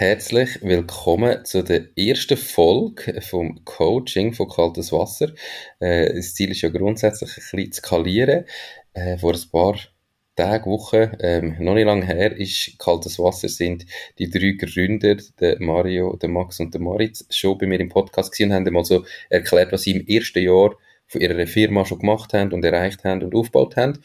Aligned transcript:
herzlich 0.00 0.62
willkommen 0.62 1.44
zu 1.44 1.62
der 1.62 1.88
ersten 1.94 2.38
Folge 2.38 3.20
vom 3.20 3.62
Coaching 3.66 4.32
von 4.32 4.48
Kaltes 4.48 4.92
Wasser. 4.92 5.32
Äh, 5.78 6.14
das 6.14 6.34
Ziel 6.34 6.52
ist 6.52 6.62
ja 6.62 6.70
grundsätzlich 6.70 7.28
ein 7.28 7.34
bisschen 7.34 7.72
zu 7.72 7.82
skalieren. 7.82 8.46
Äh, 8.94 9.18
vor 9.18 9.34
ein 9.34 9.50
paar 9.52 9.76
Tagen, 10.36 10.70
Wochen, 10.70 11.10
ähm, 11.20 11.56
noch 11.58 11.74
nicht 11.74 11.84
lange 11.84 12.06
her, 12.06 12.34
ist 12.34 12.78
Kaltes 12.78 13.18
Wasser, 13.18 13.50
sind 13.50 13.84
die 14.18 14.30
drei 14.30 14.52
Gründer, 14.52 15.16
der 15.38 15.60
Mario, 15.60 16.16
der 16.16 16.30
Max 16.30 16.60
und 16.60 16.72
der 16.72 16.80
Maritz, 16.80 17.26
schon 17.28 17.58
bei 17.58 17.66
mir 17.66 17.78
im 17.78 17.90
Podcast 17.90 18.32
gewesen 18.32 18.52
und 18.52 18.56
haben 18.56 18.72
mal 18.72 18.86
so 18.86 19.04
erklärt, 19.28 19.70
was 19.70 19.82
sie 19.82 19.90
im 19.90 20.06
ersten 20.06 20.42
Jahr 20.42 20.76
von 21.08 21.20
ihrer 21.20 21.46
Firma 21.46 21.84
schon 21.84 21.98
gemacht 21.98 22.32
haben 22.32 22.54
und 22.54 22.64
erreicht 22.64 23.04
haben 23.04 23.22
und 23.22 23.34
aufgebaut 23.34 23.76
haben. 23.76 23.98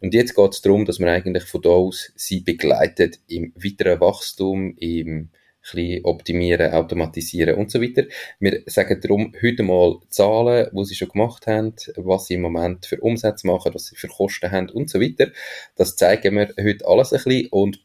Und 0.00 0.14
jetzt 0.14 0.34
geht 0.34 0.52
es 0.52 0.62
darum, 0.62 0.84
dass 0.84 0.98
man 0.98 1.08
eigentlich 1.08 1.44
von 1.44 1.62
da 1.62 1.70
aus 1.70 2.12
sie 2.14 2.40
begleitet 2.40 3.18
im 3.26 3.52
weiteren 3.56 4.00
Wachstum, 4.00 4.76
im 4.78 5.30
bisschen 5.72 6.04
optimieren, 6.04 6.72
automatisieren 6.72 7.56
und 7.56 7.70
so 7.70 7.80
weiter. 7.80 8.04
Wir 8.40 8.62
sagen 8.66 9.00
darum 9.00 9.34
heute 9.42 9.62
mal 9.62 9.98
Zahlen, 10.08 10.68
die 10.72 10.84
sie 10.84 10.94
schon 10.94 11.08
gemacht 11.08 11.46
haben, 11.46 11.74
was 11.96 12.26
sie 12.26 12.34
im 12.34 12.42
Moment 12.42 12.86
für 12.86 13.00
Umsätze 13.00 13.46
machen, 13.46 13.74
was 13.74 13.86
sie 13.86 13.96
für 13.96 14.08
Kosten 14.08 14.50
haben 14.50 14.70
und 14.70 14.90
so 14.90 15.00
weiter. 15.00 15.30
Das 15.76 15.96
zeigen 15.96 16.36
wir 16.36 16.54
heute 16.60 16.86
alles 16.86 17.12
ein 17.12 17.22
bisschen 17.22 17.48
und 17.50 17.80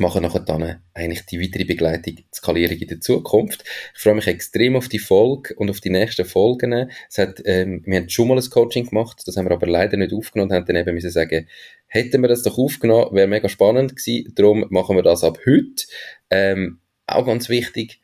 machen 0.00 0.22
nachher 0.22 0.40
dann 0.40 0.80
eigentlich 0.94 1.26
die 1.26 1.40
weitere 1.40 1.64
Begleitung, 1.64 2.16
die 2.16 2.24
Skalierung 2.34 2.76
in 2.76 2.88
der 2.88 3.00
Zukunft. 3.00 3.64
Ich 3.94 4.00
freue 4.00 4.14
mich 4.14 4.26
extrem 4.26 4.76
auf 4.76 4.88
die 4.88 4.98
Folge 4.98 5.54
und 5.56 5.70
auf 5.70 5.80
die 5.80 5.90
nächsten 5.90 6.24
Folgen. 6.24 6.90
Es 7.08 7.18
hat, 7.18 7.42
ähm, 7.44 7.82
wir 7.84 7.98
haben 7.98 8.08
schon 8.08 8.28
mal 8.28 8.38
ein 8.38 8.50
Coaching 8.50 8.88
gemacht, 8.88 9.22
das 9.26 9.36
haben 9.36 9.46
wir 9.46 9.52
aber 9.52 9.66
leider 9.66 9.96
nicht 9.96 10.12
aufgenommen 10.12 10.50
und 10.50 10.56
haben 10.56 10.66
dann 10.66 10.76
eben 10.76 10.94
müssen 10.94 11.10
sagen, 11.10 11.48
hätten 11.86 12.22
wir 12.22 12.28
das 12.28 12.42
doch 12.42 12.58
aufgenommen, 12.58 13.14
wäre 13.14 13.26
mega 13.26 13.48
spannend 13.48 13.96
gewesen, 13.96 14.32
darum 14.34 14.66
machen 14.70 14.96
wir 14.96 15.02
das 15.02 15.24
ab 15.24 15.38
heute. 15.46 15.84
Ähm, 16.30 16.78
auch 17.06 17.26
ganz 17.26 17.48
wichtig, 17.48 18.00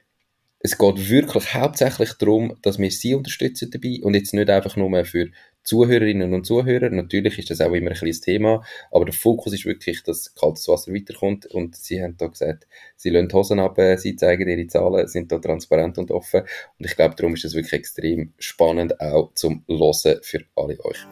es 0.61 0.77
geht 0.77 1.09
wirklich 1.09 1.55
hauptsächlich 1.55 2.15
darum, 2.15 2.57
dass 2.63 2.79
wir 2.79 2.91
sie 2.91 3.15
unterstützen 3.15 3.71
dabei 3.71 4.01
und 4.03 4.15
jetzt 4.15 4.35
nicht 4.35 4.51
einfach 4.51 4.77
nur 4.77 5.05
für 5.05 5.29
Zuhörerinnen 5.69 6.33
und 6.33 6.47
Zuhörer. 6.47 6.89
Natürlich 6.89 7.39
ist 7.39 7.51
das 7.51 7.61
auch 7.61 7.75
immer 7.75 7.91
ein 7.91 7.97
kleines 7.97 8.23
Thema, 8.23 8.65
aber 8.91 9.05
der 9.05 9.13
Fokus 9.13 9.53
ist 9.53 9.67
wirklich, 9.67 10.03
dass 10.03 10.35
kaltes 10.35 10.67
Wasser 10.67 10.95
weiterkommt 10.95 11.45
und 11.45 11.77
sie 11.77 12.03
haben 12.03 12.17
da 12.17 12.29
gesagt, 12.29 12.67
sie 12.97 13.11
lassen 13.11 13.29
die 13.29 13.35
Hosen 13.35 13.61
ab, 13.61 13.79
äh, 13.79 13.99
sie 13.99 14.17
zeigen 14.17 14.49
ihre 14.49 14.67
Zahlen, 14.67 15.07
sind 15.09 15.31
da 15.31 15.39
transparent 15.39 15.99
und 15.99 16.11
offen 16.11 16.41
und 16.79 16.87
ich 16.87 16.97
glaube, 16.97 17.17
darum 17.17 17.35
ist 17.35 17.45
das 17.45 17.53
wirklich 17.53 17.75
extrem 17.75 18.33
spannend 18.39 18.99
auch 18.99 19.35
zum 19.35 19.63
Hören 19.69 20.21
für 20.23 20.41
alle 20.57 20.83
euch. 20.83 21.07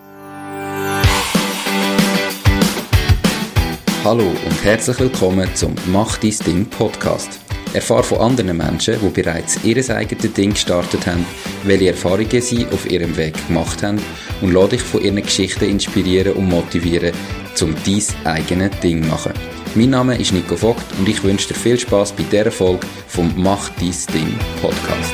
Hallo 4.04 4.24
und 4.24 4.64
herzlich 4.64 4.98
willkommen 4.98 5.54
zum 5.54 5.74
Mach 5.88 6.16
dein 6.16 6.34
Ding 6.46 6.64
Podcast. 6.64 7.45
Erfahre 7.76 8.02
von 8.02 8.18
anderen 8.18 8.56
Menschen, 8.56 8.96
die 9.00 9.08
bereits 9.10 9.62
ihr 9.62 9.76
eigenes 9.94 10.32
Ding 10.32 10.50
gestartet 10.50 11.06
haben, 11.06 11.26
welche 11.64 11.88
Erfahrungen 11.88 12.40
sie 12.40 12.66
auf 12.72 12.90
ihrem 12.90 13.14
Weg 13.18 13.34
gemacht 13.46 13.82
haben 13.82 14.00
und 14.40 14.52
lade 14.52 14.70
dich 14.70 14.80
von 14.80 15.02
ihren 15.02 15.22
Geschichten 15.22 15.68
inspirieren 15.68 16.32
und 16.32 16.48
motivieren, 16.48 17.12
um 17.60 17.74
dein 17.84 18.02
eigenes 18.24 18.80
Ding 18.80 19.02
zu 19.02 19.08
machen. 19.10 19.32
Mein 19.74 19.90
Name 19.90 20.16
ist 20.16 20.32
Nico 20.32 20.56
Vogt 20.56 20.84
und 20.98 21.06
ich 21.06 21.22
wünsche 21.22 21.48
dir 21.48 21.54
viel 21.54 21.78
Spaß 21.78 22.12
bei 22.12 22.22
dieser 22.22 22.50
Folge 22.50 22.86
vom 23.08 23.30
Mach 23.36 23.68
dein 23.68 23.94
Ding 24.14 24.34
Podcast. 24.62 25.12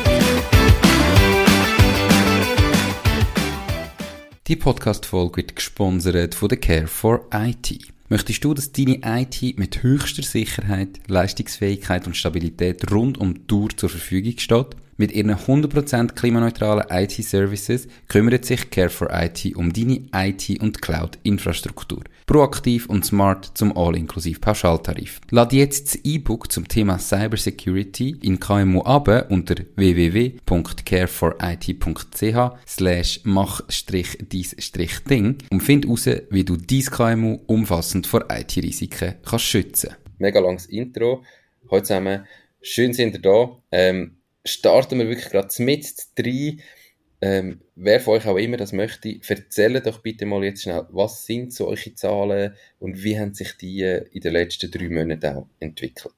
Die 4.47 4.57
Podcast-Folge 4.57 5.39
wird 5.39 5.57
gesponsert 5.57 6.37
von 6.37 6.49
der 6.49 6.59
Care 6.59 6.87
for 6.87 7.27
IT. 7.35 7.93
Möchtest 8.13 8.45
du, 8.45 8.53
dass 8.53 8.73
deine 8.73 9.01
IT 9.07 9.59
mit 9.59 9.83
höchster 9.83 10.23
Sicherheit, 10.23 11.01
Leistungsfähigkeit 11.09 12.07
und 12.07 12.15
Stabilität 12.15 12.93
rund 12.93 13.17
um 13.17 13.33
die 13.33 13.47
Tour 13.47 13.71
zur 13.75 13.89
Verfügung 13.89 14.37
steht? 14.37 14.77
Mit 14.97 15.13
ihren 15.13 15.35
100% 15.35 16.15
klimaneutralen 16.15 16.87
IT-Services 16.91 17.87
kümmert 18.09 18.45
sich 18.45 18.65
Care4IT 18.65 19.55
um 19.57 19.73
deine 19.73 20.03
IT- 20.15 20.61
und 20.61 20.83
Cloud-Infrastruktur. 20.83 22.03
Proaktiv 22.27 22.87
und 22.87 23.05
smart 23.05 23.51
zum 23.55 23.77
All-inklusiv 23.77 24.41
Pauschaltarif. 24.41 25.21
Lad 25.31 25.53
jetzt 25.53 25.95
das 25.95 26.01
E-Book 26.05 26.53
zum 26.53 26.69
Thema 26.69 26.99
Cybersecurity 26.99 28.17
in 28.23 28.39
KMU 28.39 28.83
ab 28.83 29.03
unter 29.31 29.57
www.care4it.ch 29.77 32.67
slash 32.67 33.21
mach-dies-ding 33.25 35.39
und 35.51 35.63
find 35.63 35.85
heraus, 35.85 36.09
wie 36.31 36.45
du 36.45 36.57
dein 36.57 36.83
KMU 36.83 37.41
umfassend 37.47 38.07
vor 38.07 38.27
IT-Risiken 38.31 39.15
kannst 39.25 39.47
schützen. 39.47 39.97
Mega 40.19 40.41
langes 40.41 40.67
Intro. 40.67 41.23
Heute 41.71 41.85
zusammen. 41.85 42.27
Schön 42.61 42.93
sind 42.93 43.15
ihr 43.15 43.21
da. 43.21 43.57
Ähm, 43.73 44.19
starten 44.45 44.99
wir 44.99 45.09
wirklich 45.09 45.31
gerade 45.31 45.63
mit 45.63 45.87
drei. 46.17 46.59
Ähm, 47.21 47.61
wer 47.77 48.01
von 48.01 48.15
euch 48.15 48.27
auch 48.27 48.37
immer 48.37 48.57
das 48.57 48.73
möchte, 48.73 49.21
erzählt 49.29 49.87
doch 49.87 50.01
bitte 50.01 50.27
mal 50.27 50.43
jetzt 50.43 50.63
schnell, 50.63 50.87
was 50.91 51.25
sind 51.25 51.53
so 51.53 51.69
eure 51.69 51.95
Zahlen 51.95 52.55
und 52.81 53.05
wie 53.05 53.19
haben 53.19 53.33
sich 53.33 53.57
die 53.57 53.83
in 53.83 54.21
den 54.21 54.33
letzten 54.33 54.71
drei 54.73 54.89
Monaten 54.89 55.37
auch 55.37 55.47
entwickelt? 55.61 56.15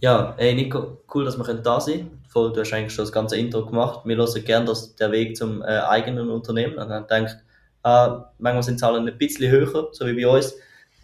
Ja, 0.00 0.34
hey 0.38 0.54
Nico, 0.54 1.02
cool, 1.14 1.26
dass 1.26 1.36
wir 1.36 1.54
da 1.54 1.78
sind 1.78 2.10
können. 2.36 2.54
Du 2.54 2.60
hast 2.60 2.72
eigentlich 2.72 2.92
schon 2.92 3.04
das 3.04 3.12
ganze 3.12 3.36
Intro 3.36 3.64
gemacht. 3.64 4.00
Wir 4.04 4.16
hören 4.16 4.44
gerne 4.44 4.66
dass 4.66 4.94
der 4.96 5.10
Weg 5.12 5.36
zum 5.36 5.62
äh, 5.62 5.78
eigenen 5.78 6.30
Unternehmen. 6.30 6.78
Und 6.78 6.88
dann 6.88 7.06
denkt, 7.06 7.36
äh, 7.84 8.08
manchmal 8.38 8.62
sind 8.62 8.78
Zahlen 8.78 9.08
ein 9.08 9.18
bisschen 9.18 9.50
höher, 9.50 9.88
so 9.92 10.06
wie 10.06 10.14
bei 10.14 10.28
uns. 10.28 10.54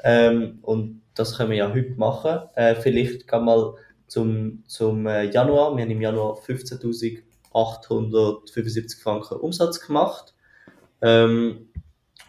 Ähm, 0.04 0.59
und 0.62 1.03
das 1.14 1.36
können 1.36 1.50
wir 1.50 1.59
ja 1.59 1.72
heute 1.72 1.92
machen. 1.97 2.48
Äh, 2.54 2.74
vielleicht 2.74 3.26
kann 3.26 3.44
mal 3.44 3.74
zum, 4.12 4.62
zum 4.66 5.06
äh, 5.06 5.30
Januar. 5.30 5.74
Wir 5.74 5.84
haben 5.84 5.90
im 5.90 6.02
Januar 6.02 6.38
15.875 6.38 9.00
Franken 9.00 9.38
Umsatz 9.38 9.80
gemacht. 9.80 10.34
Ähm, 11.00 11.70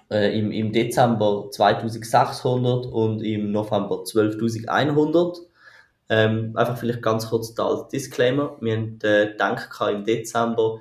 äh, 0.09 0.39
im, 0.39 0.53
Im 0.53 0.71
Dezember 0.71 1.49
2600 1.51 2.85
und 2.85 3.21
im 3.21 3.51
November 3.51 4.03
12.100. 4.03 5.39
Ähm, 6.07 6.55
einfach 6.55 6.77
vielleicht 6.77 7.01
ganz 7.01 7.29
kurz 7.29 7.59
als 7.59 7.89
Disclaimer. 7.89 8.55
Wir 8.61 8.77
haben 8.77 8.97
äh, 9.03 9.31
gedacht 9.31 9.69
im 9.91 10.05
Dezember, 10.05 10.79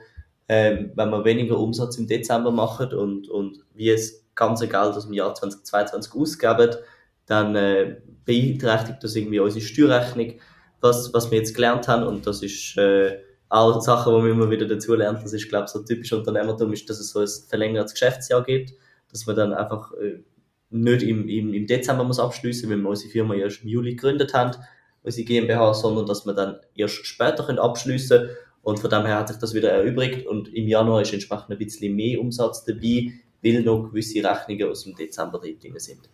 ähm, 0.49 0.93
wenn 0.95 1.11
wir 1.11 1.25
weniger 1.25 1.59
Umsatz 1.59 1.99
im 1.99 2.07
Dezember 2.07 2.53
machen 2.53 2.95
und, 2.95 3.29
und 3.29 3.59
wie 3.75 3.91
es 3.91 4.25
ganze 4.37 4.69
Geld 4.69 4.95
aus 4.95 5.07
dem 5.07 5.15
Jahr 5.15 5.35
2022 5.35 6.15
ausgeben, 6.15 6.77
dann 7.27 7.57
äh, 7.57 7.97
beeinträchtigt 8.25 9.03
das 9.03 9.17
irgendwie 9.17 9.41
unsere 9.41 9.65
Steuerrechnung 9.65 10.35
was, 10.83 11.15
was 11.15 11.31
wir 11.31 11.39
jetzt 11.39 11.55
gelernt 11.55 11.89
haben. 11.89 12.07
Und 12.07 12.27
das 12.27 12.43
ist 12.43 12.77
äh, 12.77 13.19
auch 13.49 13.81
Sachen, 13.81 14.15
die 14.15 14.21
man 14.21 14.31
immer 14.31 14.51
wieder 14.51 14.67
dazu 14.67 14.95
lernt. 14.95 15.23
Das 15.25 15.33
ist, 15.33 15.49
glaube 15.49 15.65
ich, 15.65 15.71
so 15.71 15.83
typisch 15.83 16.13
Unternehmertum, 16.13 16.73
ist, 16.73 16.91
dass 16.91 17.01
es 17.01 17.11
so 17.11 17.21
ein 17.21 17.29
verlängertes 17.49 17.95
Geschäftsjahr 17.95 18.43
gibt, 18.43 18.75
dass 19.11 19.27
man 19.27 19.37
dann 19.37 19.55
einfach 19.55 19.93
äh, 19.95 20.23
nicht 20.71 21.03
im, 21.03 21.29
im, 21.29 21.55
im 21.55 21.67
Dezember 21.67 22.05
muss 22.05 22.19
abschließen, 22.19 22.69
wenn 22.71 22.83
wir 22.83 22.89
unsere 22.89 23.11
Firma 23.11 23.35
erst 23.35 23.63
im 23.63 23.69
Juli 23.69 23.95
gegründet 23.95 24.35
haben, 24.35 24.57
unsere 25.03 25.25
GmbH, 25.25 25.75
sondern 25.75 26.07
dass 26.07 26.27
wir 26.27 26.33
dann 26.33 26.57
erst 26.75 27.07
später 27.07 27.45
können 27.45 27.59
abschließen 27.59 28.31
und 28.63 28.81
von 28.81 28.91
dem 28.91 29.05
her 29.05 29.19
hat 29.19 29.29
sich 29.29 29.37
das 29.37 29.55
wieder 29.55 29.71
erübrigt 29.71 30.27
und 30.27 30.53
im 30.55 30.69
Januar 30.69 31.03
ist 31.03 31.13
entsprechend 31.13 31.51
ein 31.51 31.59
bisschen 31.59 31.95
mehr 31.95 32.21
Umsatz 32.21 32.65
dabei, 32.65 33.13
weil 33.43 33.63
noch 33.63 33.89
gewisse 33.89 34.25
Rechnungen 34.25 34.71
aus 34.71 34.85
dem 34.85 34.95
Dezember 34.95 35.39
drin 35.39 35.59
sind. 35.77 36.09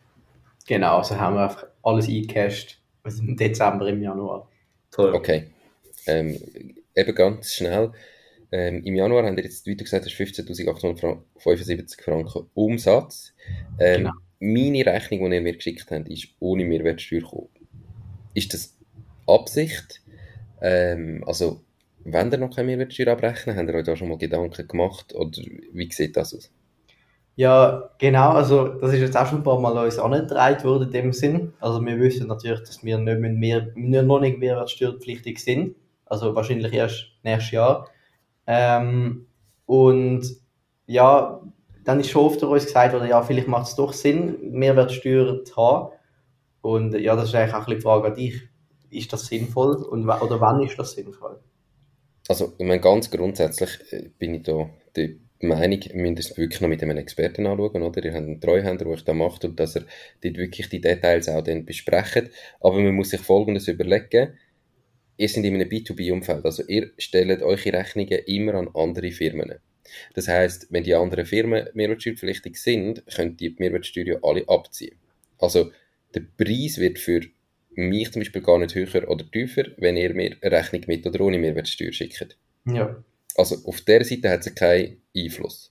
Genau, 0.67 0.99
also 0.99 1.17
haben 1.17 1.37
wir 1.37 1.45
einfach 1.45 1.67
alles 1.83 2.09
eingecashed 2.09 2.79
aus 3.05 3.17
dem 3.17 3.37
Dezember 3.37 3.89
im 3.89 4.03
Januar. 4.03 4.48
Voll. 4.91 5.15
Okay. 5.15 5.44
Ähm, 6.06 6.38
eben 6.94 7.15
ganz 7.15 7.54
schnell. 7.54 7.93
Ähm, 8.50 8.82
Im 8.84 8.97
Januar 8.97 9.25
haben 9.25 9.37
wir 9.37 9.44
jetzt, 9.44 9.66
wie 9.66 9.76
du 9.76 9.84
gesagt 9.84 10.06
hast, 10.06 10.15
15.875 10.15 12.03
Franken 12.03 12.47
Umsatz. 12.54 13.34
Ähm, 13.78 14.04
genau. 14.04 14.12
Meine 14.41 14.87
Rechnung, 14.87 15.31
die 15.31 15.37
ihr 15.37 15.43
mir 15.43 15.54
geschickt 15.54 15.91
habt, 15.91 16.09
ist 16.09 16.28
ohne 16.38 16.65
Mehrwertsteuer 16.65 17.21
gekommen. 17.21 17.49
Ist 18.34 18.54
das 18.54 18.76
Absicht? 19.26 20.00
Ähm, 20.62 21.25
also, 21.26 21.61
wenn 22.05 22.32
ihr 22.32 22.38
noch 22.38 22.55
keine 22.55 22.69
Mehrwertsteuer 22.69 23.08
abrechnen, 23.08 23.56
habt 23.56 23.69
ihr 23.69 23.75
euch 23.75 23.84
da 23.84 23.96
schon 23.96 24.08
mal 24.08 24.19
Gedanken 24.19 24.67
gemacht? 24.67 25.14
Oder 25.14 25.31
wie 25.73 25.93
sieht 25.93 26.17
das 26.17 26.34
aus? 26.34 26.50
Ja, 27.38 27.90
genau, 27.99 28.32
also 28.32 28.67
das 28.67 28.93
ist 28.93 28.99
jetzt 28.99 29.17
auch 29.17 29.25
schon 29.29 29.38
ein 29.38 29.44
paar 29.44 29.61
Mal 29.61 29.85
uns 29.85 29.96
angetragen 29.96 30.64
worden 30.64 30.88
in 30.88 30.90
dem 30.90 31.12
Sinn. 31.12 31.52
Also 31.61 31.81
wir 31.87 31.96
wissen 32.00 32.26
natürlich, 32.26 32.64
dass 32.64 32.82
wir 32.82 32.99
nicht 32.99 33.20
mehr, 33.20 33.70
mehr 33.76 34.02
noch 34.02 34.19
nicht 34.19 34.40
mehrwertsteuerpflichtig 34.40 35.38
sind. 35.38 35.76
Also 36.05 36.35
wahrscheinlich 36.35 36.73
erst 36.73 37.12
nächstes 37.23 37.52
Jahr. 37.52 37.87
Ähm, 38.49 39.29
und 39.67 40.26
ja, 40.87 41.40
dann 41.85 42.00
ist 42.00 42.11
schon 42.11 42.26
oft 42.26 42.43
uns 42.43 42.64
gesagt 42.67 42.93
worden, 42.93 43.08
ja, 43.08 43.23
vielleicht 43.23 43.46
macht 43.46 43.69
es 43.69 43.76
doch 43.76 43.93
Sinn, 43.93 44.37
Mehrwertsteuer 44.50 45.44
zu 45.44 45.56
haben. 45.56 45.93
Und 46.61 46.99
ja, 46.99 47.14
das 47.14 47.29
ist 47.29 47.37
eigentlich 47.37 47.55
auch 47.55 47.58
ein 47.58 47.64
bisschen 47.67 47.79
die 47.79 47.82
Frage 47.82 48.08
an 48.08 48.14
dich. 48.17 48.43
Ist 48.91 49.12
das 49.12 49.26
sinnvoll 49.26 49.76
und, 49.76 50.08
oder 50.08 50.41
wann 50.41 50.61
ist 50.64 50.76
das 50.76 50.91
sinnvoll? 50.91 51.38
Also, 52.26 52.52
ich 52.58 52.67
meine, 52.67 52.81
ganz 52.81 53.08
grundsätzlich 53.08 53.79
äh, 53.93 54.08
bin 54.19 54.34
ich 54.34 54.43
da 54.43 54.69
Meinung, 55.40 55.81
es 56.19 56.37
wirklich 56.37 56.61
noch 56.61 56.69
mit 56.69 56.82
einem 56.82 56.99
Experten 56.99 57.46
anschauen, 57.46 57.82
oder? 57.82 58.05
Ihr 58.05 58.12
habt 58.12 58.25
einen 58.25 58.40
Treuhänder, 58.40 58.85
der 58.85 58.93
euch 58.93 59.05
da 59.05 59.14
macht 59.14 59.44
und 59.44 59.58
dass 59.58 59.76
er 59.76 59.85
dort 60.23 60.37
wirklich 60.37 60.69
die 60.69 60.81
Details 60.81 61.29
auch 61.29 61.43
dann 61.43 61.64
besprecht. 61.64 62.31
Aber 62.61 62.81
man 62.81 62.94
muss 62.94 63.11
sich 63.11 63.20
Folgendes 63.20 63.69
überlegen. 63.69 64.35
ihr 65.17 65.29
seid 65.29 65.44
in 65.44 65.55
einem 65.55 65.69
B2B-Umfeld, 65.69 66.44
also 66.44 66.64
ihr 66.67 66.90
stellt 66.99 67.43
eure 67.43 67.73
Rechnungen 67.73 68.19
immer 68.26 68.55
an 68.55 68.69
andere 68.75 69.11
Firmen. 69.11 69.55
Das 70.14 70.29
heißt, 70.29 70.69
wenn 70.70 70.85
die 70.85 70.94
anderen 70.94 71.25
Firmen 71.25 71.69
mehrwertsteuerpflichtig 71.75 72.56
sind, 72.56 73.02
könnt 73.14 73.41
die 73.41 73.55
Mehrwertsteuer 73.58 74.06
ja 74.06 74.19
alle 74.23 74.49
abziehen. 74.49 74.96
Also 75.38 75.70
der 76.14 76.23
Preis 76.37 76.79
wird 76.79 76.99
für 76.99 77.23
mich 77.70 78.11
zum 78.12 78.20
Beispiel 78.20 78.43
gar 78.43 78.58
nicht 78.58 78.75
höher 78.75 79.08
oder 79.08 79.29
tiefer, 79.31 79.64
wenn 79.76 79.96
ihr 79.96 80.12
mir 80.14 80.37
eine 80.41 80.52
Rechnung 80.52 80.82
mit 80.87 81.06
oder 81.06 81.20
ohne 81.20 81.38
Mehrwertsteuer 81.38 81.93
schickt. 81.93 82.37
Ja. 82.67 83.02
Also 83.38 83.56
auf 83.64 83.81
der 83.82 84.05
Seite 84.05 84.31
hat 84.31 84.44
es 84.44 84.55
keinen 84.55 85.00
Einfluss. 85.17 85.70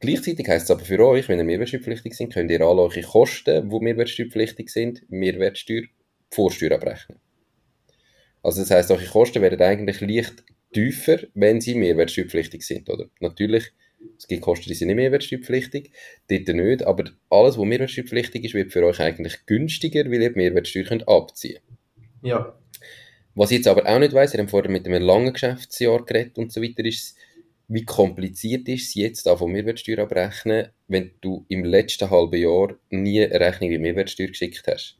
Gleichzeitig 0.00 0.48
heisst 0.48 0.64
es 0.64 0.70
aber 0.70 0.84
für 0.84 1.04
euch, 1.06 1.28
wenn 1.28 1.38
ihr 1.38 1.44
mehrwertsteuerpflichtig 1.44 2.14
sind, 2.14 2.32
könnt 2.32 2.50
ihr 2.50 2.62
alle 2.62 2.80
eure 2.80 3.02
Kosten, 3.02 3.68
die 3.68 3.80
mehrwertsteuerpflichtig 3.80 4.70
sind, 4.70 5.02
Mehrwertsteuer, 5.10 5.82
Vorsteuer 6.30 6.72
abrechnen. 6.72 7.18
Also 8.42 8.62
das 8.62 8.70
heisst, 8.70 8.90
eure 8.90 9.04
Kosten 9.04 9.42
werden 9.42 9.60
eigentlich 9.60 10.00
leicht 10.00 10.44
tiefer, 10.72 11.18
wenn 11.34 11.60
sie 11.60 11.74
mehrwertsteuerpflichtig 11.74 12.62
sind, 12.62 12.88
oder? 12.88 13.10
Natürlich, 13.20 13.72
es 14.16 14.26
gibt 14.26 14.40
Kosten, 14.40 14.68
die 14.68 14.74
sind 14.74 14.88
nicht 14.88 14.96
mehrwertsteuerpflichtig, 14.96 15.92
dort 16.30 16.48
nicht, 16.48 16.84
aber 16.84 17.04
alles, 17.28 17.58
was 17.58 17.66
mehrwertsteuerpflichtig 17.66 18.44
ist, 18.44 18.54
wird 18.54 18.72
für 18.72 18.86
euch 18.86 19.00
eigentlich 19.00 19.44
günstiger, 19.44 20.06
weil 20.06 20.22
ihr 20.22 20.30
die 20.30 20.38
Mehrwertsteuer 20.38 20.84
könnt 20.84 21.06
abziehen 21.06 21.60
Ja. 22.22 22.58
Was 23.38 23.52
ich 23.52 23.58
jetzt 23.58 23.68
aber 23.68 23.86
auch 23.86 24.00
nicht 24.00 24.14
weiss, 24.14 24.32
wir 24.32 24.40
haben 24.40 24.48
vorher 24.48 24.68
mit 24.68 24.84
einem 24.84 25.00
langen 25.00 25.32
Geschäftsjahr 25.32 26.04
geredet 26.04 26.38
und 26.38 26.52
so 26.52 26.60
weiter, 26.60 26.84
ist 26.84 27.16
wie 27.68 27.84
kompliziert 27.84 28.66
ist 28.66 28.88
es 28.88 28.94
jetzt, 28.96 29.28
von 29.28 29.52
Mehrwertsteuer 29.52 30.00
abrechnen, 30.00 30.70
wenn 30.88 31.12
du 31.20 31.44
im 31.48 31.64
letzten 31.64 32.10
halben 32.10 32.34
Jahr 32.34 32.74
nie 32.90 33.24
eine 33.24 33.38
Rechnung 33.38 33.70
wie 33.70 33.78
Mehrwertsteuer 33.78 34.26
geschickt 34.26 34.64
hast? 34.66 34.98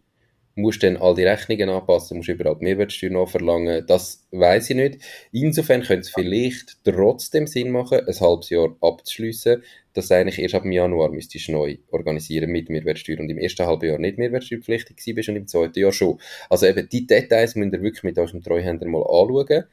Musst 0.55 0.85
dann 0.85 0.99
all 0.99 1.17
die 1.17 1.25
Rechnungen 1.25 1.69
anpassen, 1.69 2.19
musst 2.19 2.29
überall 2.29 2.55
die 2.55 2.64
Mehrwertsteuer 2.67 3.11
nachverlangen, 3.11 3.85
das 3.88 4.25
weiß 4.31 4.70
ich 4.70 4.76
nicht. 4.76 4.99
Insofern 5.32 5.82
könnte 5.82 6.02
es 6.02 6.11
vielleicht 6.11 6.76
trotzdem 6.84 7.49
Sinn 7.49 7.73
machen, 7.73 8.06
ein 8.06 8.20
halbes 8.20 8.50
Jahr 8.50 8.76
abzuschliessen, 8.81 9.64
dass 9.99 10.11
eigentlich 10.12 10.39
erst 10.39 10.55
ab 10.55 10.65
Januar 10.65 11.11
müsstest 11.11 11.49
du 11.49 11.53
neu 11.53 11.77
organisieren 11.91 12.50
mit 12.50 12.71
Mehrwertsteuer 12.71 13.19
und 13.21 13.29
im 13.29 13.39
ersten 13.39 13.67
halben 13.67 13.87
Jahr 13.89 13.99
nicht 13.99 14.17
mehrwertsteuerpflichtig 14.19 15.15
bist 15.15 15.29
und 15.29 15.37
im 15.37 15.47
zweiten 15.47 15.79
Jahr 15.79 15.93
schon. 15.93 16.19
Also 16.49 16.67
eben 16.67 16.89
die 16.89 17.06
Details 17.06 17.55
müsst 17.56 17.73
ihr 17.75 17.83
wirklich 17.83 18.05
mit 18.05 18.19
eurem 18.19 18.43
Treuhänder 18.43 18.87
mal 18.87 19.03
anschauen. 19.03 19.65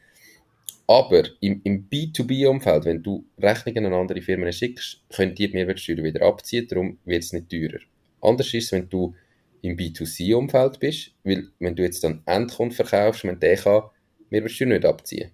Aber 0.88 1.24
im, 1.42 1.62
im 1.64 1.88
B2B-Umfeld, 1.90 2.86
wenn 2.86 3.02
du 3.02 3.26
Rechnungen 3.40 3.86
an 3.88 3.94
andere 3.94 4.22
Firmen 4.22 4.52
schickst, 4.54 5.02
können 5.16 5.34
die 5.34 5.48
die 5.48 5.54
Mehrwertsteuer 5.54 6.04
wieder 6.04 6.22
abziehen, 6.26 6.68
darum 6.68 6.98
wird 7.06 7.24
es 7.24 7.34
nicht 7.34 7.50
teurer. 7.50 7.80
Anders 8.22 8.54
ist 8.54 8.66
es, 8.66 8.72
wenn 8.72 8.90
du 8.90 9.16
im 9.62 9.78
B2C-Umfeld 9.78 10.80
bist, 10.80 11.12
weil 11.24 11.48
wenn 11.60 11.76
du 11.76 11.84
jetzt 11.84 12.04
dann 12.04 12.22
Endkunden 12.26 12.76
verkaufst, 12.76 13.24
wenn 13.24 13.40
der 13.40 13.58
kann 13.58 13.84
Mehrwertsteuer 14.30 14.68
nicht 14.68 14.86
abziehen. 14.86 15.32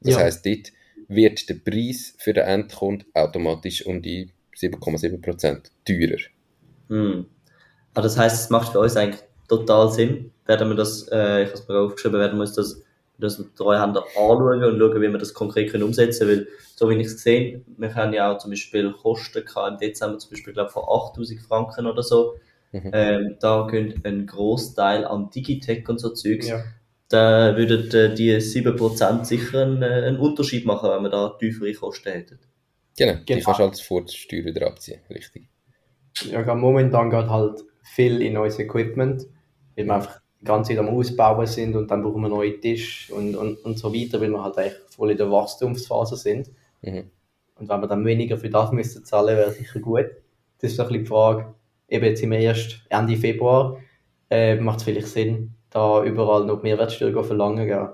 Das 0.00 0.14
Ja. 0.14 0.20
heisst, 0.20 0.46
dort 0.46 0.72
wird 1.14 1.48
der 1.48 1.54
Preis 1.54 2.14
für 2.18 2.32
den 2.32 2.44
Endkunden 2.44 3.06
automatisch 3.14 3.86
um 3.86 4.02
die 4.02 4.30
7,7% 4.56 5.70
teurer. 5.84 6.20
Hm. 6.88 7.26
Aber 7.94 8.02
das 8.02 8.16
heißt, 8.16 8.44
es 8.44 8.50
macht 8.50 8.72
für 8.72 8.80
uns 8.80 8.96
eigentlich 8.96 9.22
total 9.48 9.90
Sinn. 9.90 10.30
Werden 10.46 10.68
wir 10.68 10.76
das, 10.76 11.08
äh, 11.08 11.42
ich 11.42 11.48
habe 11.48 11.58
es 11.58 11.68
mir 11.68 11.78
aufgeschrieben, 11.78 12.18
werden 12.18 12.38
wir 12.38 12.42
uns 12.42 12.54
das, 12.54 12.82
das 13.18 13.38
mit 13.38 13.54
Treuhänder 13.56 14.04
anschauen 14.16 14.62
und 14.64 14.78
schauen, 14.78 15.02
wie 15.02 15.08
wir 15.08 15.18
das 15.18 15.34
konkret 15.34 15.70
können 15.70 15.84
umsetzen 15.84 16.26
können. 16.26 16.40
Weil, 16.40 16.48
so 16.74 16.88
wie 16.90 16.94
ich 16.94 17.06
es 17.06 17.14
gesehen 17.14 17.64
wir 17.76 17.94
haben 17.94 18.12
ja 18.12 18.32
auch 18.32 18.38
zum 18.38 18.50
Beispiel 18.50 18.92
Kosten 18.92 19.44
gehabt, 19.44 19.72
im 19.72 19.78
Dezember 19.78 20.18
zum 20.18 20.30
Beispiel, 20.30 20.52
glaube 20.52 20.70
von 20.70 20.82
8000 20.84 21.40
Franken 21.40 21.86
oder 21.86 22.02
so. 22.02 22.36
Mhm. 22.72 22.90
Ähm, 22.92 23.36
da 23.40 23.66
gehört 23.70 24.04
ein 24.04 24.26
Großteil 24.26 25.04
an 25.04 25.30
Digitech 25.30 25.88
und 25.88 25.98
so 25.98 26.10
Zeugs. 26.10 26.48
Ja. 26.48 26.64
Da 27.12 27.54
würden 27.56 27.90
äh, 27.90 28.14
die 28.14 28.40
7% 28.40 29.24
sicher 29.26 29.62
einen, 29.62 29.82
äh, 29.82 29.86
einen 30.06 30.18
Unterschied 30.18 30.64
machen, 30.64 30.88
wenn 30.90 31.02
wir 31.02 31.10
da 31.10 31.36
tiefere 31.38 31.72
Kosten 31.74 32.10
hätten. 32.10 32.38
Genau, 32.96 33.14
die 33.14 33.24
Genau. 33.26 33.44
kannst 33.44 33.60
du 33.60 33.64
als 33.64 33.80
Vorsteuer 33.82 34.44
wieder 34.44 34.66
abziehen, 34.66 35.00
richtig. 35.10 35.48
ja, 36.30 36.40
gerade 36.42 36.58
momentan 36.58 37.10
geht 37.10 37.28
halt 37.28 37.60
viel 37.82 38.22
in 38.22 38.34
neues 38.34 38.58
Equipment, 38.58 39.26
weil 39.76 39.86
wir 39.86 39.94
einfach 39.94 40.20
die 40.40 40.44
ganze 40.44 40.70
Zeit 40.70 40.78
am 40.78 40.88
Ausbauen 40.88 41.46
sind 41.46 41.76
und 41.76 41.90
dann 41.90 42.02
brauchen 42.02 42.22
wir 42.22 42.28
neue 42.28 42.58
Tische 42.60 43.14
und, 43.14 43.34
und, 43.36 43.56
und 43.64 43.78
so 43.78 43.94
weiter, 43.94 44.20
weil 44.20 44.30
wir 44.30 44.42
halt 44.42 44.56
eigentlich 44.58 44.78
voll 44.88 45.10
in 45.10 45.16
der 45.18 45.30
Wachstumsphase 45.30 46.16
sind. 46.16 46.50
Mhm. 46.82 47.10
Und 47.56 47.68
wenn 47.68 47.80
wir 47.80 47.86
dann 47.88 48.04
weniger 48.06 48.38
für 48.38 48.50
das 48.50 48.72
müssen 48.72 49.04
zahlen, 49.04 49.36
wäre 49.36 49.52
sicher 49.52 49.80
gut. 49.80 50.06
Das 50.60 50.70
ist 50.70 50.76
so 50.76 50.82
ein 50.82 50.88
bisschen 50.88 51.04
die 51.04 51.08
Frage, 51.08 51.54
eben 51.88 52.04
jetzt 52.06 52.20
sind 52.20 52.30
wir 52.30 52.38
erst 52.38 52.84
Ende 52.88 53.16
Februar, 53.16 53.78
äh, 54.30 54.56
macht 54.56 54.78
es 54.78 54.84
vielleicht 54.84 55.08
Sinn, 55.08 55.54
da 55.72 56.04
überall 56.04 56.44
noch 56.44 56.62
Mehrwertsteuer 56.62 57.24
verlangen, 57.24 57.66
gell? 57.66 57.90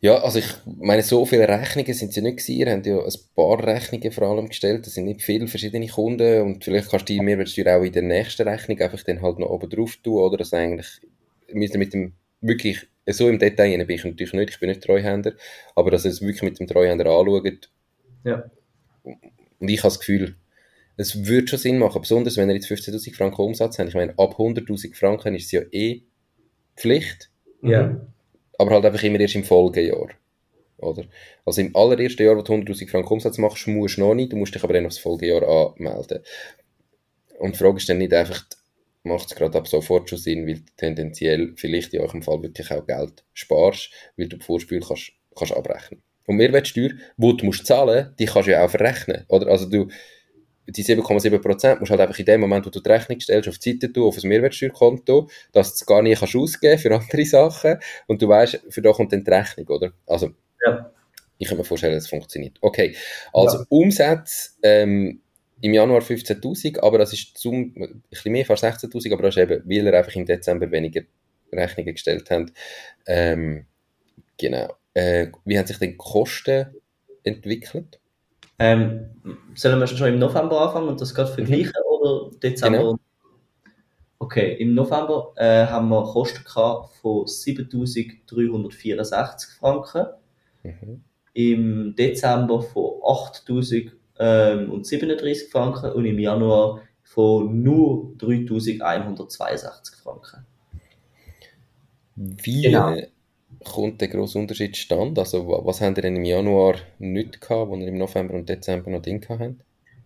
Ja, 0.00 0.18
also 0.18 0.38
ich 0.38 0.46
meine, 0.64 1.02
so 1.02 1.24
viele 1.24 1.48
Rechnungen 1.48 1.94
sind 1.94 2.10
es 2.10 2.16
ja 2.16 2.22
nicht 2.22 2.38
gewesen. 2.38 2.58
Ihr 2.58 2.70
habt 2.70 2.86
ja 2.86 2.98
ein 2.98 3.12
paar 3.34 3.66
Rechnungen 3.66 4.12
vor 4.12 4.28
allem 4.28 4.48
gestellt. 4.48 4.86
Das 4.86 4.94
sind 4.94 5.06
nicht 5.06 5.22
viele 5.22 5.48
verschiedene 5.48 5.88
Kunden 5.88 6.42
und 6.42 6.64
vielleicht 6.64 6.90
kannst 6.90 7.08
du 7.08 7.14
die 7.14 7.20
Mehrwertsteuer 7.20 7.78
auch 7.78 7.82
in 7.82 7.92
der 7.92 8.02
nächsten 8.02 8.46
Rechnung 8.46 8.78
einfach 8.80 9.02
dann 9.02 9.22
halt 9.22 9.38
noch 9.38 9.48
oben 9.48 9.70
drauf 9.70 9.96
tun, 9.96 10.20
oder? 10.20 10.36
Das 10.36 10.52
eigentlich, 10.52 10.86
müsst 11.52 11.74
ihr 11.74 11.78
mit 11.78 11.94
dem, 11.94 12.12
wirklich, 12.40 12.86
so 13.06 13.28
im 13.28 13.38
Detail 13.38 13.84
bin 13.84 13.96
ich 13.96 14.04
natürlich 14.04 14.32
nicht, 14.34 14.50
ich 14.50 14.60
bin 14.60 14.68
nicht 14.68 14.82
Treuhänder, 14.82 15.32
aber 15.74 15.90
dass 15.90 16.04
ihr 16.04 16.10
es 16.10 16.20
wirklich 16.20 16.42
mit 16.42 16.60
dem 16.60 16.66
Treuhänder 16.66 17.06
anschaut. 17.06 17.70
Ja. 18.24 18.44
Und 19.02 19.68
ich 19.68 19.78
habe 19.78 19.88
das 19.88 19.98
Gefühl, 19.98 20.36
es 20.96 21.26
würde 21.26 21.48
schon 21.48 21.58
Sinn 21.58 21.78
machen, 21.78 22.00
besonders 22.00 22.36
wenn 22.36 22.48
ihr 22.48 22.54
jetzt 22.54 22.70
15'000 22.70 23.14
Franken 23.14 23.42
Umsatz 23.42 23.78
habt. 23.78 23.88
Ich 23.88 23.94
meine, 23.94 24.12
ab 24.18 24.38
100'000 24.38 24.94
Franken 24.94 25.34
ist 25.34 25.46
es 25.46 25.52
ja 25.52 25.62
eh 25.70 26.02
Pflicht. 26.76 27.30
Ja. 27.62 28.00
aber 28.58 28.70
halt 28.70 28.84
einfach 28.84 29.02
immer 29.02 29.18
erst 29.20 29.34
im 29.34 29.44
Folgejahr. 29.44 30.08
Oder? 30.78 31.04
Also 31.44 31.60
im 31.60 31.74
allerersten 31.74 32.22
Jahr, 32.22 32.36
wo 32.36 32.42
du 32.42 32.52
100'000 32.52 32.90
Franken 32.90 33.12
Umsatz 33.12 33.38
machst, 33.38 33.66
musst 33.66 33.96
du 33.96 34.02
noch 34.02 34.14
nicht, 34.14 34.32
du 34.32 34.36
musst 34.36 34.54
dich 34.54 34.62
aber 34.62 34.74
dann 34.74 34.86
aufs 34.86 34.98
Folgejahr 34.98 35.42
anmelden. 35.42 36.20
Und 37.38 37.54
die 37.54 37.58
Frage 37.58 37.78
ist 37.78 37.88
dann 37.88 37.98
nicht 37.98 38.12
einfach, 38.12 38.44
macht 39.02 39.28
es 39.28 39.34
gerade 39.34 39.58
ab 39.58 39.68
sofort 39.68 40.08
schon 40.08 40.18
Sinn, 40.18 40.46
weil 40.46 40.56
du 40.56 40.62
tendenziell 40.76 41.54
vielleicht 41.56 41.94
in 41.94 42.00
eurem 42.00 42.22
Fall 42.22 42.42
wirklich 42.42 42.70
auch 42.70 42.86
Geld 42.86 43.24
sparst, 43.32 43.90
weil 44.16 44.28
du 44.28 44.36
die 44.36 44.44
Vorspiel 44.44 44.80
kannst, 44.80 45.12
kannst 45.34 45.54
abrechnen. 45.54 46.02
Und 46.26 46.36
Mehrwertsteuer, 46.36 46.90
die 47.16 47.36
du 47.36 47.46
musst 47.46 47.66
zahlen, 47.66 48.14
die 48.18 48.26
kannst 48.26 48.48
du 48.48 48.52
ja 48.52 48.64
auch 48.64 48.70
verrechnen. 48.70 49.24
Oder? 49.28 49.46
Also 49.46 49.68
du, 49.70 49.88
die 50.68 50.84
7,7% 50.84 51.78
musst 51.78 51.90
halt 51.90 52.00
einfach 52.00 52.18
in 52.18 52.24
dem 52.24 52.40
Moment, 52.40 52.66
wo 52.66 52.70
du 52.70 52.80
die 52.80 52.88
Rechnung 52.88 53.20
stellst, 53.20 53.48
auf 53.48 53.58
die 53.58 53.72
Seite 53.72 53.92
tun, 53.92 54.08
auf 54.08 54.16
ein 54.22 54.28
Mehrwertsteuerkonto, 54.28 55.28
dass 55.52 55.70
du 55.70 55.74
es 55.74 55.86
gar 55.86 56.02
nicht 56.02 56.18
kannst 56.18 56.36
ausgeben 56.36 56.78
für 56.78 56.94
andere 56.94 57.24
Sachen 57.24 57.78
und 58.06 58.20
du 58.22 58.28
weißt, 58.28 58.60
für 58.68 58.82
da 58.82 58.92
kommt 58.92 59.12
dann 59.12 59.24
die 59.24 59.30
Rechnung, 59.30 59.68
oder? 59.68 59.92
Also, 60.06 60.30
Ja. 60.66 60.90
ich 61.38 61.48
kann 61.48 61.58
mir 61.58 61.64
vorstellen, 61.64 61.94
dass 61.94 62.04
es 62.04 62.10
funktioniert. 62.10 62.58
Okay, 62.60 62.96
also 63.32 63.64
Umsatz 63.68 64.56
ähm, 64.62 65.20
im 65.60 65.74
Januar 65.74 66.02
15'000, 66.02 66.80
aber 66.80 66.98
das 66.98 67.12
ist 67.12 67.38
zum, 67.38 67.74
ein 67.76 68.02
bisschen 68.10 68.32
mehr, 68.32 68.44
fast 68.44 68.64
16'000, 68.64 69.12
aber 69.12 69.22
das 69.22 69.36
ist 69.36 69.42
eben, 69.42 69.62
weil 69.64 69.86
er 69.86 69.98
einfach 69.98 70.14
im 70.14 70.26
Dezember 70.26 70.70
weniger 70.70 71.02
Rechnungen 71.52 71.94
gestellt 71.94 72.30
hat. 72.30 72.52
Ähm, 73.06 73.66
genau. 74.38 74.74
Äh, 74.94 75.28
wie 75.44 75.58
haben 75.58 75.66
sich 75.66 75.78
denn 75.78 75.90
die 75.90 75.96
Kosten 75.96 76.74
entwickelt? 77.22 78.00
Ähm, 78.58 79.10
sollen 79.54 79.78
wir 79.80 79.86
schon 79.86 80.08
im 80.08 80.18
November 80.18 80.60
anfangen 80.62 80.88
und 80.88 81.00
das 81.00 81.14
gerade 81.14 81.30
vergleichen 81.32 81.72
oder 81.90 82.30
Dezember? 82.42 82.78
Genau. 82.78 82.98
Okay, 84.18 84.54
im 84.58 84.72
November 84.74 85.32
äh, 85.36 85.66
haben 85.66 85.88
wir 85.90 86.02
Kosten 86.04 86.42
gehabt 86.42 86.94
von 86.96 87.26
7.364 87.26 89.58
Franken, 89.58 90.06
Mhm. 90.62 91.02
im 91.34 91.94
Dezember 91.96 92.62
von 92.62 92.92
8.037 93.02 95.50
Franken 95.50 95.92
und 95.92 96.06
im 96.06 96.18
Januar 96.18 96.80
von 97.02 97.62
nur 97.62 98.14
3.162 98.18 99.96
Franken. 100.02 100.46
Wie 102.16 102.62
Genau. 102.62 102.96
Kommt 103.72 104.00
der 104.00 104.08
grosse 104.08 104.38
Unterschied 104.38 104.74
zustande? 104.74 105.20
Also, 105.20 105.46
wa- 105.48 105.60
was 105.64 105.80
habt 105.80 105.98
ihr 105.98 106.02
denn 106.02 106.16
im 106.16 106.24
Januar 106.24 106.74
nicht 106.98 107.40
gehabt, 107.40 107.70
wo 107.70 107.76
ihr 107.76 107.88
im 107.88 107.98
November 107.98 108.34
und 108.34 108.48
Dezember 108.48 108.90
noch 108.90 109.02
drin 109.02 109.20
gehabt 109.20 109.40
habt? 109.40 109.54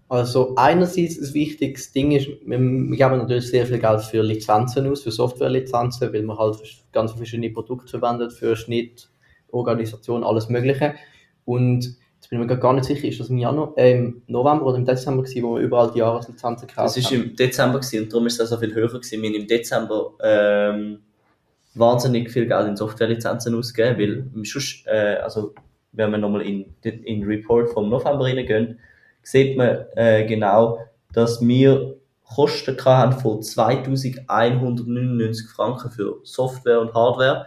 Also 0.08 0.54
einerseits 0.56 1.18
ein 1.20 1.34
wichtiges 1.34 1.92
Ding 1.92 2.10
ist, 2.10 2.26
wir, 2.26 2.58
wir 2.58 2.96
geben 2.96 3.18
natürlich 3.18 3.48
sehr 3.48 3.64
viel 3.64 3.78
Geld 3.78 4.00
für 4.02 4.22
Lizenzen 4.22 4.88
aus, 4.88 5.02
für 5.02 5.12
Softwarelizenzen, 5.12 6.12
weil 6.12 6.22
man 6.24 6.36
halt 6.36 6.56
ganz 6.90 7.12
verschiedene 7.12 7.50
Produkte 7.50 7.86
verwendet, 7.88 8.32
für 8.32 8.56
Schnitt, 8.56 9.08
Organisation, 9.52 10.24
alles 10.24 10.48
mögliche. 10.48 10.94
Und 11.44 11.84
jetzt 12.16 12.28
bin 12.28 12.40
ich 12.42 12.46
mir 12.48 12.58
gar 12.58 12.72
nicht 12.72 12.86
sicher, 12.86 13.06
ist 13.06 13.20
das 13.20 13.30
im 13.30 13.38
Januar, 13.38 13.72
äh, 13.76 13.92
im 13.92 14.22
November 14.26 14.66
oder 14.66 14.78
im 14.78 14.84
Dezember 14.84 15.22
gewesen, 15.22 15.44
wo 15.44 15.54
wir 15.54 15.62
überall 15.62 15.92
die 15.92 16.00
Jahreslizenzen 16.00 16.66
gekauft 16.66 16.86
Das 16.88 16.96
ist 16.96 17.06
haben? 17.12 17.22
im 17.30 17.36
Dezember 17.36 17.78
gewesen, 17.78 18.02
und 18.02 18.12
darum 18.12 18.26
ist 18.26 18.40
es 18.40 18.46
auch 18.52 18.56
so 18.56 18.60
viel 18.60 18.74
höher 18.74 18.88
gewesen. 18.88 19.22
Wir 19.22 19.28
haben 19.30 19.36
im 19.36 19.46
Dezember 19.46 20.12
ähm, 20.24 20.98
wahnsinnig 21.74 22.30
viel 22.30 22.46
Geld 22.46 22.68
in 22.68 22.76
Softwarelizenzen 22.76 23.54
ausgegeben, 23.54 23.98
weil 23.98 24.26
im 24.34 24.44
Schuss, 24.44 24.82
äh, 24.86 25.16
also 25.22 25.54
wenn 25.92 26.10
wir 26.10 26.18
nochmal 26.18 26.42
in 26.42 26.74
den 26.84 27.24
Report 27.24 27.70
vom 27.70 27.88
November 27.88 28.24
reingehen, 28.24 28.78
sieht 29.22 29.56
man 29.56 29.86
äh, 29.96 30.26
genau, 30.26 30.78
dass 31.12 31.40
wir 31.40 31.96
Kosten 32.24 32.76
haben 32.84 33.12
von 33.12 33.42
2199 33.42 35.48
Franken 35.48 35.90
für 35.90 36.20
Software 36.22 36.80
und 36.80 36.94
Hardware 36.94 37.46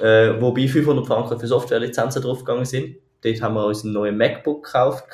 äh, 0.00 0.40
wobei 0.40 0.68
500 0.68 1.06
Franken 1.06 1.38
für 1.38 1.46
Softwarelizenzen 1.46 2.22
draufgegangen 2.22 2.64
sind. 2.64 2.96
Dort 3.22 3.42
haben 3.42 3.54
wir 3.54 3.66
uns 3.66 3.84
einen 3.84 3.92
neuen 3.92 4.16
MacBook 4.16 4.64
gekauft, 4.64 5.04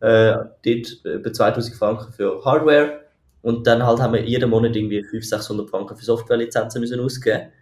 äh, 0.00 0.34
dort 0.64 0.64
über 0.64 1.32
2000 1.32 1.76
Franken 1.76 2.12
für 2.12 2.44
Hardware 2.44 3.00
und 3.46 3.64
dann 3.64 3.86
halt 3.86 4.00
haben 4.00 4.14
wir 4.14 4.24
jeden 4.24 4.50
Monat 4.50 4.74
irgendwie 4.74 5.04
500, 5.04 5.40
600 5.40 5.70
Franken 5.70 5.96
für 5.96 6.04
Softwarelizenzen 6.04 6.80
müssen 6.80 6.98
ausgeben 6.98 7.52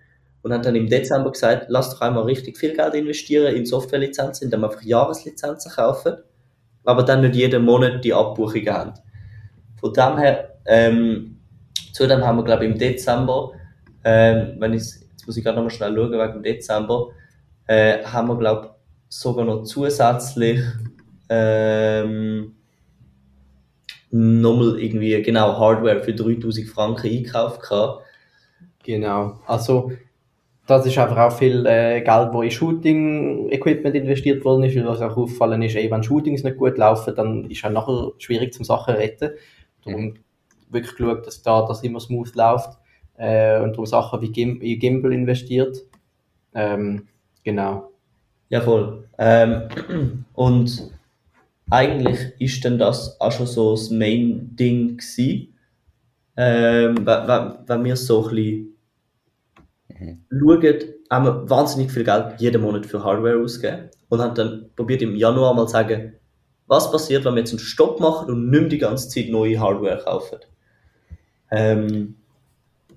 und 0.40 0.50
haben 0.50 0.62
dann 0.62 0.76
im 0.76 0.88
Dezember 0.88 1.30
gesagt, 1.30 1.66
lass 1.68 1.90
doch 1.90 2.00
einmal 2.00 2.22
richtig 2.22 2.56
viel 2.56 2.74
Geld 2.74 2.94
investieren 2.94 3.54
in 3.54 3.66
Softwarelizenzen, 3.66 4.46
indem 4.46 4.62
wir 4.62 4.70
einfach 4.70 4.82
Jahreslizenzen 4.82 5.72
kaufen, 5.72 6.14
aber 6.84 7.02
dann 7.02 7.20
nicht 7.20 7.34
jeden 7.34 7.66
Monat 7.66 8.02
die 8.02 8.14
Abbuchungen 8.14 8.72
haben. 8.72 8.94
Von 9.78 9.92
dem 9.92 10.16
her, 10.16 10.54
ähm, 10.64 11.40
zudem 11.92 12.24
haben 12.24 12.38
wir, 12.38 12.44
glaube 12.44 12.64
ich, 12.64 12.70
im 12.70 12.78
Dezember, 12.78 13.52
ähm, 14.04 14.56
wenn 14.60 14.72
ich, 14.72 14.84
jetzt 14.84 15.26
muss 15.26 15.36
ich 15.36 15.44
gerade 15.44 15.56
nochmal 15.56 15.70
schnell 15.70 15.94
schauen, 15.94 16.12
wegen 16.12 16.32
dem 16.32 16.42
Dezember, 16.44 17.08
äh, 17.66 18.02
haben 18.04 18.28
wir, 18.28 18.38
glaube 18.38 18.68
ich, 18.68 18.70
sogar 19.14 19.44
noch 19.44 19.64
zusätzlich 19.64 20.62
ähm, 21.28 22.54
nochmal 24.14 24.78
irgendwie, 24.78 25.20
genau, 25.22 25.58
Hardware 25.58 26.00
für 26.00 26.14
3000 26.14 26.68
Franken 26.68 27.08
einkauft 27.08 27.62
gehabt. 27.62 28.04
Genau, 28.84 29.40
also 29.46 29.90
das 30.66 30.86
ist 30.86 30.96
einfach 30.98 31.18
auch 31.18 31.36
viel 31.36 31.66
äh, 31.66 32.00
Geld, 32.00 32.32
wo 32.32 32.42
in 32.42 32.50
Shooting-Equipment 32.50 33.94
investiert 33.96 34.44
worden 34.44 34.62
ist, 34.62 34.76
weil 34.76 34.86
was 34.86 35.00
auch 35.00 35.16
auffallen 35.16 35.62
ist, 35.62 35.74
ey, 35.74 35.90
wenn 35.90 36.02
Shootings 36.04 36.44
nicht 36.44 36.56
gut 36.56 36.78
laufen, 36.78 37.14
dann 37.16 37.50
ist 37.50 37.64
es 37.64 37.70
nachher 37.70 38.12
schwierig 38.18 38.52
zum 38.54 38.64
Sachen 38.64 38.94
retten. 38.94 39.32
Darum 39.84 40.02
mhm. 40.02 40.14
wirklich 40.70 40.96
geschaut, 40.96 41.26
dass 41.26 41.42
da 41.42 41.66
das 41.66 41.82
immer 41.82 41.98
smooth 41.98 42.34
läuft 42.36 42.78
äh, 43.16 43.60
und 43.60 43.72
darum 43.72 43.86
Sachen 43.86 44.22
wie 44.22 44.30
Gim 44.30 44.60
in 44.60 44.78
Gimbal 44.78 45.12
investiert. 45.12 45.76
Ähm, 46.54 47.08
genau. 47.42 47.90
Ja, 48.48 48.60
voll. 48.60 49.08
Ähm, 49.18 50.24
und 50.34 50.93
eigentlich 51.70 52.18
ist 52.38 52.64
dann 52.64 52.78
das 52.78 53.20
auch 53.20 53.32
schon 53.32 53.46
so 53.46 53.72
das 53.72 53.90
Main-Ding 53.90 54.98
gewesen, 54.98 55.54
ähm, 56.36 57.06
wenn, 57.06 57.54
wenn 57.66 57.84
wir 57.84 57.96
so 57.96 58.26
ein 58.28 58.34
bisschen 58.34 58.76
mhm. 59.88 60.24
schauen, 60.30 60.80
haben 61.10 61.24
wir 61.24 61.50
wahnsinnig 61.50 61.92
viel 61.92 62.04
Geld 62.04 62.40
jeden 62.40 62.62
Monat 62.62 62.86
für 62.86 63.04
Hardware 63.04 63.40
ausgeben 63.40 63.90
und 64.08 64.20
haben 64.20 64.34
dann 64.34 64.70
probiert 64.74 65.02
im 65.02 65.16
Januar 65.16 65.54
mal 65.54 65.66
zu 65.66 65.72
sagen, 65.72 66.14
was 66.66 66.90
passiert, 66.90 67.24
wenn 67.24 67.34
wir 67.34 67.40
jetzt 67.40 67.52
einen 67.52 67.58
Stopp 67.58 68.00
machen 68.00 68.30
und 68.30 68.50
nicht 68.50 68.60
mehr 68.60 68.68
die 68.68 68.78
ganze 68.78 69.08
Zeit 69.08 69.28
neue 69.28 69.60
Hardware 69.60 70.02
kaufen. 70.02 70.38
Ähm, 71.50 72.16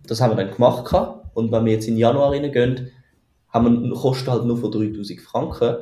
das 0.07 0.21
haben 0.21 0.31
wir 0.31 0.43
dann 0.43 0.53
gemacht 0.53 0.93
und 1.33 1.51
wenn 1.51 1.65
wir 1.65 1.73
jetzt 1.73 1.87
in 1.87 1.97
Januar 1.97 2.31
reingehen, 2.31 2.91
haben 3.49 3.83
wir 3.83 3.93
Kosten 3.93 4.31
halt 4.31 4.45
nur 4.45 4.57
von 4.57 4.71
3000 4.71 5.21
Franken. 5.21 5.75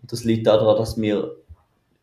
Und 0.00 0.12
das 0.12 0.24
liegt 0.24 0.46
daran, 0.46 0.76
dass 0.76 1.00
wir 1.00 1.36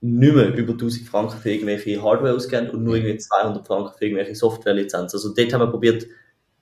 nicht 0.03 0.35
mehr 0.35 0.53
über 0.53 0.73
1000 0.73 1.07
Franken 1.07 1.37
für 1.37 1.49
irgendwelche 1.49 2.03
Hardware 2.03 2.35
ausgeben 2.35 2.69
und 2.71 2.83
nur 2.83 2.95
irgendwie 2.95 3.17
200 3.17 3.65
Franken 3.65 3.97
für 3.97 4.03
irgendwelche 4.03 4.35
Softwarelizenzen. 4.35 5.17
Also 5.17 5.33
dort 5.33 5.53
haben 5.53 5.61
wir 5.61 5.67
probiert, 5.67 6.05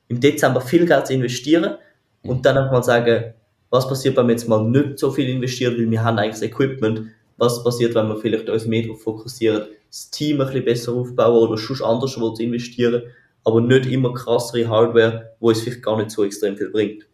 im 0.09 0.19
Dezember 0.19 0.61
viel 0.61 0.85
Geld 0.85 1.07
zu 1.07 1.13
investieren 1.13 1.75
und 2.21 2.45
dann 2.45 2.57
einfach 2.57 2.71
mal 2.71 2.83
sagen, 2.83 3.33
was 3.71 3.87
passiert, 3.87 4.15
wenn 4.15 4.27
wir 4.27 4.33
jetzt 4.33 4.47
mal 4.47 4.63
nicht 4.63 4.99
so 4.99 5.09
viel 5.09 5.27
investieren, 5.27 5.75
weil 5.75 5.89
wir 5.89 6.03
haben 6.03 6.19
eigentlich 6.19 6.33
das 6.33 6.43
Equipment, 6.43 7.07
was 7.37 7.63
passiert, 7.63 7.95
wenn 7.95 8.09
wir 8.09 8.17
vielleicht 8.17 8.47
uns 8.47 8.67
mehr 8.67 8.83
darauf 8.83 9.01
fokussieren, 9.01 9.63
das 9.89 10.11
Team 10.11 10.39
ein 10.39 10.47
bisschen 10.47 10.65
besser 10.65 10.93
aufbauen 10.93 11.49
oder 11.49 11.57
schon 11.57 11.81
anders 11.81 12.13
zu 12.13 12.43
investieren, 12.43 13.01
aber 13.43 13.59
nicht 13.59 13.87
immer 13.87 14.13
krassere 14.13 14.67
Hardware, 14.69 15.35
wo 15.39 15.49
es 15.49 15.61
vielleicht 15.61 15.81
gar 15.81 15.97
nicht 15.97 16.11
so 16.11 16.23
extrem 16.23 16.55
viel 16.57 16.69
bringt. 16.69 17.07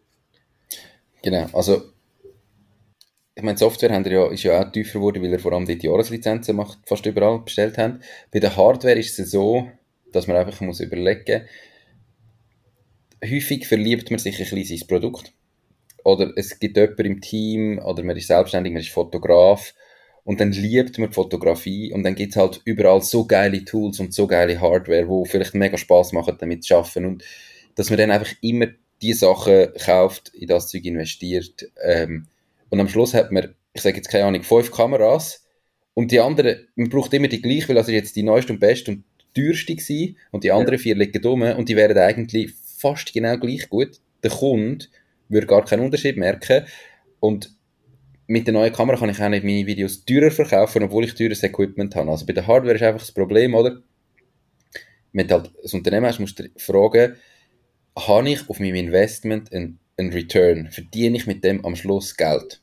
Genau, 1.22 1.46
also 1.54 1.84
ich 3.38 3.44
meine, 3.44 3.56
Software 3.56 4.02
ja, 4.04 4.26
ist 4.26 4.42
ja 4.42 4.60
auch 4.60 4.72
tiefer 4.72 4.98
geworden, 4.98 5.22
weil 5.22 5.32
er 5.32 5.38
vor 5.38 5.52
allem 5.52 5.64
die 5.64 5.78
Jahreslizenzen 5.86 6.56
macht, 6.56 6.80
fast 6.86 7.06
überall 7.06 7.38
bestellt 7.38 7.78
haben. 7.78 8.00
Bei 8.32 8.40
der 8.40 8.56
Hardware 8.56 8.98
ist 8.98 9.16
es 9.16 9.30
so, 9.30 9.68
dass 10.12 10.26
man 10.26 10.36
einfach 10.36 10.60
muss 10.60 10.80
überlegen 10.80 11.42
häufig 13.24 13.66
verliebt 13.66 14.10
man 14.10 14.18
sich 14.18 14.34
ein 14.34 14.50
bisschen 14.50 14.76
ins 14.76 14.86
Produkt. 14.86 15.32
Oder 16.04 16.32
es 16.36 16.58
gibt 16.58 16.76
jemanden 16.76 17.06
im 17.06 17.20
Team, 17.20 17.78
oder 17.78 18.02
man 18.02 18.16
ist 18.16 18.28
selbstständig, 18.28 18.72
man 18.72 18.82
ist 18.82 18.90
Fotograf, 18.90 19.72
und 20.24 20.40
dann 20.40 20.52
liebt 20.52 20.98
man 20.98 21.08
die 21.08 21.14
Fotografie, 21.14 21.92
und 21.92 22.02
dann 22.02 22.14
gibt 22.14 22.32
es 22.32 22.36
halt 22.36 22.60
überall 22.64 23.02
so 23.02 23.24
geile 23.24 23.64
Tools 23.64 24.00
und 24.00 24.12
so 24.12 24.26
geile 24.26 24.60
Hardware, 24.60 25.08
wo 25.08 25.24
vielleicht 25.24 25.54
mega 25.54 25.76
Spaß 25.76 26.12
machen, 26.12 26.36
damit 26.38 26.64
zu 26.64 26.76
arbeiten. 26.76 27.06
Und 27.06 27.24
dass 27.76 27.90
man 27.90 27.98
dann 27.98 28.10
einfach 28.10 28.32
immer 28.40 28.66
die 29.00 29.12
Sachen 29.12 29.68
kauft, 29.78 30.30
in 30.34 30.48
das 30.48 30.68
Zeug 30.68 30.84
investiert, 30.84 31.70
ähm, 31.84 32.26
und 32.70 32.80
am 32.80 32.88
Schluss 32.88 33.14
hat 33.14 33.32
man, 33.32 33.54
ich 33.72 33.82
sage 33.82 33.96
jetzt 33.96 34.08
keine 34.08 34.24
Ahnung, 34.24 34.42
fünf 34.42 34.70
Kameras 34.70 35.46
und 35.94 36.12
die 36.12 36.20
anderen, 36.20 36.68
man 36.76 36.88
braucht 36.88 37.12
immer 37.14 37.28
die 37.28 37.42
gleiche, 37.42 37.68
weil 37.68 37.76
das 37.76 37.88
ist 37.88 37.94
jetzt 37.94 38.16
die 38.16 38.22
neueste 38.22 38.52
und 38.52 38.60
beste 38.60 38.90
und 38.92 39.04
teuerste 39.34 39.74
gewesen 39.74 40.16
und 40.30 40.44
die 40.44 40.52
anderen 40.52 40.78
ja. 40.78 40.82
vier 40.82 40.96
liegen 40.96 41.22
dumm 41.22 41.42
und 41.42 41.68
die 41.68 41.76
wären 41.76 41.96
eigentlich 41.98 42.52
fast 42.78 43.12
genau 43.12 43.36
gleich 43.36 43.68
gut. 43.68 44.00
Der 44.22 44.30
Kunde 44.30 44.86
würde 45.28 45.46
gar 45.46 45.64
keinen 45.64 45.84
Unterschied 45.84 46.16
merken 46.16 46.64
und 47.20 47.50
mit 48.26 48.46
der 48.46 48.54
neuen 48.54 48.72
Kamera 48.72 48.98
kann 48.98 49.08
ich 49.08 49.20
auch 49.20 49.28
nicht 49.28 49.44
meine 49.44 49.66
Videos 49.66 50.04
teurer 50.04 50.30
verkaufen, 50.30 50.82
obwohl 50.82 51.04
ich 51.04 51.14
teures 51.14 51.42
Equipment 51.42 51.96
habe. 51.96 52.10
Also 52.10 52.26
bei 52.26 52.34
der 52.34 52.46
Hardware 52.46 52.74
ist 52.74 52.82
einfach 52.82 53.00
das 53.00 53.12
Problem, 53.12 53.54
oder? 53.54 53.82
Wenn 55.12 55.26
du 55.26 55.34
halt 55.34 55.50
ein 55.64 55.70
Unternehmen 55.72 56.06
hast, 56.06 56.18
musst 56.18 56.38
du 56.38 56.44
fragen, 56.58 57.16
habe 57.96 58.28
ich 58.28 58.48
auf 58.48 58.60
meinem 58.60 58.74
Investment 58.74 59.50
einen 59.52 59.80
ein 59.98 60.10
Return? 60.10 60.70
Verdiene 60.70 61.16
ich 61.16 61.26
mit 61.26 61.44
dem 61.44 61.64
am 61.64 61.76
Schluss 61.76 62.16
Geld? 62.16 62.60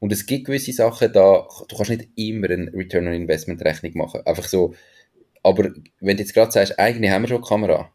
Und 0.00 0.12
es 0.12 0.26
gibt 0.26 0.46
gewisse 0.46 0.72
Sachen, 0.72 1.12
da 1.12 1.48
du 1.68 1.76
kannst 1.76 1.90
nicht 1.90 2.08
immer 2.16 2.50
eine 2.50 2.72
Return 2.74 3.06
on 3.06 3.14
Investment 3.14 3.62
Rechnung 3.62 3.92
machen. 3.94 4.20
Einfach 4.26 4.46
so. 4.46 4.74
Aber 5.42 5.70
wenn 6.00 6.16
du 6.16 6.22
jetzt 6.22 6.34
gerade 6.34 6.52
sagst, 6.52 6.78
eigentlich 6.78 7.10
haben 7.10 7.22
wir 7.22 7.28
schon 7.28 7.38
eine 7.38 7.46
Kamera 7.46 7.92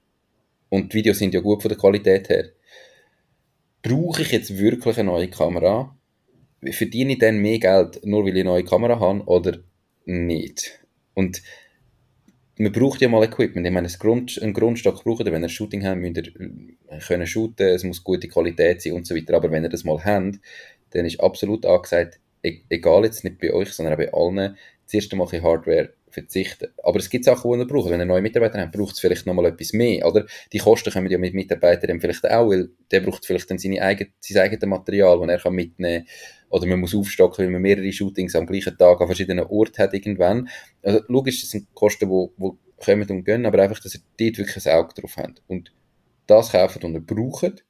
und 0.70 0.94
die 0.94 0.98
Videos 0.98 1.20
sind 1.20 1.34
ja 1.34 1.40
gut 1.40 1.62
von 1.62 1.70
der 1.70 1.78
Qualität 1.78 2.30
her, 2.30 2.50
brauche 3.82 4.22
ich 4.22 4.32
jetzt 4.32 4.58
wirklich 4.58 4.98
eine 4.98 5.10
neue 5.12 5.30
Kamera? 5.30 5.96
Verdiene 6.72 7.14
ich 7.14 7.20
dann 7.20 7.38
mehr 7.38 7.60
Geld, 7.60 8.06
nur 8.06 8.24
weil 8.24 8.30
ich 8.36 8.42
eine 8.42 8.50
neue 8.50 8.64
Kamera 8.64 9.00
habe 9.00 9.24
oder 9.26 9.60
nicht? 10.06 10.84
Und 11.14 11.42
man 12.60 12.74
braucht 12.74 13.02
ja 13.02 13.08
mal 13.08 13.24
Equipment. 13.24 13.66
Ich 13.66 13.72
meine, 13.72 13.88
ein 13.88 14.00
Grund, 14.00 14.40
Grundstock 14.54 15.04
braucht 15.04 15.26
ihr, 15.26 15.32
wenn 15.32 15.44
ihr 15.44 15.50
Shooting 15.50 15.86
habt, 15.86 15.98
müsst 15.98 16.18
ihr 16.18 16.28
äh, 16.90 17.00
können 17.00 17.26
shooten, 17.26 17.68
es 17.68 17.86
muss 17.86 18.04
gute 18.04 18.28
Qualität 18.28 18.82
sein 18.82 18.94
und 18.94 19.08
so 19.08 19.16
weiter. 19.16 19.36
Aber 19.36 19.50
wenn 19.50 19.64
ihr 19.64 19.70
das 19.70 19.86
mal 19.86 20.04
habt, 20.04 20.40
dann 20.90 21.06
ist 21.06 21.22
absolut 21.22 21.66
angesagt, 21.66 22.20
e-, 22.44 22.60
egal 22.70 23.06
jetzt 23.06 23.24
nicht 23.24 23.40
bei 23.40 23.54
euch, 23.54 23.72
sondern 23.72 23.94
auch 23.94 23.98
bei 23.98 24.14
allen, 24.14 24.58
das 24.86 24.94
erste 24.94 25.16
Mal 25.16 25.28
ein 25.32 25.42
Hardware 25.42 25.94
verzichten. 26.12 26.70
Aber 26.84 27.00
es 27.00 27.10
gibt 27.10 27.26
Sachen, 27.26 27.52
die 27.52 27.60
ihr 27.60 27.68
braucht. 27.68 27.90
Wenn 27.90 28.00
ihr 28.00 28.06
neue 28.06 28.22
Mitarbeiter 28.22 28.60
habt, 28.60 28.72
braucht 28.72 28.94
es 28.94 29.00
vielleicht 29.00 29.26
nochmal 29.26 29.46
etwas 29.48 29.74
mehr, 29.74 30.06
oder? 30.06 30.26
Die 30.52 30.60
Kosten 30.60 30.92
kommen 30.92 31.10
ja 31.10 31.18
mit 31.18 31.34
Mitarbeitern 31.34 32.00
vielleicht 32.00 32.30
auch, 32.30 32.50
weil 32.50 32.70
der 32.92 33.02
braucht 33.02 33.26
vielleicht 33.26 33.50
dann 33.50 33.58
seine 33.58 33.82
eigene, 33.82 34.12
sein 34.20 34.44
eigenes 34.44 34.66
Material, 34.66 35.20
das 35.20 35.30
er 35.30 35.40
kann 35.40 35.54
mitnehmen 35.54 36.06
kann 36.06 36.14
oder 36.50 36.66
man 36.68 36.80
muss 36.80 36.96
aufstocken, 36.96 37.46
weil 37.46 37.52
man 37.52 37.62
mehrere 37.62 37.92
Shootings 37.92 38.36
am 38.36 38.46
gleichen 38.46 38.78
Tag 38.78 39.00
an 39.00 39.08
verschiedenen 39.08 39.46
Orten 39.46 39.78
hat 39.82 39.94
irgendwann. 39.94 40.50
Also 40.82 41.02
logisch, 41.08 41.42
das 41.42 41.52
sind 41.52 41.74
Kosten, 41.74 42.10
die, 42.10 42.28
die 42.38 42.52
kommen 42.84 43.10
und 43.10 43.24
gehen, 43.24 43.46
aber 43.46 43.62
einfach, 43.62 43.80
dass 43.80 43.96
ihr 43.96 44.02
dort 44.20 44.38
wirklich 44.38 44.68
ein 44.68 44.74
Auge 44.74 44.94
drauf 45.00 45.18
habt 45.18 45.42
und 45.48 45.72
das 46.28 46.52
kaufen 46.52 46.84
und 46.84 46.94
ihr 46.94 47.02
braucht 47.02 47.64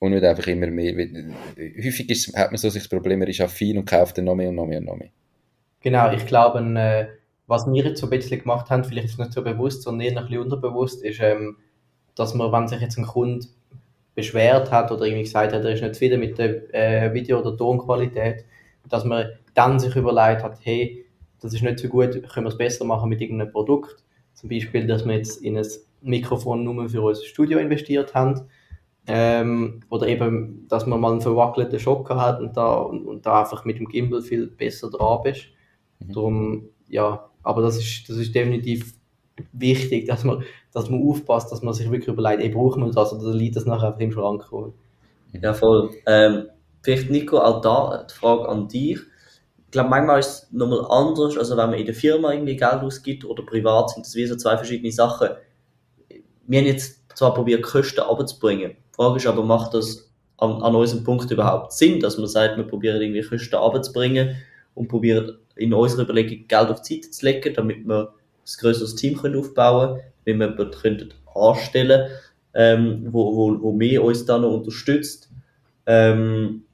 und 0.00 0.12
nicht 0.12 0.24
einfach 0.24 0.46
immer 0.46 0.66
mehr. 0.66 0.94
Häufig 0.94 2.10
ist, 2.10 2.36
hat 2.36 2.50
man 2.50 2.58
so 2.58 2.68
sich 2.68 2.82
das 2.82 2.88
Problem, 2.88 3.20
man 3.20 3.28
ist 3.28 3.40
affin 3.40 3.78
und 3.78 3.88
kauft 3.88 4.18
dann 4.18 4.24
noch 4.24 4.34
mehr 4.34 4.48
und 4.48 4.56
noch 4.56 4.66
mehr 4.66 4.78
und 4.78 4.86
noch 4.86 4.96
mehr. 4.96 5.10
Genau, 5.80 6.12
ich 6.12 6.26
glaube, 6.26 6.60
äh, 6.60 7.06
was 7.46 7.66
wir 7.66 7.84
jetzt 7.84 8.00
so 8.00 8.06
ein 8.06 8.10
bisschen 8.10 8.40
gemacht 8.40 8.70
haben, 8.70 8.84
vielleicht 8.84 9.06
ist 9.06 9.12
es 9.14 9.18
nicht 9.18 9.32
so 9.32 9.42
bewusst, 9.42 9.82
sondern 9.82 10.06
eher 10.06 10.16
ein 10.16 10.24
bisschen 10.24 10.42
unterbewusst, 10.42 11.02
ist, 11.02 11.20
ähm, 11.20 11.56
dass 12.14 12.34
man, 12.34 12.52
wenn 12.52 12.68
sich 12.68 12.80
jetzt 12.80 12.98
ein 12.98 13.06
Kunde 13.06 13.46
beschwert 14.14 14.70
hat 14.70 14.90
oder 14.92 15.06
irgendwie 15.06 15.24
gesagt 15.24 15.52
hat, 15.52 15.64
er 15.64 15.72
ist 15.72 15.82
nicht 15.82 15.94
zufrieden 15.94 16.20
mit 16.20 16.38
der 16.38 16.74
äh, 16.74 17.14
Video- 17.14 17.40
oder 17.40 17.56
Tonqualität, 17.56 18.44
dass 18.88 19.04
man 19.04 19.26
dann 19.54 19.78
sich 19.78 19.94
überlegt 19.96 20.42
hat, 20.42 20.58
hey, 20.62 21.04
das 21.40 21.54
ist 21.54 21.62
nicht 21.62 21.78
so 21.78 21.88
gut, 21.88 22.12
können 22.28 22.46
wir 22.46 22.50
es 22.50 22.58
besser 22.58 22.84
machen 22.84 23.08
mit 23.08 23.20
irgendeinem 23.20 23.52
Produkt. 23.52 24.04
Zum 24.34 24.48
Beispiel, 24.48 24.86
dass 24.86 25.04
wir 25.04 25.16
jetzt 25.16 25.42
in 25.42 25.56
ein 25.56 25.66
Mikrofon 26.00 26.64
nur 26.64 26.88
für 26.88 27.02
unser 27.02 27.24
Studio 27.24 27.58
investiert 27.58 28.14
haben. 28.14 28.48
Ähm, 29.06 29.80
oder 29.88 30.06
eben, 30.06 30.66
dass 30.68 30.86
man 30.86 31.00
mal 31.00 31.10
einen 31.10 31.20
verwackelten 31.20 31.80
Schocker 31.80 32.20
hat 32.20 32.40
und 32.40 32.56
da, 32.56 32.74
und, 32.74 33.04
und, 33.04 33.26
da 33.26 33.40
einfach 33.40 33.64
mit 33.64 33.80
dem 33.80 33.88
Gimbal 33.88 34.22
viel 34.22 34.46
besser 34.46 34.90
dran 34.90 35.18
bist. 35.24 35.46
Mhm. 35.98 36.12
Darum, 36.12 36.68
ja, 36.88 37.28
aber 37.42 37.62
das 37.62 37.76
ist, 37.78 38.08
das 38.08 38.16
ist 38.16 38.34
definitiv 38.34 38.94
wichtig, 39.52 40.06
dass 40.06 40.24
man, 40.24 40.42
dass 40.72 40.90
man 40.90 41.02
aufpasst, 41.02 41.50
dass 41.50 41.62
man 41.62 41.74
sich 41.74 41.90
wirklich 41.90 42.08
überlegt, 42.08 42.42
ey, 42.42 42.48
braucht 42.50 42.78
man 42.78 42.92
das 42.92 43.12
oder 43.12 43.34
liegt 43.34 43.56
das 43.56 43.66
nachher 43.66 43.88
einfach 43.88 44.00
im 44.00 44.12
Schrank? 44.12 44.44
Ja, 45.40 45.54
voll. 45.54 45.90
Ähm, 46.06 46.48
vielleicht, 46.82 47.10
Nico, 47.10 47.38
auch 47.38 47.60
da 47.60 48.06
die 48.08 48.14
Frage 48.14 48.48
an 48.48 48.68
dich. 48.68 48.98
Ich 49.66 49.70
glaube, 49.70 49.88
manchmal 49.88 50.20
ist 50.20 50.28
es 50.28 50.52
nochmal 50.52 50.84
anders, 50.90 51.38
also 51.38 51.56
wenn 51.56 51.70
man 51.70 51.78
in 51.78 51.86
der 51.86 51.94
Firma 51.94 52.32
irgendwie 52.32 52.56
Geld 52.56 52.82
ausgibt 52.82 53.24
oder 53.24 53.42
privat, 53.42 53.90
sind 53.90 54.04
das 54.04 54.14
wie 54.14 54.26
so 54.26 54.36
zwei 54.36 54.56
verschiedene 54.56 54.92
Sachen. 54.92 55.30
Wir 56.46 56.58
haben 56.58 56.66
jetzt 56.66 57.00
zwar 57.16 57.32
probiert, 57.32 57.62
Kosten 57.62 58.00
abzubringen. 58.00 58.72
Die 58.72 58.94
Frage 58.94 59.16
ist 59.16 59.26
aber, 59.26 59.42
macht 59.42 59.72
das 59.72 60.10
an, 60.36 60.62
an 60.62 60.74
unserem 60.74 61.04
Punkt 61.04 61.30
überhaupt 61.30 61.72
Sinn, 61.72 62.00
dass 62.00 62.18
man 62.18 62.26
sagt, 62.26 62.58
wir 62.58 62.64
probieren 62.64 63.00
irgendwie 63.00 63.22
Kosten 63.22 63.54
runterzubringen 63.54 64.36
und 64.74 64.88
probieren 64.88 65.38
in 65.56 65.74
unserer 65.74 66.02
Überlegung 66.02 66.46
Geld 66.48 66.70
auf 66.70 66.82
die 66.82 66.94
Seite 66.94 67.10
zu 67.10 67.24
legen, 67.24 67.54
damit 67.54 67.86
wir 67.86 68.08
ein 68.08 68.60
größeres 68.60 68.94
Team 68.96 69.16
können 69.18 69.38
aufbauen 69.38 69.96
können, 69.96 70.02
wenn 70.24 70.38
wir 70.38 70.48
jemanden 70.48 71.14
anstellen 71.34 72.10
ähm, 72.54 73.08
wo, 73.10 73.34
wo, 73.34 73.62
wo 73.62 74.06
uns 74.06 74.24
dann 74.24 74.42
noch 74.42 74.52
unterstützt. 74.52 75.30
Ähm, 75.86 76.64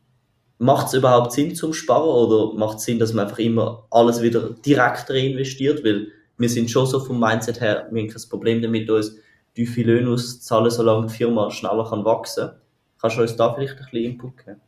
macht 0.58 0.88
es 0.88 0.94
überhaupt 0.94 1.32
Sinn 1.32 1.54
zum 1.54 1.72
Sparen 1.72 2.08
oder 2.08 2.58
macht 2.58 2.78
es 2.78 2.84
Sinn, 2.84 2.98
dass 2.98 3.12
man 3.12 3.26
einfach 3.26 3.38
immer 3.38 3.86
alles 3.90 4.22
wieder 4.22 4.50
direkt 4.64 5.08
reinvestiert? 5.10 5.84
Weil 5.84 6.08
wir 6.36 6.48
sind 6.48 6.70
schon 6.70 6.86
so 6.86 7.00
vom 7.00 7.20
Mindset 7.20 7.60
her, 7.60 7.88
wir 7.90 8.02
haben 8.02 8.08
kein 8.08 8.28
Problem 8.28 8.62
damit, 8.62 8.90
uns 8.90 9.16
tiefe 9.54 9.82
Löhne 9.82 10.10
auszahlen, 10.10 10.70
solange 10.70 11.06
die 11.06 11.14
Firma 11.14 11.50
schneller 11.50 11.88
kann 11.88 12.04
wachsen 12.04 12.48
kann. 12.48 12.56
Kannst 13.00 13.16
du 13.16 13.22
uns 13.22 13.36
da 13.36 13.54
vielleicht 13.54 13.74
ein 13.74 13.84
bisschen 13.84 14.04
Input 14.12 14.36
geben? 14.38 14.60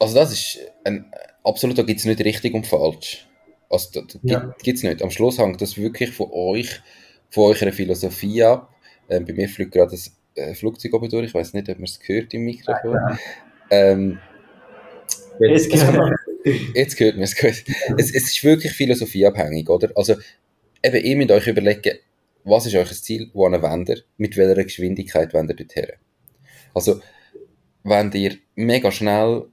Also 0.00 0.14
das 0.14 0.32
ist 0.32 0.58
ein, 0.84 1.12
absolut, 1.48 1.78
da 1.78 1.82
gibt 1.82 2.00
es 2.00 2.06
nicht 2.06 2.20
richtig 2.24 2.54
und 2.54 2.66
falsch. 2.66 3.26
Also 3.70 4.00
da, 4.00 4.06
da 4.06 4.18
Ja. 4.22 4.54
gibt 4.62 4.78
es 4.78 4.82
nicht. 4.84 5.02
Am 5.02 5.10
Schluss 5.10 5.38
hängt 5.38 5.60
das 5.60 5.76
wirklich 5.76 6.10
von 6.10 6.28
euch, 6.32 6.80
von 7.30 7.44
eurer 7.54 7.72
Philosophie 7.72 8.42
ab. 8.42 8.72
Ähm, 9.10 9.24
bei 9.24 9.32
mir 9.32 9.48
fliegt 9.48 9.72
gerade 9.72 9.90
das 9.90 10.12
äh, 10.34 10.54
Flugzeug 10.54 10.94
oben 10.94 11.08
durch, 11.08 11.26
ich 11.26 11.34
weiß 11.34 11.52
nicht, 11.54 11.68
ob 11.68 11.76
man 11.78 11.84
es 11.84 11.98
hört 12.04 12.32
im 12.34 12.42
Mikrofon. 12.44 13.18
Ähm, 13.70 14.18
Es 15.40 15.68
geht. 15.68 15.80
Jetzt 16.74 16.98
hört 17.00 17.14
man 17.14 17.24
es 17.24 17.36
gut. 17.36 17.64
Es, 17.96 18.14
es 18.14 18.28
ist 18.28 18.44
wirklich 18.44 18.72
philosophieabhängig, 18.72 19.68
oder? 19.68 19.90
Also, 19.94 20.16
eben, 20.82 21.04
ihr 21.04 21.16
müsst 21.16 21.30
euch 21.30 21.46
überlegen, 21.46 21.98
was 22.44 22.66
ist 22.66 22.74
euer 22.74 22.86
Ziel, 22.86 23.30
wo 23.34 23.44
wendet 23.50 23.98
ihr, 23.98 24.04
mit 24.16 24.36
welcher 24.36 24.64
Geschwindigkeit 24.64 25.32
wendet 25.34 25.60
ihr 25.60 25.66
dorthin. 25.66 25.92
Also, 26.74 27.00
wenn 27.84 28.10
ihr 28.12 28.36
mega 28.54 28.90
schnell 28.90 29.46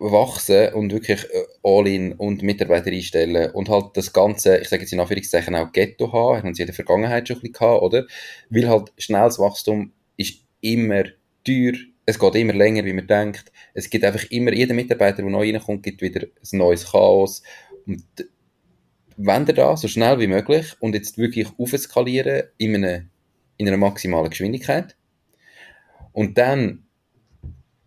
wachsen 0.00 0.72
und 0.72 0.92
wirklich 0.92 1.24
äh, 1.24 1.44
All-in 1.62 2.14
und 2.14 2.42
Mitarbeiter 2.42 2.90
einstellen 2.90 3.50
und 3.52 3.68
halt 3.68 3.96
das 3.96 4.12
Ganze, 4.12 4.58
ich 4.58 4.68
sage 4.68 4.82
jetzt 4.82 4.92
in 4.92 5.00
Anführungszeichen 5.00 5.54
auch 5.54 5.72
Ghetto 5.72 6.12
haben, 6.12 6.42
haben 6.42 6.54
sie 6.54 6.62
in 6.62 6.66
der 6.66 6.74
Vergangenheit 6.74 7.28
schon 7.28 7.36
ein 7.36 7.40
bisschen 7.40 7.52
gehabt, 7.52 7.82
oder? 7.82 8.06
Weil 8.48 8.68
halt 8.68 8.92
schnelles 8.98 9.38
Wachstum 9.38 9.92
ist 10.16 10.40
immer 10.62 11.04
teuer, 11.44 11.74
es 12.06 12.18
geht 12.18 12.34
immer 12.34 12.54
länger, 12.54 12.84
wie 12.84 12.92
man 12.92 13.06
denkt. 13.06 13.52
Es 13.74 13.88
gibt 13.88 14.04
einfach 14.04 14.24
immer, 14.30 14.52
jeder 14.52 14.74
Mitarbeiter, 14.74 15.22
der 15.22 15.30
neu 15.30 15.50
reinkommt, 15.50 15.82
gibt 15.82 16.00
wieder 16.00 16.22
ein 16.22 16.58
neues 16.58 16.90
Chaos. 16.90 17.42
Und 17.86 18.04
wenn 19.16 19.46
ihr 19.46 19.54
da 19.54 19.76
so 19.76 19.86
schnell 19.86 20.18
wie 20.18 20.26
möglich 20.26 20.74
und 20.80 20.94
jetzt 20.94 21.18
wirklich 21.18 21.46
aufskalieren 21.58 22.44
in 22.56 22.74
einer, 22.74 23.02
in 23.58 23.68
einer 23.68 23.76
maximalen 23.76 24.30
Geschwindigkeit 24.30 24.96
und 26.12 26.38
dann 26.38 26.86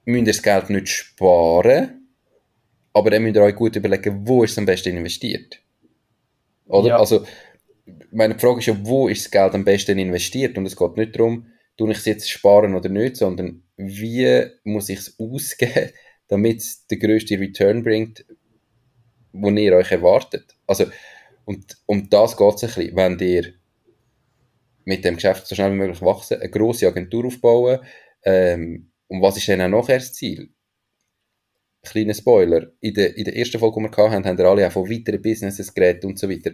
müsst 0.06 0.28
ihr 0.28 0.34
das 0.34 0.44
Geld 0.44 0.70
nicht 0.70 0.90
sparen, 0.90 2.03
aber 2.94 3.10
dann 3.10 3.24
müsst 3.24 3.36
ihr 3.36 3.42
euch 3.42 3.56
gut 3.56 3.76
überlegen, 3.76 4.28
wo 4.28 4.44
ist 4.44 4.52
es 4.52 4.58
am 4.58 4.66
besten 4.66 4.96
investiert. 4.96 5.60
Oder? 6.66 6.90
Ja. 6.90 6.98
Also, 6.98 7.26
meine 8.12 8.38
Frage 8.38 8.60
ist 8.60 8.68
ja, 8.68 8.78
wo 8.82 9.08
ist 9.08 9.26
das 9.26 9.32
Geld 9.32 9.54
am 9.56 9.66
besten 9.66 9.98
investiert? 9.98 10.58
Und 10.58 10.66
es 10.66 10.76
geht 10.76 10.98
nicht 10.98 11.16
darum, 11.16 11.48
tue 11.78 11.92
ich 11.92 11.98
es 11.98 12.06
jetzt 12.06 12.30
sparen 12.30 12.76
oder 12.76 12.90
nicht, 12.90 13.18
sondern 13.18 13.64
wie 13.78 14.46
muss 14.64 14.90
ich 14.90 15.00
es 15.00 15.20
ausgeben, 15.20 15.92
damit 16.28 16.60
es 16.60 16.88
den 16.88 17.00
grössten 17.00 17.40
Return 17.40 17.84
bringt, 17.84 18.26
den 19.34 19.58
ihr 19.58 19.74
euch 19.74 19.92
erwartet. 19.92 20.56
Also, 20.68 20.86
und 21.46 21.78
um 21.86 22.10
das 22.10 22.38
geht 22.38 22.56
es 22.56 22.64
ein 22.64 22.68
bisschen. 22.68 22.96
Wenn 22.96 23.20
ihr 23.20 23.54
mit 24.86 25.04
dem 25.04 25.16
Geschäft 25.16 25.48
so 25.48 25.56
schnell 25.56 25.72
wie 25.72 25.78
möglich 25.78 26.02
wachsen, 26.02 26.40
eine 26.40 26.50
grosse 26.50 26.88
Agentur 26.88 27.26
aufbauen, 27.26 27.80
ähm, 28.24 28.92
und 29.08 29.22
was 29.22 29.38
ist 29.38 29.48
dann 29.48 29.62
auch 29.62 29.82
nachher 29.82 29.98
das 29.98 30.14
Ziel? 30.14 30.50
Kleiner 31.86 32.14
Spoiler, 32.14 32.68
in 32.80 32.94
der, 32.94 33.18
in 33.18 33.26
der 33.26 33.36
ersten 33.36 33.60
Folge, 33.60 33.82
die 33.82 33.98
wir 33.98 34.10
hatten, 34.10 34.26
haben 34.26 34.38
wir 34.38 34.46
alle 34.46 34.66
auch 34.66 34.72
von 34.72 34.90
weiteren 34.90 35.22
Businesses 35.22 35.74
geredet 35.74 36.06
und 36.06 36.18
so 36.18 36.30
weiter. 36.30 36.52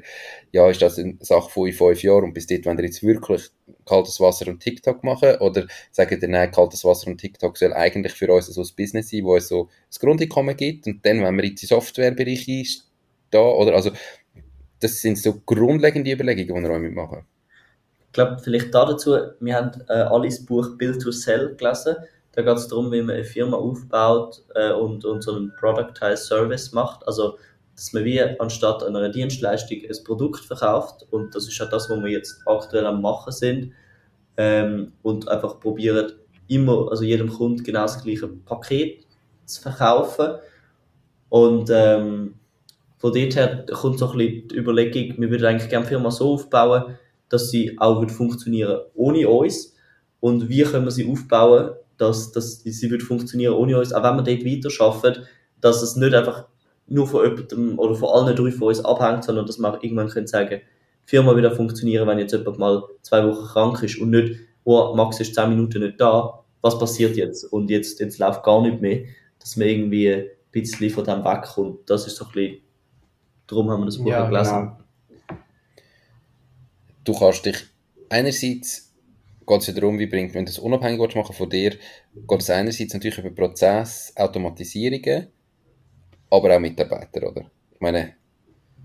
Ja, 0.51 0.67
ist 0.67 0.81
das 0.81 0.97
eine 0.97 1.17
Sache 1.19 1.51
von 1.51 1.71
fünf 1.71 2.01
Jahren 2.01 2.23
und 2.23 2.33
bis 2.33 2.47
dort, 2.47 2.65
wenn 2.65 2.79
ihr 2.79 2.85
jetzt 2.85 3.03
wirklich 3.03 3.43
kaltes 3.85 4.19
Wasser 4.19 4.47
und 4.47 4.59
TikTok 4.59 5.03
machen 5.03 5.35
oder 5.39 5.67
sagen 5.91 6.17
ihr, 6.19 6.27
nein, 6.27 6.49
kaltes 6.49 6.83
Wasser 6.83 7.07
und 7.07 7.19
TikTok 7.19 7.57
soll 7.59 7.73
eigentlich 7.73 8.13
für 8.13 8.33
uns 8.33 8.47
so 8.47 8.61
ein 8.61 8.67
Business 8.75 9.11
sein, 9.11 9.23
wo 9.23 9.35
es 9.35 9.49
so 9.49 9.69
das 9.87 9.99
Grundeinkommen 9.99 10.57
gibt 10.57 10.87
und 10.87 11.05
dann, 11.05 11.21
wenn 11.21 11.35
wir 11.35 11.43
in 11.43 11.55
den 11.55 11.67
Softwarebereich 11.67 12.47
einstehen, 12.49 12.85
oder, 13.31 13.75
also, 13.75 13.91
das 14.79 14.99
sind 14.99 15.19
so 15.19 15.41
grundlegende 15.45 16.11
Überlegungen, 16.11 16.63
die 16.63 16.69
ihr 16.69 16.73
euch 16.73 16.95
machen 16.95 17.25
Ich 18.07 18.13
glaube, 18.13 18.39
vielleicht 18.43 18.73
da 18.73 18.85
dazu, 18.85 19.15
wir 19.39 19.55
haben 19.55 19.79
äh, 19.89 19.93
alle 19.93 20.27
das 20.27 20.43
Buch 20.43 20.75
Build 20.75 21.03
to 21.03 21.11
Sell 21.11 21.55
gelesen. 21.55 21.97
Da 22.39 22.45
geht 22.45 22.57
es 22.57 22.69
darum, 22.69 22.89
wie 22.93 23.01
man 23.01 23.15
eine 23.15 23.25
Firma 23.25 23.57
aufbaut 23.57 24.43
äh, 24.55 24.71
und, 24.71 25.03
und 25.03 25.21
so 25.21 25.35
einen 25.35 25.51
Productized 25.59 26.25
Service 26.25 26.71
macht. 26.71 27.05
Also, 27.05 27.37
dass 27.75 27.91
man 27.91 28.05
wie 28.05 28.21
anstatt 28.39 28.81
einer 28.81 29.09
Dienstleistung 29.09 29.79
ein 29.79 30.03
Produkt 30.05 30.45
verkauft. 30.45 31.05
Und 31.11 31.35
das 31.35 31.49
ist 31.49 31.57
ja 31.57 31.65
das, 31.65 31.89
was 31.89 32.01
wir 32.01 32.09
jetzt 32.09 32.39
aktuell 32.45 32.85
am 32.85 33.01
Machen 33.01 33.33
sind. 33.33 33.73
Ähm, 34.37 34.93
und 35.01 35.27
einfach 35.27 35.59
probieren, 35.59 36.13
immer, 36.47 36.87
also 36.89 37.03
jedem 37.03 37.27
Kunden 37.27 37.61
genau 37.61 37.81
das 37.81 38.01
gleiche 38.01 38.29
Paket 38.29 39.05
zu 39.43 39.61
verkaufen. 39.61 40.35
Und 41.27 41.69
ähm, 41.73 42.35
von 42.99 43.13
dort 43.13 43.35
her 43.35 43.65
kommt 43.73 43.99
so 43.99 44.11
ein 44.11 44.17
bisschen 44.17 44.47
die 44.47 44.55
Überlegung, 44.55 45.21
wir 45.21 45.29
würden 45.29 45.45
eigentlich 45.45 45.69
gerne 45.69 45.85
die 45.85 45.89
Firma 45.89 46.09
so 46.09 46.35
aufbauen, 46.35 46.97
dass 47.27 47.51
sie 47.51 47.77
auch 47.81 47.99
wird 47.99 48.11
funktionieren 48.11 48.79
ohne 48.95 49.27
uns. 49.27 49.75
Und 50.21 50.47
wie 50.47 50.63
können 50.63 50.85
wir 50.85 50.91
sie 50.91 51.11
aufbauen, 51.11 51.71
dass, 51.99 52.31
dass 52.31 52.63
sie 52.63 52.89
wird 52.89 53.03
funktionieren 53.03 53.53
ohne 53.53 53.77
uns, 53.77 53.93
auch 53.93 54.03
wenn 54.03 54.15
wir 54.15 54.23
dort 54.23 54.45
weiterarbeiten, 54.45 55.25
dass 55.61 55.81
es 55.83 55.95
nicht 55.95 56.13
einfach 56.15 56.45
nur 56.87 57.05
von 57.07 57.23
jemandem 57.23 57.77
oder 57.77 57.93
von 57.93 58.09
allen 58.09 58.35
drei 58.35 58.51
von 58.51 58.69
uns 58.69 58.83
abhängt, 58.83 59.23
sondern 59.23 59.45
dass 59.45 59.59
wir 59.59 59.83
irgendwann 59.83 60.09
können 60.09 60.25
sagen, 60.27 60.61
die 61.05 61.09
Firma 61.09 61.35
wieder 61.35 61.51
funktionieren, 61.55 62.07
wenn 62.07 62.17
jetzt 62.19 62.31
jemand 62.31 62.57
mal 62.57 62.83
zwei 63.01 63.23
Wochen 63.27 63.45
krank 63.45 63.83
ist 63.83 63.99
und 63.99 64.09
nicht, 64.11 64.39
oh, 64.63 64.95
Max 64.95 65.19
ist 65.19 65.35
zehn 65.35 65.49
Minuten 65.49 65.81
nicht 65.81 65.99
da, 66.01 66.43
was 66.61 66.79
passiert 66.79 67.15
jetzt? 67.15 67.43
Und 67.45 67.69
jetzt, 67.69 67.99
jetzt 67.99 68.17
läuft 68.19 68.43
gar 68.43 68.61
nicht 68.61 68.81
mehr, 68.81 69.03
dass 69.39 69.55
man 69.55 69.67
irgendwie 69.67 70.11
ein 70.11 70.25
bisschen 70.51 70.89
von 70.89 71.03
dem 71.03 71.23
wegkommt. 71.23 71.89
Das 71.89 72.07
ist 72.07 72.15
so 72.15 72.25
ein 72.25 72.31
bisschen, 72.31 72.57
darum 73.47 73.69
haben 73.69 73.81
wir 73.81 73.85
das 73.85 73.97
Buch 73.97 74.07
Ja, 74.07 74.27
gelesen. 74.27 74.53
genau. 75.27 75.39
du 77.03 77.13
kannst 77.13 77.45
dich 77.45 77.57
einerseits 78.09 78.88
geht 79.49 79.61
es 79.61 79.67
ja 79.67 79.73
darum, 79.73 79.97
wie 79.97 80.05
bringt, 80.05 80.35
du 80.35 80.43
das 80.43 80.59
unabhängig 80.59 80.99
willst 80.99 81.15
machen 81.15 81.33
von 81.33 81.49
dir, 81.49 81.71
geht 81.71 82.41
es 82.41 82.49
einerseits 82.49 82.93
natürlich 82.93 83.17
über 83.17 83.31
Prozess, 83.31 84.13
Automatisierungen, 84.15 85.27
aber 86.29 86.55
auch 86.55 86.59
Mitarbeiter, 86.59 87.27
oder? 87.27 87.49
Ich 87.73 87.81
meine, 87.81 88.13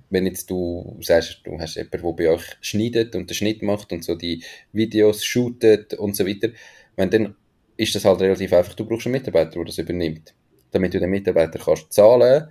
wenn 0.09 0.27
jetzt 0.27 0.49
du 0.49 0.97
sagst, 1.01 1.41
du 1.45 1.61
hast 1.61 1.77
jemanden, 1.77 2.03
der 2.03 2.13
bei 2.13 2.31
euch 2.31 2.45
schneidet 2.63 3.15
und 3.15 3.29
den 3.29 3.35
Schnitt 3.35 3.63
macht 3.63 3.93
und 3.93 4.05
so 4.05 4.15
die 4.15 4.43
Videos 4.73 5.23
shootet 5.25 5.95
und 5.95 6.17
so 6.17 6.27
weiter, 6.27 6.49
wenn 6.97 7.11
dann 7.11 7.37
ist 7.77 7.95
das 7.95 8.05
halt 8.05 8.21
relativ 8.21 8.53
einfach, 8.53 8.75
du 8.75 8.87
brauchst 8.87 9.07
einen 9.07 9.15
Mitarbeiter, 9.15 9.51
der 9.51 9.65
das 9.65 9.79
übernimmt. 9.79 10.35
Damit 10.71 10.95
du 10.95 11.01
den 11.01 11.11
Mitarbeiter 11.11 11.59
kannst 11.59 11.93
zahlen, 11.93 12.49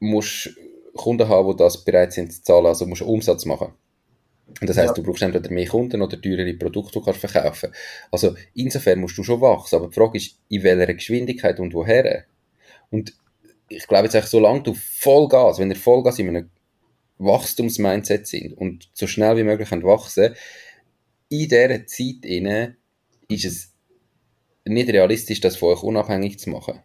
musst 0.00 0.50
Kunden 0.96 1.28
haben, 1.28 1.50
die 1.50 1.56
das 1.56 1.82
bereit 1.84 2.12
sind 2.12 2.32
zu 2.32 2.42
zahlen, 2.42 2.66
also 2.66 2.86
musst 2.86 3.00
du 3.00 3.06
Umsatz 3.06 3.46
machen. 3.46 3.72
Das 4.60 4.76
heißt, 4.76 4.88
Ja. 4.88 4.92
du 4.94 5.02
brauchst 5.02 5.22
entweder 5.22 5.50
mehr 5.50 5.66
Kunden 5.66 6.02
oder 6.02 6.20
teurere 6.20 6.54
Produkte, 6.54 6.92
die 6.92 6.98
du 6.98 7.04
kannst 7.04 7.20
verkaufen. 7.20 7.72
Also 8.10 8.34
insofern 8.54 9.00
musst 9.00 9.16
du 9.16 9.22
schon 9.22 9.40
wachsen, 9.40 9.76
aber 9.76 9.88
die 9.88 9.94
Frage 9.94 10.18
ist, 10.18 10.38
in 10.48 10.62
welcher 10.62 10.94
Geschwindigkeit 10.94 11.58
und 11.60 11.72
woher? 11.74 12.24
Und 12.90 13.14
ich 13.68 13.86
glaube 13.86 14.04
jetzt 14.04 14.16
eigentlich, 14.16 14.30
solange 14.30 14.62
du 14.62 14.74
Vollgas, 14.74 15.58
wenn 15.58 15.70
ihr 15.70 15.76
Vollgas 15.76 16.18
in 16.18 16.28
einem 16.28 16.50
Wachstumsmindset 17.18 18.26
sind 18.26 18.54
und 18.54 18.88
so 18.92 19.06
schnell 19.06 19.36
wie 19.36 19.44
möglich 19.44 19.70
wachsen, 19.70 20.34
in 21.28 21.48
dieser 21.48 21.86
Zeit 21.86 22.24
inne 22.24 22.76
ist 23.28 23.44
es 23.44 23.72
nicht 24.64 24.88
realistisch, 24.90 25.40
das 25.40 25.56
von 25.56 25.72
euch 25.72 25.82
unabhängig 25.82 26.38
zu 26.38 26.50
machen. 26.50 26.80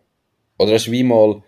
Oder 0.58 0.73
das 0.73 0.84
ist 0.84 0.91
wie 0.91 1.04
mal, 1.04 1.43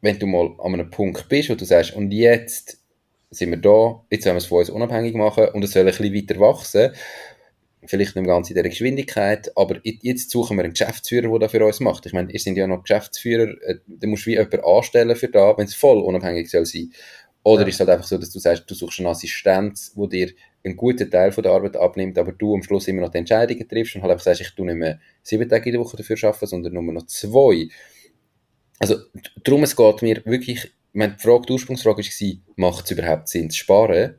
wenn 0.00 0.18
du 0.18 0.26
mal 0.26 0.54
an 0.58 0.74
einem 0.74 0.90
Punkt 0.90 1.28
bist, 1.28 1.48
wo 1.50 1.54
du 1.54 1.64
sagst, 1.64 1.94
und 1.94 2.10
jetzt 2.10 2.82
sind 3.30 3.50
wir 3.50 3.58
da, 3.58 4.04
jetzt 4.10 4.24
wollen 4.26 4.36
wir 4.36 4.38
es 4.38 4.46
von 4.46 4.58
uns 4.58 4.70
unabhängig 4.70 5.14
machen 5.14 5.48
und 5.52 5.64
es 5.64 5.72
soll 5.72 5.82
ein 5.82 5.86
bisschen 5.86 6.14
weiter 6.14 6.40
wachsen, 6.40 6.92
vielleicht 7.86 8.16
nicht 8.16 8.26
ganz 8.26 8.50
in 8.50 8.56
dieser 8.56 8.68
Geschwindigkeit, 8.68 9.52
aber 9.56 9.78
jetzt 9.82 10.30
suchen 10.30 10.56
wir 10.56 10.64
einen 10.64 10.72
Geschäftsführer, 10.72 11.28
der 11.28 11.38
das 11.40 11.50
für 11.52 11.64
uns 11.64 11.80
macht. 11.80 12.06
Ich 12.06 12.12
meine, 12.12 12.32
ihr 12.32 12.40
sind 12.40 12.56
ja 12.56 12.66
noch 12.66 12.82
Geschäftsführer, 12.82 13.50
äh, 13.62 13.76
da 13.86 14.06
musst 14.08 14.26
du 14.26 14.30
wie 14.30 14.34
jemanden 14.34 14.60
anstellen 14.64 15.16
für 15.16 15.28
da, 15.28 15.56
wenn 15.56 15.66
es 15.66 15.74
voll 15.74 15.98
unabhängig 15.98 16.50
soll 16.50 16.66
sein. 16.66 16.90
Oder 17.44 17.62
Ja. 17.62 17.68
ist 17.68 17.74
es 17.74 17.80
halt 17.80 17.90
einfach 17.90 18.06
so, 18.06 18.18
dass 18.18 18.30
du 18.30 18.40
sagst, 18.40 18.64
du 18.68 18.74
suchst 18.74 18.98
einen 18.98 19.08
Assistenz, 19.08 19.92
wo 19.94 20.06
dir 20.08 20.32
einen 20.64 20.76
guten 20.76 21.08
Teil 21.08 21.30
von 21.30 21.44
der 21.44 21.52
Arbeit 21.52 21.76
abnimmt, 21.76 22.18
aber 22.18 22.32
du 22.32 22.54
am 22.54 22.62
Schluss 22.64 22.88
immer 22.88 23.02
noch 23.02 23.10
die 23.10 23.18
Entscheidungen 23.18 23.68
triffst 23.68 23.94
und 23.94 24.02
halt 24.02 24.10
einfach 24.12 24.24
sagst, 24.24 24.40
ich 24.40 24.50
tue 24.54 24.66
nicht 24.66 24.74
mehr 24.76 24.98
sieben 25.22 25.48
Tage 25.48 25.66
in 25.66 25.72
der 25.74 25.80
Woche 25.80 25.96
dafür 25.96 26.16
arbeiten, 26.24 26.46
sondern 26.46 26.72
nur 26.72 26.82
noch 26.92 27.06
zwei. 27.06 27.68
Also, 28.78 28.96
darum, 29.44 29.62
es 29.62 29.76
geht 29.76 30.02
mir 30.02 30.22
wirklich, 30.26 30.72
ich 30.85 30.85
meine, 30.96 31.18
Frage, 31.18 31.46
die 31.46 31.52
Ursprungsfrage 31.52 32.02
war, 32.02 32.36
macht 32.56 32.86
es 32.86 32.90
überhaupt 32.90 33.28
Sinn 33.28 33.50
zu 33.50 33.58
sparen? 33.58 34.14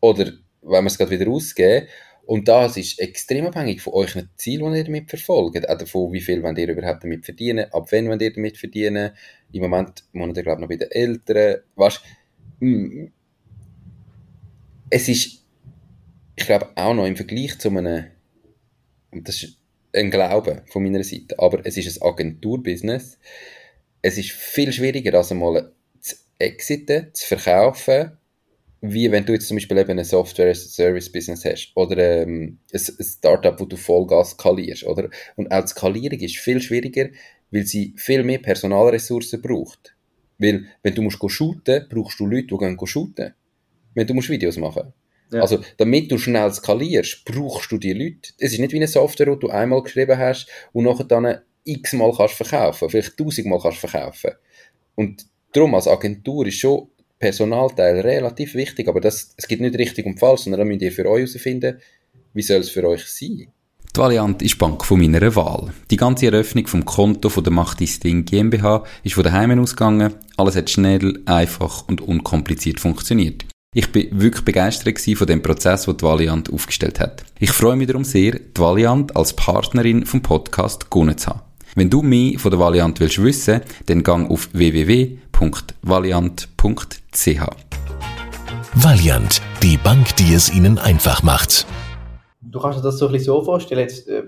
Oder 0.00 0.32
wenn 0.62 0.84
wir 0.84 0.86
es 0.86 0.98
gerade 0.98 1.10
wieder 1.10 1.30
ausgeben? 1.30 1.86
Und 2.26 2.48
das 2.48 2.76
ist 2.78 2.98
extrem 2.98 3.46
abhängig 3.46 3.82
von 3.82 3.92
euren 3.92 4.30
Zielen, 4.36 4.72
die 4.72 4.78
ihr 4.78 4.84
damit 4.84 5.10
verfolgt. 5.10 5.68
Auch 5.68 5.78
davon, 5.78 6.12
wie 6.12 6.20
viel 6.20 6.42
wollt 6.42 6.58
ihr 6.58 6.68
überhaupt 6.68 7.04
damit 7.04 7.24
verdienen, 7.24 7.66
ab 7.70 7.88
wann 7.90 8.08
wollt 8.08 8.22
ihr 8.22 8.32
damit 8.32 8.56
verdienen. 8.56 9.12
Im 9.52 9.62
Moment 9.62 10.04
wohnt 10.14 10.36
ihr, 10.36 10.42
glaube 10.42 10.62
ich, 10.62 10.62
noch 10.62 10.68
bei 10.68 10.76
den 10.76 10.90
Eltern. 10.90 11.60
Weißt, 11.76 12.00
mm, 12.60 13.06
es 14.88 15.08
ist, 15.08 15.44
ich 16.36 16.46
glaube, 16.46 16.70
auch 16.76 16.94
noch 16.94 17.06
im 17.06 17.16
Vergleich 17.16 17.58
zu 17.58 17.68
einem, 17.68 18.06
und 19.10 19.28
das 19.28 19.42
ist 19.42 19.58
ein 19.92 20.10
Glaube 20.10 20.62
von 20.66 20.82
meiner 20.82 21.04
Seite, 21.04 21.38
aber 21.38 21.64
es 21.64 21.76
ist 21.76 22.00
ein 22.00 22.08
Agenturbusiness. 22.08 23.18
Es 24.04 24.18
ist 24.18 24.32
viel 24.32 24.70
schwieriger, 24.70 25.14
als 25.16 25.32
einmal 25.32 25.72
zu 25.98 26.14
exiten, 26.38 27.08
zu 27.14 27.26
verkaufen, 27.26 28.18
wie 28.82 29.10
wenn 29.10 29.24
du 29.24 29.32
jetzt 29.32 29.48
zum 29.48 29.56
Beispiel 29.56 29.78
eben 29.78 29.98
ein 29.98 30.04
Software-Service-Business 30.04 31.42
hast 31.46 31.72
oder 31.74 32.20
ähm, 32.20 32.58
ein, 32.70 32.80
ein 32.98 33.04
Startup, 33.04 33.58
wo 33.58 33.64
du 33.64 33.78
Vollgas 33.78 34.32
skalierst, 34.32 34.84
oder? 34.84 35.08
Und 35.36 35.50
auch 35.50 35.62
die 35.62 35.68
Skalierung 35.68 36.18
ist 36.20 36.36
viel 36.36 36.60
schwieriger, 36.60 37.08
weil 37.50 37.64
sie 37.64 37.94
viel 37.96 38.22
mehr 38.24 38.40
Personalressourcen 38.40 39.40
braucht. 39.40 39.96
Weil, 40.36 40.66
wenn 40.82 40.94
du 40.94 41.00
musst 41.00 41.18
shooten, 41.30 41.86
brauchst 41.88 42.20
du 42.20 42.26
Leute, 42.26 42.48
die 42.48 42.58
gehen 42.58 42.86
shooten. 42.86 43.32
Wenn 43.94 44.06
du 44.06 44.12
musst 44.12 44.28
Videos 44.28 44.58
machen. 44.58 44.92
Ja. 45.32 45.40
Also, 45.40 45.64
damit 45.78 46.12
du 46.12 46.18
schnell 46.18 46.52
skalierst, 46.52 47.24
brauchst 47.24 47.72
du 47.72 47.78
die 47.78 47.94
Leute. 47.94 48.34
Es 48.36 48.52
ist 48.52 48.58
nicht 48.58 48.72
wie 48.72 48.76
eine 48.76 48.86
Software, 48.86 49.34
die 49.34 49.38
du 49.38 49.48
einmal 49.48 49.82
geschrieben 49.82 50.18
hast 50.18 50.46
und 50.74 50.84
nachher 50.84 51.04
dann 51.04 51.38
x-mal 51.64 52.12
kannst 52.16 52.34
verkaufen, 52.34 52.90
vielleicht 52.90 53.16
tausendmal 53.16 53.60
kannst 53.60 53.78
verkaufen. 53.78 54.32
Und 54.94 55.26
darum 55.52 55.74
als 55.74 55.88
Agentur 55.88 56.46
ist 56.46 56.58
schon 56.58 56.88
Personalteil 57.18 58.00
relativ 58.00 58.54
wichtig, 58.54 58.88
aber 58.88 59.00
das, 59.00 59.34
es 59.36 59.48
gibt 59.48 59.62
nicht 59.62 59.78
richtig 59.78 60.06
und 60.06 60.18
falsch, 60.18 60.42
sondern 60.42 60.60
da 60.60 60.64
müsst 60.64 60.82
ihr 60.82 60.92
für 60.92 61.08
euch 61.08 61.30
herausfinden, 61.30 61.78
wie 62.34 62.42
soll 62.42 62.60
es 62.60 62.70
für 62.70 62.86
euch 62.86 63.06
sein. 63.06 63.48
Die 63.96 64.00
Valiant 64.00 64.42
ist 64.42 64.54
die 64.54 64.58
Bank 64.58 64.84
von 64.84 64.98
meiner 64.98 65.36
Wahl. 65.36 65.72
Die 65.88 65.96
ganze 65.96 66.26
Eröffnung 66.26 66.66
vom 66.66 66.84
Konto 66.84 67.28
von 67.28 67.44
der 67.44 67.52
Macht 67.52 67.78
Ding 68.02 68.24
GmbH 68.24 68.82
ist 69.04 69.14
von 69.14 69.22
daheim 69.22 69.56
ausgegangen. 69.60 70.14
Alles 70.36 70.56
hat 70.56 70.68
schnell, 70.68 71.22
einfach 71.26 71.86
und 71.86 72.00
unkompliziert 72.00 72.80
funktioniert. 72.80 73.46
Ich 73.72 73.92
bin 73.92 74.08
wirklich 74.10 74.44
begeistert 74.44 75.00
von 75.00 75.26
dem 75.28 75.42
Prozess, 75.42 75.84
den 75.84 75.96
die 75.96 76.02
Valiant 76.04 76.52
aufgestellt 76.52 76.98
hat. 76.98 77.24
Ich 77.38 77.52
freue 77.52 77.76
mich 77.76 77.86
darum 77.86 78.04
sehr, 78.04 78.32
die 78.32 78.60
Valiant 78.60 79.16
als 79.16 79.32
Partnerin 79.34 80.04
vom 80.04 80.22
Podcast 80.22 80.90
gewonnen 80.90 81.16
zu 81.16 81.30
haben. 81.30 81.43
Wenn 81.76 81.90
du 81.90 82.02
mehr 82.02 82.38
von 82.38 82.52
der 82.52 82.60
Valiant 82.60 83.00
willst 83.00 83.20
wissen, 83.20 83.60
dann 83.86 84.04
gang 84.04 84.30
auf 84.30 84.48
www.valiant.ch. 84.52 85.40
Valiant, 88.74 89.42
die 89.60 89.76
Bank, 89.78 90.14
die 90.14 90.34
es 90.34 90.54
Ihnen 90.54 90.78
einfach 90.78 91.24
macht. 91.24 91.66
Du 92.42 92.60
kannst 92.60 92.78
dir 92.78 92.82
das 92.82 92.98
so 92.98 93.06
ein 93.06 93.12
bisschen 93.12 93.26
so 93.26 93.42
vorstellen, 93.42 93.80
jetzt, 93.80 94.06
äh, 94.06 94.22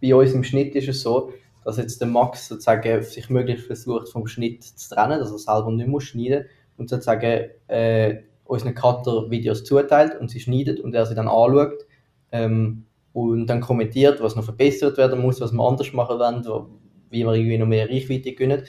bei 0.00 0.14
uns 0.14 0.30
im 0.32 0.44
Schnitt 0.44 0.76
ist 0.76 0.86
es 0.86 1.02
so, 1.02 1.32
dass 1.64 1.78
jetzt 1.78 2.00
der 2.00 2.06
Max 2.06 2.46
sozusagen 2.46 3.02
sich 3.02 3.30
möglichst 3.30 3.66
versucht 3.66 4.08
vom 4.08 4.28
Schnitt 4.28 4.62
zu 4.62 4.94
trennen, 4.94 5.18
dass 5.18 5.32
er 5.32 5.38
selber 5.38 5.72
nicht 5.72 5.88
muss 5.88 6.04
schneiden 6.04 6.44
und 6.76 6.88
sozusagen 6.88 7.50
äh, 7.66 8.18
unseren 8.44 8.76
Cutter 8.76 9.28
Videos 9.28 9.64
zuteilt 9.64 10.20
und 10.20 10.30
sie 10.30 10.38
schneidet 10.38 10.78
und 10.78 10.94
er 10.94 11.04
sie 11.04 11.16
dann 11.16 11.26
anschaut 11.26 11.84
ähm, 12.30 12.85
und 13.16 13.46
dann 13.46 13.62
kommentiert, 13.62 14.20
was 14.20 14.36
noch 14.36 14.44
verbessert 14.44 14.98
werden 14.98 15.22
muss, 15.22 15.40
was 15.40 15.50
wir 15.50 15.66
anders 15.66 15.90
machen 15.94 16.18
wollen, 16.18 16.66
wie 17.08 17.24
wir 17.24 17.32
irgendwie 17.32 17.56
noch 17.56 17.66
mehr 17.66 17.88
Reichweite 17.88 18.34
gewinnen. 18.34 18.64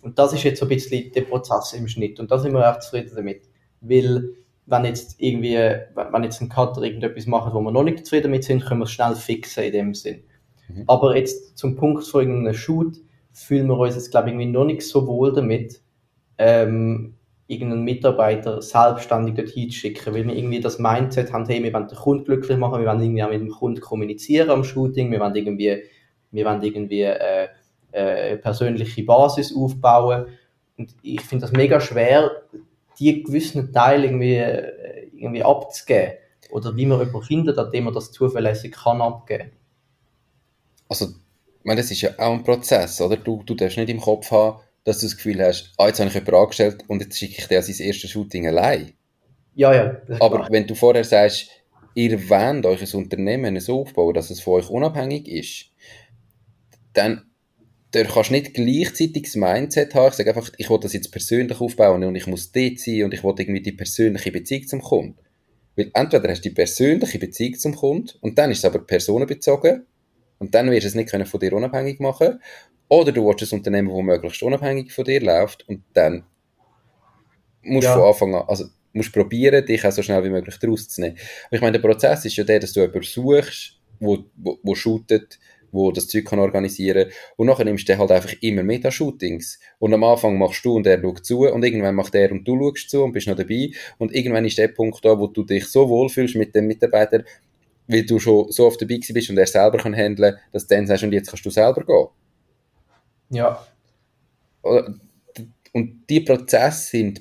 Und 0.00 0.18
das 0.18 0.32
ist 0.32 0.42
jetzt 0.42 0.60
so 0.60 0.64
ein 0.64 0.70
bisschen 0.70 1.12
der 1.12 1.20
Prozess 1.20 1.74
im 1.74 1.86
Schnitt. 1.86 2.18
Und 2.18 2.30
da 2.30 2.38
sind 2.38 2.54
wir 2.54 2.66
auch 2.66 2.80
zufrieden 2.80 3.12
damit. 3.14 3.42
Weil, 3.82 4.36
wenn 4.64 4.86
jetzt 4.86 5.16
irgendwie, 5.18 5.56
wenn 5.56 6.24
jetzt 6.24 6.40
ein 6.40 6.48
Cutter 6.48 6.80
irgendetwas 6.80 7.26
macht, 7.26 7.52
wo 7.52 7.60
wir 7.60 7.70
noch 7.70 7.82
nicht 7.84 8.06
zufrieden 8.06 8.28
damit 8.28 8.44
sind, 8.44 8.64
können 8.64 8.80
wir 8.80 8.84
es 8.84 8.90
schnell 8.90 9.14
fixen 9.16 9.64
in 9.64 9.72
dem 9.72 9.94
Sinn. 9.94 10.22
Mhm. 10.68 10.84
Aber 10.86 11.14
jetzt 11.14 11.58
zum 11.58 11.76
Punkt 11.76 12.06
von 12.06 12.22
irgendeinem 12.22 12.54
Shoot 12.54 12.96
fühlen 13.32 13.66
wir 13.66 13.76
uns 13.76 13.96
jetzt, 13.96 14.10
glaube 14.10 14.28
ich, 14.28 14.32
irgendwie 14.32 14.50
noch 14.50 14.64
nicht 14.64 14.80
so 14.80 15.06
wohl 15.06 15.34
damit, 15.34 15.82
ähm, 16.38 17.16
irgendeinen 17.46 17.84
Mitarbeiter 17.84 18.62
selbstständig 18.62 19.34
dorthin 19.34 19.70
zu 19.70 19.76
schicken, 19.76 20.14
weil 20.14 20.26
wir 20.26 20.34
irgendwie 20.34 20.60
das 20.60 20.78
Mindset 20.78 21.32
haben, 21.32 21.46
hey, 21.46 21.62
wir 21.62 21.72
wollen 21.72 21.88
den 21.88 21.98
Kunden 21.98 22.24
glücklich 22.24 22.56
machen, 22.56 22.80
wir 22.80 22.88
wollen 22.88 23.02
irgendwie 23.02 23.22
auch 23.22 23.30
mit 23.30 23.40
dem 23.40 23.50
Kunden 23.50 23.80
kommunizieren 23.80 24.50
am 24.50 24.64
Shooting, 24.64 25.10
wir 25.10 25.20
wollen 25.20 25.34
irgendwie, 25.34 25.82
wir 26.30 26.44
wollen 26.44 26.62
irgendwie 26.62 27.02
äh, 27.02 27.48
äh, 27.92 28.36
persönliche 28.38 29.04
Basis 29.04 29.54
aufbauen 29.54 30.26
und 30.78 30.94
ich 31.02 31.20
finde 31.20 31.42
das 31.42 31.52
mega 31.52 31.80
schwer, 31.80 32.30
die 32.98 33.22
gewissen 33.22 33.72
Teile 33.72 34.06
irgendwie, 34.06 34.36
äh, 34.36 35.08
irgendwie 35.12 35.44
abzugeben 35.44 36.14
oder 36.50 36.76
wie 36.76 36.86
man 36.86 36.98
jemanden 37.00 37.22
findet, 37.22 37.58
an 37.58 37.70
dem 37.70 37.84
man 37.84 37.94
das 37.94 38.10
zuverlässig 38.10 38.72
kann 38.72 39.02
abgeben. 39.02 39.50
Also, 40.88 41.06
ich 41.06 41.64
meine, 41.64 41.80
das 41.80 41.90
ist 41.90 42.00
ja 42.00 42.10
auch 42.18 42.32
ein 42.32 42.44
Prozess, 42.44 43.00
oder? 43.00 43.16
Du, 43.16 43.42
du 43.44 43.54
darfst 43.54 43.76
nicht 43.76 43.88
im 43.90 44.00
Kopf 44.00 44.30
haben, 44.30 44.60
dass 44.84 45.00
du 45.00 45.06
das 45.06 45.16
Gefühl 45.16 45.42
hast, 45.42 45.72
ah, 45.78 45.88
jetzt 45.88 45.98
habe 45.98 46.08
ich 46.08 46.14
jemanden 46.14 46.36
angestellt 46.36 46.84
und 46.88 47.02
jetzt 47.02 47.18
schicke 47.18 47.36
ich 47.38 47.48
dir 47.48 47.62
sein 47.62 47.86
erstes 47.86 48.10
Shooting 48.10 48.46
allein. 48.46 48.92
Ja, 49.54 49.74
ja. 49.74 50.00
Aber 50.20 50.36
klar. 50.36 50.48
wenn 50.50 50.66
du 50.66 50.74
vorher 50.74 51.04
sagst, 51.04 51.48
ihr 51.94 52.28
wollt 52.28 52.66
euch 52.66 52.82
ein 52.82 52.98
Unternehmen 52.98 53.58
so 53.60 53.80
aufbauen, 53.80 54.14
dass 54.14 54.30
es 54.30 54.40
von 54.40 54.54
euch 54.54 54.68
unabhängig 54.68 55.28
ist, 55.28 55.70
dann 56.92 57.30
du 57.92 58.04
kannst 58.04 58.30
nicht 58.30 58.54
gleichzeitig 58.54 59.22
das 59.22 59.36
Mindset 59.36 59.94
haben, 59.94 60.08
ich 60.08 60.14
sage 60.14 60.34
einfach, 60.34 60.50
ich 60.58 60.68
will 60.68 60.80
das 60.80 60.92
jetzt 60.92 61.12
persönlich 61.12 61.60
aufbauen 61.60 62.02
und 62.04 62.16
ich 62.16 62.26
muss 62.26 62.50
dort 62.50 62.78
sein 62.78 63.04
und 63.04 63.14
ich 63.14 63.22
will 63.22 63.34
irgendwie 63.38 63.62
die 63.62 63.72
persönliche 63.72 64.32
Beziehung 64.32 64.66
zum 64.66 64.82
Kunden. 64.82 65.18
Weil 65.76 65.90
entweder 65.94 66.28
hast 66.28 66.44
du 66.44 66.48
die 66.48 66.54
persönliche 66.54 67.18
Beziehung 67.18 67.54
zum 67.54 67.74
Kunden 67.74 68.10
und 68.20 68.38
dann 68.38 68.50
ist 68.50 68.58
es 68.58 68.64
aber 68.64 68.80
personenbezogen 68.80 69.86
und 70.38 70.54
dann 70.54 70.70
wirst 70.70 70.84
du 70.84 70.88
es 70.88 70.94
nicht 70.94 71.10
können 71.10 71.26
von 71.26 71.40
dir 71.40 71.52
unabhängig 71.52 72.00
machen 72.00 72.40
oder 72.88 73.12
du 73.12 73.26
willst 73.26 73.52
ein 73.52 73.58
Unternehmen, 73.58 73.88
das 73.88 74.02
möglichst 74.02 74.42
unabhängig 74.42 74.92
von 74.92 75.04
dir 75.04 75.20
läuft 75.20 75.68
und 75.68 75.82
dann 75.92 76.24
musst 77.62 77.86
du 77.86 77.90
ja. 77.90 77.94
von 77.94 78.08
Anfang 78.08 78.34
an, 78.34 78.44
also 78.48 78.66
musst 78.92 79.12
probieren, 79.12 79.64
dich 79.64 79.84
auch 79.84 79.92
so 79.92 80.02
schnell 80.02 80.22
wie 80.24 80.30
möglich 80.30 80.56
daraus 80.60 80.88
zu 80.88 81.00
nehmen. 81.00 81.18
ich 81.50 81.60
meine, 81.60 81.78
der 81.78 81.86
Prozess 81.86 82.24
ist 82.24 82.36
ja 82.36 82.44
der, 82.44 82.60
dass 82.60 82.72
du 82.72 82.80
jemanden 82.80 83.02
suchst, 83.02 83.78
wo, 84.00 84.18
wo, 84.36 84.58
wo 84.62 84.74
shootet, 84.74 85.38
wo 85.72 85.90
das 85.90 86.06
Zeug 86.06 86.24
kann 86.24 86.38
organisieren 86.38 87.10
und 87.36 87.48
nachher 87.48 87.64
nimmst 87.64 87.88
du 87.88 87.98
halt 87.98 88.12
einfach 88.12 88.32
immer 88.40 88.62
Meta-Shootings 88.62 89.58
und 89.80 89.92
am 89.92 90.04
Anfang 90.04 90.38
machst 90.38 90.64
du 90.64 90.76
und 90.76 90.86
er 90.86 91.00
schaut 91.00 91.24
zu 91.24 91.40
und 91.40 91.64
irgendwann 91.64 91.96
macht 91.96 92.14
er 92.14 92.30
und 92.30 92.46
du 92.46 92.56
schaust 92.56 92.90
zu 92.90 93.02
und 93.02 93.12
bist 93.12 93.26
noch 93.26 93.36
dabei 93.36 93.70
und 93.98 94.14
irgendwann 94.14 94.44
ist 94.44 94.58
der 94.58 94.68
Punkt 94.68 95.04
da, 95.04 95.18
wo 95.18 95.26
du 95.26 95.42
dich 95.42 95.66
so 95.66 95.88
wohlfühlst 95.88 96.36
mit 96.36 96.54
dem 96.54 96.68
Mitarbeiter, 96.68 97.24
weil 97.88 98.04
du 98.04 98.20
schon 98.20 98.50
so 98.52 98.66
oft 98.66 98.80
dabei 98.80 99.00
bist 99.12 99.30
und 99.30 99.38
er 99.38 99.46
selber 99.46 99.78
kann 99.78 99.94
handeln, 99.94 100.36
dass 100.52 100.66
du 100.66 100.76
dann 100.76 100.86
sagst, 100.86 101.02
und 101.02 101.12
jetzt 101.12 101.28
kannst 101.28 101.44
du 101.44 101.50
selber 101.50 101.84
gehen. 101.84 102.06
Ja. 103.30 103.66
Und 104.62 105.00
die 106.08 106.20
Prozesse 106.20 106.90
sind 106.90 107.20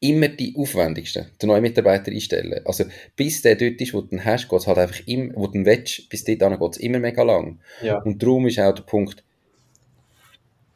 immer 0.00 0.28
die 0.28 0.54
aufwendigsten, 0.56 1.26
den 1.40 1.48
neuen 1.48 1.62
Mitarbeiter 1.62 2.12
einstellen. 2.12 2.60
Also, 2.64 2.84
bis 3.16 3.42
der 3.42 3.56
dort 3.56 3.80
ist, 3.80 3.94
wo 3.94 4.00
du 4.00 4.08
den 4.08 4.24
hast, 4.24 4.48
geht 4.48 4.60
es 4.60 4.66
halt 4.66 4.78
einfach 4.78 5.00
immer, 5.06 5.34
wo 5.34 5.46
du 5.46 5.54
den 5.54 5.66
willst, 5.66 6.08
bis 6.08 6.24
dort 6.24 6.38
geht 6.38 6.72
es 6.72 6.78
immer 6.78 6.98
mega 6.98 7.22
lang. 7.22 7.58
Ja. 7.82 7.98
Und 8.02 8.22
darum 8.22 8.46
ist 8.46 8.58
auch 8.60 8.74
der 8.74 8.82
Punkt, 8.84 9.24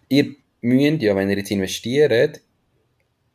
ihr 0.08 0.34
müsst 0.60 1.02
ja, 1.02 1.14
wenn 1.14 1.30
ihr 1.30 1.38
jetzt 1.38 1.50
investiert, 1.50 2.40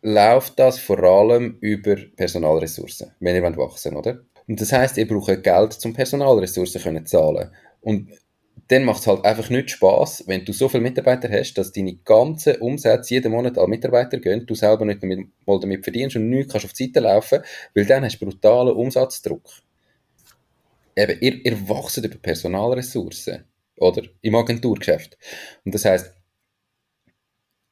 läuft 0.01 0.59
das 0.59 0.79
vor 0.79 1.01
allem 1.03 1.57
über 1.61 1.95
Personalressourcen, 2.15 3.11
wenn 3.19 3.35
ihr 3.35 3.43
wachsen 3.43 3.95
wollt, 3.95 4.07
oder? 4.07 4.21
Und 4.47 4.61
das 4.61 4.71
heißt, 4.71 4.97
ihr 4.97 5.07
braucht 5.07 5.43
Geld, 5.43 5.73
zum 5.73 5.93
Personalressourcen 5.93 6.81
zu 6.81 7.03
zahlen. 7.03 7.51
Und 7.81 8.11
dann 8.67 8.83
macht 8.83 9.01
es 9.01 9.07
halt 9.07 9.23
einfach 9.23 9.49
nicht 9.49 9.71
Spaß, 9.71 10.25
wenn 10.27 10.43
du 10.43 10.51
so 10.51 10.67
viele 10.67 10.83
Mitarbeiter 10.83 11.29
hast, 11.29 11.53
dass 11.53 11.71
deine 11.71 11.95
ganzen 11.95 12.57
Umsätze 12.57 13.13
jeden 13.13 13.31
Monat 13.31 13.57
an 13.57 13.69
Mitarbeiter 13.69 14.19
gehen, 14.19 14.45
du 14.45 14.55
selber 14.55 14.83
nicht 14.83 15.01
damit, 15.01 15.27
mal 15.45 15.59
damit 15.59 15.83
verdienst 15.83 16.17
und 16.17 16.29
nichts 16.29 16.51
kannst 16.51 16.65
auf 16.65 16.73
die 16.73 16.85
Seite 16.85 16.99
laufen, 16.99 17.39
weil 17.73 17.85
dann 17.85 18.03
hast 18.03 18.19
du 18.19 18.25
brutalen 18.25 18.75
Umsatzdruck. 18.75 19.43
Eben, 20.95 21.17
ihr, 21.21 21.45
ihr 21.45 21.69
wachst 21.69 21.97
über 21.97 22.17
Personalressourcen, 22.17 23.45
oder? 23.77 24.03
Im 24.21 24.35
Agenturgeschäft. 24.35 25.17
Und 25.63 25.73
das 25.73 25.85
heißt, 25.85 26.11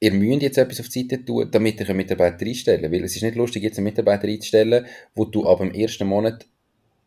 ihr 0.00 0.12
müsst 0.12 0.42
jetzt 0.42 0.58
etwas 0.58 0.80
auf 0.80 0.88
die 0.88 1.02
Seite 1.02 1.24
tun, 1.24 1.50
damit 1.50 1.80
ihr 1.80 1.88
einen 1.88 1.96
Mitarbeiter 1.96 2.46
einstellen 2.46 2.90
Weil 2.90 3.04
es 3.04 3.16
ist 3.16 3.22
nicht 3.22 3.36
lustig, 3.36 3.62
jetzt 3.64 3.78
einen 3.78 3.84
Mitarbeiter 3.84 4.28
einzustellen, 4.28 4.86
wo 5.14 5.24
du 5.26 5.46
ab 5.46 5.58
dem 5.58 5.72
ersten 5.72 6.06
Monat 6.06 6.46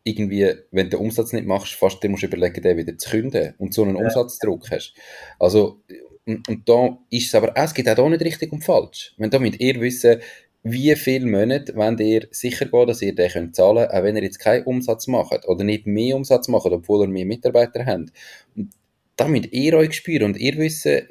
irgendwie, 0.02 0.52
wenn 0.70 0.88
du 0.88 0.96
den 0.96 1.06
Umsatz 1.06 1.32
nicht 1.32 1.46
machst, 1.46 1.74
fast 1.74 2.02
dir 2.02 2.08
musst 2.08 2.22
du 2.22 2.26
überlegen, 2.26 2.62
den 2.62 2.76
wieder 2.76 2.96
zu 2.96 3.10
künden 3.10 3.54
und 3.58 3.74
so 3.74 3.82
einen 3.82 3.96
ja. 3.96 4.02
Umsatzdruck 4.02 4.70
hast. 4.70 4.94
Also, 5.38 5.82
und, 6.26 6.48
und 6.48 6.68
da 6.68 6.98
ist 7.10 7.28
es 7.28 7.34
aber 7.34 7.50
auch, 7.50 7.64
es 7.64 7.74
gibt 7.74 7.88
auch 7.88 8.08
nicht 8.08 8.22
richtig 8.22 8.52
und 8.52 8.64
falsch. 8.64 9.14
Wenn 9.18 9.30
da 9.30 9.38
müsst 9.38 9.60
ihr 9.60 9.80
wissen, 9.80 10.20
wie 10.62 10.94
viele 10.94 11.26
Monate 11.26 11.74
wenn 11.74 11.96
ihr 11.98 12.28
sicher 12.30 12.66
gehen, 12.66 12.86
dass 12.86 13.02
ihr 13.02 13.14
den 13.14 13.30
könnt 13.30 13.56
zahlen 13.56 13.88
könnt, 13.88 13.94
auch 13.94 14.02
wenn 14.02 14.16
ihr 14.16 14.22
jetzt 14.22 14.38
keinen 14.38 14.64
Umsatz 14.64 15.06
macht 15.06 15.48
oder 15.48 15.64
nicht 15.64 15.86
mehr 15.86 16.16
Umsatz 16.16 16.48
macht, 16.48 16.66
obwohl 16.66 17.06
ihr 17.06 17.08
mehr 17.08 17.24
Mitarbeiter 17.24 17.84
habt. 17.86 18.12
Und 18.54 18.70
da 19.16 19.26
müsst 19.26 19.52
ihr 19.52 19.74
euch 19.74 19.94
spüren 19.94 20.24
und 20.24 20.36
ihr 20.38 20.56
wissen, 20.56 21.02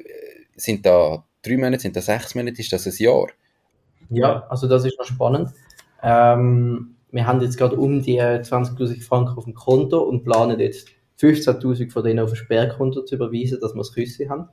sind 0.56 0.86
da 0.86 1.24
drei 1.42 1.56
Monate, 1.56 1.80
sind 1.80 1.96
da 1.96 2.00
sechs 2.00 2.34
Monate, 2.34 2.60
ist 2.60 2.72
das 2.72 2.86
ein 2.86 2.94
Jahr? 2.98 3.28
Ja, 4.10 4.46
also 4.48 4.68
das 4.68 4.84
ist 4.84 4.98
noch 4.98 5.06
spannend. 5.06 5.50
Ähm, 6.02 6.96
wir 7.12 7.26
haben 7.26 7.40
jetzt 7.40 7.56
gerade 7.58 7.76
um 7.76 8.02
die 8.02 8.20
20.000 8.20 9.02
Franken 9.02 9.36
auf 9.36 9.44
dem 9.44 9.54
Konto 9.54 10.00
und 10.00 10.24
planen 10.24 10.60
jetzt 10.60 10.88
15.000 11.20 11.90
von 11.90 12.04
denen 12.04 12.20
auf 12.20 12.30
ein 12.30 12.36
Sperrkonto 12.36 13.02
zu 13.02 13.16
überweisen, 13.16 13.58
dass 13.60 13.74
wir 13.74 13.78
das 13.78 13.92
Küsse 13.92 14.28
haben. 14.28 14.48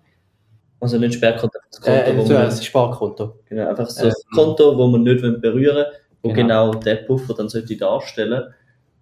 Also 0.80 0.98
nicht 0.98 1.16
Sperrkonto, 1.16 1.58
das 1.72 1.82
Konto, 1.82 2.00
Äh, 2.00 2.26
so 2.26 2.34
man, 2.34 2.42
ein 2.44 2.52
Sparkonto. 2.52 3.40
genau, 3.48 3.68
einfach 3.70 3.90
so 3.90 4.04
Ähm, 4.04 4.10
das 4.10 4.26
Konto, 4.34 4.78
wo 4.78 4.88
man 4.88 5.04
nicht 5.04 5.22
berühren 5.42 5.86
wo 6.24 6.30
Genau. 6.34 6.72
genau, 6.72 6.80
der 6.82 6.96
Puffer 6.98 7.34
dann 7.36 7.48
sollte 7.50 7.78
darstellen, 7.78 8.54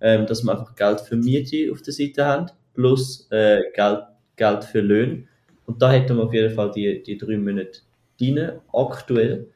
ähm, 0.02 0.26
dass 0.26 0.44
wir 0.44 0.52
einfach 0.52 0.76
Geld 0.76 1.00
für 1.02 1.16
Miete 1.16 1.72
auf 1.72 1.82
der 1.82 1.94
Seite 1.94 2.26
haben, 2.26 2.48
plus 2.74 3.28
äh, 3.32 3.62
Geld, 3.74 4.00
Geld 4.36 4.64
für 4.66 4.82
Löhne. 4.82 5.24
Und 5.66 5.82
da 5.82 5.92
hätten 5.92 6.18
wir 6.18 6.24
auf 6.26 6.34
jeden 6.34 6.54
Fall 6.54 6.72
die, 6.72 7.02
die 7.02 7.18
drei 7.18 7.38
Monate 7.38 7.80
drin, 8.20 8.52
aktuell. 8.74 9.48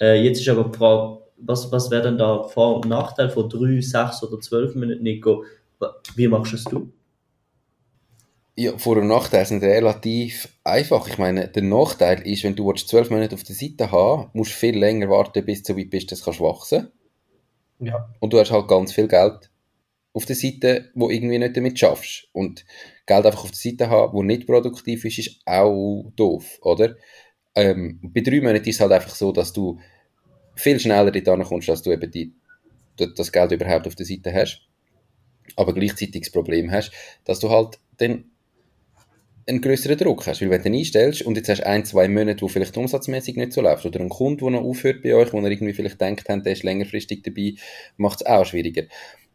Äh, 0.00 0.22
jetzt 0.24 0.40
ist 0.40 0.48
aber 0.48 0.64
die 0.64 0.76
Frage, 0.76 1.18
was, 1.38 1.70
was 1.72 1.90
wäre 1.90 2.02
denn 2.02 2.18
da 2.18 2.42
Vor- 2.44 2.76
und 2.76 2.88
Nachteil 2.88 3.28
von 3.30 3.48
drei, 3.48 3.80
sechs 3.80 4.22
oder 4.22 4.40
zwölf 4.40 4.74
Monaten, 4.74 5.02
Nico? 5.02 5.44
Wie 6.14 6.28
machst 6.28 6.52
du 6.52 6.56
es 6.56 6.64
du? 6.64 6.92
Ja, 8.58 8.78
Vor- 8.78 8.96
und 8.96 9.08
Nachteile 9.08 9.44
sind 9.44 9.62
relativ 9.62 10.48
einfach. 10.64 11.06
Ich 11.08 11.18
meine, 11.18 11.48
der 11.48 11.62
Nachteil 11.62 12.26
ist, 12.26 12.42
wenn 12.42 12.56
du 12.56 12.72
zwölf 12.72 13.10
Monate 13.10 13.34
auf 13.34 13.42
der 13.42 13.54
Seite 13.54 13.90
haben 13.92 14.30
musst 14.32 14.52
du 14.52 14.56
viel 14.56 14.78
länger 14.78 15.10
warten, 15.10 15.44
bis 15.44 15.62
du 15.62 15.74
so 15.74 15.78
weit 15.78 15.90
bist, 15.90 16.10
dass 16.10 16.20
du 16.20 16.24
kannst 16.24 16.40
wachsen 16.40 16.88
Ja. 17.80 18.08
Und 18.20 18.32
du 18.32 18.38
hast 18.38 18.50
halt 18.50 18.66
ganz 18.68 18.92
viel 18.92 19.08
Geld 19.08 19.50
auf 20.14 20.24
der 20.24 20.36
Seite, 20.36 20.90
wo 20.94 21.10
irgendwie 21.10 21.38
nicht 21.38 21.54
damit 21.54 21.78
schaffst. 21.78 22.28
Und 22.32 22.64
Geld 23.04 23.26
einfach 23.26 23.44
auf 23.44 23.50
der 23.50 23.58
Seite 23.58 23.90
haben, 23.90 24.14
wo 24.14 24.22
nicht 24.22 24.46
produktiv 24.46 25.04
ist, 25.04 25.18
ist 25.18 25.40
auch 25.44 26.10
doof, 26.16 26.58
oder? 26.62 26.96
Ähm, 27.54 28.00
bei 28.02 28.22
drei 28.22 28.40
Monaten 28.40 28.66
ist 28.66 28.76
es 28.76 28.80
halt 28.80 28.92
einfach 28.92 29.14
so, 29.14 29.32
dass 29.32 29.52
du 29.52 29.78
viel 30.56 30.80
schneller 30.80 31.12
dort 31.12 31.44
kommst, 31.44 31.68
dass 31.68 31.82
du 31.82 31.92
eben 31.92 32.10
die, 32.10 32.32
das 32.96 33.30
Geld 33.30 33.52
überhaupt 33.52 33.86
auf 33.86 33.94
der 33.94 34.06
Seite 34.06 34.34
hast. 34.34 34.62
Aber 35.54 35.72
gleichzeitig 35.74 36.22
das 36.22 36.30
Problem 36.30 36.72
hast, 36.72 36.90
dass 37.24 37.38
du 37.38 37.50
halt 37.50 37.78
dann 37.98 38.24
einen 39.46 39.60
größeren 39.60 39.96
Druck 39.96 40.26
hast. 40.26 40.40
Weil 40.40 40.50
wenn 40.50 40.58
du 40.58 40.64
den 40.64 40.74
einstellst 40.74 41.22
und 41.22 41.36
jetzt 41.36 41.48
hast 41.48 41.60
du 41.60 41.66
ein, 41.66 41.84
zwei 41.84 42.08
Monate, 42.08 42.42
wo 42.42 42.48
vielleicht 42.48 42.76
umsatzmäßig 42.76 43.36
nicht 43.36 43.52
so 43.52 43.60
läuft, 43.60 43.86
oder 43.86 44.00
ein 44.00 44.08
Kunde, 44.08 44.38
der 44.42 44.50
noch 44.50 44.62
aufhört 44.62 45.02
bei 45.02 45.14
euch, 45.14 45.32
wo 45.32 45.40
ihr 45.40 45.50
irgendwie 45.50 45.72
vielleicht 45.72 46.00
denkt, 46.00 46.28
der 46.28 46.52
ist 46.52 46.64
längerfristig 46.64 47.22
dabei, 47.22 47.54
macht 47.96 48.22
es 48.22 48.26
auch 48.26 48.44
schwieriger. 48.44 48.84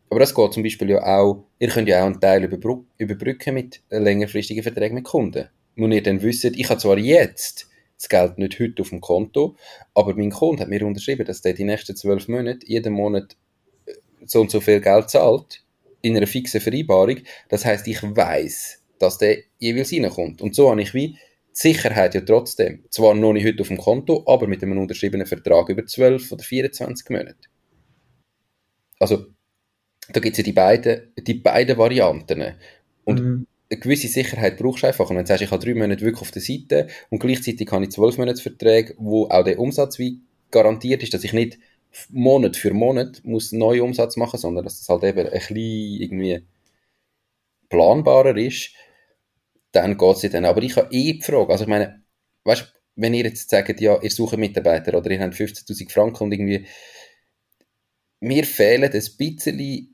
Aber 0.09 0.19
das 0.19 0.35
geht 0.35 0.51
zum 0.51 0.63
Beispiel 0.63 0.89
ja 0.89 1.03
auch, 1.03 1.45
ihr 1.59 1.69
könnt 1.69 1.87
ja 1.87 2.01
auch 2.01 2.07
einen 2.07 2.19
Teil 2.19 2.43
überbrü- 2.43 2.83
überbrücken 2.97 3.53
mit 3.53 3.81
längerfristigen 3.89 4.63
Verträgen 4.63 4.95
mit 4.95 5.05
Kunden. 5.05 5.47
Nur 5.75 5.89
ihr 5.91 6.03
dann 6.03 6.21
wisst, 6.21 6.43
ich 6.43 6.69
habe 6.69 6.81
zwar 6.81 6.97
jetzt 6.97 7.69
das 8.01 8.09
Geld 8.09 8.37
nicht 8.37 8.59
heute 8.59 8.81
auf 8.81 8.89
dem 8.89 8.99
Konto, 8.99 9.55
aber 9.93 10.15
mein 10.15 10.31
Kunde 10.31 10.63
hat 10.63 10.69
mir 10.69 10.85
unterschrieben, 10.85 11.25
dass 11.25 11.41
der 11.41 11.53
die 11.53 11.63
nächsten 11.63 11.95
zwölf 11.95 12.27
Monate 12.27 12.65
jeden 12.65 12.93
Monat 12.93 13.37
äh, 13.85 13.93
so 14.25 14.41
und 14.41 14.49
so 14.49 14.59
viel 14.59 14.81
Geld 14.81 15.09
zahlt, 15.09 15.63
in 16.01 16.17
einer 16.17 16.27
fixen 16.27 16.61
Vereinbarung. 16.61 17.17
Das 17.49 17.63
heißt, 17.63 17.87
ich 17.87 18.01
weiß, 18.01 18.81
dass 18.97 19.19
der 19.19 19.37
jeweils 19.59 19.93
reinkommt. 19.93 20.41
Und 20.41 20.55
so 20.55 20.71
habe 20.71 20.81
ich 20.81 20.93
wie 20.93 21.09
die 21.09 21.17
Sicherheit 21.51 22.15
ja 22.15 22.21
trotzdem. 22.21 22.83
Zwar 22.89 23.13
noch 23.13 23.33
nicht 23.33 23.45
heute 23.45 23.61
auf 23.61 23.67
dem 23.67 23.77
Konto, 23.77 24.23
aber 24.25 24.47
mit 24.47 24.63
einem 24.63 24.79
unterschriebenen 24.79 25.27
Vertrag 25.27 25.69
über 25.69 25.85
12 25.85 26.31
oder 26.31 26.43
24 26.43 27.09
Monate. 27.09 27.35
Also, 28.99 29.27
da 30.11 30.19
gibt 30.19 30.33
es 30.33 30.37
ja 30.39 30.43
die 30.43 30.53
beiden, 30.53 31.13
die 31.17 31.35
beiden 31.35 31.77
Varianten. 31.77 32.55
Und 33.03 33.19
Mhm. 33.19 33.47
Eine 33.71 33.79
gewisse 33.79 34.09
Sicherheit 34.09 34.57
brauchst 34.57 34.83
du 34.83 34.87
einfach. 34.87 35.09
Und 35.09 35.15
wenn 35.15 35.23
du 35.23 35.29
sagst, 35.29 35.43
ich 35.43 35.51
habe 35.51 35.63
drei 35.63 35.73
Monate 35.73 36.01
wirklich 36.01 36.21
auf 36.21 36.31
der 36.31 36.41
Seite 36.41 36.87
und 37.09 37.19
gleichzeitig 37.19 37.71
habe 37.71 37.83
ich 37.83 37.91
zwölf 37.91 38.17
Monatsverträge, 38.17 38.95
wo 38.97 39.27
auch 39.27 39.43
der 39.43 39.59
Umsatz 39.59 39.97
wie 39.97 40.19
garantiert 40.51 41.03
ist, 41.03 41.13
dass 41.13 41.23
ich 41.23 41.33
nicht 41.33 41.57
Monat 42.09 42.57
für 42.57 42.73
Monat 42.73 43.21
muss 43.23 43.51
neuen 43.51 43.81
Umsatz 43.81 44.17
machen, 44.17 44.37
sondern 44.37 44.65
dass 44.65 44.79
das 44.79 44.89
halt 44.89 45.03
eben 45.03 45.27
ein 45.27 45.31
bisschen 45.31 45.55
irgendwie 45.55 46.45
planbarer 47.69 48.35
ist, 48.37 48.71
dann 49.71 49.97
geht 49.97 50.15
es 50.17 50.21
ja 50.23 50.29
dann. 50.29 50.45
Aber 50.45 50.61
ich 50.61 50.75
habe 50.75 50.93
eh 50.93 51.13
die 51.13 51.21
Frage, 51.21 51.51
also 51.51 51.63
ich 51.63 51.69
meine, 51.69 52.03
weißt 52.43 52.73
wenn 52.95 53.13
ihr 53.13 53.23
jetzt 53.23 53.49
sagt, 53.49 53.79
ja, 53.79 54.01
ihr 54.01 54.11
sucht 54.11 54.37
Mitarbeiter 54.37 54.97
oder 54.97 55.09
ihr 55.09 55.21
habt 55.21 55.33
15'000 55.33 55.91
Franken 55.91 56.25
und 56.25 56.33
irgendwie 56.33 56.67
mir 58.19 58.43
fehlen 58.43 58.91
ein 58.91 58.91
bisschen 59.17 59.90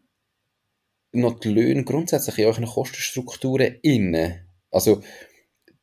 noch 1.11 1.39
die 1.39 1.49
Löhne 1.49 1.83
grundsätzlich 1.83 2.39
in 2.39 2.45
euren 2.45 2.65
Kostenstrukturen 2.65 3.77
innen. 3.81 4.45
Also, 4.71 5.01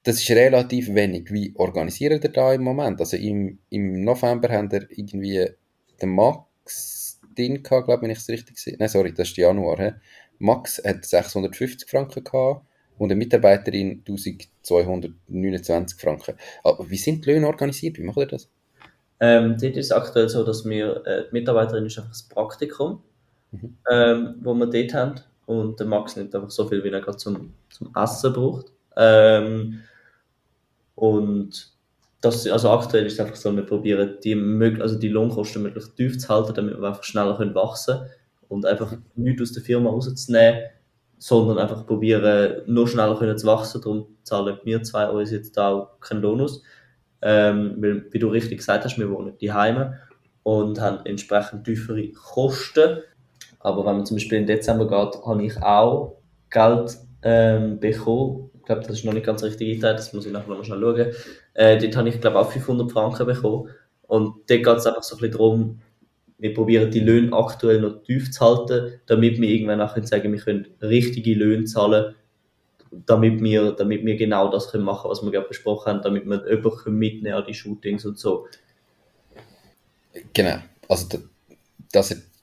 das 0.03 0.17
ist 0.17 0.31
relativ 0.31 0.95
wenig. 0.95 1.33
Wie 1.33 1.55
organisiert 1.57 2.25
ihr 2.25 2.31
da 2.31 2.53
im 2.53 2.63
Moment? 2.63 3.01
Also, 3.01 3.17
im, 3.17 3.59
im 3.71 4.05
November 4.05 4.49
haben 4.51 4.69
ihr 4.71 4.87
irgendwie 4.91 5.49
den 6.01 6.11
Max 6.11 7.21
drin 7.35 7.63
gehabt, 7.63 7.87
glaube 7.87 8.01
ich, 8.01 8.03
wenn 8.03 8.11
ich 8.11 8.19
es 8.19 8.29
richtig 8.29 8.59
sehe. 8.59 8.77
Nein, 8.79 8.89
sorry, 8.89 9.13
das 9.13 9.29
ist 9.29 9.37
Januar. 9.37 9.79
He? 9.79 9.93
Max 10.39 10.83
hat 10.85 11.05
650 11.05 11.89
Franken 11.89 12.23
gehabt 12.23 12.67
und 12.99 13.11
eine 13.11 13.19
Mitarbeiterin 13.19 14.03
1229 14.07 16.01
Franken. 16.01 16.35
Aber 16.63 16.89
wie 16.91 16.97
sind 16.97 17.25
die 17.25 17.31
Löhne 17.31 17.47
organisiert? 17.47 17.99
Wie 17.99 18.03
macht 18.03 18.19
ihr 18.19 18.27
das? 18.27 18.49
Ähm, 19.21 19.57
dort 19.61 19.77
ist 19.77 19.93
aktuell 19.93 20.29
so, 20.29 20.45
dass 20.45 20.65
wir, 20.65 21.07
äh, 21.07 21.25
die 21.29 21.33
Mitarbeiterin 21.33 21.87
ist 21.87 21.99
einfach 21.99 22.11
das 22.11 22.29
Praktikum, 22.29 23.03
Mhm. 23.62 23.77
ähm, 23.90 24.35
wo 24.43 24.55
wir 24.55 24.67
dort 24.67 24.95
haben. 24.95 25.14
Und 25.47 25.79
der 25.79 25.87
Max 25.87 26.17
nimmt 26.17 26.35
einfach 26.35 26.51
so 26.51 26.67
viel, 26.67 26.83
wie 26.83 26.88
er 26.88 27.01
gerade 27.01 27.19
zum, 27.19 27.53
zum 27.71 27.90
Essen 27.95 28.33
braucht. 28.33 28.73
Ähm, 28.97 29.81
und 30.95 31.73
das, 32.21 32.47
also 32.47 32.71
aktuell 32.71 33.07
ist 33.07 33.14
es 33.14 33.21
einfach 33.21 33.37
so, 33.37 33.55
wir 33.55 33.67
probieren 33.67 34.17
die, 34.23 34.35
also 34.81 34.99
die 34.99 35.09
Lohnkosten 35.09 35.62
möglichst 35.62 35.97
tief 35.97 36.19
zu 36.19 36.29
halten, 36.29 36.55
damit 36.55 36.81
wir 36.81 36.88
einfach 36.88 37.03
schneller 37.03 37.37
können 37.37 37.55
wachsen 37.55 37.99
können 37.99 38.11
und 38.49 38.67
einfach 38.67 38.97
nichts 39.14 39.43
aus 39.43 39.53
der 39.53 39.62
Firma 39.62 39.90
rauszunehmen, 39.90 40.61
sondern 41.19 41.59
einfach 41.59 41.87
probieren, 41.87 42.62
nur 42.67 42.88
schneller 42.88 43.19
können 43.19 43.37
zu 43.37 43.47
wachsen. 43.47 43.81
Darum 43.83 44.07
zahlen 44.23 44.59
wir 44.64 44.83
zwei 44.83 45.09
uns 45.09 45.31
jetzt 45.31 45.59
auch 45.59 46.01
keinen 46.01 46.23
Lohn 46.23 46.40
aus. 46.40 46.62
Ähm, 47.21 47.77
weil, 47.79 48.07
wie 48.11 48.19
du 48.19 48.29
richtig 48.29 48.59
gesagt 48.59 48.85
hast, 48.85 48.99
wir 48.99 49.11
wohnen 49.11 49.37
die 49.40 49.53
Heime 49.53 49.99
und 50.43 50.81
haben 50.81 51.05
entsprechend 51.07 51.64
tiefere 51.64 52.11
Kosten. 52.12 52.99
Aber 53.64 53.85
wenn 53.87 53.96
man 53.96 54.07
zum 54.07 54.16
Beispiel 54.18 54.38
im 54.38 54.46
Dezember 54.46 54.87
geht, 54.87 55.24
habe 55.24 55.42
ich 55.42 55.57
auch 55.62 56.18
Geld 56.50 56.98
ähm, 57.22 57.81
bekommen. 57.81 58.50
Ich 58.59 58.62
glaube, 58.66 58.83
das 58.83 58.98
ist 58.98 59.05
noch 59.05 59.14
nicht 59.14 59.24
ganz 59.27 59.42
richtig 59.42 59.68
eingeteilt, 59.68 59.98
das 59.98 60.12
muss 60.12 60.27
ich 60.27 60.33
nachher 60.33 60.50
noch 60.50 60.64
schnell 60.64 60.81
schauen. 60.81 61.12
Äh, 61.55 61.79
dort 61.79 61.96
habe 61.96 62.09
ich, 62.11 62.20
glaube 62.20 62.38
auch 62.38 62.50
500 62.50 62.92
Franken 62.92 63.27
bekommen. 63.27 63.70
Und 64.07 64.35
dort 64.48 64.48
geht 64.48 64.66
es 64.68 64.87
einfach 64.87 65.03
so 65.03 65.16
ein 65.16 65.20
bisschen 65.20 65.33
darum, 65.33 65.81
wir 66.38 66.53
probieren 66.53 66.90
die 66.90 67.00
Löhne 67.00 67.35
aktuell 67.35 67.81
noch 67.81 68.03
tief 68.03 68.31
zu 68.31 68.40
halten, 68.44 69.00
damit 69.07 69.40
wir 69.40 69.48
irgendwann 69.48 69.88
können 69.88 70.07
sagen 70.07 70.31
wir 70.31 70.40
können 70.40 70.66
richtige 70.83 71.35
Löhne 71.35 71.64
zahlen, 71.64 72.14
damit 73.07 73.42
wir, 73.42 73.72
damit 73.72 74.05
wir 74.05 74.16
genau 74.16 74.50
das 74.50 74.70
können 74.70 74.85
machen 74.85 75.11
was 75.11 75.22
wir 75.22 75.31
gerade 75.31 75.48
besprochen 75.48 75.90
haben, 75.90 76.03
damit 76.03 76.27
wir 76.27 76.46
jemanden 76.50 76.98
mitnehmen 76.98 77.35
an 77.37 77.44
die 77.46 77.55
Shootings 77.55 78.05
und 78.05 78.18
so. 78.18 78.46
Genau. 80.35 80.57
Also, 80.88 81.09
da- 81.09 81.20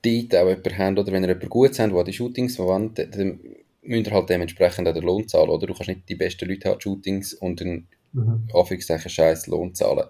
dort 0.04 0.36
auch 0.36 0.48
jemanden 0.50 0.78
habt, 0.78 1.00
oder 1.00 1.12
wenn 1.12 1.24
ihr 1.24 1.30
jemanden 1.30 1.50
gut 1.50 1.80
habt, 1.80 1.94
der 1.94 2.04
die 2.04 2.14
Shootings 2.14 2.56
verwandt, 2.56 3.00
dann- 3.00 3.12
dann 3.12 3.40
müsst 3.84 4.08
ihr 4.08 4.14
halt 4.14 4.30
dementsprechend 4.30 4.88
auch 4.88 4.94
den 4.94 5.04
Lohn 5.04 5.28
zahlen, 5.28 5.50
oder? 5.50 5.68
Du 5.68 5.74
kannst 5.74 5.90
nicht 5.90 6.08
die 6.10 6.16
besten 6.16 6.48
Leute 6.50 6.70
haben, 6.70 6.80
die 6.80 6.84
Shootings, 6.84 7.34
und 7.34 7.62
einen, 7.62 7.88
Mhm. 8.14 8.48
Anführungszeichen, 8.54 9.10
scheiß 9.10 9.48
Lohn 9.48 9.74
zahlen. 9.74 10.08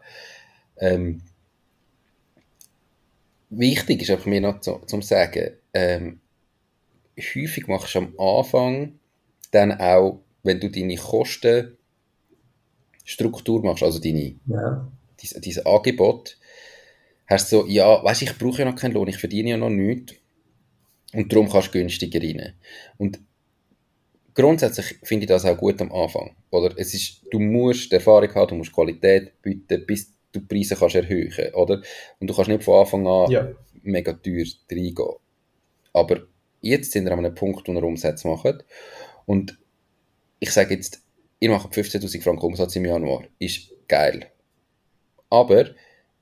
Ähm, 0.78 1.22
wichtig 3.50 4.02
ist 4.02 4.10
einfach 4.10 4.26
mir 4.26 4.42
noch 4.42 4.60
zu, 4.62 4.80
zum 4.88 5.02
sagen, 5.02 5.52
ähm, 5.74 6.20
häufig 7.18 7.68
machst 7.68 7.96
du 7.96 8.00
am 8.00 8.14
Anfang 8.20 9.00
dann 9.52 9.72
auch, 9.80 10.22
wenn 10.44 10.60
du 10.60 10.70
deine 10.70 10.96
Kostenstruktur 10.96 11.78
machst, 13.64 13.84
also 13.84 14.00
deine 14.00 14.36
Ja. 14.48 14.88
dies- 15.22 15.40
dieses 15.42 15.66
Angebot, 15.66 16.38
hast 17.32 17.52
du 17.52 17.62
so, 17.62 17.68
ja, 17.68 18.04
weißt 18.04 18.22
ich 18.24 18.38
brauche 18.38 18.60
ja 18.60 18.66
noch 18.66 18.76
keinen 18.76 18.94
Lohn, 18.94 19.08
ich 19.08 19.18
verdiene 19.18 19.52
ja 19.52 19.58
noch 19.58 19.70
nichts 19.70 20.14
und 21.14 21.32
darum 21.32 21.50
kannst 21.50 21.70
du 21.70 21.80
günstiger 21.80 22.22
rein. 22.22 22.54
Und 22.98 23.20
grundsätzlich 24.34 25.00
finde 25.04 25.26
ich 25.26 25.30
das 25.30 25.46
auch 25.46 25.58
gut 25.58 25.82
am 25.82 25.92
Anfang. 25.92 26.36
Oder 26.50 26.74
es 26.78 26.94
ist, 26.94 27.22
du 27.32 27.40
musst 27.40 27.92
Erfahrung 27.94 28.34
haben, 28.34 28.50
du 28.50 28.56
musst 28.56 28.74
Qualität 28.74 29.42
bieten, 29.42 29.86
bis 29.86 30.12
du 30.32 30.40
die 30.40 30.46
Preise 30.46 30.76
kannst 30.76 30.96
erhöhen, 30.96 31.54
oder? 31.54 31.82
Und 32.20 32.30
du 32.30 32.34
kannst 32.34 32.50
nicht 32.50 32.64
von 32.64 32.80
Anfang 32.80 33.08
an 33.08 33.32
Ja. 33.32 33.52
mega 33.84 34.14
teuer 34.14 34.46
reingehen. 34.72 35.16
Aber 35.94 36.22
jetzt 36.62 36.92
sind 36.92 37.06
wir 37.06 37.12
an 37.12 37.20
einem 37.20 37.36
Punkt, 37.36 37.68
wo 37.68 37.74
wir 37.74 37.84
Umsätze 37.84 38.28
machen. 38.28 38.64
Und 39.26 39.58
ich 40.40 40.52
sage 40.52 40.76
jetzt, 40.76 41.02
ihr 41.40 41.50
macht 41.50 41.74
15.000 41.74 42.22
Franken 42.22 42.46
Umsatz 42.46 42.76
im 42.76 42.86
Januar. 42.86 43.24
Ist 43.40 43.72
geil. 43.88 44.32
Aber 45.30 45.72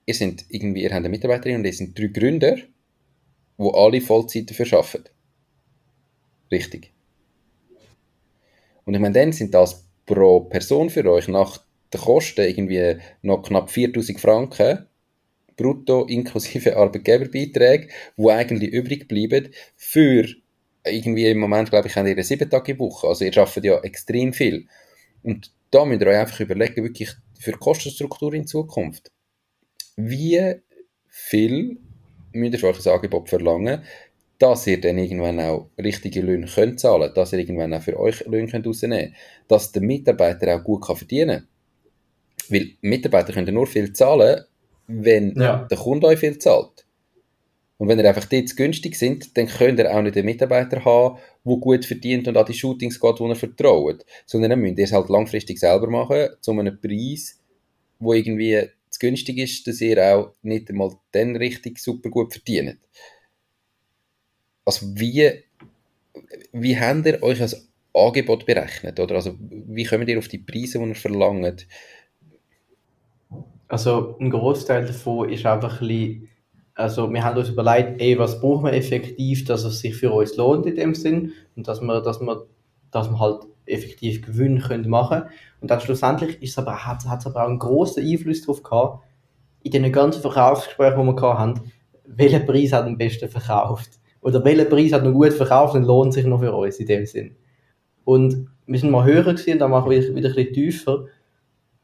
ihr 0.10 0.16
sind 0.16 0.46
irgendwie, 0.50 0.82
ihr 0.82 0.90
habt 0.90 0.98
eine 0.98 1.10
Mitarbeiterin 1.10 1.58
und 1.58 1.66
ihr 1.66 1.74
sind 1.74 1.98
drei 1.98 2.08
Gründer, 2.08 2.56
die 2.56 3.72
alle 3.74 4.02
Vollzeit 4.02 4.50
dafür 4.50 4.80
arbeiten. 4.80 5.10
Richtig. 6.52 6.92
Und 8.86 8.96
ich 8.96 9.00
meine, 9.00 9.14
dann 9.14 9.32
sind 9.32 9.54
das 9.54 9.86
pro 10.08 10.42
Person 10.42 10.90
für 10.90 11.06
euch 11.06 11.28
nach 11.28 11.60
den 11.94 12.02
Kosten 12.02 12.42
irgendwie 12.42 12.98
noch 13.22 13.44
knapp 13.44 13.70
4000 13.70 14.20
Franken 14.20 14.88
brutto 15.56 16.06
inklusive 16.06 16.76
Arbeitgeberbeiträge, 16.84 17.90
die 18.18 18.30
eigentlich 18.32 18.72
übrig 18.72 19.08
bleiben 19.08 19.50
für 19.76 20.28
irgendwie 20.86 21.28
im 21.28 21.38
Moment, 21.38 21.70
glaube 21.70 21.88
ich, 21.88 21.96
haben 21.96 22.08
ihr 22.08 22.24
sieben 22.24 22.50
Tage 22.50 22.80
Woche. 22.80 23.08
Also 23.08 23.26
ihr 23.26 23.38
arbeitet 23.38 23.66
ja 23.66 23.80
extrem 23.82 24.34
viel. 24.34 24.68
Und 25.22 25.52
da 25.70 25.86
müsst 25.86 26.02
ihr 26.02 26.08
euch 26.08 26.18
einfach 26.18 26.40
überlegen, 26.40 26.84
wirklich 26.84 27.12
für 27.40 27.52
die 27.52 27.60
Kostenstruktur 27.60 28.34
in 28.34 28.48
Zukunft. 28.48 29.12
Wie 30.02 30.56
viel 31.08 31.78
müsst 32.32 32.54
ihr 32.54 32.60
für 32.60 32.68
euch 32.70 32.86
ein 32.86 32.94
Angebot 32.94 33.28
verlangen, 33.28 33.82
dass 34.38 34.66
ihr 34.68 34.80
dann 34.80 34.98
irgendwann 34.98 35.40
auch 35.42 35.68
richtige 35.78 36.22
Löhne 36.22 36.48
könnt 36.48 36.80
zahlen 36.80 37.12
dass 37.14 37.34
ihr 37.34 37.40
irgendwann 37.40 37.74
auch 37.74 37.82
für 37.82 38.00
euch 38.00 38.26
Löhne 38.26 38.48
könnt 38.48 38.66
rausnehmen 38.66 39.00
könnt, 39.00 39.14
dass 39.50 39.74
der 39.74 39.82
Mitarbeiter 39.82 40.56
auch 40.56 40.64
gut 40.64 40.86
kann 40.86 40.96
verdienen 40.96 41.40
kann. 41.40 41.48
Weil 42.50 42.70
Mitarbeiter 42.82 43.34
können 43.34 43.54
nur 43.54 43.68
viel 43.68 43.92
zahlen, 43.92 44.46
wenn 44.88 45.36
Ja. 45.36 45.68
der 45.70 45.78
Kunde 45.78 46.08
euch 46.08 46.20
viel 46.20 46.38
zahlt. 46.40 46.86
Und 47.78 47.88
wenn 47.88 48.00
ihr 48.00 48.08
einfach 48.08 48.26
dort 48.26 48.50
zu 48.50 48.56
günstig 48.56 48.96
sind, 48.96 49.38
dann 49.38 49.48
könnt 49.48 49.80
ihr 49.80 49.94
auch 49.94 50.02
nicht 50.02 50.16
einen 50.16 50.26
Mitarbeiter 50.26 50.84
haben, 50.84 51.18
der 51.46 51.58
gut 51.58 51.86
verdient 51.86 52.28
und 52.28 52.38
an 52.38 52.46
die 52.46 52.54
Shootings 52.54 53.00
geht, 53.00 53.20
wo 53.20 53.28
ihr 53.28 53.36
vertraut. 53.36 54.06
Sondern 54.26 54.52
dann 54.52 54.60
müsst 54.62 54.78
ihr 54.78 54.86
es 54.86 54.92
halt 54.94 55.10
langfristig 55.10 55.60
selber 55.60 55.90
machen, 55.90 56.30
zu 56.42 56.52
einem 56.52 56.80
Preis, 56.80 57.40
wo 58.00 58.14
irgendwie 58.14 58.70
zu 59.00 59.06
günstig 59.06 59.38
ist, 59.38 59.68
dass 59.68 59.82
ihr 59.82 59.98
auch 60.16 60.34
nicht 60.42 60.70
einmal 60.70 60.92
dann 61.12 61.36
richtig 61.36 61.80
super 61.80 62.10
gut 62.10 62.34
verdient. 62.34 62.80
Also 64.66 64.86
wie, 64.96 65.32
wie 66.52 66.80
habt 66.80 67.06
ihr 67.06 67.24
euch 67.24 67.42
ein 67.42 67.52
Angebot 67.94 68.46
berechnet? 68.46 69.00
Oder 69.00 69.16
also 69.16 69.36
wie 69.40 69.84
kommt 69.84 70.08
ihr 70.08 70.20
auf 70.20 70.28
die 70.28 70.38
Preise, 70.38 70.80
die 70.80 70.86
ihr 70.90 70.96
verlangt? 70.96 71.68
Also 73.68 74.18
ein 74.20 74.30
Großteil 74.30 74.86
davon 74.86 75.30
ist 75.30 75.46
einfach 75.46 75.82
ein 75.82 75.88
bisschen, 75.88 76.30
also 76.74 77.12
wir 77.12 77.24
haben 77.24 77.38
uns 77.38 77.50
überlegt, 77.50 78.02
ey, 78.02 78.18
was 78.18 78.40
brauchen 78.40 78.66
wir 78.66 78.74
effektiv, 78.74 79.46
dass 79.46 79.64
es 79.64 79.80
sich 79.80 79.96
für 79.96 80.12
uns 80.12 80.36
lohnt 80.38 80.66
in 80.66 80.76
dem 80.76 80.96
Sinn 80.96 81.34
und 81.56 81.68
dass 81.68 81.82
wir, 81.82 82.02
dass 82.02 82.20
wir, 82.20 82.48
dass 82.92 83.10
wir 83.10 83.20
halt 83.20 83.44
effektiv 83.70 84.22
Gewinn 84.22 84.60
können 84.60 84.90
machen 84.90 85.24
und 85.62 85.70
dann 85.70 85.82
schlussendlich 85.82 86.42
ist 86.42 86.52
es 86.52 86.58
aber, 86.58 86.86
hat, 86.86 87.04
es 87.06 87.26
aber 87.26 87.44
auch 87.44 87.50
einen 87.50 87.60
großen 87.60 88.06
Einfluss 88.06 88.42
darauf 88.42 88.64
gehabt, 88.64 89.04
in 89.62 89.72
den 89.72 89.92
ganzen 89.92 90.22
Verkaufsgesprächen, 90.22 91.00
die 91.00 91.06
wir 91.06 91.16
gehabt 91.16 91.40
haben, 91.40 91.72
welcher 92.06 92.40
Preis 92.40 92.74
hat 92.74 92.86
am 92.86 92.98
besten 92.98 93.30
verkauft 93.30 93.92
oder 94.22 94.44
welcher 94.44 94.66
Preis 94.66 94.94
hat 94.94 95.04
noch 95.04 95.14
gut 95.14 95.34
verkauft 95.34 95.76
und 95.76 95.84
lohnt 95.84 96.14
sich 96.14 96.26
noch 96.26 96.40
für 96.40 96.54
uns 96.54 96.78
in 96.80 96.88
dem 96.88 97.06
Sinn. 97.06 97.36
Und 98.04 98.48
wir 98.66 98.80
sind 98.80 98.92
mal 98.92 99.06
höher 99.06 99.24
gewesen, 99.24 99.60
dann 99.60 99.72
machen 99.72 99.90
wir 99.90 100.02
wieder, 100.02 100.16
wieder 100.16 100.30
ein 100.30 100.36
bisschen 100.36 100.54
tiefer 100.54 101.06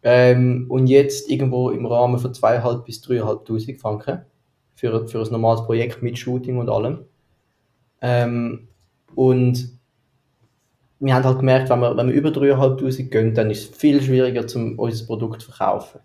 ähm, 0.03 0.65
und 0.69 0.87
jetzt 0.87 1.29
irgendwo 1.29 1.69
im 1.69 1.85
Rahmen 1.85 2.19
von 2.19 2.31
2.500 2.31 2.83
bis 2.83 3.03
3.500 3.03 3.79
Franken 3.79 4.25
für, 4.75 5.07
für 5.07 5.21
ein 5.21 5.31
normales 5.31 5.65
Projekt 5.65 6.01
mit 6.03 6.17
Shooting 6.17 6.57
und 6.57 6.69
allem. 6.69 7.05
Ähm, 8.01 8.67
und 9.15 9.74
wir 11.05 11.13
haben 11.13 11.23
halt 11.23 11.39
gemerkt, 11.39 11.69
wenn 11.69 11.79
wir, 11.79 11.95
wenn 11.95 12.07
wir 12.07 12.15
über 12.15 12.29
3.500 12.29 13.09
gehen, 13.09 13.33
dann 13.33 13.51
ist 13.51 13.71
es 13.71 13.77
viel 13.77 14.01
schwieriger, 14.01 14.47
zum 14.47 14.79
unser 14.79 15.05
Produkt 15.05 15.41
zu 15.41 15.51
verkaufen. 15.51 15.99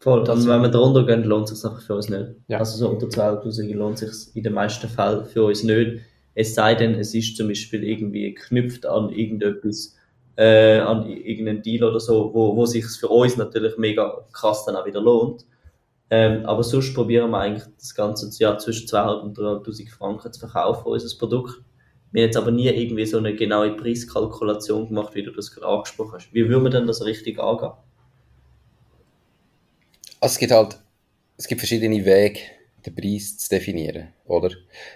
Voll. 0.00 0.24
Das- 0.24 0.40
und 0.40 0.48
wenn 0.48 0.62
wir 0.62 0.68
darunter 0.68 1.04
gehen, 1.06 1.24
lohnt 1.24 1.50
es 1.50 1.60
sich 1.60 1.70
einfach 1.70 1.82
für 1.82 1.94
uns 1.94 2.08
nicht. 2.08 2.26
Ja. 2.48 2.58
Also 2.58 2.76
so 2.76 2.90
unter 2.90 3.08
2000 3.08 3.74
lohnt 3.74 4.02
es 4.02 4.24
sich 4.24 4.36
in 4.36 4.42
den 4.42 4.52
meisten 4.52 4.88
Fällen 4.88 5.24
für 5.24 5.44
uns 5.44 5.62
nicht. 5.62 6.00
Es 6.34 6.54
sei 6.54 6.74
denn, 6.74 6.94
es 6.94 7.14
ist 7.14 7.36
zum 7.36 7.48
Beispiel 7.48 7.84
irgendwie 7.84 8.34
geknüpft 8.34 8.86
an 8.86 9.10
irgendetwas, 9.10 9.94
äh, 10.36 10.78
an 10.78 11.06
irgendeinen 11.06 11.62
Deal 11.62 11.84
oder 11.84 12.00
so, 12.00 12.30
wo, 12.34 12.56
wo 12.56 12.66
sich 12.66 12.84
für 12.84 13.08
uns 13.08 13.36
natürlich 13.36 13.78
mega 13.78 14.26
krass 14.32 14.64
dann 14.66 14.76
auch 14.76 14.84
wieder 14.84 15.00
lohnt. 15.00 15.46
Ähm, 16.10 16.44
aber 16.44 16.62
sonst 16.62 16.92
probieren 16.92 17.30
wir 17.30 17.38
eigentlich 17.38 17.64
das 17.78 17.94
ganze 17.94 18.30
Jahr 18.42 18.58
zwischen 18.58 18.86
2.500 18.86 19.22
und 19.22 19.38
3.500 19.38 19.90
Franken 19.90 20.32
zu 20.32 20.40
verkaufen, 20.40 20.86
unser 20.86 21.18
Produkt. 21.18 21.62
Wir 22.14 22.22
haben 22.22 22.28
jetzt 22.28 22.36
aber 22.36 22.52
nie 22.52 22.68
irgendwie 22.68 23.06
so 23.06 23.18
eine 23.18 23.34
genaue 23.34 23.72
Preiskalkulation 23.72 24.86
gemacht, 24.86 25.16
wie 25.16 25.24
du 25.24 25.32
das 25.32 25.50
gerade 25.50 25.66
angesprochen 25.66 26.12
hast. 26.12 26.32
Wie 26.32 26.48
würden 26.48 26.62
wir 26.62 26.70
denn 26.70 26.86
das 26.86 27.04
richtig 27.04 27.40
angehen? 27.40 27.72
Also 30.20 30.34
es 30.34 30.38
gibt 30.38 30.52
halt, 30.52 30.78
es 31.36 31.48
gibt 31.48 31.60
verschiedene 31.60 32.04
Wege, 32.04 32.38
den 32.86 32.94
Preis 32.94 33.36
zu 33.36 33.48
definieren, 33.48 34.12
oder? 34.26 34.52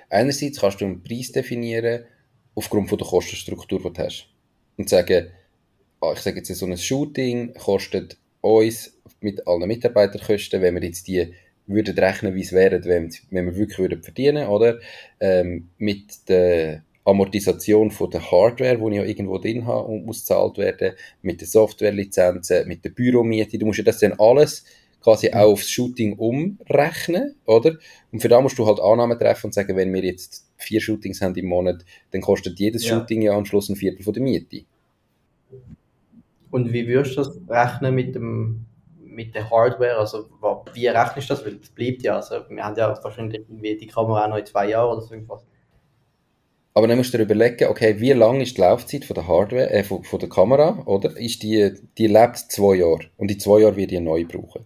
Einerseits 0.09 0.61
kannst 0.61 0.81
du 0.81 0.85
einen 0.85 1.03
Preis 1.03 1.33
definieren 1.33 2.05
aufgrund 2.55 2.89
der 2.89 2.99
Kostenstruktur, 2.99 3.81
die 3.81 3.93
du 3.93 4.01
hast. 4.01 4.29
Und 4.77 4.89
sagen, 4.89 5.27
ah, 6.01 6.13
ich 6.13 6.21
sage 6.21 6.37
jetzt, 6.37 6.55
so 6.55 6.67
ein 6.67 6.79
Shooting 6.79 7.53
kostet 7.55 8.17
uns 8.43 8.97
mit 9.21 9.45
allen 9.45 9.67
Mitarbeiterkosten, 9.67 10.63
wenn 10.63 10.77
wir 10.77 10.85
jetzt 10.85 11.09
die 11.09 11.35
würden 11.67 11.99
rechnen, 11.99 12.37
wie 12.37 12.43
es 12.43 12.53
wäre, 12.53 12.85
wenn, 12.85 13.13
wir 13.31 13.57
wirklich 13.57 13.81
würden 13.81 14.05
verdienen, 14.05 14.47
oder? 14.47 14.79
Ähm, 15.19 15.71
mit 15.79 16.29
der 16.29 16.85
Amortisation 17.09 17.91
von 17.91 18.11
der 18.11 18.31
Hardware, 18.31 18.77
die 18.77 18.89
ich 18.91 18.97
ja 18.97 19.05
irgendwo 19.05 19.39
drin 19.39 19.67
habe 19.67 19.89
und 19.89 20.05
muss 20.05 20.21
gezahlt 20.21 20.59
werden, 20.59 20.95
mit 21.23 21.41
den 21.41 21.49
Softwarelizenzen, 21.49 22.69
mit 22.69 22.85
der 22.85 22.91
Büromiete, 22.91 23.59
du 23.59 23.67
musst 23.67 23.79
ja 23.79 23.85
das 23.85 23.99
dann 23.99 24.15
alles 24.19 24.65
quasi 25.01 25.31
auch 25.31 25.53
aufs 25.53 25.71
Shooting 25.71 26.15
umrechnen, 26.15 27.37
oder? 27.45 27.77
Und 28.13 28.21
für 28.21 28.29
da 28.29 28.41
musst 28.41 28.59
du 28.59 28.67
halt 28.67 28.81
Annahmen 28.81 29.19
treffen 29.19 29.47
und 29.47 29.55
sagen, 29.55 29.77
wenn 29.77 29.93
wir 29.93 30.03
jetzt 30.03 30.47
vier 30.57 30.81
Shootings 30.81 31.21
haben 31.23 31.35
im 31.37 31.47
Monat, 31.47 31.85
dann 32.11 32.21
kostet 32.21 32.59
jedes 32.59 32.87
Ja. 32.87 32.99
Shooting 32.99 33.23
ja 33.23 33.33
am 33.33 33.45
Schluss 33.45 33.69
ein 33.69 33.77
Viertel 33.77 34.03
von 34.03 34.13
der 34.13 34.23
Miete. 34.23 34.65
Und 36.51 36.73
wie 36.73 36.87
würdest 36.87 37.17
du 37.17 37.23
das 37.23 37.39
rechnen 37.49 37.95
mit 37.95 38.15
dem 38.15 38.65
mit 39.19 39.35
der 39.35 39.51
Hardware? 39.51 39.97
Also 39.97 40.29
wie 40.75 40.87
rechnest 40.87 41.31
du 41.31 41.35
das? 41.35 41.45
Weil 41.45 41.59
es 41.61 41.71
bleibt 41.71 42.03
ja, 42.03 42.17
also 42.17 42.37
wir 42.49 42.65
haben 42.65 42.77
ja 42.77 42.97
wahrscheinlich 43.03 43.41
irgendwie 43.41 43.77
die 43.77 43.87
Kamera 43.87 44.25
auch 44.25 44.29
noch 44.29 44.37
in 44.39 44.47
zwei 44.47 44.69
Jahren 44.69 44.93
oder 44.93 45.01
so 45.03 45.15
irgendwas. 45.15 45.45
Aber 46.79 46.87
dann 46.87 46.97
musst 46.97 47.13
du 47.13 47.19
dir 47.19 47.25
überlegen, 47.25 47.67
okay, 47.71 47.99
wie 47.99 48.13
lang 48.13 48.41
ist 48.41 48.57
die 48.57 48.61
Laufzeit 48.61 49.05
von 49.05 49.15
der 49.15 49.27
Hardware, 49.27 49.69
äh, 49.69 49.83
von, 49.83 50.05
von 50.05 50.21
der 50.21 50.29
Kamera, 50.29 50.81
oder? 50.87 51.17
Ist 51.17 51.43
die, 51.43 51.73
die 51.99 52.07
lebt 52.07 52.37
zwei 52.39 52.77
Jahre. 52.77 53.11
Und 53.17 53.33
in 53.33 53.41
zwei 53.41 53.63
Jahren 53.63 53.75
wird 53.75 53.91
die 53.91 53.99
neu 53.99 54.25
brauchen. 54.25 54.65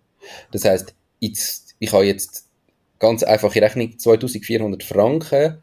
Das 0.51 0.66
heisst, 0.66 0.94
jetzt, 1.20 1.75
ich 1.79 1.90
habe 1.90 2.05
jetzt 2.05 2.51
ganz 2.98 3.22
einfache 3.22 3.62
Rechnung 3.62 3.98
2400 3.98 4.83
Franken 4.83 5.62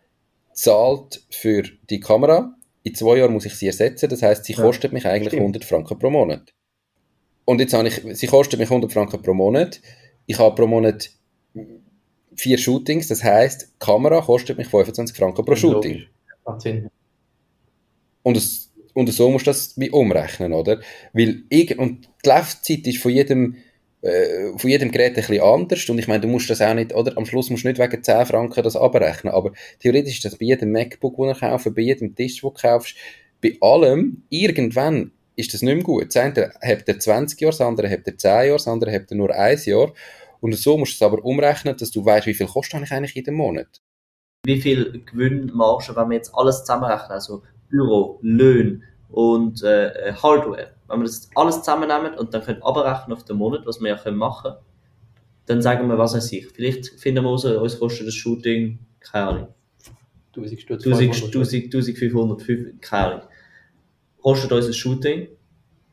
zahlt 0.51 1.21
für 1.29 1.65
die 1.87 1.99
Kamera. 1.99 2.55
In 2.81 2.95
zwei 2.95 3.17
Jahren 3.17 3.33
muss 3.33 3.45
ich 3.45 3.53
sie 3.53 3.67
ersetzen. 3.67 4.09
Das 4.09 4.23
heisst, 4.23 4.45
sie 4.45 4.53
Ja, 4.53 4.63
kostet 4.63 4.91
mich 4.91 5.05
eigentlich 5.05 5.27
stimmt. 5.27 5.41
100 5.41 5.63
Franken 5.63 5.99
pro 5.99 6.09
Monat. 6.09 6.51
Und 7.45 7.61
jetzt 7.61 7.75
habe 7.75 7.89
ich, 7.89 8.01
sie 8.17 8.25
kostet 8.25 8.59
mich 8.59 8.71
100 8.71 8.91
Franken 8.91 9.21
pro 9.21 9.35
Monat. 9.35 9.81
Ich 10.25 10.39
habe 10.39 10.55
pro 10.55 10.65
Monat 10.65 11.11
vier 12.33 12.57
Shootings. 12.57 13.07
Das 13.07 13.23
heisst, 13.23 13.61
die 13.61 13.85
Kamera 13.85 14.21
kostet 14.21 14.57
mich 14.57 14.67
25 14.67 15.15
Franken 15.15 15.45
pro 15.45 15.55
Shooting. 15.55 16.07
Macht 16.49 16.61
Sinn. 16.61 16.89
Und, 18.23 18.37
es, 18.37 18.71
und 18.93 19.11
so 19.11 19.29
musst 19.29 19.47
du 19.47 19.51
das 19.51 19.73
wie 19.77 19.91
umrechnen, 19.91 20.53
oder? 20.53 20.81
Weil 21.13 21.43
ich, 21.49 21.77
und 21.77 22.09
die 22.23 22.29
Laufzeit 22.29 22.85
ist 22.87 22.97
von 22.97 23.11
jedem, 23.11 23.57
äh, 24.01 24.57
von 24.57 24.69
jedem 24.69 24.91
Gerät 24.91 25.09
ein 25.09 25.15
bisschen 25.15 25.41
anders. 25.41 25.87
Und 25.89 25.99
ich 25.99 26.07
meine, 26.07 26.21
du 26.21 26.27
musst 26.27 26.49
das 26.49 26.61
auch 26.61 26.73
nicht, 26.73 26.93
oder? 26.93 27.17
Am 27.17 27.25
Schluss 27.25 27.49
musst 27.49 27.63
du 27.63 27.67
nicht 27.67 27.79
wegen 27.79 28.03
10 28.03 28.25
Franken 28.25 28.63
das 28.63 28.75
abrechnen. 28.75 29.33
Aber 29.33 29.51
theoretisch 29.79 30.15
ist 30.15 30.25
das 30.25 30.37
bei 30.37 30.45
jedem 30.45 30.71
MacBook, 30.71 31.15
den 31.17 31.27
du 31.27 31.33
kaufst, 31.35 31.75
bei 31.75 31.81
jedem 31.81 32.15
Tisch, 32.15 32.41
den 32.41 32.49
du 32.49 32.51
kaufst, 32.51 32.95
bei 33.41 33.55
allem, 33.61 34.23
irgendwann 34.29 35.11
ist 35.35 35.53
das 35.53 35.61
nicht 35.61 35.75
mehr 35.75 35.83
gut. 35.83 36.07
Das 36.07 36.17
eine 36.17 36.51
habt 36.61 36.87
ihr 36.87 36.99
20 36.99 37.39
Jahre, 37.39 37.51
das 37.51 37.61
andere 37.61 37.89
habt 37.89 38.07
ihr 38.07 38.17
10 38.17 38.29
Jahre, 38.29 38.51
das 38.51 38.67
andere 38.67 38.91
habt 38.91 39.11
ihr 39.11 39.17
nur 39.17 39.33
ein 39.33 39.57
Jahr. 39.63 39.93
Und 40.41 40.55
so 40.55 40.77
musst 40.77 40.93
du 40.93 41.05
es 41.05 41.11
aber 41.11 41.23
umrechnen, 41.23 41.77
dass 41.77 41.91
du 41.91 42.03
weißt, 42.03 42.27
wie 42.27 42.33
viel 42.33 42.47
kostet 42.47 42.91
eigentlich 42.91 43.13
jeden 43.13 43.35
Monat. 43.35 43.81
Wie 44.45 44.61
viel 44.61 45.03
Gewinnmarge, 45.05 45.95
wenn 45.95 46.09
wir 46.09 46.15
jetzt 46.15 46.33
alles 46.33 46.59
zusammenrechnen, 46.61 47.11
also 47.11 47.43
Büro, 47.69 48.19
Löhne 48.21 48.81
und 49.09 49.63
äh, 49.63 50.13
Hardware, 50.13 50.71
wenn 50.87 50.99
wir 50.99 51.05
das 51.05 51.29
alles 51.35 51.57
zusammennehmen 51.59 52.17
und 52.17 52.33
dann 52.33 52.41
können 52.43 52.63
abrechnen 52.63 53.15
auf 53.15 53.23
den 53.25 53.37
Monat, 53.37 53.65
was 53.65 53.79
wir 53.79 53.89
ja 53.89 53.97
können 53.97 54.17
machen, 54.17 54.53
dann 55.45 55.61
sagen 55.61 55.87
wir, 55.87 55.97
was 55.97 56.13
weiß 56.13 56.31
ich. 56.31 56.47
Vielleicht 56.47 56.87
finden 56.99 57.23
wir 57.23 57.29
raus, 57.29 57.45
uns 57.45 57.79
kostet 57.79 58.07
das 58.07 58.13
Shooting, 58.15 58.79
keine 58.99 59.27
Ahnung, 59.27 59.47
1000 60.35 60.61
Stutz. 60.61 60.85
1000, 60.85 61.15
500 61.15 61.35
1000, 61.35 61.63
1500, 61.65 62.41
500, 62.41 62.81
keine 62.81 63.05
Ahnung. 63.07 63.21
Kostet 64.21 64.51
uns 64.51 64.67
ein 64.67 64.73
Shooting, 64.73 65.27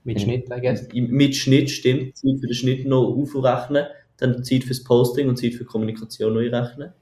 Mit 0.04 0.20
Schnitt, 0.20 0.46
I 0.50 0.60
guess. 0.60 0.86
mit 0.92 1.34
Schnitt 1.36 1.70
stimmt, 1.70 2.16
Zeit 2.16 2.38
für 2.40 2.46
den 2.46 2.54
Schnitt 2.54 2.86
noch 2.86 3.04
aufrechnen, 3.06 3.86
dann 4.18 4.44
Zeit 4.44 4.64
fürs 4.64 4.84
Posting 4.84 5.28
und 5.28 5.36
Zeit 5.36 5.54
für 5.54 5.64
Kommunikation 5.64 6.32
noch 6.34 6.40
einrechnen. 6.40 6.92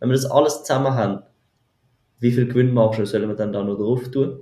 Wenn 0.00 0.08
wir 0.08 0.14
das 0.16 0.26
alles 0.30 0.62
zusammen 0.62 0.94
haben, 0.94 1.22
wie 2.20 2.32
viel 2.32 2.46
Gewinnmarge 2.46 3.06
sollen 3.06 3.28
wir 3.28 3.36
dann 3.36 3.52
da 3.52 3.62
noch 3.62 3.76
drauf 3.76 4.10
tun? 4.10 4.40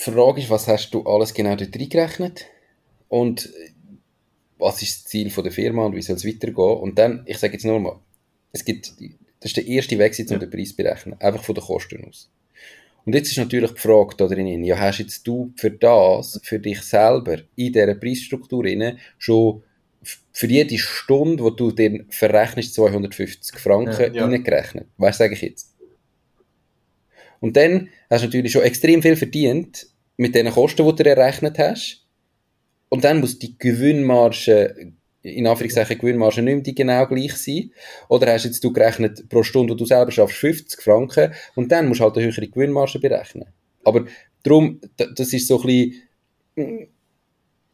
Die 0.00 0.10
Frage 0.10 0.40
ist, 0.40 0.50
was 0.50 0.66
hast 0.66 0.90
du 0.90 1.02
alles 1.02 1.34
genau 1.34 1.54
dort 1.56 1.76
reingerechnet? 1.76 2.46
Und 3.08 3.50
was 4.58 4.82
ist 4.82 4.96
das 4.96 5.04
Ziel 5.04 5.30
von 5.30 5.44
der 5.44 5.52
Firma 5.52 5.86
und 5.86 5.94
wie 5.96 6.02
soll 6.02 6.16
es 6.16 6.26
weitergehen? 6.26 6.78
Und 6.78 6.98
dann, 6.98 7.22
ich 7.26 7.38
sage 7.38 7.54
jetzt 7.54 7.64
nur 7.64 7.80
mal, 7.80 7.98
es 8.52 8.64
gibt, 8.64 8.92
das 9.40 9.50
ist 9.50 9.56
der 9.56 9.66
erste 9.66 9.98
Weg, 9.98 10.18
um 10.18 10.26
Ja. 10.26 10.38
den 10.38 10.50
Preis 10.50 10.70
zu 10.70 10.76
berechnen. 10.76 11.20
Einfach 11.20 11.42
von 11.42 11.54
den 11.54 11.64
Kosten 11.64 12.04
aus. 12.04 12.30
Und 13.04 13.14
jetzt 13.14 13.30
ist 13.30 13.38
natürlich 13.38 13.72
die 13.72 13.80
Frage 13.80 14.16
da 14.16 14.26
drin, 14.26 14.62
ja, 14.64 14.78
hast 14.78 14.98
jetzt 14.98 15.26
du 15.26 15.52
für 15.56 15.70
das, 15.70 16.38
für 16.42 16.58
dich 16.58 16.80
selber, 16.82 17.38
in 17.56 17.72
dieser 17.72 17.94
Preisstruktur 17.94 18.64
rein, 18.64 18.98
schon 19.18 19.62
für 20.32 20.46
jede 20.46 20.78
Stunde, 20.78 21.42
wo 21.42 21.50
du 21.50 21.72
dir 21.72 22.04
verrechnest, 22.10 22.74
250 22.74 23.58
Franken 23.58 24.14
Ja. 24.14 24.24
reingerechnet. 24.24 24.86
Weißt 24.96 25.20
du, 25.20 25.24
sage 25.24 25.34
ich 25.34 25.42
jetzt. 25.42 25.74
Und 27.40 27.56
dann 27.56 27.88
hast 28.08 28.22
du 28.22 28.26
natürlich 28.26 28.52
schon 28.52 28.62
extrem 28.62 29.02
viel 29.02 29.16
verdient 29.16 29.86
mit 30.16 30.34
den 30.34 30.50
Kosten, 30.50 30.86
die 30.86 31.02
du 31.02 31.10
errechnet 31.10 31.58
hast. 31.58 32.06
Und 32.90 33.04
dann 33.04 33.20
muss 33.20 33.38
die 33.38 33.56
Gewinnmarge, 33.56 34.92
in 35.22 35.46
Anführungszeichen 35.46 35.98
Gewinnmarge, 35.98 36.42
nicht 36.42 36.54
mehr 36.54 36.62
die 36.62 36.74
genau 36.74 37.06
gleich 37.06 37.34
sein. 37.34 37.70
Oder 38.08 38.32
hast 38.32 38.44
jetzt 38.44 38.62
du 38.62 38.72
gerechnet, 38.72 39.28
pro 39.28 39.42
Stunde, 39.42 39.74
die 39.74 39.78
du 39.78 39.86
selber 39.86 40.10
schaffst, 40.10 40.36
50 40.36 40.82
Franken. 40.82 41.32
Und 41.54 41.72
dann 41.72 41.88
musst 41.88 42.00
du 42.00 42.04
halt 42.04 42.16
eine 42.16 42.26
höhere 42.26 42.48
Gewinnmarge 42.48 42.98
berechnen. 42.98 43.46
Aber 43.84 44.04
darum, 44.42 44.80
das 44.96 45.32
ist 45.32 45.46
so 45.48 45.62
ein 45.62 45.66
bisschen, 46.56 46.88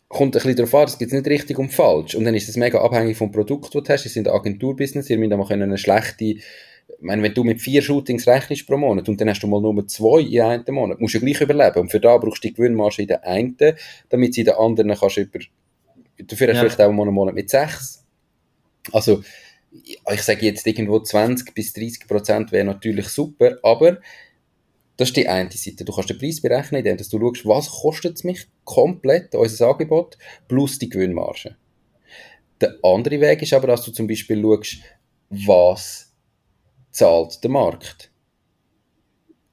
kommt 0.08 0.36
ein 0.36 0.42
bisschen 0.42 0.56
darauf 0.56 0.74
an, 0.74 0.82
das 0.86 0.98
gibt 0.98 1.12
nicht 1.12 1.26
richtig 1.26 1.58
und 1.58 1.72
falsch. 1.72 2.14
Und 2.14 2.24
dann 2.24 2.34
ist 2.34 2.48
es 2.48 2.56
mega 2.56 2.80
abhängig 2.80 3.16
vom 3.16 3.32
Produkt, 3.32 3.74
das 3.74 3.82
du 3.82 3.92
hast. 3.92 4.06
Es 4.06 4.14
sind 4.14 4.28
ein 4.28 4.34
Agenturbusiness, 4.34 5.10
ihr 5.10 5.18
müsst 5.18 5.32
auch 5.32 5.50
eine 5.50 5.76
schlechte, 5.78 6.24
ich 6.24 6.42
meine, 7.00 7.22
wenn 7.22 7.34
du 7.34 7.42
mit 7.42 7.60
vier 7.60 7.82
Shootings 7.82 8.26
rechnest 8.28 8.66
pro 8.66 8.76
Monat 8.76 9.08
und 9.08 9.20
dann 9.20 9.28
hast 9.28 9.40
du 9.42 9.48
mal 9.48 9.60
nur 9.60 9.86
zwei 9.88 10.20
in 10.20 10.40
einem 10.40 10.74
Monat, 10.74 11.00
musst 11.00 11.14
du 11.14 11.18
ja 11.18 11.24
gleich 11.24 11.40
überleben. 11.40 11.80
Und 11.80 11.90
für 11.90 11.98
da 12.00 12.16
brauchst 12.16 12.44
du 12.44 12.48
die 12.48 12.54
Gewinnmarge 12.54 13.02
in 13.02 13.08
der 13.08 13.24
einen, 13.26 13.56
damit 14.08 14.34
sie 14.34 14.42
in 14.42 14.46
der 14.46 14.60
anderen 14.60 14.94
kannst 14.94 15.16
du 15.16 15.22
über, 15.22 15.40
dafür 16.18 16.24
hast 16.26 16.38
du 16.38 16.44
Ja. 16.44 16.60
vielleicht 16.60 16.80
auch 16.80 16.92
mal 16.92 17.02
einen 17.02 17.14
Monat 17.14 17.34
mit 17.34 17.50
sechs. 17.50 18.04
Also, 18.92 19.22
ich 19.72 19.98
ich 20.10 20.22
sage 20.22 20.46
jetzt 20.46 20.66
irgendwo 20.66 21.00
20 21.00 21.52
bis 21.54 21.72
30 21.72 22.06
Prozent 22.06 22.52
wäre 22.52 22.64
natürlich 22.64 23.08
super, 23.08 23.58
aber 23.62 23.98
das 24.96 25.08
ist 25.08 25.16
die 25.16 25.28
eine 25.28 25.50
Seite. 25.50 25.84
Du 25.84 25.92
kannst 25.92 26.10
den 26.10 26.18
Preis 26.18 26.40
berechnen, 26.40 26.84
indem 26.84 26.96
du 26.96 27.04
schaust, 27.04 27.46
was 27.46 27.68
kostet 27.68 28.16
es 28.16 28.24
mich 28.24 28.46
komplett, 28.64 29.34
unser 29.34 29.68
Angebot, 29.68 30.16
plus 30.48 30.78
die 30.78 30.88
Gewinnmarge. 30.88 31.56
Der 32.60 32.74
andere 32.82 33.20
Weg 33.20 33.42
ist 33.42 33.52
aber, 33.52 33.66
dass 33.66 33.84
du 33.84 33.92
zum 33.92 34.06
Beispiel 34.06 34.40
schaust, 34.40 34.78
was 35.28 36.12
zahlt 36.90 37.42
der 37.44 37.50
Markt. 37.50 38.10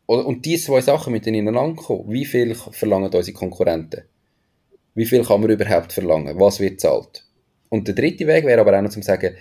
Und 0.06 0.46
diese 0.46 0.66
zwei 0.66 0.82
Sachen 0.82 1.12
müssen 1.12 1.34
ineinander 1.34 1.82
kommen. 1.82 2.10
Wie 2.10 2.26
viel 2.26 2.56
verlangen 2.56 3.14
unsere 3.14 3.34
Konkurrenten? 3.34 4.04
Wie 4.96 5.06
viel 5.06 5.24
kann 5.24 5.42
man 5.42 5.50
überhaupt 5.50 5.92
verlangen? 5.92 6.40
Was 6.40 6.60
wird 6.60 6.80
zahlt? 6.80 7.26
Und 7.70 7.88
der 7.88 7.96
dritte 7.96 8.28
Weg 8.28 8.46
wäre 8.46 8.62
aber 8.62 8.78
auch 8.78 8.82
noch 8.82 8.92
zu 8.92 9.02
sagen, 9.02 9.36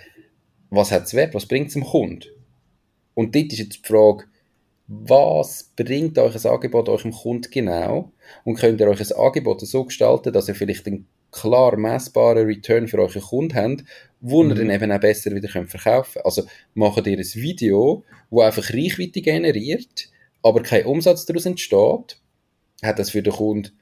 was 0.70 0.90
hat 0.90 1.04
es 1.04 1.14
wert? 1.14 1.34
Was 1.34 1.46
bringt 1.46 1.68
es 1.68 1.74
dem 1.74 1.84
Kunden? 1.84 2.24
Und 3.14 3.34
dort 3.34 3.52
ist 3.52 3.58
jetzt 3.58 3.74
die 3.74 3.86
Frage, 3.86 4.24
was 5.00 5.72
bringt 5.74 6.18
euch 6.18 6.34
ein 6.34 6.50
Angebot 6.50 6.88
eurem 6.88 7.12
Kunden 7.12 7.50
genau? 7.50 8.12
Und 8.44 8.56
könnt 8.56 8.80
ihr 8.80 8.88
euch 8.88 9.00
ein 9.00 9.16
Angebot 9.16 9.60
so 9.60 9.84
gestalten, 9.84 10.32
dass 10.32 10.48
ihr 10.48 10.54
vielleicht 10.54 10.86
einen 10.86 11.06
klar 11.30 11.76
messbaren 11.78 12.46
Return 12.46 12.88
für 12.88 12.98
euren 12.98 13.22
Kunden 13.22 13.54
habt, 13.54 13.84
wo 14.20 14.44
ihr 14.44 14.54
dann 14.54 14.70
eben 14.70 14.92
auch 14.92 15.00
besser 15.00 15.34
wieder 15.34 15.48
könnt 15.48 15.70
verkaufen 15.70 16.14
könnt. 16.14 16.26
Also 16.26 16.42
macht 16.74 17.06
ihr 17.06 17.18
ein 17.18 17.24
Video, 17.24 18.04
wo 18.28 18.42
einfach 18.42 18.68
Reichweite 18.70 19.22
generiert, 19.22 20.10
aber 20.42 20.62
kein 20.62 20.84
Umsatz 20.84 21.24
daraus 21.24 21.46
entsteht, 21.46 22.18
hat 22.82 22.98
das 22.98 23.10
für 23.10 23.22
den 23.22 23.32
Kunden 23.32 23.72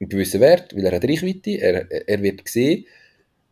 einen 0.00 0.08
gewissen 0.08 0.40
Wert, 0.40 0.74
weil 0.74 0.86
er 0.86 0.92
hat 0.92 1.04
Reichweite, 1.04 1.50
er, 1.60 2.08
er 2.08 2.22
wird 2.22 2.44
gesehen, 2.44 2.86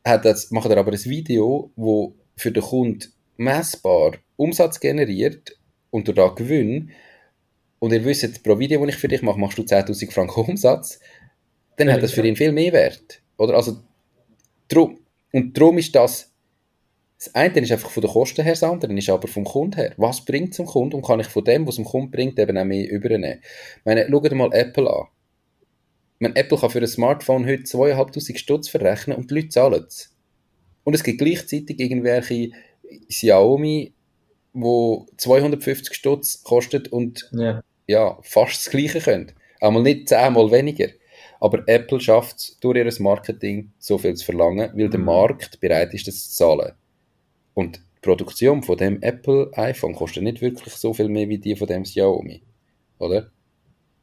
hat 0.05 0.25
das, 0.25 0.51
macht 0.51 0.71
er 0.71 0.79
aber 0.79 0.93
ein 0.93 1.05
Video, 1.05 1.71
wo 1.77 2.15
für 2.37 2.53
den 2.53 2.63
Kunden 2.63 3.13
messbar 3.37 4.13
Umsatz 4.37 4.81
generiert 4.81 5.57
und 5.97 6.07
durch 6.07 6.17
da 6.17 6.29
Gewinn 6.29 6.91
und 7.79 7.93
ihr 7.93 8.05
wisst, 8.05 8.43
pro 8.43 8.59
Video, 8.59 8.85
das 8.85 8.95
ich 8.95 9.01
für 9.01 9.09
dich 9.09 9.23
mache, 9.23 9.41
machst 9.41 9.57
du 9.57 9.63
10'000 9.63 10.13
Franken 10.13 10.41
Umsatz, 10.41 11.01
dann 11.77 11.91
hat 11.91 12.03
das 12.03 12.13
für 12.13 12.27
ihn 12.27 12.37
viel 12.37 12.53
mehr 12.53 12.73
Wert. 12.73 13.23
Oder? 13.39 13.55
Also, 13.55 13.79
drum, 14.69 14.99
und 15.33 15.57
darum 15.57 15.79
ist 15.79 15.95
das, 15.95 16.33
das 17.19 17.35
eine 17.35 17.61
ist 17.61 17.73
einfach 17.73 17.89
von 17.89 18.03
den 18.03 18.11
Kosten 18.11 18.43
her, 18.43 18.53
das 18.53 18.63
andere 18.63 18.93
ist 18.93 19.09
aber 19.09 19.27
vom 19.27 19.45
Kunden 19.45 19.77
her. 19.77 19.95
Was 19.97 20.23
bringt 20.23 20.51
es 20.51 20.59
dem 20.59 20.67
Kunden 20.67 20.97
und 20.97 21.03
kann 21.03 21.21
ich 21.21 21.29
von 21.29 21.45
dem, 21.45 21.67
was 21.67 21.75
es 21.75 21.77
dem 21.77 21.87
Kunden 21.87 22.11
bringt, 22.11 22.39
eben 22.39 22.59
auch 22.59 22.65
mehr 22.65 22.91
übernehmen? 22.91 23.41
Ich 23.43 23.85
meine, 23.87 24.07
schaut 24.11 24.33
mal 24.33 24.53
Apple 24.53 24.91
an. 24.91 25.07
Ich 26.19 26.21
meine, 26.21 26.37
Apple 26.37 26.59
kann 26.59 26.71
für 26.71 26.81
ein 26.81 26.87
Smartphone 26.87 27.47
heute 27.47 27.63
2'500 27.63 28.37
Stutz 28.37 28.69
verrechnen 28.69 29.17
und 29.17 29.31
die 29.31 29.35
Leute 29.35 29.49
zahlen 29.49 29.85
es. 29.87 30.15
Und 30.85 30.95
es 30.95 31.03
gibt 31.03 31.19
gleichzeitig 31.19 31.81
irgendwelche 31.81 32.51
Xiaomi, 33.09 33.95
wo 34.57 35.07
250 35.19 35.95
Stutz 35.95 36.43
kostet 36.43 36.89
und 36.89 37.29
Ja. 37.33 37.63
ja, 37.87 38.19
fast 38.23 38.57
das 38.67 38.71
Gleiche 38.71 39.01
können. 39.01 39.33
Einmal 39.61 39.83
nicht 39.83 40.09
zehnmal 40.09 40.51
weniger. 40.51 40.89
Aber 41.41 41.63
Apple 41.67 42.01
schafft 42.01 42.37
es 42.37 42.59
durch 42.61 42.79
ihr 42.79 43.03
Marketing 43.03 43.73
so 43.79 43.99
viel 43.99 44.15
zu 44.15 44.25
verlangen, 44.25 44.71
weil 44.75 44.89
der 44.89 45.01
Markt 45.01 45.61
bereit 45.61 45.93
ist, 45.93 46.09
das 46.09 46.31
zu 46.31 46.37
zahlen. 46.37 46.73
Und 47.53 47.77
die 47.77 48.01
Produktion 48.01 48.63
von 48.63 48.79
dem 48.79 49.03
Apple 49.03 49.51
iPhone 49.55 49.95
kostet 49.95 50.23
nicht 50.23 50.41
wirklich 50.41 50.75
so 50.75 50.95
viel 50.95 51.09
mehr 51.09 51.29
wie 51.29 51.39
die 51.39 51.55
von 51.55 51.67
dem 51.67 51.83
Xiaomi. 51.83 52.43
Oder? 52.99 53.31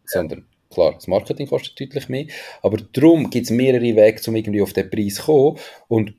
Sondern, 0.05 0.45
klar, 0.69 0.93
das 0.93 1.07
Marketing 1.07 1.47
kostet 1.47 1.79
deutlich 1.79 2.09
mehr. 2.09 2.27
Aber 2.61 2.77
darum 2.77 3.29
gibt 3.31 3.45
es 3.45 3.51
mehrere 3.51 3.95
Wege, 3.95 4.21
um 4.27 4.35
irgendwie 4.35 4.61
auf 4.61 4.73
den 4.73 4.89
Preis 4.89 5.15
zu 5.15 5.23
kommen. 5.23 5.57
Und 5.87 6.13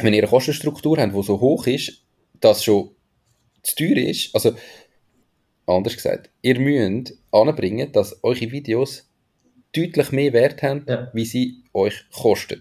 wenn 0.00 0.14
ihr 0.14 0.22
eine 0.22 0.30
Kostenstruktur 0.30 0.98
habt, 0.98 1.14
die 1.14 1.22
so 1.22 1.40
hoch 1.40 1.68
ist, 1.68 2.04
dass 2.40 2.64
schon 2.64 2.93
zu 3.64 3.74
teuer 3.76 3.96
ist, 3.96 4.34
also 4.34 4.54
anders 5.66 5.96
gesagt, 5.96 6.30
ihr 6.42 6.60
müsst 6.60 7.18
anbringen, 7.32 7.90
dass 7.92 8.22
eure 8.22 8.52
Videos 8.52 9.10
deutlich 9.74 10.12
mehr 10.12 10.32
Wert 10.32 10.62
haben, 10.62 10.84
Ja. 10.88 11.10
wie 11.12 11.24
sie 11.24 11.64
euch 11.72 12.04
kosten. 12.12 12.60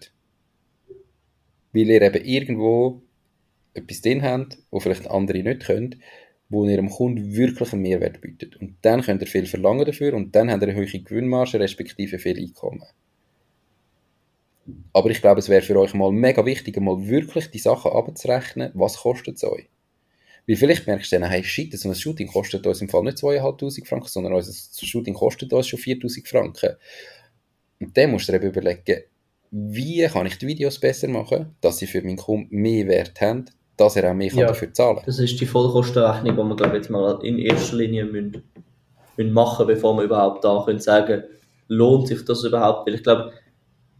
Weil 1.74 1.89
ihr 1.89 2.01
eben 2.01 2.24
irgendwo 2.26 3.01
etwas 3.74 4.01
drin 4.01 4.24
habt, 4.24 4.58
wo 4.72 4.80
vielleicht 4.80 5.08
andere 5.10 5.43
nicht 5.43 5.66
können, 5.66 6.01
wo 6.49 6.66
ihr 6.68 6.76
dem 6.76 6.89
Kunden 6.89 7.36
wirklich 7.36 7.74
einen 7.74 7.82
Mehrwert 7.82 8.22
bietet. 8.22 8.56
Und 8.58 8.78
dann 8.84 9.01
könnt 9.01 9.22
ihr 9.22 9.28
viel 9.28 9.45
verlangen 9.45 9.86
dafür 9.86 10.14
und 10.14 10.36
dann 10.36 10.51
habt 10.51 10.62
ihr 10.64 10.70
eine 10.70 10.78
hohe 10.78 10.86
Gewinnmarge, 10.86 11.60
respektive 11.60 12.20
viel 12.20 12.38
Einkommen. 12.39 12.84
Aber 14.93 15.10
ich 15.10 15.20
glaube, 15.20 15.39
es 15.39 15.49
wäre 15.49 15.62
für 15.62 15.78
euch 15.80 15.93
mal 15.93 16.12
mega 16.12 16.45
wichtig, 16.45 16.80
mal 16.80 17.08
wirklich 17.08 17.49
die 17.51 17.60
Sachen 17.60 17.91
abzurechnen, 17.91 18.72
was 18.76 18.97
kostet 18.97 19.36
es 19.36 19.43
euch. 19.43 19.68
Weil 20.48 20.58
vielleicht 20.58 20.88
merkst 20.88 21.12
du 21.12 21.20
dann, 21.20 21.30
hey, 21.30 21.44
shit, 21.44 21.78
so 21.78 21.88
ein 21.89 21.96
Shooting 21.96 22.28
kostet 22.28 22.68
uns 22.68 22.82
im 22.82 22.89
Fall 22.89 23.04
nicht 23.04 23.18
2'500 23.18 23.88
Franken, 23.88 24.08
sondern 24.08 24.34
unser 24.34 24.54
Shooting 24.86 25.14
kostet 25.14 25.54
uns 25.54 25.68
schon 25.68 25.80
4'000 25.80 26.28
Franken. 26.28 26.76
Und 27.80 27.98
dann 27.98 28.12
musst 28.12 28.28
du 28.28 28.34
dir 28.34 28.39
eben 28.39 28.50
überlegen, 28.50 29.04
wie 29.52 30.06
kann 30.08 30.26
ich 30.26 30.38
die 30.38 30.48
Videos 30.48 30.80
besser 30.80 31.08
machen, 31.08 31.56
dass 31.62 31.78
sie 31.78 31.88
für 31.88 32.02
meinen 32.02 32.18
Kunden 32.18 32.56
mehr 32.56 32.88
Wert 32.88 33.22
haben, 33.22 33.46
dass 33.78 33.96
er 33.96 34.10
auch 34.10 34.16
mehr 34.16 34.34
Ja. 34.34 34.48
dafür 34.48 34.74
zahlen 34.74 34.98
kann. 34.98 35.06
Das 35.06 35.20
ist 35.20 35.39
die 35.39 35.46
Vollkostenrechnung, 35.46 36.36
die 36.36 36.44
wir 36.44 36.56
glaube 36.56 36.76
jetzt 36.78 36.89
mal 36.89 37.20
in 37.24 37.38
erster 37.39 37.78
Linie 37.78 38.06
müssen, 38.06 38.44
müssen 39.16 39.34
machen 39.34 39.68
bevor 39.68 39.96
wir 39.96 40.04
überhaupt 40.04 40.44
da 40.44 40.64
können 40.66 40.80
sagen, 40.80 41.24
lohnt 41.68 42.08
sich 42.08 42.26
das 42.26 42.44
überhaupt? 42.44 42.88
Weil 42.88 42.96
ich 42.96 43.04
glaube, 43.04 43.32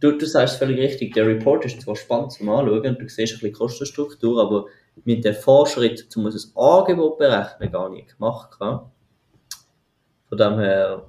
du, 0.00 0.12
du 0.12 0.26
sagst 0.26 0.56
völlig 0.56 0.78
richtig, 0.78 1.14
der 1.14 1.26
Report 1.26 1.64
ist 1.64 1.80
zwar 1.80 1.96
spannend 1.96 2.32
zum 2.32 2.48
Anschauen 2.48 2.84
und 2.86 3.00
du 3.00 3.08
siehst 3.08 3.34
ein 3.34 3.38
bisschen 3.40 3.52
Kostenstruktur, 3.52 4.42
aber 4.42 4.66
mit 5.04 5.24
dem 5.24 5.34
Vorschritt, 5.34 6.08
um 6.16 6.26
ein 6.26 6.34
Angebot 6.56 7.18
berechnen, 7.18 7.72
gar 7.72 7.88
nicht 7.90 8.16
gemacht. 8.16 8.56
gell? 8.58 8.80
Von 10.28 10.38
dem 10.38 10.58
her 10.58 11.04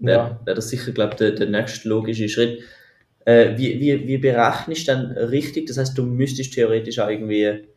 wäre 0.00 0.18
Ja. 0.18 0.40
wär 0.44 0.54
das 0.54 0.68
sicher, 0.70 0.92
glaube 0.92 1.12
ich, 1.12 1.16
der, 1.18 1.32
der 1.32 1.48
nächste 1.48 1.88
logische 1.88 2.28
Schritt. 2.28 2.62
Äh, 3.26 3.56
wie, 3.58 3.80
wie, 3.80 4.06
wie 4.08 4.18
berechnest 4.18 4.88
du 4.88 4.92
dann 4.92 5.12
richtig? 5.12 5.66
Das 5.68 5.78
heißt, 5.78 5.98
du 5.98 6.04
müsstest 6.04 6.54
theoretisch 6.54 6.98
auch 7.00 7.08
irgendwie 7.08 7.68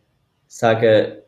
sagen, 0.48 1.20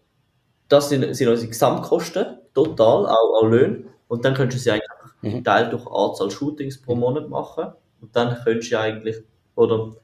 das 0.70 0.90
sind, 0.90 1.16
sind 1.16 1.28
unsere 1.30 1.50
Gesamtkosten, 1.50 2.40
total, 2.54 3.08
auch, 3.08 3.42
auch 3.44 3.48
Löhne. 3.48 3.86
Und 4.08 4.26
dann 4.26 4.36
könntest 4.36 4.62
du 4.62 4.64
sie 4.66 4.72
eigentlich 4.72 4.92
einfach 4.92 5.16
Mhm. 5.24 5.32
geteilt 5.40 5.74
durch 5.74 5.88
Anzahl 5.88 6.32
Shootings 6.32 6.82
pro 6.82 6.96
Monat 6.96 7.30
machen. 7.30 7.74
Und 8.02 8.16
dann 8.16 8.36
könntest 8.44 8.72
du 8.72 8.80
eigentlich, 8.80 9.18
oder, 9.56 9.96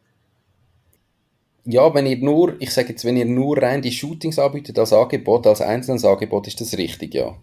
Ja, 1.70 1.94
wenn 1.94 2.06
ihr 2.06 2.18
nur, 2.18 2.56
ich 2.62 2.72
sage 2.72 2.90
jetzt, 2.90 3.04
wenn 3.04 3.18
ihr 3.18 3.26
nur 3.26 3.62
rein 3.62 3.82
die 3.82 3.92
Shootings 3.92 4.40
anbietet 4.40 4.80
als 4.80 4.94
Angebot, 4.94 5.46
als 5.46 5.60
einzelnes 5.60 6.06
Angebot, 6.06 6.48
ist 6.48 6.62
das 6.62 6.78
richtig, 6.78 7.14
ja. 7.14 7.38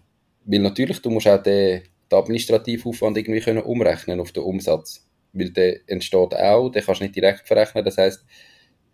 Weil 0.45 0.61
natürlich, 0.61 0.99
du 0.99 1.11
musst 1.11 1.27
auch 1.27 1.43
den, 1.43 1.83
den 2.11 2.17
Administrativaufwand 2.17 3.19
irgendwie 3.19 3.39
können 3.39 3.61
umrechnen 3.61 4.19
auf 4.19 4.31
den 4.31 4.41
Umsatz. 4.41 5.05
Weil 5.31 5.51
der 5.51 5.81
entsteht 5.87 6.33
auch, 6.33 6.69
den 6.69 6.83
kannst 6.83 7.01
du 7.01 7.05
nicht 7.05 7.15
direkt 7.15 7.47
verrechnen. 7.47 7.85
Das 7.85 7.99
heisst, 7.99 8.25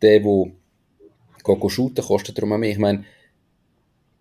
der, 0.02 0.20
der 0.20 1.70
shooten, 1.70 2.04
kostet 2.04 2.38
darum 2.38 2.52
auch 2.52 2.58
mehr. 2.58 2.72
Ich 2.72 2.78
meine, 2.78 3.06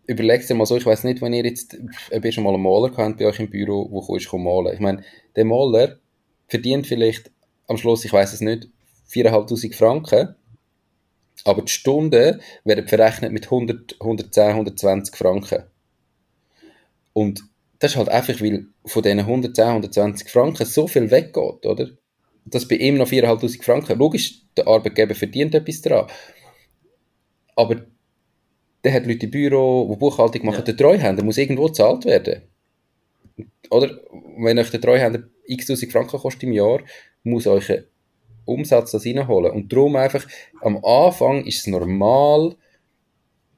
überlegt 0.06 0.48
dir 0.48 0.54
mal 0.54 0.66
so, 0.66 0.76
ich 0.76 0.86
weiß 0.86 1.02
nicht, 1.02 1.20
wenn 1.22 1.32
ihr 1.32 1.44
jetzt, 1.44 1.76
ob 2.12 2.24
ihr 2.24 2.30
schon 2.30 2.44
mal 2.44 2.54
einen 2.54 2.62
Maler 2.62 2.96
habt 2.96 3.18
bei 3.18 3.26
euch 3.26 3.40
im 3.40 3.50
Büro, 3.50 3.88
wo 3.90 4.16
du 4.16 4.38
malen. 4.38 4.74
Ich 4.74 4.80
meine, 4.80 5.02
der 5.34 5.44
Maler 5.44 5.98
verdient 6.46 6.86
vielleicht 6.86 7.32
am 7.66 7.78
Schluss, 7.78 8.04
ich 8.04 8.12
weiß 8.12 8.32
es 8.32 8.40
nicht, 8.40 8.68
4'500 9.10 9.74
Franken, 9.74 10.36
aber 11.44 11.62
die 11.62 11.72
Stunden 11.72 12.40
werden 12.64 12.88
verrechnet 12.88 13.32
mit 13.32 13.44
100, 13.44 13.96
110, 14.00 14.48
120 14.48 15.16
Franken. 15.16 15.64
Und 17.12 17.42
das 17.78 17.92
ist 17.92 17.96
halt 17.96 18.08
einfach, 18.08 18.40
weil 18.40 18.66
von 18.84 19.02
diesen 19.02 19.20
110, 19.20 19.64
120 19.64 20.28
Franken 20.28 20.66
so 20.66 20.86
viel 20.86 21.10
weggeht, 21.10 21.66
oder? 21.66 21.88
dass 22.44 22.66
bei 22.66 22.76
ihm 22.76 22.96
noch 22.96 23.08
4'500 23.08 23.62
Franken, 23.62 23.98
logisch, 23.98 24.42
der 24.56 24.66
Arbeitgeber 24.66 25.14
verdient 25.14 25.54
etwas 25.54 25.80
daran, 25.82 26.10
aber 27.56 27.86
der 28.82 28.92
hat 28.94 29.06
Leute 29.06 29.26
im 29.26 29.30
Büro, 29.30 29.88
die 29.90 29.98
Buchhaltung 29.98 30.46
machen, 30.46 30.58
ja. 30.58 30.64
der 30.64 30.76
Treuhänder 30.76 31.22
muss 31.22 31.38
irgendwo 31.38 31.66
gezahlt 31.66 32.04
werden. 32.06 32.42
Oder? 33.70 34.00
Wenn 34.38 34.58
euch 34.58 34.70
der 34.70 34.80
Treuhänder 34.80 35.22
x 35.46 35.66
tausend 35.66 35.92
Franken 35.92 36.18
kostet 36.18 36.44
im 36.44 36.52
Jahr, 36.52 36.80
muss 37.22 37.46
euch 37.46 37.70
ein 37.70 37.84
Umsatz 38.50 38.90
das 38.90 39.06
reinholen. 39.06 39.52
Und 39.52 39.72
darum 39.72 39.96
einfach, 39.96 40.26
am 40.60 40.84
Anfang 40.84 41.44
ist 41.44 41.60
es 41.60 41.66
normal, 41.66 42.56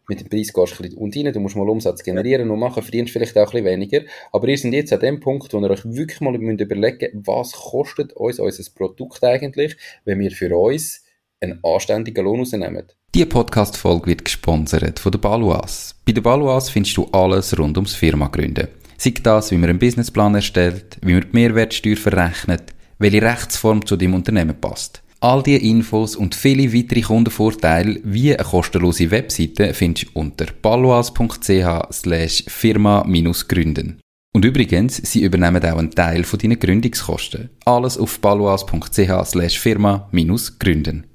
mit 0.08 0.20
dem 0.20 0.28
Preis 0.28 0.52
gehst 0.52 0.72
du 0.72 0.82
ein 0.82 0.82
bisschen 0.82 0.98
unten 0.98 1.32
du 1.32 1.40
musst 1.40 1.56
mal 1.56 1.68
Umsatz 1.68 2.02
generieren 2.02 2.50
und 2.50 2.58
machen, 2.58 2.82
verdienst 2.82 3.12
vielleicht 3.12 3.36
auch 3.36 3.46
ein 3.54 3.62
bisschen 3.62 3.66
weniger. 3.66 4.00
Aber 4.32 4.48
ihr 4.48 4.58
seid 4.58 4.72
jetzt 4.72 4.92
an 4.92 5.00
dem 5.00 5.20
Punkt, 5.20 5.52
wo 5.52 5.60
ihr 5.60 5.70
euch 5.70 5.84
wirklich 5.84 6.20
mal 6.20 6.34
überlegen 6.34 6.80
müsst, 6.80 7.26
was 7.26 7.52
kostet 7.52 8.12
uns 8.12 8.38
unser 8.38 8.70
Produkt 8.74 9.22
eigentlich, 9.24 9.76
wenn 10.04 10.18
wir 10.18 10.30
für 10.30 10.56
uns 10.56 11.04
einen 11.40 11.60
anständigen 11.62 12.24
Lohn 12.24 12.40
rausnehmen. 12.40 12.84
Diese 13.14 13.26
Podcast-Folge 13.26 14.06
wird 14.06 14.24
gesponsert 14.24 14.98
von 14.98 15.12
der 15.12 15.18
Baluas. 15.18 15.94
Bei 16.06 16.12
der 16.12 16.22
Baluas 16.22 16.70
findest 16.70 16.96
du 16.96 17.06
alles 17.12 17.58
rund 17.58 17.76
ums 17.76 17.94
Firma 17.94 18.28
gründen. 18.28 18.68
Sei 18.96 19.12
das, 19.22 19.50
wie 19.50 19.56
man 19.56 19.70
einen 19.70 19.78
Businessplan 19.78 20.34
erstellt, 20.34 20.98
wie 21.02 21.14
man 21.14 21.22
die 21.22 21.28
Mehrwertsteuer 21.32 21.96
verrechnet, 21.96 22.72
welche 23.02 23.22
Rechtsform 23.22 23.84
zu 23.84 23.96
deinem 23.96 24.14
Unternehmen 24.14 24.58
passt. 24.60 25.02
All 25.20 25.42
diese 25.42 25.62
Infos 25.62 26.16
und 26.16 26.34
viele 26.34 26.72
weitere 26.72 27.02
Kundenvorteile 27.02 28.00
wie 28.02 28.34
eine 28.34 28.42
kostenlose 28.42 29.10
Webseite 29.10 29.72
findest 29.72 30.06
du 30.06 30.18
unter 30.18 30.46
baluas.ch 30.60 31.92
slash 31.92 32.44
firma-gründen. 32.48 34.00
Und 34.34 34.44
übrigens, 34.44 34.96
sie 34.96 35.22
übernehmen 35.22 35.62
auch 35.64 35.78
einen 35.78 35.90
Teil 35.90 36.24
von 36.24 36.38
deinen 36.40 36.58
Gründungskosten. 36.58 37.50
Alles 37.66 37.98
auf 37.98 38.18
baluas.ch 38.18 39.26
slash 39.26 39.60
firma-gründen. 39.60 41.06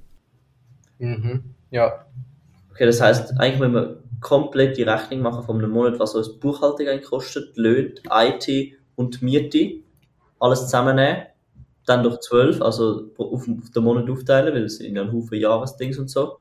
Mhm. 1.00 1.44
Ja. 1.72 2.06
Okay, 2.72 2.86
das 2.86 3.02
heißt, 3.02 3.40
eigentlich 3.40 3.60
wenn 3.60 3.74
wir 3.74 4.04
komplett 4.22 4.78
die 4.78 4.84
Rechnung 4.84 5.22
machen 5.22 5.44
von 5.44 5.58
einem 5.58 5.72
Monat, 5.72 6.00
was 6.00 6.16
uns 6.16 6.40
Buchhaltung 6.40 6.88
eigentlich 6.88 7.10
kostet, 7.10 7.58
Löhne, 7.58 7.94
IT 8.10 8.74
und 8.96 9.22
Miete, 9.22 9.82
alles 10.40 10.62
zusammennehmen, 10.62 11.24
dann 11.88 12.04
durch 12.04 12.20
12, 12.20 12.62
also 12.62 13.12
auf 13.18 13.46
den 13.46 13.84
Monat 13.84 14.10
aufteilen, 14.10 14.54
weil 14.54 14.66
es 14.66 14.78
sind 14.78 14.96
ja 14.96 15.02
ein 15.02 15.12
Haufen 15.12 15.40
Jahresdings 15.40 15.98
und 15.98 16.10
so. 16.10 16.38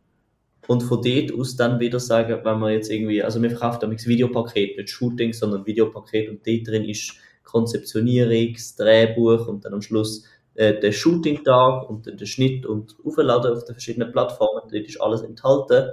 Und 0.67 0.83
von 0.83 1.01
dort 1.01 1.33
aus 1.33 1.55
dann 1.55 1.79
wieder 1.79 2.01
sagen, 2.01 2.41
wenn 2.43 2.59
man 2.59 2.73
jetzt 2.73 2.91
irgendwie, 2.91 3.23
also 3.23 3.41
wir 3.41 3.51
verkaufen 3.51 3.79
damit 3.83 4.05
Videopaket, 4.05 4.77
nicht 4.77 4.91
Shooting, 4.91 5.33
sondern 5.33 5.65
Videopaket 5.65 6.29
und 6.29 6.45
dort 6.45 6.67
drin 6.67 6.85
ist 6.85 7.15
Konzeptionierung, 7.45 8.55
das 8.55 8.75
Drehbuch 8.75 9.47
und 9.47 9.65
dann 9.65 9.75
am 9.75 9.83
Schluss 9.83 10.25
äh, 10.55 10.81
der 10.81 10.91
Shooting-Tag 10.91 11.89
und 11.89 12.21
der 12.21 12.27
Schnitt 12.27 12.67
und 12.67 12.97
Aufladen 13.05 13.53
auf 13.53 13.65
den 13.65 13.75
verschiedenen 13.75 14.11
Plattformen, 14.11 14.63
dort 14.69 14.87
ist 14.87 15.01
alles 15.01 15.23
enthalten. 15.23 15.93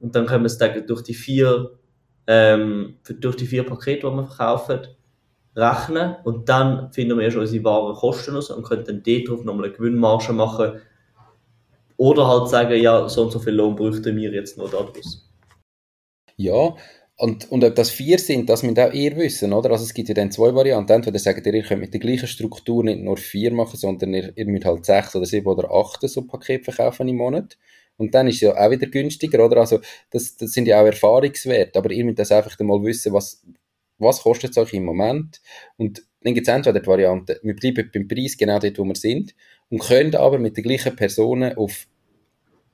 Und 0.00 0.16
dann 0.16 0.26
können 0.26 0.42
wir 0.42 0.46
es 0.46 0.58
durch 0.86 1.02
die 1.02 1.14
vier, 1.14 1.78
ähm, 2.26 2.96
durch 3.20 3.36
die 3.36 3.46
vier 3.46 3.62
Pakete, 3.62 4.08
die 4.10 4.16
wir 4.16 4.26
verkaufen, 4.26 4.80
rechnen 5.56 6.16
und 6.24 6.48
dann 6.48 6.92
finden 6.92 7.16
wir 7.16 7.24
erst 7.24 7.38
unsere 7.38 7.64
wahren 7.64 7.96
Kosten 7.96 8.34
raus 8.34 8.50
und 8.50 8.62
können 8.64 8.84
dann 8.84 9.02
dort 9.02 9.28
drauf 9.28 9.44
nochmal 9.44 9.66
eine 9.66 9.74
Gewinnmarge 9.74 10.32
machen 10.32 10.80
oder 11.96 12.28
halt 12.28 12.48
sagen, 12.48 12.80
ja, 12.80 13.08
so 13.08 13.22
und 13.22 13.32
so 13.32 13.38
viel 13.38 13.54
Lohn 13.54 13.74
bräuchten 13.74 14.16
wir 14.16 14.30
jetzt 14.32 14.58
noch 14.58 14.70
daraus. 14.70 15.26
Ja, 16.36 16.74
und, 17.18 17.50
und 17.50 17.64
ob 17.64 17.74
das 17.74 17.90
vier 17.90 18.18
sind, 18.18 18.50
das 18.50 18.62
müsst 18.62 18.78
auch 18.78 18.92
ihr 18.92 19.16
wissen, 19.16 19.54
oder? 19.54 19.70
Also 19.70 19.84
es 19.84 19.94
gibt 19.94 20.08
ja 20.08 20.14
dann 20.14 20.30
zwei 20.30 20.54
Varianten. 20.54 20.92
Entweder 20.92 21.18
sagt 21.18 21.46
ihr, 21.46 21.54
ihr 21.54 21.62
könnt 21.62 21.80
mit 21.80 21.94
der 21.94 22.00
gleichen 22.00 22.28
Struktur 22.28 22.84
nicht 22.84 23.00
nur 23.00 23.16
vier 23.16 23.54
machen, 23.54 23.78
sondern 23.78 24.12
ihr, 24.12 24.36
ihr 24.36 24.46
müsst 24.46 24.66
halt 24.66 24.84
sechs 24.84 25.16
oder 25.16 25.24
sieben 25.24 25.46
oder 25.46 25.70
acht 25.72 26.06
so 26.06 26.26
Paket 26.26 26.64
verkaufen 26.64 27.08
im 27.08 27.16
Monat. 27.16 27.56
Und 27.96 28.14
dann 28.14 28.28
ist 28.28 28.36
es 28.36 28.40
ja 28.42 28.54
auch 28.54 28.70
wieder 28.70 28.86
günstiger, 28.88 29.42
oder? 29.46 29.56
Also 29.56 29.80
das, 30.10 30.36
das 30.36 30.52
sind 30.52 30.68
ja 30.68 30.78
auch 30.82 30.84
Erfahrungswerte, 30.84 31.78
aber 31.78 31.90
ihr 31.90 32.04
müsst 32.04 32.18
das 32.18 32.32
einfach 32.32 32.58
mal 32.60 32.82
wissen, 32.84 33.14
was, 33.14 33.42
was 33.98 34.22
kostet 34.22 34.50
es 34.50 34.58
euch 34.58 34.72
im 34.74 34.84
Moment? 34.84 35.40
Und 35.76 36.02
dann 36.22 36.34
gibt 36.34 36.48
es 36.48 36.54
entweder 36.54 36.80
die 36.80 36.86
Variante, 36.86 37.40
wir 37.42 37.54
bleiben 37.54 37.90
beim 37.92 38.08
Preis 38.08 38.36
genau 38.36 38.58
dort, 38.58 38.78
wo 38.78 38.84
wir 38.84 38.96
sind 38.96 39.34
und 39.70 39.80
können 39.80 40.14
aber 40.14 40.38
mit 40.38 40.56
den 40.56 40.64
gleichen 40.64 40.96
Personen 40.96 41.56
auf 41.56 41.86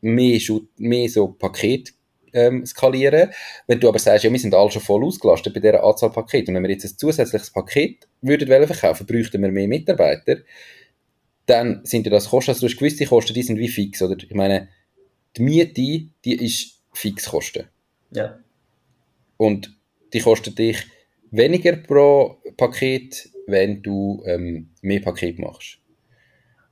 mehr, 0.00 0.40
mehr 0.78 1.08
so 1.08 1.28
Paket 1.28 1.92
ähm, 2.32 2.64
skalieren. 2.66 3.30
Wenn 3.66 3.80
du 3.80 3.88
aber 3.88 3.98
sagst, 3.98 4.24
ja, 4.24 4.32
wir 4.32 4.38
sind 4.38 4.54
alle 4.54 4.70
schon 4.70 4.82
voll 4.82 5.04
ausgelastet 5.04 5.54
bei 5.54 5.60
dieser 5.60 5.84
Anzahl 5.84 6.10
Pakete 6.10 6.50
und 6.50 6.56
wenn 6.56 6.62
wir 6.62 6.70
jetzt 6.70 6.84
ein 6.84 6.96
zusätzliches 6.96 7.50
Paket 7.50 8.08
würden 8.20 8.48
verkaufen, 8.66 9.06
bräuchten 9.06 9.42
wir 9.42 9.50
mehr 9.50 9.68
Mitarbeiter, 9.68 10.38
dann 11.46 11.84
sind 11.84 12.06
ja 12.06 12.10
das 12.10 12.30
Kosten, 12.30 12.52
also 12.52 12.66
du 12.66 12.72
hast 12.72 12.78
gewisse 12.78 13.04
Kosten, 13.04 13.34
die 13.34 13.42
sind 13.42 13.58
wie 13.58 13.68
fix, 13.68 14.00
oder? 14.00 14.16
Ich 14.16 14.34
meine, 14.34 14.68
die 15.36 15.42
Miete, 15.42 16.10
die 16.24 16.44
ist 16.44 16.80
Fixkosten. 16.92 17.68
Ja. 18.10 18.38
Und 19.36 19.74
die 20.12 20.20
kostet 20.20 20.58
dich 20.58 20.86
weniger 21.32 21.76
pro 21.76 22.36
Paket, 22.56 23.30
wenn 23.46 23.82
du 23.82 24.22
ähm, 24.26 24.70
mehr 24.82 25.00
Paket 25.00 25.38
machst. 25.38 25.78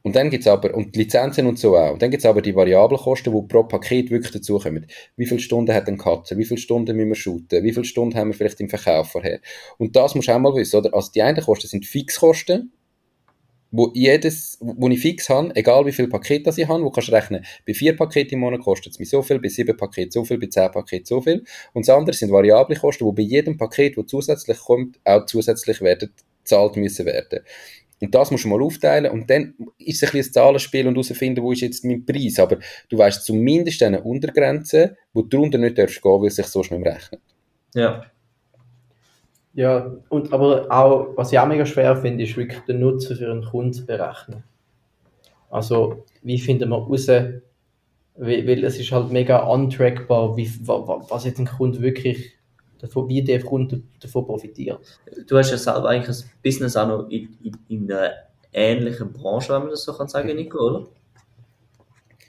Und 0.03 0.17
dann 0.17 0.31
gibt's 0.31 0.47
aber, 0.47 0.75
und 0.75 0.95
die 0.95 1.01
Lizenzen 1.01 1.47
und 1.47 1.59
so 1.59 1.77
auch, 1.77 1.93
und 1.93 2.01
dann 2.01 2.11
gibt's 2.11 2.25
aber 2.25 2.41
die 2.41 2.55
Variablenkosten, 2.55 3.35
die 3.35 3.49
pro 3.49 3.65
Paket 3.65 4.11
wirklich 4.11 4.33
dazukommen. 4.33 4.87
Wie 5.17 5.27
viele 5.27 5.41
Stunden 5.41 5.75
hat 5.75 5.89
ein 5.89 5.99
Cutter? 5.99 6.39
Wie 6.39 6.45
viele 6.45 6.59
Stunden 6.59 6.97
müssen 6.97 7.09
wir 7.09 7.15
shooten? 7.17 7.63
Wie 7.63 7.73
viele 7.73 7.85
Stunden 7.85 8.17
haben 8.17 8.29
wir 8.29 8.35
vielleicht 8.35 8.61
im 8.61 8.71
Verkauf 8.71 9.11
vorher? 9.11 9.41
Und 9.77 9.97
das 9.97 10.15
musst 10.15 10.29
du 10.29 10.33
auch 10.33 10.39
mal 10.39 10.55
wissen, 10.55 10.77
oder? 10.77 10.95
Also 10.95 11.11
die 11.13 11.23
einen 11.23 11.45
Kosten 11.45 11.69
sind 11.69 11.85
Fixkosten, 11.85 12.73
wo 13.71 13.91
jedes, 13.95 14.59
wo 14.61 14.89
ich 14.89 15.01
fix 15.01 15.29
habe, 15.29 15.55
egal 15.55 15.87
wie 15.87 15.93
viele 15.93 16.09
Pakete 16.09 16.53
ich 16.57 16.69
habe, 16.69 16.83
wo 16.83 16.91
kannst 16.91 17.09
du 17.09 17.13
rechnen, 17.13 17.45
bei 17.67 17.75
vier 17.75 17.97
Paketen 17.97 18.35
im 18.35 18.41
Monat 18.41 18.61
kostet 18.61 18.93
es 18.93 18.99
mir 18.99 19.07
so 19.07 19.23
viel, 19.23 19.39
bei 19.39 19.49
sieben 19.49 19.77
Paketen 19.77 20.11
so 20.11 20.25
viel, 20.25 20.39
bei 20.39 20.47
zehn 20.47 20.71
Paketen 20.71 21.07
so 21.07 21.21
viel. 21.21 21.45
Und 21.73 21.87
das 21.87 21.95
andere 21.95 22.17
sind 22.17 22.33
variable 22.33 22.77
Kosten, 22.77 23.05
wo 23.05 23.13
bei 23.13 23.23
jedem 23.23 23.57
Paket, 23.57 23.97
wo 23.97 24.03
zusätzlich 24.03 24.59
kommt, 24.59 24.99
auch 25.05 25.27
zusätzlich 25.27 25.81
werden, 25.81 26.11
gezahlt 26.43 26.77
müssen 26.77 27.07
werden. 27.07 27.41
Und 28.03 28.15
das 28.15 28.31
musst 28.31 28.45
du 28.45 28.49
mal 28.49 28.63
aufteilen 28.63 29.11
und 29.13 29.29
dann 29.29 29.55
ist 29.79 30.03
es 30.03 30.09
ein 30.09 30.13
bisschen 30.13 30.31
ein 30.31 30.33
Zahlenspiel 30.33 30.87
und 30.87 30.95
herausfinden, 30.95 31.43
wo 31.43 31.53
ist 31.53 31.61
jetzt 31.61 31.85
mein 31.85 32.05
Preis. 32.07 32.39
Aber 32.39 32.59
du 32.89 32.97
weißt 32.97 33.25
zumindest 33.25 33.83
eine 33.83 34.03
Untergrenze, 34.03 34.97
wo 35.13 35.23
du 35.23 35.29
darunter 35.29 35.59
nicht 35.59 35.77
darfst 35.77 36.01
gehen, 36.01 36.21
weil 36.21 36.29
es 36.29 36.37
sich 36.37 36.47
so 36.47 36.63
schnell 36.63 36.83
rechnet. 36.83 37.21
Ja. 37.75 38.07
Ja, 39.55 39.91
und 40.09 40.33
aber 40.33 40.67
auch, 40.71 41.17
was 41.17 41.33
ich 41.33 41.39
auch 41.39 41.47
mega 41.47 41.67
schwer 41.67 41.97
finde, 41.97 42.25
ist 42.25 42.37
wirklich 42.37 42.61
den 42.61 42.81
Nutzen 42.81 43.17
für 43.17 43.31
einen 43.31 43.45
Kunden 43.45 43.73
zu 43.73 43.85
berechnen. 43.85 44.45
Also, 45.51 46.05
wie 46.23 46.39
finden 46.39 46.69
wir 46.69 46.77
raus, 46.77 47.09
weil, 47.09 48.47
weil 48.47 48.65
es 48.65 48.79
ist 48.79 48.93
halt 48.93 49.11
mega 49.11 49.39
untrackbar, 49.45 50.37
wie, 50.37 50.49
was 50.67 51.25
jetzt 51.25 51.41
ein 51.41 51.47
Kunde 51.47 51.81
wirklich, 51.81 52.33
davon, 52.79 53.09
wie 53.09 53.23
der 53.23 53.43
Kunde 53.43 53.83
davon 54.01 54.27
profitiert. 54.27 54.79
Du 55.27 55.37
hast 55.37 55.51
ja 55.51 55.59
selber 55.59 55.89
eigentlich 55.89 56.17
ein 56.17 56.31
Business 56.43 56.77
auch 56.77 56.87
noch 56.87 57.09
in, 57.09 57.37
in, 57.43 57.57
in 57.69 57.93
einer 57.93 58.13
ähnlichen 58.53 59.13
Branche, 59.13 59.53
wenn 59.53 59.63
man 59.63 59.71
das 59.71 59.85
so 59.85 59.93
kann 59.93 60.09
sagen, 60.09 60.35
Nico, 60.35 60.59
oder? 60.59 60.87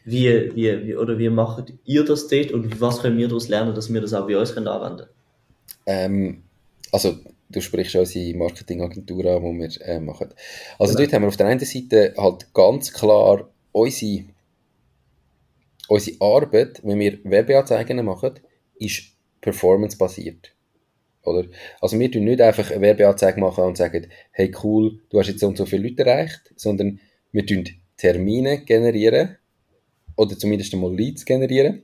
Wie, 0.03 0.55
wie, 0.55 0.87
wie, 0.87 0.95
oder 0.95 1.17
wie 1.19 1.29
macht 1.29 1.73
ihr 1.85 2.03
das 2.03 2.27
dort 2.27 2.51
und 2.51 2.81
was 2.81 3.01
können 3.01 3.17
wir 3.17 3.27
daraus 3.27 3.47
lernen, 3.47 3.75
dass 3.75 3.93
wir 3.93 4.01
das 4.01 4.13
auch 4.13 4.25
bei 4.25 4.37
uns 4.37 4.53
können 4.53 4.67
anwenden 4.67 5.05
können? 5.05 5.07
Ähm 5.85 6.43
also 6.91 7.17
du 7.49 7.61
sprichst 7.61 7.95
unsere 7.95 8.37
Marketingagentur 8.37 9.25
an, 9.25 9.43
die 9.43 9.59
wir 9.59 9.87
äh, 9.87 9.99
machen. 9.99 10.29
Also 10.79 10.93
genau. 10.93 11.05
dort 11.05 11.13
haben 11.13 11.23
wir 11.23 11.27
auf 11.29 11.37
der 11.37 11.47
einen 11.47 11.59
Seite 11.59 12.13
halt 12.17 12.53
ganz 12.53 12.91
klar 12.91 13.49
unsere, 13.71 14.25
unsere 15.87 16.17
Arbeit, 16.21 16.81
wenn 16.83 16.99
wir 16.99 17.19
Werbeanzeigen 17.23 18.03
machen, 18.05 18.39
ist 18.75 19.03
performance-basiert. 19.41 20.53
Oder? 21.23 21.45
Also 21.79 21.99
wir 21.99 22.11
tun 22.11 22.23
nicht 22.23 22.41
einfach 22.41 22.71
eine 22.71 22.81
Werbeanzeige 22.81 23.39
machen 23.39 23.63
und 23.63 23.77
sagen, 23.77 24.07
hey 24.31 24.51
cool, 24.63 24.99
du 25.09 25.19
hast 25.19 25.27
jetzt 25.27 25.39
so 25.39 25.47
und 25.47 25.57
so 25.57 25.65
viele 25.65 25.87
Leute 25.87 26.03
erreicht, 26.05 26.51
sondern 26.55 26.99
wir 27.31 27.45
tun 27.45 27.67
Termine 27.97 28.63
generieren 28.63 29.37
oder 30.15 30.37
zumindest 30.37 30.73
einmal 30.73 30.95
Leads 30.95 31.25
generieren 31.25 31.83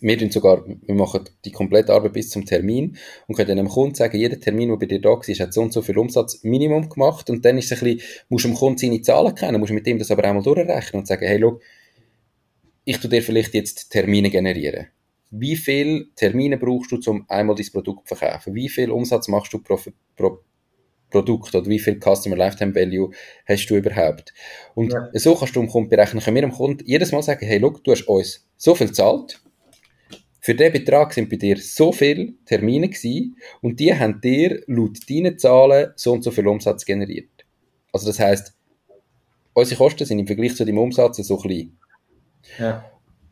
wir 0.00 0.18
tun 0.18 0.30
sogar, 0.30 0.64
wir 0.66 0.94
machen 0.94 1.28
die 1.44 1.50
komplette 1.50 1.92
Arbeit 1.92 2.12
bis 2.12 2.30
zum 2.30 2.44
Termin 2.44 2.96
und 3.26 3.34
können 3.34 3.56
dem 3.56 3.68
Kunden 3.68 3.94
sagen, 3.94 4.16
jeder 4.16 4.38
Termin, 4.38 4.68
der 4.68 4.76
bei 4.76 4.86
dir 4.86 5.00
da 5.00 5.10
war, 5.10 5.20
hat 5.22 5.52
so 5.52 5.60
und 5.62 5.72
so 5.72 5.82
viel 5.82 5.98
Umsatzminimum 5.98 6.88
gemacht 6.88 7.28
und 7.30 7.44
dann 7.44 7.58
ist 7.58 7.72
es 7.72 7.82
ein 7.82 7.96
bisschen, 7.96 8.08
musst 8.28 8.44
du 8.44 8.48
dem 8.48 8.56
Kunden 8.56 8.78
seine 8.78 9.02
Zahlen 9.02 9.34
kennen, 9.34 9.60
musst 9.60 9.72
mit 9.72 9.86
ihm 9.86 9.98
das 9.98 10.10
aber 10.10 10.24
einmal 10.24 10.42
durchrechnen 10.42 11.00
und 11.00 11.06
sagen, 11.06 11.26
hey, 11.26 11.38
schau, 11.40 11.60
ich 12.84 12.98
tu 12.98 13.08
dir 13.08 13.22
vielleicht 13.22 13.54
jetzt 13.54 13.90
Termine 13.90 14.30
generieren. 14.30 14.86
Wie 15.30 15.56
viele 15.56 16.06
Termine 16.16 16.56
brauchst 16.56 16.90
du, 16.90 17.10
um 17.10 17.24
einmal 17.28 17.54
dein 17.54 17.66
Produkt 17.72 18.08
zu 18.08 18.14
verkaufen? 18.14 18.54
Wie 18.54 18.68
viel 18.68 18.90
Umsatz 18.90 19.28
machst 19.28 19.52
du 19.52 19.58
pro, 19.58 19.78
pro 20.16 20.40
Produkt 21.08 21.54
oder 21.54 21.68
wie 21.68 21.78
viel 21.78 21.98
Customer 22.00 22.36
Lifetime 22.36 22.74
Value 22.74 23.10
hast 23.46 23.66
du 23.66 23.76
überhaupt? 23.76 24.32
Und 24.74 24.92
ja. 24.92 25.08
so 25.14 25.34
kannst 25.34 25.54
du 25.54 25.60
dem 25.60 25.68
Kunden 25.68 25.90
berechnen. 25.90 26.22
Können 26.22 26.36
wir 26.36 26.42
dem 26.42 26.52
Kunden 26.52 26.84
jedes 26.86 27.12
Mal 27.12 27.22
sagen, 27.22 27.46
hey, 27.46 27.58
schau, 27.60 27.70
du 27.70 27.92
hast 27.92 28.08
uns 28.08 28.48
so 28.56 28.74
viel 28.74 28.88
gezahlt, 28.88 29.40
für 30.50 30.56
diesen 30.56 30.72
Betrag 30.72 31.14
sind 31.14 31.30
bei 31.30 31.36
dir 31.36 31.56
so 31.58 31.92
viele 31.92 32.32
Termine 32.44 32.88
gewesen 32.88 33.36
und 33.62 33.78
die 33.78 33.94
haben 33.94 34.20
dir 34.20 34.60
laut 34.66 34.98
deinen 35.08 35.38
Zahlen 35.38 35.92
so 35.94 36.12
und 36.12 36.24
so 36.24 36.32
viel 36.32 36.48
Umsatz 36.48 36.84
generiert. 36.84 37.30
Also 37.92 38.08
das 38.08 38.18
heißt, 38.18 38.52
unsere 39.52 39.78
Kosten 39.78 40.04
sind 40.04 40.18
im 40.18 40.26
Vergleich 40.26 40.56
zu 40.56 40.64
deinem 40.64 40.78
Umsatz 40.78 41.18
so 41.18 41.36
klein. 41.36 41.78
Ja. 42.58 42.84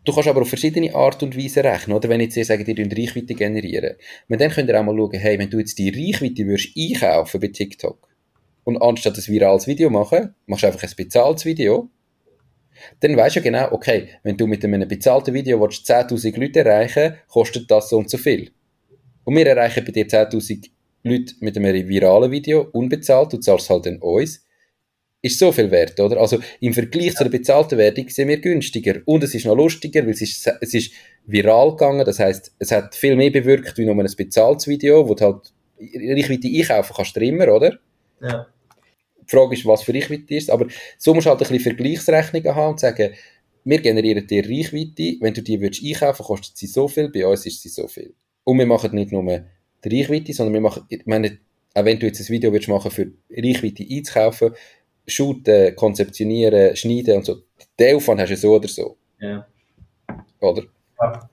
Du 0.05 0.13
kannst 0.13 0.29
aber 0.29 0.43
auf 0.43 0.49
verschiedene 0.49 0.95
Art 0.95 1.21
und 1.25 1.37
Weise 1.37 1.65
rechnen, 1.65 1.97
oder? 1.97 2.09
Wenn 2.09 2.21
ich 2.21 2.37
jetzt 2.37 2.47
sage, 2.47 2.63
ihr 2.63 2.75
könnt 2.77 2.97
Reichweite 2.97 3.35
generieren. 3.35 3.97
Und 4.29 4.41
dann 4.41 4.53
könnt 4.53 4.69
ihr 4.69 4.79
auch 4.79 4.85
mal 4.85 4.97
schauen, 4.97 5.19
hey, 5.19 5.41
wenn 5.41 5.51
du 5.51 5.59
jetzt 5.59 5.77
die 5.77 5.89
Reichweite 5.91 6.47
würdest 6.47 6.69
einkaufen 6.79 7.41
bei 7.41 7.49
TikTok 7.49 7.99
und 8.63 8.81
anstatt 8.81 9.19
ein 9.19 9.27
virales 9.27 9.67
Video 9.67 9.91
machen, 9.91 10.37
machst 10.47 10.63
du 10.63 10.69
einfach 10.69 10.85
ein 10.85 10.93
bezahltes 10.97 11.45
Video, 11.47 11.91
dann 13.01 13.17
weißt 13.17 13.37
du 13.37 13.41
ja 13.41 13.45
genau, 13.45 13.73
okay, 13.73 14.09
wenn 14.23 14.37
du 14.37 14.47
mit 14.47 14.65
einem 14.65 14.87
bezahlten 14.89 15.35
Video 15.35 15.63
10.000 15.65 16.39
Leute 16.39 16.61
erreichen 16.61 17.15
kostet 17.29 17.71
das 17.71 17.91
so 17.91 17.99
und 17.99 18.11
so 18.11 18.19
viel. 18.19 18.51
Und 19.25 19.37
wir 19.37 19.47
erreichen 19.47 19.85
bei 19.85 19.93
dir 19.93 20.07
10.000 20.07 20.71
Leute 21.03 21.35
mit 21.41 21.57
einem 21.57 21.89
viralen 21.89 22.31
Video, 22.31 22.69
unbezahlt, 22.73 23.33
du 23.33 23.39
zahlst 23.39 23.71
halt 23.71 23.87
dann 23.87 23.99
uns, 23.99 24.45
ist 25.21 25.39
so 25.39 25.51
viel 25.51 25.71
wert, 25.71 25.99
oder? 25.99 26.19
Also 26.19 26.39
im 26.61 26.73
Vergleich 26.73 27.15
zu 27.17 27.25
der 27.25 27.31
bezahlten 27.31 27.77
Werbung 27.77 28.09
sind 28.09 28.29
wir 28.29 28.41
günstiger. 28.41 29.01
Und 29.05 29.25
es 29.25 29.35
ist 29.35 29.47
noch 29.47 29.57
lustiger, 29.57 30.03
weil 30.05 30.11
es 30.11 30.23
ist, 30.23 30.49
es 30.61 30.75
ist 30.75 30.93
viral 31.27 31.71
gegangen, 31.71 32.05
das 32.05 32.21
heißt, 32.21 32.55
es 32.59 32.71
hat 32.71 32.95
viel 32.95 33.17
mehr 33.17 33.31
bewirkt 33.31 33.77
wie 33.79 33.85
nur 33.85 33.97
ein 33.97 34.11
bezahltes 34.17 34.69
Video, 34.69 35.09
wo 35.09 35.15
du 35.15 35.25
halt 35.25 35.53
Reichweite 35.81 36.49
einkaufen 36.49 36.95
kannst 36.97 37.17
du 37.17 37.21
immer, 37.21 37.49
oder? 37.53 37.79
Ja. 38.21 38.47
Die 39.31 39.37
Frage 39.37 39.55
ist, 39.55 39.67
was 39.67 39.83
für 39.83 39.95
Reichweite 39.95 40.35
ist, 40.35 40.51
aber 40.51 40.67
so 40.97 41.15
musst 41.15 41.27
du 41.27 41.31
halt 41.31 41.41
ein 41.41 41.49
bisschen 41.49 41.61
Vergleichsrechnungen 41.61 42.55
haben 42.55 42.73
und 42.73 42.81
sagen, 42.81 43.15
wir 43.65 43.81
generieren 43.81 44.27
dir 44.27 44.45
Reichweite, 44.45 45.17
wenn 45.21 45.35
du 45.35 45.43
die 45.43 45.61
würdest 45.61 45.85
einkaufen, 45.85 46.25
kostet 46.25 46.57
sie 46.57 46.67
so 46.67 46.89
viel, 46.89 47.11
bei 47.11 47.27
uns 47.27 47.45
ist 47.45 47.61
sie 47.63 47.69
so 47.69 47.87
viel. 47.87 48.15
Und 48.45 48.59
wir 48.59 48.67
machen 48.67 48.95
nicht 48.95 49.13
nur 49.13 49.23
die 49.85 50.01
Reichweite, 50.01 50.33
sondern 50.33 50.55
wir 50.55 50.61
machen, 50.61 50.85
ich 50.89 51.05
meine, 51.07 51.39
auch 51.75 51.85
wenn 51.85 51.99
du 51.99 52.07
jetzt 52.07 52.21
ein 52.21 52.29
Video 52.29 52.53
willst 52.53 52.69
machen 52.69 52.91
für 52.91 53.13
Reichweite 53.31 53.85
einzukaufen, 53.89 54.53
shooten, 55.07 55.77
konzeptionieren, 55.77 56.75
schneiden 56.77 57.17
und 57.17 57.27
so, 57.27 57.43
den 57.79 57.97
Aufwand 57.97 58.21
hast 58.21 58.31
du 58.31 58.37
so 58.37 58.55
oder 58.55 58.69
so. 58.69 58.97
Ja. 59.21 59.47
Oder? 60.41 60.65
Ja. 61.01 61.31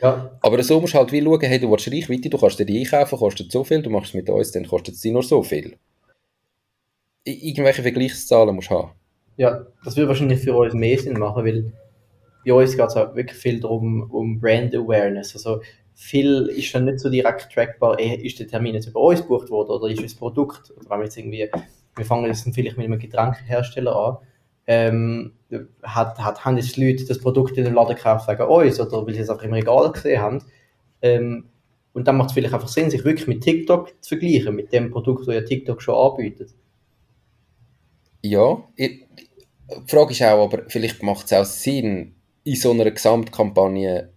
Ja, 0.00 0.38
Aber 0.42 0.62
so 0.62 0.78
musst 0.80 0.92
du 0.92 0.98
halt 0.98 1.10
wie 1.12 1.22
schauen, 1.22 1.40
hey, 1.40 1.58
du 1.58 1.70
willst 1.70 1.90
Reichweite, 1.90 2.28
du 2.28 2.36
kannst 2.38 2.58
dir 2.58 2.66
die 2.66 2.80
einkaufen, 2.80 3.18
kostet 3.18 3.50
so 3.50 3.64
viel, 3.64 3.82
du 3.82 3.88
machst 3.90 4.08
es 4.08 4.14
mit 4.14 4.28
uns, 4.28 4.52
dann 4.52 4.66
kostet 4.66 5.02
dir 5.02 5.12
nur 5.12 5.22
so 5.22 5.42
viel. 5.42 5.78
Irgendwelche 7.26 7.82
Vergleichszahlen 7.82 8.54
musst 8.54 8.70
haben. 8.70 8.92
ja, 9.36 9.66
das 9.84 9.96
würde 9.96 10.08
wahrscheinlich 10.08 10.40
für 10.40 10.54
uns 10.54 10.74
mehr 10.74 10.98
Sinn 10.98 11.18
machen, 11.18 11.44
weil 11.44 11.72
bei 12.44 12.52
uns 12.52 12.76
geht 12.76 12.86
es 12.86 12.96
auch 12.96 13.14
wirklich 13.14 13.38
viel 13.38 13.60
darum, 13.60 14.08
um 14.10 14.40
Brand 14.40 14.74
Awareness. 14.74 15.34
Also 15.34 15.60
viel 15.94 16.46
ist 16.46 16.74
dann 16.74 16.84
nicht 16.84 17.00
so 17.00 17.10
direkt 17.10 17.52
trackbar, 17.52 17.98
eh, 17.98 18.14
ist 18.14 18.38
der 18.38 18.46
Termin 18.46 18.74
jetzt 18.74 18.86
über 18.86 19.00
uns 19.00 19.22
gebucht 19.22 19.50
worden 19.50 19.70
oder 19.70 19.88
ist 19.88 20.02
das 20.02 20.14
Produkt, 20.14 20.72
oder 20.76 20.90
wenn 20.90 20.98
wir 20.98 21.04
jetzt 21.04 21.16
irgendwie, 21.16 21.48
wir 21.96 22.04
fangen 22.04 22.26
jetzt 22.26 22.48
vielleicht 22.54 22.76
mit 22.76 22.86
einem 22.86 22.98
Getränkehersteller 22.98 23.96
an, 23.96 24.16
ähm, 24.68 25.32
hat, 25.82 26.18
hat, 26.18 26.44
haben 26.44 26.56
jetzt 26.56 26.76
Leute 26.76 27.04
das 27.06 27.18
Produkt 27.18 27.56
in 27.56 27.64
den 27.64 27.74
Laden 27.74 27.96
gekauft 27.96 28.28
wegen 28.28 28.42
uns 28.42 28.80
oder 28.80 29.06
weil 29.06 29.14
sie 29.14 29.20
es 29.20 29.30
auch 29.30 29.42
im 29.42 29.52
Regal 29.52 29.90
gesehen 29.92 30.20
haben. 30.20 30.42
Ähm, 31.02 31.46
und 31.92 32.06
dann 32.06 32.16
macht 32.16 32.28
es 32.28 32.34
vielleicht 32.34 32.52
einfach 32.52 32.68
Sinn, 32.68 32.90
sich 32.90 33.04
wirklich 33.04 33.26
mit 33.26 33.42
TikTok 33.42 33.94
zu 34.02 34.16
vergleichen, 34.16 34.54
mit 34.54 34.72
dem 34.72 34.90
Produkt, 34.90 35.26
das 35.26 35.34
ja 35.34 35.40
TikTok 35.40 35.80
schon 35.80 35.94
anbietet. 35.94 36.54
Ja, 38.30 38.68
ich, 38.76 39.06
die 39.68 39.90
Frage 39.90 40.12
ist 40.12 40.22
auch, 40.22 40.44
aber 40.44 40.64
vielleicht 40.68 41.02
macht 41.02 41.26
es 41.26 41.32
auch 41.32 41.44
Sinn, 41.44 42.14
in 42.44 42.56
so 42.56 42.70
einer 42.70 42.90
Gesamtkampagne 42.90 44.10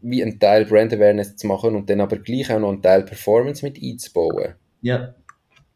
wie 0.00 0.22
einen 0.22 0.38
Teil 0.38 0.64
Brand 0.64 0.92
Awareness 0.92 1.36
zu 1.36 1.46
machen 1.46 1.74
und 1.74 1.90
dann 1.90 2.00
aber 2.00 2.18
gleich 2.18 2.52
auch 2.52 2.60
noch 2.60 2.70
einen 2.70 2.82
Teil 2.82 3.04
Performance 3.04 3.64
mit 3.64 3.82
einzubauen. 3.82 4.54
Ja. 4.80 5.14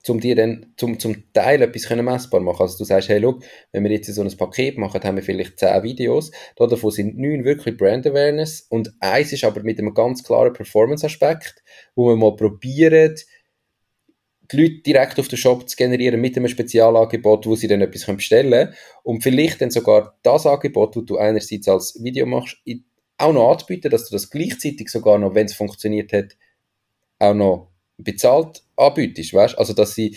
um 0.08 0.20
dir 0.20 0.36
dann 0.36 0.72
zum, 0.76 0.98
zum 0.98 1.32
Teil 1.32 1.62
etwas 1.62 1.86
können 1.86 2.04
messbar 2.04 2.40
machen. 2.40 2.62
Also 2.62 2.78
du 2.78 2.84
sagst, 2.84 3.08
hey, 3.08 3.18
look, 3.18 3.42
wenn 3.72 3.84
wir 3.84 3.90
jetzt 3.90 4.12
so 4.12 4.22
ein 4.22 4.36
Paket 4.36 4.78
machen, 4.78 5.02
haben 5.02 5.16
wir 5.16 5.22
vielleicht 5.22 5.58
10 5.58 5.82
Videos, 5.82 6.30
da 6.56 6.66
davon 6.66 6.90
sind 6.90 7.18
9 7.18 7.44
wirklich 7.44 7.76
Brand 7.76 8.06
Awareness 8.06 8.62
und 8.68 8.92
eins 9.00 9.32
ist 9.32 9.44
aber 9.44 9.62
mit 9.62 9.78
einem 9.78 9.94
ganz 9.94 10.22
klaren 10.22 10.52
Performance-Aspekt, 10.52 11.62
wo 11.94 12.08
wir 12.08 12.16
mal 12.16 12.36
probieren, 12.36 13.14
die 14.52 14.62
Leute 14.62 14.82
direkt 14.82 15.18
auf 15.18 15.28
den 15.28 15.38
Shop 15.38 15.68
zu 15.68 15.76
generieren 15.76 16.20
mit 16.20 16.36
einem 16.36 16.48
Spezialangebot, 16.48 17.46
wo 17.46 17.56
sie 17.56 17.68
dann 17.68 17.80
etwas 17.80 18.04
können 18.04 18.18
bestellen 18.18 18.50
können 18.50 18.74
und 19.02 19.22
vielleicht 19.22 19.60
dann 19.60 19.70
sogar 19.70 20.18
das 20.22 20.46
Angebot, 20.46 20.96
das 20.96 21.04
du 21.04 21.18
einerseits 21.18 21.68
als 21.68 22.02
Video 22.02 22.26
machst, 22.26 22.58
auch 23.18 23.32
noch 23.32 23.52
anzubieten, 23.52 23.90
dass 23.90 24.08
du 24.08 24.14
das 24.14 24.30
gleichzeitig 24.30 24.88
sogar 24.88 25.18
noch, 25.18 25.34
wenn 25.34 25.46
es 25.46 25.54
funktioniert 25.54 26.12
hat, 26.12 26.36
auch 27.18 27.34
noch 27.34 27.68
bezahlt 27.98 28.62
anbietest, 28.76 29.32
weißt? 29.32 29.58
Also, 29.58 29.72
dass 29.72 29.94
sie 29.94 30.16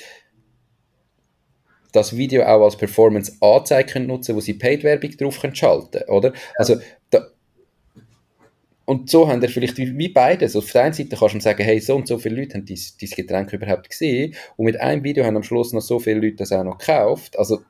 das 1.92 2.18
Video 2.18 2.44
auch 2.44 2.66
als 2.66 2.76
Performance-Anzeige 2.76 3.94
können 3.94 4.08
nutzen 4.08 4.36
wo 4.36 4.42
sie 4.42 4.56
Paid-Werbung 4.56 5.12
drauf 5.12 5.40
können 5.40 5.56
schalten 5.56 6.04
oder? 6.10 6.34
Also, 6.56 6.76
da, 6.76 6.82
und 8.86 9.10
so 9.10 9.28
haben 9.28 9.42
wir 9.42 9.50
vielleicht 9.50 9.78
wie 9.78 9.98
wie 9.98 10.10
beides. 10.10 10.56
Auf 10.56 10.72
der 10.72 10.84
einen 10.84 10.94
Seite 10.94 11.16
kannst 11.18 11.34
du 11.34 11.38
ihm 11.38 11.42
sagen, 11.42 11.64
hey, 11.64 11.80
so 11.80 11.96
und 11.96 12.08
so 12.08 12.18
viele 12.18 12.42
Leute 12.42 12.56
haben 12.56 12.66
dein, 12.66 12.78
dein 13.02 13.10
Getränk 13.10 13.54
überhaupt 13.54 13.90
gesehen 13.90 14.36
und 14.58 14.66
mit 14.66 14.80
einem 14.80 15.04
Video 15.04 15.26
haben 15.26 15.36
am 15.36 15.44
Schluss 15.44 15.74
noch 15.74 15.82
so 15.82 16.00
viele 16.00 16.20
Leute 16.20 16.38
das 16.38 16.52
auch 16.52 16.64
noch 16.64 16.78
gekauft. 16.78 17.38
Also, 17.38 17.62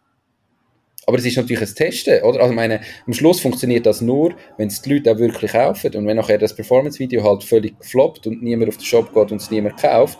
aber 1.08 1.18
es 1.18 1.26
ist 1.26 1.38
natürlich 1.38 1.62
ein 1.62 1.76
Testen, 1.76 2.24
oder? 2.24 2.42
Also, 2.42 2.54
meine, 2.54 2.82
am 3.06 3.14
Schluss 3.14 3.40
funktioniert 3.40 3.86
das 3.86 4.02
nur, 4.02 4.36
wenn 4.58 4.68
es 4.68 4.82
die 4.82 4.94
Leute 4.94 5.12
auch 5.12 5.20
wirklich 5.20 5.52
kaufen. 5.52 5.96
Und 5.96 6.08
wenn 6.08 6.18
nachher 6.18 6.38
das 6.38 6.56
Performance-Video 6.56 7.24
halt 7.24 7.44
völlig 7.44 7.76
floppt 7.80 8.28
und 8.28 8.42
niemand 8.42 8.70
auf 8.70 8.78
den 8.78 8.86
Shop 8.86 9.14
geht 9.14 9.32
und 9.32 9.40
es 9.42 9.52
niemand 9.52 9.78
kauft, 9.78 10.18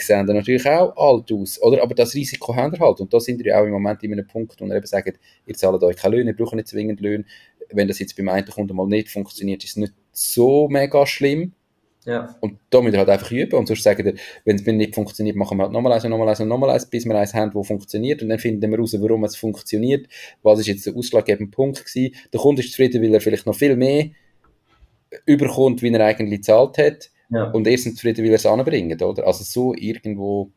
sehen 0.00 0.26
dann 0.26 0.36
natürlich 0.36 0.66
auch 0.68 0.96
alt 0.96 1.32
aus, 1.32 1.60
oder? 1.62 1.82
Aber 1.82 1.94
das 1.94 2.14
Risiko 2.14 2.54
haben 2.54 2.72
wir 2.72 2.80
halt. 2.80 3.00
Und 3.00 3.12
da 3.12 3.20
sind 3.20 3.38
wir 3.38 3.46
ja 3.46 3.60
auch 3.60 3.64
im 3.64 3.72
Moment 3.72 4.02
in 4.02 4.12
einem 4.12 4.26
Punkt, 4.26 4.60
wo 4.60 4.66
wir 4.66 4.76
eben 4.76 4.86
sagen, 4.86 5.14
ihr 5.46 5.54
zahlt 5.54 5.82
euch 5.82 5.96
keine 5.96 6.16
Löhne, 6.16 6.30
ihr 6.30 6.36
braucht 6.36 6.54
nicht 6.54 6.68
zwingend 6.68 7.00
Löhne. 7.00 7.24
Wenn 7.72 7.88
das 7.88 7.98
jetzt 7.98 8.16
beim 8.16 8.28
einen 8.28 8.46
Kunden 8.46 8.76
mal 8.76 8.86
nicht 8.86 9.10
funktioniert, 9.10 9.64
ist 9.64 9.70
es 9.70 9.76
nicht 9.76 9.92
so 10.12 10.68
mega 10.68 11.06
schlimm. 11.06 11.52
Ja. 12.04 12.34
Und 12.40 12.58
da 12.70 12.80
müsst 12.80 12.94
ihr 12.94 13.00
halt 13.00 13.10
einfach 13.10 13.30
üben. 13.30 13.56
Und 13.56 13.66
sonst 13.66 13.82
sagen 13.82 14.04
wir, 14.04 14.14
wenn 14.44 14.56
es 14.56 14.64
mir 14.64 14.72
nicht 14.72 14.94
funktioniert, 14.94 15.36
machen 15.36 15.58
wir 15.58 15.64
halt 15.64 15.72
nochmal 15.72 15.92
eins 15.92 16.04
und 16.04 16.10
nochmal 16.10 16.28
eins 16.30 16.40
und 16.40 16.48
nochmal 16.48 16.70
eins, 16.70 16.86
bis 16.86 17.04
wir 17.04 17.14
eins 17.14 17.34
haben, 17.34 17.52
wo 17.52 17.62
funktioniert. 17.62 18.22
Und 18.22 18.30
dann 18.30 18.38
finden 18.38 18.70
wir 18.70 18.78
raus, 18.78 18.96
warum 18.98 19.24
es 19.24 19.36
funktioniert. 19.36 20.06
Was 20.42 20.60
ist 20.60 20.68
jetzt 20.68 20.86
der 20.86 20.96
ausschlaggebende 20.96 21.50
Punkt 21.50 21.84
gewesen. 21.84 22.14
Der 22.32 22.40
Kunde 22.40 22.62
ist 22.62 22.70
zufrieden, 22.70 23.02
weil 23.02 23.12
er 23.12 23.20
vielleicht 23.20 23.44
noch 23.44 23.54
viel 23.54 23.76
mehr 23.76 24.08
überkommt, 25.26 25.82
wie 25.82 25.92
er 25.92 26.04
eigentlich 26.04 26.40
gezahlt 26.40 26.78
hat. 26.78 27.10
Ja. 27.30 27.50
Und 27.50 27.66
ihr 27.66 27.76
seid 27.76 27.96
zufrieden, 27.96 28.24
weil 28.24 28.32
er 28.32 28.36
es 28.36 28.46
anbringt, 28.46 29.02
oder? 29.02 29.26
Also 29.26 29.44
so 29.44 29.74
irgendwo 29.74 30.50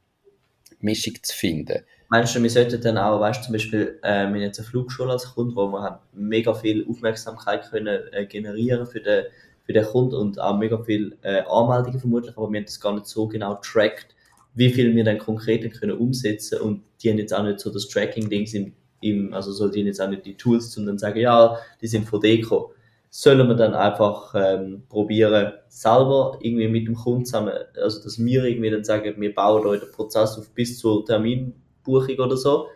Mischung 0.80 1.16
zu 1.22 1.36
finden. 1.36 1.84
Meinst 2.12 2.36
du, 2.36 2.43
wir 2.43 2.49
sollten 2.49 2.82
dann 2.82 2.97
auch, 2.97 3.22
weißt 3.22 3.39
du, 3.39 3.45
zum 3.45 3.53
Beispiel, 3.53 3.97
äh, 4.03 4.09
wir 4.09 4.26
haben 4.26 4.36
jetzt 4.36 4.59
eine 4.59 4.68
Flugschule 4.68 5.14
als 5.14 5.34
Kunde, 5.34 5.55
wo 5.55 5.70
wir 5.72 5.82
haben 5.82 5.99
mega 6.12 6.53
viel 6.53 6.86
Aufmerksamkeit 6.89 7.70
können 7.72 8.01
äh, 8.12 8.26
generieren 8.26 8.86
für 8.86 8.99
den, 8.99 9.28
für 9.64 9.72
den 9.72 9.86
Kunden 9.86 10.16
und 10.16 10.38
auch 10.38 10.57
mega 10.57 10.78
viel 10.84 11.16
äh, 11.22 11.43
Anmeldungen 11.49 12.01
vermutlich, 12.01 12.36
aber 12.36 12.51
wir 12.51 12.59
haben 12.59 12.66
das 12.66 12.82
gar 12.82 12.93
nicht 12.95 13.05
so 13.05 13.30
genau 13.30 13.57
tracked, 13.64 14.07
wie 14.55 14.72
viel 14.72 14.93
wir 14.93 15.05
dann 15.05 15.20
konkret 15.20 15.74
können 15.80 15.97
umsetzen 15.97 16.59
und 16.59 16.84
die 17.01 17.12
haben 17.12 17.18
jetzt 17.18 17.34
auch 17.34 17.43
nicht 17.43 17.62
so 17.62 17.72
das 17.72 17.88
Tracking-Dings 17.88 18.55
im, 18.55 18.74
im, 18.99 19.34
also 19.34 19.53
so 19.53 19.70
die 19.70 19.80
jetzt 19.80 20.01
auch 20.01 20.09
nicht 20.09 20.26
die 20.26 20.36
Tools, 20.36 20.76
um 20.78 20.86
dann 20.86 20.97
zu 20.97 21.03
sagen, 21.03 21.20
ja, 21.22 21.55
die 21.80 21.88
sind 21.88 22.09
von 22.09 22.20
Deko. 22.20 22.74
Sollen 23.09 23.47
wir 23.47 23.55
dann 23.55 23.74
einfach 23.74 24.36
ähm, 24.36 24.84
probieren, 24.89 25.53
selber 25.70 26.38
irgendwie 26.41 26.68
mit 26.68 26.89
dem 26.89 26.95
Kunden 26.95 27.24
zusammen, 27.24 27.53
also 27.82 28.03
dass 28.03 28.20
wir 28.20 28.43
irgendwie 28.43 28.70
dann 28.70 28.84
sagen, 28.84 29.14
wir 29.18 29.34
bauen 29.34 29.66
euch 29.66 29.80
den 29.80 29.91
Prozess 29.93 30.38
auf 30.38 30.49
bis 30.49 30.78
zur 30.78 31.05
Terminbuchung 31.84 32.19
oder 32.19 32.38
so, 32.38 32.67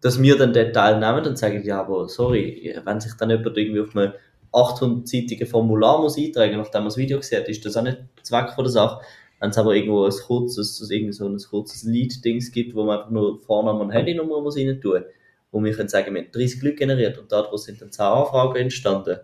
dass 0.00 0.20
wir 0.20 0.36
dann 0.36 0.52
den 0.52 0.72
Teil 0.72 0.98
nehmen 0.98 1.26
und 1.26 1.38
sagen, 1.38 1.62
ja, 1.64 1.80
aber 1.80 2.08
sorry, 2.08 2.74
wenn 2.84 3.00
sich 3.00 3.14
dann 3.14 3.30
jemand 3.30 3.56
irgendwie 3.56 3.80
auf 3.80 3.96
einem 3.96 4.12
800-seitigen 4.52 5.46
Formular 5.46 6.00
muss 6.00 6.18
eintragen, 6.18 6.58
nachdem 6.58 6.82
man 6.82 6.88
das 6.88 6.96
Video 6.96 7.18
gesehen 7.18 7.40
hat, 7.40 7.48
ist 7.48 7.64
das 7.64 7.76
auch 7.76 7.82
nicht 7.82 7.98
Zweck 8.22 8.50
von 8.50 8.64
der 8.64 8.72
Sache. 8.72 9.04
Wenn 9.40 9.50
es 9.50 9.58
aber 9.58 9.74
irgendwo 9.74 10.04
ein 10.04 10.12
kurzes, 10.12 10.90
irgendwie 10.90 11.12
so 11.12 11.26
ein 11.26 11.38
kurzes 11.38 11.82
Lead-Dings 11.82 12.52
gibt, 12.52 12.74
wo 12.74 12.84
man 12.84 12.98
einfach 12.98 13.10
nur 13.10 13.40
Vornamen 13.40 13.80
und 13.80 13.90
Handynummer 13.90 14.40
muss 14.40 14.56
rein 14.56 14.80
tun, 14.80 15.04
wo 15.50 15.62
wir 15.62 15.72
können 15.72 15.88
sagen, 15.88 16.14
wir 16.14 16.22
haben 16.22 16.32
30 16.32 16.62
Leute 16.62 16.76
generiert 16.76 17.18
und 17.18 17.32
daraus 17.32 17.64
sind 17.64 17.80
dann 17.80 17.90
10 17.90 18.04
Anfragen 18.04 18.56
entstanden, 18.56 19.18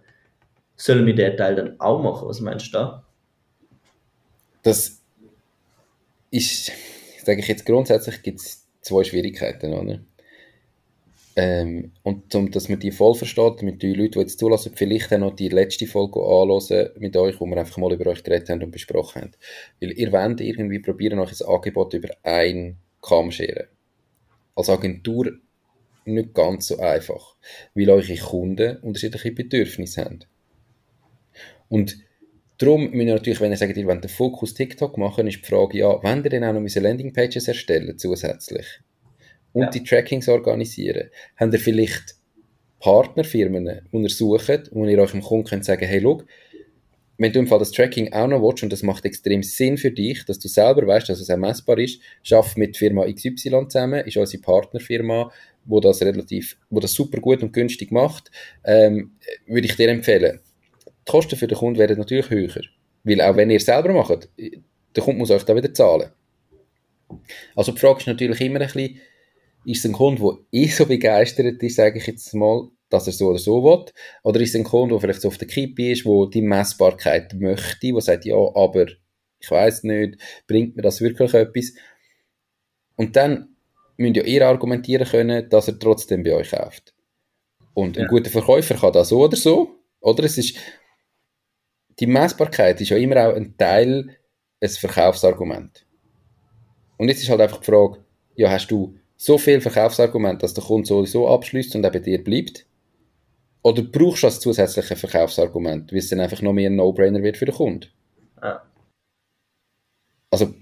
sollen 0.76 1.06
wir 1.06 1.14
den 1.14 1.36
Teil 1.36 1.54
dann 1.54 1.78
auch 1.78 2.02
machen? 2.02 2.28
Was 2.28 2.40
meinst 2.40 2.68
du 2.68 2.72
da? 2.72 3.04
Das 4.62 5.00
ist, 6.30 6.72
sage 7.24 7.40
ich 7.40 7.48
jetzt 7.48 7.66
grundsätzlich, 7.66 8.22
gibt 8.22 8.40
es 8.40 8.59
zwei 8.80 9.04
Schwierigkeiten, 9.04 9.72
oder? 9.72 10.00
Ähm, 11.36 11.92
und 12.02 12.34
um, 12.34 12.50
dass 12.50 12.68
man 12.68 12.80
die 12.80 12.90
voll 12.90 13.14
versteht, 13.14 13.62
mit 13.62 13.82
den 13.82 13.94
Leuten, 13.94 14.12
die 14.12 14.18
jetzt 14.20 14.38
zulassen, 14.38 14.72
vielleicht 14.74 15.12
auch 15.12 15.18
noch 15.18 15.36
die 15.36 15.48
letzte 15.48 15.86
Folge 15.86 16.20
anhören 16.20 16.90
mit 16.98 17.16
euch, 17.16 17.40
wo 17.40 17.46
wir 17.46 17.56
einfach 17.56 17.78
mal 17.78 17.92
über 17.92 18.10
euch 18.10 18.24
geredet 18.24 18.48
haben 18.50 18.62
und 18.62 18.72
besprochen 18.72 19.22
haben. 19.22 19.32
Weil 19.80 19.92
ihr 19.92 20.12
wollt 20.12 20.40
irgendwie 20.40 20.80
probieren, 20.80 21.20
euch 21.20 21.40
ein 21.40 21.46
Angebot 21.46 21.94
über 21.94 22.08
einen 22.24 22.76
Kamm 23.00 23.30
scheren. 23.30 23.68
Als 24.56 24.68
Agentur 24.68 25.32
nicht 26.04 26.34
ganz 26.34 26.66
so 26.66 26.78
einfach, 26.78 27.36
weil 27.74 27.90
eure 27.90 28.16
Kunden 28.16 28.76
unterschiedliche 28.78 29.32
Bedürfnisse 29.32 30.04
haben. 30.04 30.20
Und 31.68 31.96
darum 32.60 32.90
müsst 32.90 33.06
ihr 33.06 33.14
natürlich, 33.14 33.40
wenn 33.40 33.52
ihr 33.52 33.56
sagt, 33.56 33.76
ihr 33.76 33.86
wollt 33.86 34.04
den 34.04 34.08
Fokus 34.10 34.54
TikTok 34.54 34.98
machen, 34.98 35.26
ist 35.26 35.38
die 35.38 35.46
Frage, 35.46 35.78
ja, 35.78 36.02
wollt 36.02 36.24
ihr 36.24 36.30
denn 36.30 36.44
auch 36.44 36.52
noch 36.52 36.62
diese 36.62 36.80
Landingpages 36.80 37.48
erstellen 37.48 37.98
zusätzlich? 37.98 38.66
und 39.52 39.62
Ja. 39.62 39.70
die 39.70 39.84
Trackings 39.84 40.28
organisieren, 40.28 41.10
habt 41.36 41.52
ihr 41.52 41.58
vielleicht 41.58 42.14
Partnerfirmen, 42.80 43.88
die 43.92 43.98
ihr 43.98 44.08
sucht, 44.08 44.70
wo 44.72 44.86
ihr 44.86 44.98
euch 44.98 45.10
dem 45.10 45.22
Kunden 45.22 45.48
könnt 45.48 45.64
sagen, 45.64 45.86
hey, 45.86 46.00
schau, 46.00 46.22
wenn 47.18 47.32
du 47.32 47.40
im 47.40 47.46
Fall 47.46 47.58
das 47.58 47.72
Tracking 47.72 48.12
auch 48.14 48.28
noch 48.28 48.40
willst, 48.40 48.62
und 48.62 48.72
das 48.72 48.82
macht 48.82 49.04
extrem 49.04 49.42
Sinn 49.42 49.76
für 49.76 49.90
dich, 49.90 50.24
dass 50.24 50.38
du 50.38 50.48
selber 50.48 50.86
weißt, 50.86 51.08
dass 51.10 51.20
es 51.20 51.28
auch 51.28 51.36
messbar 51.36 51.78
ist, 51.78 52.00
schaff 52.22 52.56
mit 52.56 52.78
Firma 52.78 53.04
XY 53.12 53.68
zusammen, 53.68 54.06
ist 54.06 54.16
unsere 54.16 54.42
Partnerfirma, 54.42 55.30
wo 55.66 55.80
das 55.80 56.00
relativ, 56.00 56.56
wo 56.70 56.80
das 56.80 56.94
super 56.94 57.20
gut 57.20 57.42
und 57.42 57.52
günstig 57.52 57.92
macht, 57.92 58.30
ähm, 58.64 59.12
würde 59.46 59.66
ich 59.66 59.76
dir 59.76 59.90
empfehlen. 59.90 60.40
Die 61.10 61.16
Kosten 61.16 61.36
für 61.36 61.48
den 61.48 61.58
Kunden 61.58 61.78
werden 61.80 61.98
natürlich 61.98 62.30
höher, 62.30 62.62
weil 63.02 63.20
auch 63.20 63.34
wenn 63.34 63.50
ihr 63.50 63.56
es 63.56 63.64
selber 63.64 63.92
macht, 63.92 64.28
der 64.38 65.02
Kunde 65.02 65.18
muss 65.18 65.32
euch 65.32 65.42
da 65.42 65.56
wieder 65.56 65.74
zahlen. 65.74 66.10
Also 67.56 67.72
die 67.72 67.80
Frage 67.80 67.98
ist 67.98 68.06
natürlich 68.06 68.40
immer 68.40 68.60
ein 68.60 68.66
bisschen, 68.66 69.00
ist 69.64 69.84
es 69.84 69.90
ein 69.90 69.92
Kunde, 69.92 70.22
der 70.22 70.38
eh 70.52 70.68
so 70.68 70.86
begeistert 70.86 71.60
ist, 71.60 71.74
sage 71.74 71.98
ich 71.98 72.06
jetzt 72.06 72.32
mal, 72.34 72.68
dass 72.90 73.08
er 73.08 73.12
so 73.12 73.28
oder 73.28 73.38
so 73.38 73.64
will, 73.64 73.86
oder 74.22 74.40
ist 74.40 74.50
es 74.50 74.54
ein 74.54 74.62
Kunde, 74.64 74.94
der 74.94 75.00
vielleicht 75.00 75.20
so 75.20 75.28
auf 75.28 75.38
der 75.38 75.48
Kippe 75.48 75.90
ist, 75.90 76.06
wo 76.06 76.26
die 76.26 76.42
Messbarkeit 76.42 77.34
möchte, 77.34 77.92
der 77.92 78.00
sagt, 78.00 78.24
ja, 78.24 78.36
aber 78.36 78.86
ich 79.40 79.50
weiß 79.50 79.82
nicht, 79.84 80.16
bringt 80.46 80.76
mir 80.76 80.82
das 80.82 81.00
wirklich 81.00 81.34
etwas? 81.34 81.72
Und 82.94 83.16
dann 83.16 83.56
müsst 83.96 84.16
ja 84.16 84.22
ihr 84.22 84.46
argumentieren 84.46 85.08
können, 85.08 85.48
dass 85.48 85.66
er 85.66 85.76
trotzdem 85.76 86.22
bei 86.22 86.34
euch 86.34 86.52
kauft. 86.52 86.94
Und 87.74 87.96
ein 87.96 88.02
Ja. 88.04 88.08
guter 88.08 88.30
Verkäufer 88.30 88.74
kann 88.76 88.92
das 88.92 89.08
so 89.08 89.24
oder 89.24 89.36
so, 89.36 89.76
oder? 90.00 90.24
Es 90.24 90.38
ist, 90.38 90.56
die 92.00 92.06
Messbarkeit 92.06 92.80
ist 92.80 92.88
ja 92.88 92.96
immer 92.96 93.28
auch 93.28 93.34
ein 93.34 93.56
Teil, 93.56 94.16
ein 94.60 94.68
Verkaufsargument. 94.68 95.86
Und 96.96 97.08
jetzt 97.08 97.22
ist 97.22 97.28
halt 97.28 97.40
einfach 97.40 97.60
die 97.60 97.66
Frage, 97.66 98.04
ja, 98.34 98.50
hast 98.50 98.68
du 98.70 98.96
so 99.16 99.36
viel 99.36 99.60
Verkaufsargument, 99.60 100.42
dass 100.42 100.54
der 100.54 100.64
Kunde 100.64 100.86
sowieso 100.86 101.28
abschließt 101.28 101.74
und 101.76 101.84
auch 101.84 101.92
bei 101.92 101.98
dir 101.98 102.22
bleibt? 102.24 102.66
Oder 103.62 103.82
brauchst 103.82 104.22
du 104.22 104.26
das 104.26 104.40
zusätzliche 104.40 104.96
Verkaufsargument, 104.96 105.92
weil 105.92 105.98
es 105.98 106.08
dann 106.08 106.20
einfach 106.20 106.40
noch 106.40 106.54
mehr 106.54 106.70
ein 106.70 106.76
No-Brainer 106.76 107.22
wird 107.22 107.36
für 107.36 107.44
den 107.44 107.54
Kunden? 107.54 107.86
Ja. 108.42 108.62
Also, 110.30 110.54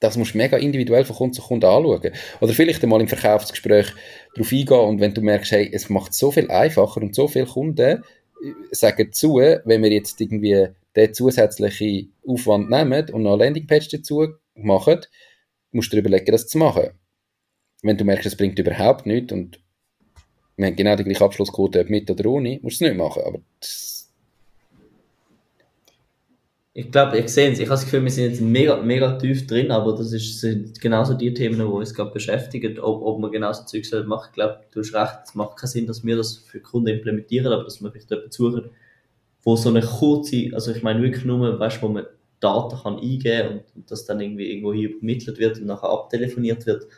das 0.00 0.16
musst 0.16 0.32
du 0.32 0.38
mega 0.38 0.56
individuell 0.56 1.04
von 1.04 1.16
Kunde 1.16 1.36
zu 1.36 1.42
Kunde 1.42 1.68
anschauen. 1.68 2.12
Oder 2.40 2.52
vielleicht 2.54 2.82
einmal 2.82 3.02
im 3.02 3.08
Verkaufsgespräch 3.08 3.92
darauf 4.34 4.52
eingehen 4.52 4.80
und 4.80 5.00
wenn 5.00 5.12
du 5.12 5.20
merkst, 5.20 5.52
hey, 5.52 5.70
es 5.70 5.90
macht 5.90 6.14
so 6.14 6.30
viel 6.30 6.50
einfacher 6.50 7.02
und 7.02 7.14
so 7.14 7.28
viele 7.28 7.46
Kunden 7.46 8.02
sagen 8.70 9.12
zu, 9.12 9.36
wenn 9.36 9.82
wir 9.82 9.92
jetzt 9.92 10.20
irgendwie 10.20 10.68
den 10.96 11.14
zusätzlichen 11.14 12.12
Aufwand 12.26 12.70
nehmen 12.70 13.10
und 13.10 13.22
noch 13.22 13.34
eine 13.34 13.44
Landingpage 13.44 13.88
dazu 13.88 14.34
machen, 14.54 15.00
musst 15.72 15.92
du 15.92 15.96
dir 15.96 16.00
überlegen, 16.00 16.32
das 16.32 16.46
zu 16.46 16.58
machen. 16.58 16.90
Wenn 17.82 17.96
du 17.96 18.04
merkst, 18.04 18.26
es 18.26 18.36
bringt 18.36 18.58
überhaupt 18.58 19.06
nichts 19.06 19.32
und 19.32 19.60
wir 20.56 20.66
haben 20.66 20.76
genau 20.76 20.96
die 20.96 21.04
gleiche 21.04 21.24
Abschlussquote, 21.24 21.80
ob 21.80 21.90
mit 21.90 22.10
oder 22.10 22.26
ohne, 22.30 22.60
musst 22.62 22.80
du 22.80 22.84
es 22.84 22.90
nicht 22.90 22.98
machen. 22.98 23.22
Aber 23.24 23.40
das, 23.60 23.93
Ich 26.76 26.90
glaube, 26.90 27.16
ihr 27.16 27.28
seht 27.28 27.52
es, 27.52 27.60
ich 27.60 27.66
habe 27.66 27.76
das 27.76 27.84
Gefühl, 27.84 28.02
wir 28.02 28.10
sind 28.10 28.30
jetzt 28.30 28.40
mega, 28.40 28.76
mega 28.82 29.16
tief 29.16 29.46
drin, 29.46 29.70
aber 29.70 29.94
das 29.94 30.12
ist, 30.12 30.40
sind 30.40 30.80
genauso 30.80 31.14
die 31.14 31.32
Themen, 31.32 31.56
die 31.56 31.62
uns 31.62 31.94
gerade 31.94 32.10
beschäftigen, 32.10 32.80
ob, 32.80 33.00
ob 33.02 33.20
man 33.20 33.30
genauso 33.30 33.64
Zeug 33.64 33.84
machen. 34.06 34.26
Ich 34.30 34.34
glaube, 34.34 34.58
du 34.72 34.80
hast 34.80 34.92
recht, 34.92 35.18
es 35.24 35.34
macht 35.36 35.56
keinen 35.56 35.68
Sinn, 35.68 35.86
dass 35.86 36.04
wir 36.04 36.16
das 36.16 36.36
für 36.36 36.58
Kunden 36.58 36.88
implementieren, 36.88 37.52
aber 37.52 37.62
dass 37.62 37.80
wir 37.80 37.92
vielleicht 37.92 38.10
jemanden 38.10 38.32
suchen, 38.32 38.70
wo 39.44 39.54
so 39.54 39.68
eine 39.68 39.82
kurze, 39.82 40.50
also 40.52 40.72
ich 40.72 40.82
meine 40.82 41.00
wirklich 41.00 41.24
nur, 41.24 41.60
weißt 41.60 41.80
wo 41.80 41.88
man 41.88 42.06
Daten 42.40 42.76
kann 42.76 42.98
eingeben 42.98 43.48
und, 43.52 43.62
und 43.76 43.90
das 43.90 44.04
dann 44.04 44.20
irgendwie 44.20 44.50
irgendwo 44.50 44.72
hier 44.72 44.90
übermittelt 44.90 45.38
wird 45.38 45.58
und 45.60 45.66
nachher 45.66 45.90
abtelefoniert 45.90 46.66
wird, 46.66 46.88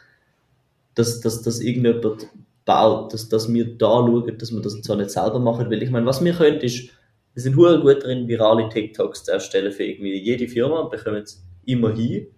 dass, 0.94 1.20
dass, 1.20 1.42
dass 1.42 1.60
irgendjemand 1.60 2.28
baut, 2.64 3.12
dass, 3.12 3.28
dass 3.28 3.52
wir 3.52 3.76
da 3.76 3.86
schauen, 3.86 4.38
dass 4.38 4.52
wir 4.52 4.62
das 4.62 4.80
zwar 4.80 4.96
nicht 4.96 5.10
selber 5.10 5.38
machen, 5.38 5.70
weil 5.70 5.82
ich 5.82 5.90
meine, 5.90 6.06
was 6.06 6.24
wir 6.24 6.32
können, 6.32 6.60
ist, 6.60 6.88
wir 7.36 7.42
sind 7.42 7.54
hure 7.54 7.78
gut 7.80 8.02
drin, 8.02 8.26
virale 8.26 8.66
TikToks 8.70 9.24
zu 9.24 9.32
erstellen 9.32 9.70
für 9.70 9.84
irgendwie 9.84 10.18
jede 10.18 10.48
Firma 10.48 10.80
und 10.80 10.90
bekommen 10.90 11.22
es 11.22 11.46
immer 11.66 11.92
hin. 11.94 12.28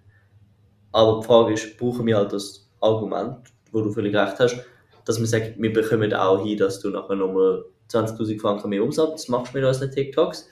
Aber 0.90 1.20
die 1.20 1.26
Frage 1.26 1.54
ist, 1.54 1.78
brauchen 1.78 2.04
wir 2.04 2.16
halt 2.16 2.32
das 2.32 2.68
Argument, 2.80 3.36
wo 3.70 3.80
du 3.80 3.92
völlig 3.92 4.12
recht 4.16 4.40
hast, 4.40 4.56
dass 5.04 5.20
wir 5.20 5.26
sagen, 5.28 5.54
wir 5.56 5.72
bekommen 5.72 6.12
auch 6.12 6.44
hin, 6.44 6.58
dass 6.58 6.80
du 6.80 6.90
nachher 6.90 7.14
nochmal 7.14 7.64
20.000 7.88 8.40
Franken 8.40 8.70
mehr 8.70 8.82
Umsatz 8.82 9.28
machst 9.28 9.54
mit 9.54 9.62
unseren 9.62 9.92
TikToks. 9.92 10.48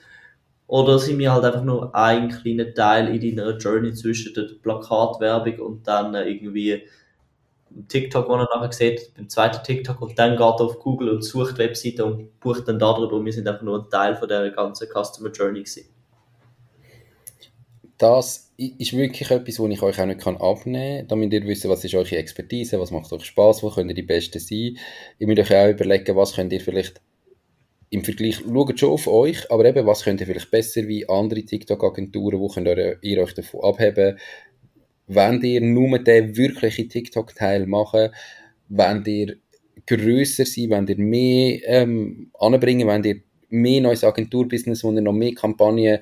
Oder 0.67 0.97
sind 0.97 1.19
wir 1.19 1.33
halt 1.33 1.43
einfach 1.43 1.65
nur 1.65 1.93
ein 1.93 2.29
kleiner 2.29 2.73
Teil 2.73 3.21
in 3.21 3.35
deiner 3.35 3.57
Journey 3.57 3.91
zwischen 3.95 4.33
der 4.33 4.47
Plakatwerbung 4.63 5.59
und 5.59 5.87
dann 5.87 6.15
irgendwie 6.15 6.83
TikTok, 7.87 8.27
den 8.27 8.39
er 8.39 8.49
nachher 8.55 8.71
sieht, 8.71 9.13
beim 9.15 9.29
zweiten 9.29 9.63
TikTok 9.63 10.01
und 10.01 10.17
dann 10.17 10.31
geht 10.31 10.39
er 10.39 10.61
auf 10.61 10.79
Google 10.79 11.09
und 11.09 11.21
sucht 11.21 11.57
Webseiten 11.57 12.01
und 12.01 12.39
bucht 12.39 12.67
dann 12.67 12.79
darüber 12.79 13.23
wir 13.23 13.33
sind 13.33 13.47
einfach 13.47 13.63
nur 13.63 13.83
ein 13.83 13.89
Teil 13.89 14.15
von 14.15 14.27
der 14.27 14.51
ganzen 14.51 14.87
Customer 14.87 15.31
Journey 15.31 15.59
gewesen. 15.59 15.85
das 17.97 18.53
ist 18.57 18.93
wirklich 18.93 19.29
etwas, 19.31 19.59
wo 19.59 19.67
ich 19.67 19.81
euch 19.81 19.99
auch 19.99 20.05
nicht 20.05 20.21
kann 20.21 20.37
abnehmen 20.37 20.99
kann. 20.99 21.07
Da 21.07 21.15
müsst 21.15 21.33
ihr 21.33 21.45
wissen, 21.45 21.69
was 21.69 21.83
ist 21.83 21.95
eure 21.95 22.17
Expertise, 22.17 22.79
was 22.79 22.91
macht 22.91 23.11
euch 23.11 23.25
Spaß, 23.25 23.63
wo 23.63 23.69
könnt 23.69 23.89
ihr 23.91 23.95
die 23.95 24.03
Besten 24.03 24.39
sein. 24.39 24.77
Ihr 25.19 25.27
müsst 25.27 25.39
euch 25.39 25.55
auch 25.55 25.69
überlegen, 25.69 26.15
was 26.15 26.33
könnt 26.33 26.53
ihr 26.53 26.61
vielleicht 26.61 27.01
im 27.89 28.03
Vergleich, 28.03 28.39
schaut 28.39 28.79
schon 28.79 28.91
auf 28.91 29.07
euch, 29.07 29.49
aber 29.49 29.65
eben, 29.65 29.85
was 29.85 30.03
könnt 30.03 30.19
ihr 30.19 30.27
vielleicht 30.27 30.51
besser 30.51 30.87
wie 30.87 31.07
andere 31.07 31.43
TikTok-Agenturen, 31.43 32.39
wo 32.39 32.49
könnt 32.49 32.67
ihr, 32.67 32.97
ihr 33.01 33.21
euch 33.21 33.33
davon 33.33 33.63
abheben, 33.63 34.17
wenn 35.07 35.41
ihr 35.41 35.61
nur 35.61 35.99
den 35.99 36.35
wirklichen 36.35 36.89
TikTok-Teil 36.89 37.65
machen, 37.65 38.09
wenn 38.69 39.03
ihr 39.05 39.37
grösser 39.85 40.45
sein, 40.45 40.69
wenn 40.69 40.87
ihr 40.87 40.97
mehr 40.97 41.59
ähm, 41.65 42.31
anbringen, 42.37 42.87
wenn 42.87 43.03
ihr 43.03 43.21
mehr 43.49 43.81
neues 43.81 44.03
Agenturbusiness, 44.03 44.83
wo 44.83 44.91
ihr 44.91 45.01
noch 45.01 45.13
mehr 45.13 45.33
Kampagnen 45.33 45.99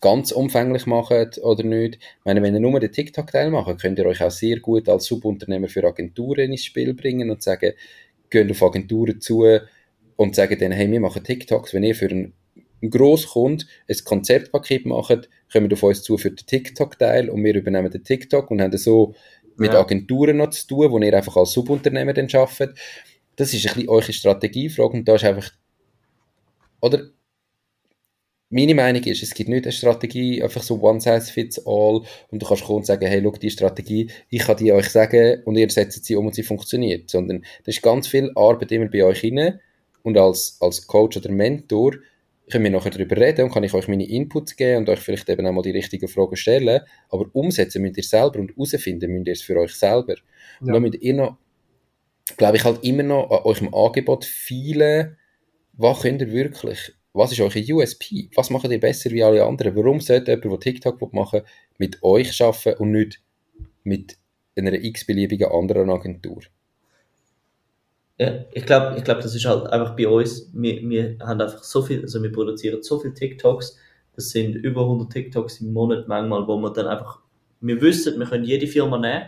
ganz 0.00 0.32
umfänglich 0.32 0.86
macht 0.86 1.38
oder 1.38 1.64
nicht. 1.64 1.96
Ich 1.96 2.24
meine, 2.24 2.42
wenn 2.42 2.54
ihr 2.54 2.60
nur 2.60 2.80
den 2.80 2.92
TikTok-Teil 2.92 3.50
macht, 3.50 3.80
könnt 3.80 3.98
ihr 3.98 4.06
euch 4.06 4.22
auch 4.22 4.30
sehr 4.30 4.60
gut 4.60 4.88
als 4.88 5.04
Subunternehmer 5.06 5.68
für 5.68 5.84
Agenturen 5.84 6.52
ins 6.52 6.64
Spiel 6.64 6.94
bringen 6.94 7.30
und 7.30 7.42
sagen, 7.42 7.72
geht 8.30 8.50
auf 8.50 8.62
Agenturen 8.62 9.20
zu 9.20 9.44
und 10.16 10.34
sagen 10.34 10.58
denen, 10.58 10.72
hey, 10.72 10.90
wir 10.90 11.00
machen 11.00 11.24
TikToks. 11.24 11.74
Wenn 11.74 11.82
ihr 11.82 11.94
für 11.94 12.08
einen, 12.08 12.32
einen 12.80 12.90
Grosskund 12.90 13.66
ein 13.88 13.96
Konzeptpaket 14.04 14.86
macht, 14.86 15.28
kommt 15.52 15.72
auf 15.72 15.82
uns 15.82 16.02
zu 16.02 16.18
für 16.18 16.30
den 16.30 16.46
TikTok-Teil 16.46 17.30
und 17.30 17.42
wir 17.44 17.54
übernehmen 17.54 17.90
den 17.90 18.04
TikTok 18.04 18.50
und 18.50 18.60
haben 18.60 18.76
so 18.76 19.14
mit 19.56 19.72
Ja. 19.72 19.80
Agenturen 19.80 20.36
noch 20.36 20.50
zu 20.50 20.66
tun, 20.66 20.90
wo 20.90 20.98
ihr 20.98 21.14
einfach 21.14 21.36
als 21.36 21.52
Subunternehmer 21.52 22.12
dann 22.12 22.28
arbeitet. 22.32 22.78
Das 23.36 23.52
ist 23.52 23.66
ein 23.66 23.74
bisschen 23.74 23.88
eure 23.88 24.12
Strategiefrage 24.12 24.96
und 24.98 25.08
da 25.08 25.14
ist 25.16 25.24
einfach, 25.24 25.50
oder 26.80 27.08
meine 28.50 28.74
Meinung 28.74 29.02
ist, 29.02 29.22
es 29.22 29.34
gibt 29.34 29.50
nicht 29.50 29.64
eine 29.64 29.72
Strategie, 29.72 30.42
einfach 30.42 30.62
so 30.62 30.80
one 30.80 31.00
size 31.00 31.30
fits 31.30 31.60
all 31.66 32.02
und 32.30 32.42
du 32.42 32.46
kannst 32.46 32.64
kommen 32.64 32.78
und 32.78 32.86
sagen, 32.86 33.06
hey, 33.06 33.20
schau, 33.22 33.30
die 33.32 33.50
Strategie, 33.50 34.10
ich 34.30 34.42
kann 34.42 34.56
die 34.56 34.72
euch 34.72 34.88
sagen 34.88 35.42
und 35.44 35.56
ihr 35.56 35.68
setzt 35.70 36.02
sie 36.04 36.16
um 36.16 36.26
und 36.26 36.34
sie 36.34 36.42
funktioniert. 36.42 37.10
Sondern 37.10 37.42
da 37.42 37.68
ist 37.68 37.82
ganz 37.82 38.06
viel 38.08 38.32
Arbeit 38.34 38.72
immer 38.72 38.88
bei 38.88 39.04
euch 39.04 39.22
rein 39.22 39.60
und 40.02 40.16
als, 40.16 40.56
als 40.60 40.86
Coach 40.86 41.18
oder 41.18 41.30
Mentor 41.30 41.96
können 42.50 42.64
wir 42.64 42.70
nachher 42.70 42.90
darüber 42.90 43.16
reden 43.16 43.44
und 43.44 43.52
kann 43.52 43.64
ich 43.64 43.74
euch 43.74 43.88
meine 43.88 44.08
Inputs 44.08 44.56
geben 44.56 44.78
und 44.78 44.88
euch 44.88 45.00
vielleicht 45.00 45.28
eben 45.28 45.46
auch 45.46 45.52
mal 45.52 45.62
die 45.62 45.70
richtigen 45.70 46.08
Fragen 46.08 46.36
stellen, 46.36 46.80
aber 47.10 47.26
umsetzen 47.32 47.82
müsst 47.82 47.96
ihr 47.98 48.02
selber 48.04 48.38
und 48.40 48.50
herausfinden 48.56 49.10
müsst 49.10 49.26
ihr 49.26 49.32
es 49.32 49.42
für 49.42 49.56
euch 49.58 49.74
selber. 49.74 50.14
Und 50.60 50.68
Ja. 50.68 50.72
dann 50.74 50.82
müsst 50.82 51.00
ihr 51.00 51.14
noch, 51.14 51.36
glaube 52.36 52.56
ich, 52.56 52.64
halt 52.64 52.84
immer 52.84 53.02
noch 53.02 53.30
an 53.30 53.40
eurem 53.44 53.74
Angebot 53.74 54.24
viele, 54.24 55.16
was 55.74 56.00
könnt 56.02 56.20
ihr 56.22 56.32
wirklich, 56.32 56.92
was 57.12 57.32
ist 57.32 57.40
eure 57.40 57.62
USP, 57.72 58.30
was 58.34 58.50
macht 58.50 58.70
ihr 58.70 58.80
besser 58.80 59.10
wie 59.10 59.22
alle 59.22 59.44
anderen, 59.44 59.76
warum 59.76 60.00
sollte 60.00 60.32
jemand, 60.32 60.44
der 60.52 60.60
TikTok 60.60 61.12
machen 61.12 61.42
mit 61.78 62.02
euch 62.02 62.40
arbeiten 62.42 62.82
und 62.82 62.92
nicht 62.92 63.20
mit 63.84 64.16
einer 64.56 64.72
x-beliebigen 64.72 65.48
anderen 65.50 65.90
Agentur. 65.90 66.42
Ja, 68.18 68.44
ich 68.52 68.66
glaube, 68.66 68.96
ich 68.98 69.04
glaub, 69.04 69.20
das 69.20 69.34
ist 69.34 69.44
halt 69.46 69.68
einfach 69.68 69.94
bei 69.94 70.08
uns, 70.08 70.50
wir, 70.52 70.80
wir 70.88 71.16
haben 71.20 71.40
einfach 71.40 71.62
so 71.62 71.82
viel, 71.82 72.02
also 72.02 72.20
wir 72.20 72.32
produzieren 72.32 72.82
so 72.82 72.98
viele 72.98 73.14
TikToks, 73.14 73.76
das 74.16 74.30
sind 74.30 74.56
über 74.56 74.82
100 74.82 75.12
TikToks 75.12 75.60
im 75.60 75.72
Monat 75.72 76.08
manchmal, 76.08 76.46
wo 76.48 76.56
wir 76.58 76.72
dann 76.72 76.88
einfach, 76.88 77.20
wir 77.60 77.80
wissen, 77.80 78.18
wir 78.18 78.26
können 78.26 78.44
jede 78.44 78.66
Firma 78.66 78.98
nehmen 78.98 79.26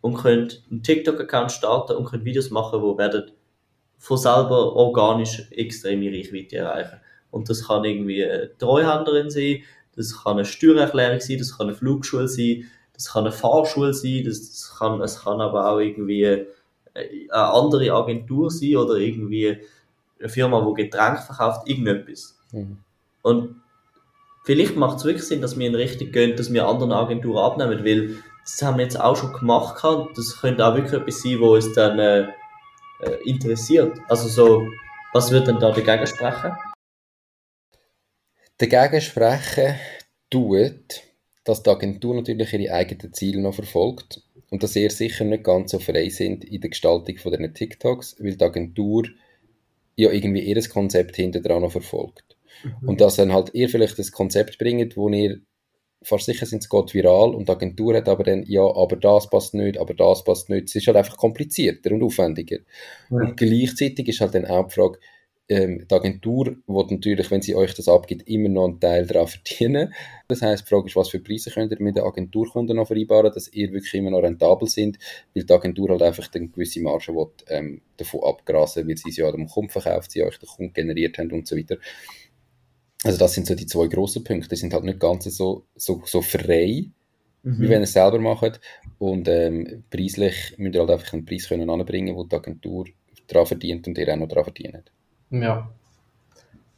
und 0.00 0.14
können 0.14 0.48
einen 0.70 0.82
TikTok-Account 0.84 1.50
starten 1.50 1.96
und 1.96 2.04
können 2.04 2.24
Videos 2.24 2.50
machen, 2.50 2.80
die 2.80 2.98
werden 2.98 3.32
von 3.98 4.16
selber 4.16 4.76
organisch 4.76 5.50
extreme 5.50 6.10
Reichweite 6.10 6.58
erreichen. 6.58 7.00
Und 7.32 7.48
das 7.50 7.66
kann 7.66 7.84
irgendwie 7.84 8.24
eine 8.24 8.56
Treuhänderin 8.58 9.30
sein, 9.30 9.62
das 9.96 10.22
kann 10.22 10.34
eine 10.34 10.44
Steuererklärung 10.44 11.18
sein, 11.18 11.38
das 11.38 11.58
kann 11.58 11.66
eine 11.66 11.76
Flugschule 11.76 12.28
sein, 12.28 12.64
das 12.94 13.12
kann 13.12 13.24
eine 13.24 13.32
Fahrschule 13.32 13.92
sein, 13.92 14.22
das, 14.24 14.50
das 14.50 14.76
kann, 14.78 15.00
es 15.00 15.22
kann 15.22 15.40
aber 15.40 15.68
auch 15.68 15.80
irgendwie 15.80 16.46
eine 16.94 17.32
andere 17.32 17.92
Agentur 17.92 18.50
sein 18.50 18.76
oder 18.76 18.94
irgendwie 18.94 19.58
eine 20.18 20.28
Firma, 20.28 20.64
die 20.64 20.82
Getränke 20.82 21.22
verkauft, 21.22 21.68
irgendetwas. 21.68 22.38
Mhm. 22.52 22.78
Und 23.22 23.62
vielleicht 24.44 24.76
macht 24.76 24.98
es 24.98 25.04
wirklich 25.04 25.24
Sinn, 25.24 25.40
dass 25.40 25.58
wir 25.58 25.66
in 25.66 25.74
Richtung 25.74 26.10
gehen, 26.10 26.36
dass 26.36 26.52
wir 26.52 26.66
anderen 26.66 26.92
Agenturen 26.92 27.38
abnehmen, 27.38 27.84
weil 27.84 28.16
das 28.44 28.62
haben 28.62 28.78
wir 28.78 28.84
jetzt 28.84 29.00
auch 29.00 29.16
schon 29.16 29.32
gemacht. 29.32 29.76
gehabt. 29.76 30.16
Das 30.16 30.40
könnte 30.40 30.64
auch 30.66 30.74
wirklich 30.74 31.00
etwas 31.00 31.22
sein, 31.22 31.40
wo 31.40 31.54
uns 31.54 31.72
dann 31.72 31.98
äh, 31.98 32.28
äh, 33.02 33.16
interessiert. 33.24 33.98
Also 34.08 34.28
so, 34.28 34.68
was 35.12 35.30
wird 35.30 35.46
denn 35.46 35.58
da 35.58 35.70
dagegen 35.70 36.06
sprechen? 36.06 36.56
Dagegen 38.58 39.00
sprechen 39.00 39.76
tut, 40.30 41.02
dass 41.44 41.62
die 41.62 41.70
Agentur 41.70 42.14
natürlich 42.14 42.52
ihre 42.52 42.72
eigenen 42.72 43.12
Ziele 43.12 43.40
noch 43.40 43.54
verfolgt 43.54 44.22
und 44.50 44.62
dass 44.62 44.76
ihr 44.76 44.90
sicher 44.90 45.24
nicht 45.24 45.44
ganz 45.44 45.70
so 45.70 45.78
frei 45.78 46.08
sind 46.08 46.44
in 46.44 46.60
der 46.60 46.70
Gestaltung 46.70 47.16
von 47.18 47.32
diesen 47.32 47.54
TikToks, 47.54 48.16
weil 48.20 48.36
die 48.36 48.44
Agentur 48.44 49.04
ja 49.96 50.10
irgendwie 50.10 50.42
ihr 50.42 50.68
Konzept 50.68 51.16
hinter 51.16 51.40
dran 51.40 51.62
noch 51.62 51.72
verfolgt. 51.72 52.36
Mhm. 52.64 52.88
Und 52.88 53.00
dass 53.00 53.16
dann 53.16 53.32
halt 53.32 53.54
ihr 53.54 53.68
vielleicht 53.68 53.98
das 53.98 54.12
Konzept 54.12 54.58
bringt, 54.58 54.96
wo 54.96 55.08
ihr 55.08 55.40
fast 56.02 56.26
sicher 56.26 56.46
sind, 56.46 56.62
es 56.62 56.68
geht 56.68 56.94
viral 56.94 57.34
und 57.34 57.48
die 57.48 57.52
Agentur 57.52 57.94
hat 57.94 58.08
aber 58.08 58.24
dann, 58.24 58.44
ja, 58.44 58.62
aber 58.62 58.96
das 58.96 59.28
passt 59.28 59.54
nicht, 59.54 59.78
aber 59.78 59.94
das 59.94 60.24
passt 60.24 60.48
nicht. 60.48 60.68
Es 60.68 60.74
ist 60.74 60.86
halt 60.86 60.96
einfach 60.96 61.16
komplizierter 61.16 61.92
und 61.92 62.02
aufwendiger. 62.02 62.58
Ja. 63.10 63.16
Und 63.18 63.36
gleichzeitig 63.36 64.08
ist 64.08 64.20
halt 64.20 64.34
dann 64.34 64.46
auch 64.46 64.66
die 64.68 64.74
Frage, 64.74 64.98
ähm, 65.50 65.84
die 65.90 65.94
Agentur 65.94 66.56
wird 66.68 66.90
natürlich, 66.92 67.28
wenn 67.32 67.42
sie 67.42 67.56
euch 67.56 67.74
das 67.74 67.88
abgibt, 67.88 68.28
immer 68.28 68.48
noch 68.48 68.66
einen 68.66 68.78
Teil 68.78 69.04
daran 69.04 69.26
verdienen. 69.26 69.92
Das 70.28 70.42
heißt, 70.42 70.64
die 70.64 70.68
Frage 70.68 70.86
ist, 70.86 70.94
was 70.94 71.08
für 71.08 71.18
Preise 71.18 71.50
könnt 71.50 71.72
ihr 71.72 71.82
mit 71.82 71.96
den 71.96 72.04
Agenturkunden 72.04 72.76
noch 72.76 72.86
vereinbaren, 72.86 73.32
dass 73.32 73.52
ihr 73.52 73.72
wirklich 73.72 73.92
immer 73.94 74.12
noch 74.12 74.22
rentabel 74.22 74.68
sind, 74.68 74.98
weil 75.34 75.42
die 75.42 75.52
Agentur 75.52 75.88
halt 75.88 76.02
einfach 76.02 76.32
eine 76.32 76.48
gewisse 76.48 76.80
Marge 76.80 77.12
will, 77.12 77.26
ähm, 77.48 77.80
davon 77.96 78.22
abgrasen, 78.22 78.86
weil 78.86 78.96
sie 78.96 79.10
sie 79.10 79.22
ja 79.22 79.32
dem 79.32 79.48
Kunden 79.48 79.70
verkauft, 79.70 80.12
sie 80.12 80.22
euch 80.22 80.38
den 80.38 80.48
Kunden 80.48 80.72
generiert 80.72 81.18
haben 81.18 81.32
und 81.32 81.48
so 81.48 81.56
weiter. 81.56 81.78
Also 83.02 83.18
das 83.18 83.32
sind 83.32 83.48
so 83.48 83.56
die 83.56 83.66
zwei 83.66 83.88
grossen 83.88 84.22
Punkte. 84.22 84.50
Die 84.50 84.56
sind 84.56 84.72
halt 84.72 84.84
nicht 84.84 85.00
ganz 85.00 85.24
so, 85.24 85.64
so, 85.74 86.00
so 86.04 86.22
frei, 86.22 86.84
mhm. 87.42 87.60
wie 87.60 87.68
wenn 87.68 87.80
ihr 87.80 87.84
es 87.84 87.94
selber 87.94 88.20
macht. 88.20 88.60
Und 88.98 89.26
ähm, 89.26 89.82
preislich 89.90 90.54
müsst 90.58 90.76
ihr 90.76 90.80
halt 90.80 90.90
einfach 90.90 91.12
einen 91.12 91.24
Preis 91.24 91.48
können 91.48 91.70
anbringen, 91.70 92.14
wo 92.14 92.22
die 92.22 92.36
Agentur 92.36 92.84
daran 93.26 93.46
verdient 93.46 93.88
und 93.88 93.98
ihr 93.98 94.12
auch 94.12 94.16
noch 94.16 94.28
daran 94.28 94.44
verdient. 94.44 94.92
Ja. 95.30 95.70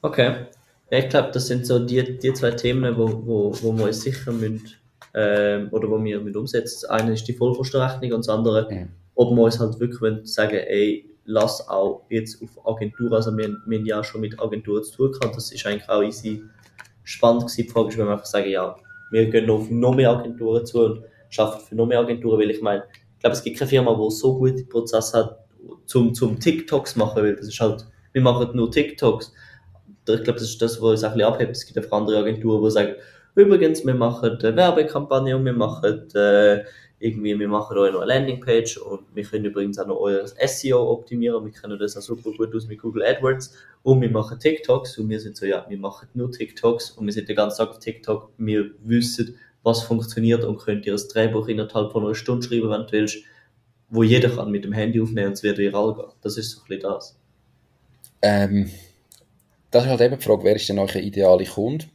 Okay. 0.02 0.46
Ja, 0.90 0.98
ich 0.98 1.08
glaube, 1.08 1.30
das 1.32 1.46
sind 1.46 1.66
so 1.66 1.78
die, 1.78 2.18
die 2.18 2.32
zwei 2.34 2.50
Themen, 2.50 2.96
wo, 2.96 3.08
wo, 3.24 3.52
wo 3.62 3.72
wir 3.78 3.86
uns 3.86 4.02
sicher 4.02 4.32
müssen, 4.32 4.68
ähm, 5.14 5.68
oder 5.70 5.88
wo 5.88 6.02
wir 6.02 6.20
mit 6.20 6.36
umsetzen. 6.36 6.80
Das 6.82 6.90
eine 6.90 7.12
ist 7.12 7.26
die 7.26 7.32
Vollkostenrechnung 7.32 8.12
und 8.12 8.20
das 8.20 8.28
andere, 8.28 8.68
ja. 8.70 8.86
ob 9.14 9.34
wir 9.34 9.42
uns 9.42 9.58
halt 9.58 9.78
wirklich 9.80 10.28
sagen, 10.28 10.56
ey, 10.56 11.08
lass 11.24 11.66
auch 11.68 12.02
jetzt 12.08 12.42
auf 12.42 12.66
Agentur, 12.66 13.12
also 13.12 13.36
wir, 13.36 13.56
wir 13.66 13.78
haben 13.78 13.86
ja 13.86 14.02
schon 14.04 14.20
mit 14.20 14.38
Agenturen 14.40 14.82
zu 14.84 14.96
tun 14.96 15.12
gehabt, 15.12 15.36
das 15.36 15.52
ist 15.52 15.64
eigentlich 15.66 15.88
auch 15.88 16.02
easy 16.02 16.42
spannend 17.04 17.42
gewesen. 17.42 17.66
Die 17.66 17.68
Frage 17.68 17.88
ist, 17.88 17.98
wenn 17.98 18.06
wir 18.06 18.12
einfach 18.12 18.26
sagen, 18.26 18.50
ja, 18.50 18.76
wir 19.10 19.30
gehen 19.30 19.50
auf 19.50 19.70
noch 19.70 19.94
mehr 19.94 20.10
Agenturen 20.10 20.66
zu 20.66 20.84
und 20.84 21.04
arbeiten 21.36 21.64
für 21.64 21.74
noch 21.74 21.86
mehr 21.86 22.00
Agenturen, 22.00 22.40
weil 22.40 22.50
ich 22.50 22.62
meine, 22.62 22.84
ich 23.14 23.20
glaube, 23.20 23.34
es 23.34 23.42
gibt 23.42 23.58
keine 23.58 23.68
Firma, 23.68 23.94
die 23.94 24.10
so 24.10 24.36
gute 24.38 24.64
Prozesse 24.64 25.18
hat, 25.18 25.38
zum, 25.86 26.12
zum 26.12 26.40
TikToks 26.40 26.96
machen, 26.96 27.22
weil 27.22 27.36
das 27.36 27.46
ist 27.46 27.60
halt 27.60 27.86
wir 28.12 28.22
machen 28.22 28.50
nur 28.54 28.70
TikToks. 28.70 29.32
Ich 30.08 30.22
glaube, 30.24 30.34
das 30.34 30.42
ist 30.42 30.62
das, 30.62 30.80
was 30.80 30.90
uns 30.90 31.04
ein 31.04 31.12
bisschen 31.12 31.32
abhebt. 31.32 31.56
Es 31.56 31.66
gibt 31.66 31.78
einfach 31.78 31.98
andere 31.98 32.18
Agenturen, 32.18 32.62
die 32.64 32.70
sagen, 32.70 32.94
übrigens, 33.34 33.84
wir 33.86 33.94
machen 33.94 34.38
eine 34.38 34.56
Werbekampagne 34.56 35.36
und 35.36 35.44
wir 35.44 35.52
machen 35.52 36.08
äh, 36.14 36.64
irgendwie, 37.02 37.36
wir 37.38 37.48
machen 37.48 37.76
euch 37.78 37.92
noch 37.92 38.00
eine 38.00 38.08
Landingpage 38.14 38.78
und 38.78 39.02
wir 39.14 39.24
können 39.24 39.44
übrigens 39.44 39.78
auch 39.78 39.86
noch 39.86 39.98
euer 39.98 40.24
SEO 40.26 40.90
optimieren. 40.90 41.44
Wir 41.44 41.52
kennen 41.52 41.78
das 41.78 41.96
auch 41.96 42.02
super 42.02 42.30
gut 42.36 42.54
aus 42.54 42.68
mit 42.68 42.80
Google 42.80 43.02
AdWords 43.04 43.54
und 43.82 44.00
wir 44.00 44.10
machen 44.10 44.38
TikToks 44.38 44.98
und 44.98 45.08
wir 45.08 45.18
sind 45.18 45.36
so, 45.36 45.44
ja, 45.44 45.66
wir 45.68 45.78
machen 45.78 46.08
nur 46.14 46.30
TikToks 46.30 46.92
und 46.92 47.06
wir 47.06 47.12
sind 47.12 47.28
den 47.28 47.36
ganzen 47.36 47.58
Tag 47.58 47.70
auf 47.70 47.78
TikTok. 47.80 48.30
Wir 48.38 48.70
wissen, 48.84 49.36
was 49.64 49.82
funktioniert 49.82 50.44
und 50.44 50.58
könnt 50.58 50.86
ihr 50.86 50.92
das 50.92 51.08
Drehbuch 51.08 51.48
innerhalb 51.48 51.90
von 51.92 52.04
einer 52.04 52.14
Stunde 52.14 52.46
schreiben, 52.46 52.70
wenn 52.70 52.86
du 52.86 52.92
willst, 52.92 53.24
wo 53.88 54.02
jeder 54.02 54.30
kann 54.30 54.50
mit 54.50 54.64
dem 54.64 54.72
Handy 54.72 55.00
aufnehmen 55.00 55.28
und 55.28 55.32
es 55.34 55.42
wird 55.42 55.58
viral 55.58 55.94
gehen. 55.94 56.06
Das 56.22 56.36
ist 56.36 56.52
so 56.52 56.60
ein 56.60 56.68
bisschen 56.68 56.82
das. 56.82 57.21
Ähm, 58.22 58.70
das 59.70 59.84
ist 59.84 59.90
halt 59.90 60.00
eben 60.00 60.18
die 60.18 60.24
Frage, 60.24 60.44
wer 60.44 60.56
ist 60.56 60.68
denn 60.68 60.78
euer 60.78 60.96
ideale 60.96 61.44
Kunde? 61.44 61.86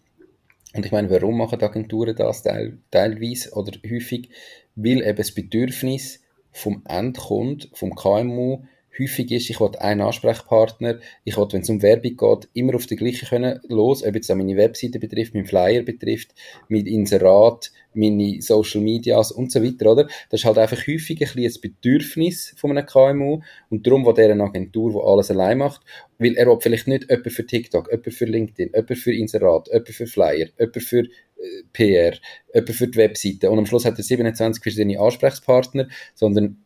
Und 0.73 0.85
ich 0.85 0.91
meine, 0.91 1.09
warum 1.09 1.37
machen 1.37 1.61
Agenturen 1.61 2.15
das 2.15 2.43
teil, 2.43 2.77
teilweise 2.91 3.51
oder 3.53 3.71
häufig? 3.89 4.29
Weil 4.75 5.01
eben 5.01 5.15
das 5.15 5.31
Bedürfnis 5.31 6.21
vom 6.51 6.83
Endkunden, 6.87 7.69
vom 7.73 7.95
KMU, 7.95 8.63
häufig 8.99 9.31
ist, 9.31 9.49
ich 9.49 9.59
will 9.59 9.75
einen 9.79 10.01
Ansprechpartner, 10.01 10.99
ich 11.23 11.37
will, 11.37 11.47
wenn 11.51 11.61
es 11.61 11.69
um 11.69 11.81
Werbung 11.81 12.17
geht, 12.17 12.49
immer 12.53 12.75
auf 12.75 12.85
den 12.85 12.97
gleichen 12.97 13.27
können 13.27 13.59
los, 13.67 14.03
ob 14.03 14.15
es 14.15 14.29
meine 14.29 14.57
Webseite 14.57 14.99
betrifft, 14.99 15.33
meinen 15.33 15.45
Flyer 15.45 15.83
betrifft, 15.83 16.33
mein 16.69 16.85
Inserat, 16.85 17.71
meine 17.93 18.41
Social 18.41 18.81
Medias 18.81 19.31
und 19.31 19.51
so 19.51 19.63
weiter, 19.63 19.91
oder? 19.91 20.03
Das 20.29 20.41
ist 20.41 20.45
halt 20.45 20.57
einfach 20.57 20.79
häufig 20.87 21.21
ein 21.21 21.27
bisschen 21.33 21.43
ein 21.43 21.61
Bedürfnis 21.61 22.53
von 22.57 22.71
einem 22.71 22.85
KMU 22.85 23.41
und 23.69 23.85
darum 23.85 24.05
will 24.05 24.13
der 24.13 24.31
eine 24.31 24.43
Agentur, 24.43 24.91
die 24.91 24.99
alles 24.99 25.31
allein 25.31 25.57
macht, 25.57 25.81
weil 26.19 26.35
er 26.35 26.47
will 26.47 26.59
vielleicht 26.59 26.87
nicht 26.87 27.09
jemand 27.09 27.31
für 27.31 27.45
TikTok, 27.45 27.89
jemand 27.91 28.13
für 28.13 28.25
LinkedIn, 28.25 28.71
jemand 28.73 28.97
für 28.97 29.13
Inserat, 29.13 29.67
jemand 29.67 29.89
für 29.89 30.07
Flyer, 30.07 30.47
jemand 30.57 30.83
für 30.83 30.99
äh, 30.99 31.63
PR, 31.73 32.13
jemand 32.53 32.75
für 32.75 32.87
die 32.87 32.97
Webseite 32.97 33.49
und 33.49 33.57
am 33.57 33.65
Schluss 33.65 33.85
hat 33.85 33.97
er 33.97 34.03
27 34.03 34.61
verschiedene 34.61 34.99
Ansprechpartner, 34.99 35.87
sondern 36.13 36.63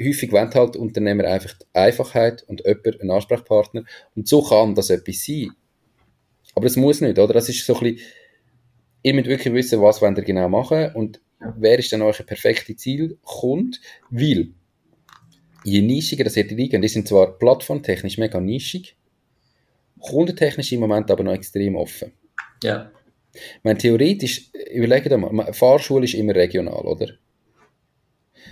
häufig 0.00 0.32
wollen 0.32 0.52
halt 0.52 0.76
Unternehmer 0.76 1.24
einfach 1.24 1.54
die 1.54 1.66
Einfachheit 1.72 2.42
und 2.44 2.62
jemand 2.64 3.00
einen 3.00 3.10
Ansprechpartner. 3.10 3.84
Und 4.14 4.28
so 4.28 4.42
kann 4.42 4.74
das 4.74 4.90
etwas 4.90 5.24
sein. 5.24 5.50
Aber 6.54 6.66
es 6.66 6.76
muss 6.76 7.00
nicht, 7.00 7.18
oder? 7.18 7.34
Das 7.34 7.48
ist 7.48 7.64
so 7.64 7.76
ein 7.76 7.94
bisschen, 7.94 8.06
ihr 9.02 9.14
müsst 9.14 9.28
wirklich 9.28 9.54
wissen, 9.54 9.80
was 9.80 10.02
wollt 10.02 10.18
ihr 10.18 10.24
genau 10.24 10.48
machen 10.48 10.92
und 10.94 11.20
wer 11.56 11.78
ist 11.78 11.92
dann 11.92 12.02
euer 12.02 12.12
perfekte 12.12 12.74
Zielkunde, 12.74 13.78
weil 14.10 14.50
je 15.64 15.82
nischiger 15.82 16.24
das 16.24 16.36
ihr 16.36 16.50
reingeht, 16.50 16.82
die 16.82 16.88
sind 16.88 17.06
zwar 17.06 17.38
plattformtechnisch 17.38 18.18
mega 18.18 18.40
nischig, 18.40 18.96
kundentechnisch 20.00 20.72
im 20.72 20.80
Moment 20.80 21.10
aber 21.10 21.24
noch 21.24 21.34
extrem 21.34 21.76
offen. 21.76 22.12
Ja. 22.62 22.90
Ich 23.34 23.62
meine, 23.62 23.78
theoretisch, 23.78 24.50
überlegt 24.72 25.10
mal, 25.16 25.52
Fahrschule 25.52 26.04
ist 26.04 26.14
immer 26.14 26.34
regional, 26.34 26.84
oder? 26.86 27.14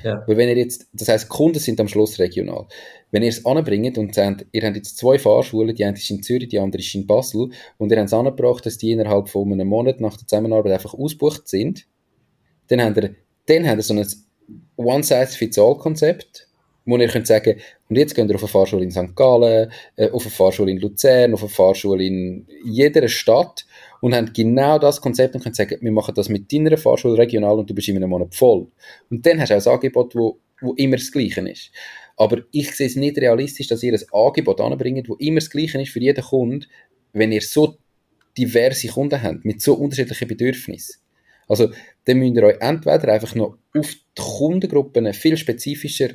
Ja. 0.03 0.22
Weil 0.26 0.36
wenn 0.36 0.49
ihr 0.49 0.57
jetzt, 0.57 0.88
das 0.92 1.09
heißt, 1.09 1.28
Kunden 1.28 1.59
sind 1.59 1.80
am 1.80 1.88
Schluss 1.88 2.18
regional. 2.18 2.66
Wenn 3.11 3.22
ihr 3.22 3.28
es 3.28 3.44
anbringt 3.44 3.99
und 3.99 4.14
sagt, 4.14 4.47
ihr 4.53 4.62
habt 4.62 4.76
jetzt 4.76 4.99
zwei 4.99 5.18
Fahrschulen, 5.18 5.74
die 5.74 5.84
eine 5.84 5.97
ist 5.97 6.11
in 6.11 6.22
Zürich, 6.22 6.49
die 6.49 6.59
andere 6.59 6.82
ist 6.82 6.94
in 6.94 7.07
Basel, 7.07 7.51
und 7.78 7.90
ihr 7.90 7.99
habt 7.99 8.09
es 8.09 8.12
angebracht, 8.12 8.66
dass 8.66 8.78
die 8.78 8.92
innerhalb 8.92 9.28
von 9.28 9.53
einem 9.53 9.68
Monat 9.68 10.01
nach 10.01 10.16
der 10.16 10.26
Zusammenarbeit 10.26 10.72
einfach 10.72 10.94
ausgebucht 10.94 11.49
sind, 11.49 11.86
dann 12.68 12.82
habt 12.82 12.97
ihr, 12.97 13.14
dann 13.47 13.68
habt 13.68 13.78
ihr 13.78 13.82
so 13.82 13.94
ein 13.94 14.07
One-Size-Fits-All-Konzept, 14.76 16.49
wo 16.84 16.97
ihr 16.97 17.09
könnt 17.09 17.26
sagen, 17.26 17.57
und 17.88 17.97
jetzt 17.97 18.14
geht 18.14 18.28
ihr 18.28 18.34
auf 18.34 18.42
eine 18.42 18.49
Fahrschule 18.49 18.84
in 18.84 18.90
St. 18.90 19.14
Gallen, 19.14 19.72
äh, 19.97 20.11
auf 20.11 20.22
eine 20.22 20.30
Fahrschule 20.30 20.70
in 20.70 20.78
Luzern, 20.78 21.34
auf 21.34 21.42
eine 21.42 21.49
Fahrschule 21.49 22.05
in 22.05 22.47
jeder 22.64 23.09
Stadt 23.09 23.66
und 24.07 24.14
haben 24.14 24.32
genau 24.32 24.78
das 24.78 25.00
Konzept 25.00 25.34
und 25.34 25.42
können 25.42 25.57
sagen, 25.57 25.78
wir 25.80 25.90
machen 25.90 26.14
das 26.14 26.28
mit 26.28 26.52
deiner 26.52 26.76
Fahrschule 26.76 27.18
regional 27.18 27.59
und 27.59 27.68
du 27.68 27.74
bist 27.74 27.88
in 27.88 27.96
einem 27.96 28.09
Monat 28.09 28.36
voll. 28.36 28.68
Und 29.11 29.26
dann 29.26 29.40
hast 29.40 29.50
du 29.50 29.57
auch 29.57 29.66
ein 29.66 29.72
Angebot, 29.74 30.14
wo, 30.14 30.38
wo 30.61 30.74
immer 30.74 30.96
das 30.96 31.11
Gleiche 31.11 31.40
ist. 31.40 31.72
Aber 32.16 32.38
ich 32.52 32.70
sehe 32.70 32.86
es 32.86 32.94
nicht 32.94 33.18
realistisch, 33.18 33.66
dass 33.66 33.82
ihr 33.82 33.94
ein 33.94 34.04
Angebot 34.12 34.61
anbringt, 34.61 35.09
wo 35.09 35.14
immer 35.16 35.40
das 35.40 35.50
Gleiche 35.50 35.82
ist 35.82 35.90
für 35.90 35.98
jeden 35.98 36.22
Kunden, 36.22 36.66
wenn 37.14 37.32
ihr 37.32 37.40
so 37.40 37.78
diverse 38.38 38.86
Kunden 38.86 39.20
habt, 39.20 39.44
mit 39.44 39.61
so 39.61 39.74
unterschiedlichen 39.74 40.28
Bedürfnissen. 40.28 41.00
Also, 41.48 41.72
dann 42.04 42.18
müsst 42.18 42.36
ihr 42.36 42.44
euch 42.44 42.61
entweder 42.61 43.12
einfach 43.12 43.34
noch 43.34 43.59
auf 43.76 43.92
die 43.92 44.22
Kundengruppen 44.22 45.12
viel 45.14 45.36
spezifischer 45.36 46.11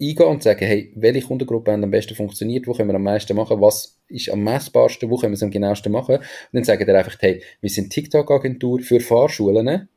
eingehen 0.00 0.26
und 0.26 0.42
sagen, 0.42 0.64
hey, 0.64 0.92
welche 0.94 1.26
Kundengruppe 1.26 1.72
am 1.72 1.90
besten 1.90 2.14
funktioniert, 2.14 2.66
wo 2.66 2.72
können 2.72 2.88
wir 2.88 2.96
am 2.96 3.02
meisten 3.02 3.36
machen, 3.36 3.60
was 3.60 3.98
ist 4.08 4.30
am 4.30 4.42
messbarsten, 4.42 5.10
wo 5.10 5.16
können 5.16 5.32
wir 5.32 5.36
es 5.36 5.42
am 5.42 5.50
genauesten 5.50 5.92
machen. 5.92 6.16
Und 6.16 6.24
dann 6.52 6.64
sagen 6.64 6.86
wir 6.86 6.98
einfach, 6.98 7.16
hey, 7.20 7.42
wir 7.60 7.70
sind 7.70 7.90
TikTok-Agentur 7.90 8.80
für 8.80 9.00
Fahrschulen. 9.00 9.88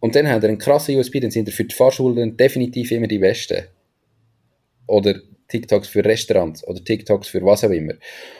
Und 0.00 0.16
dann 0.16 0.28
haben 0.28 0.42
wir 0.42 0.48
einen 0.48 0.58
krassen 0.58 0.96
USB, 0.96 1.20
dann 1.20 1.30
sind 1.30 1.46
wir 1.46 1.52
für 1.52 1.64
die 1.64 1.74
Fahrschulen 1.74 2.36
definitiv 2.36 2.90
immer 2.90 3.06
die 3.06 3.18
Besten. 3.18 3.64
Oder 4.86 5.20
TikToks 5.48 5.88
für 5.88 6.04
Restaurants 6.04 6.66
oder 6.66 6.82
TikToks 6.82 7.28
für 7.28 7.42
was 7.44 7.62
auch 7.62 7.70
immer. 7.70 7.94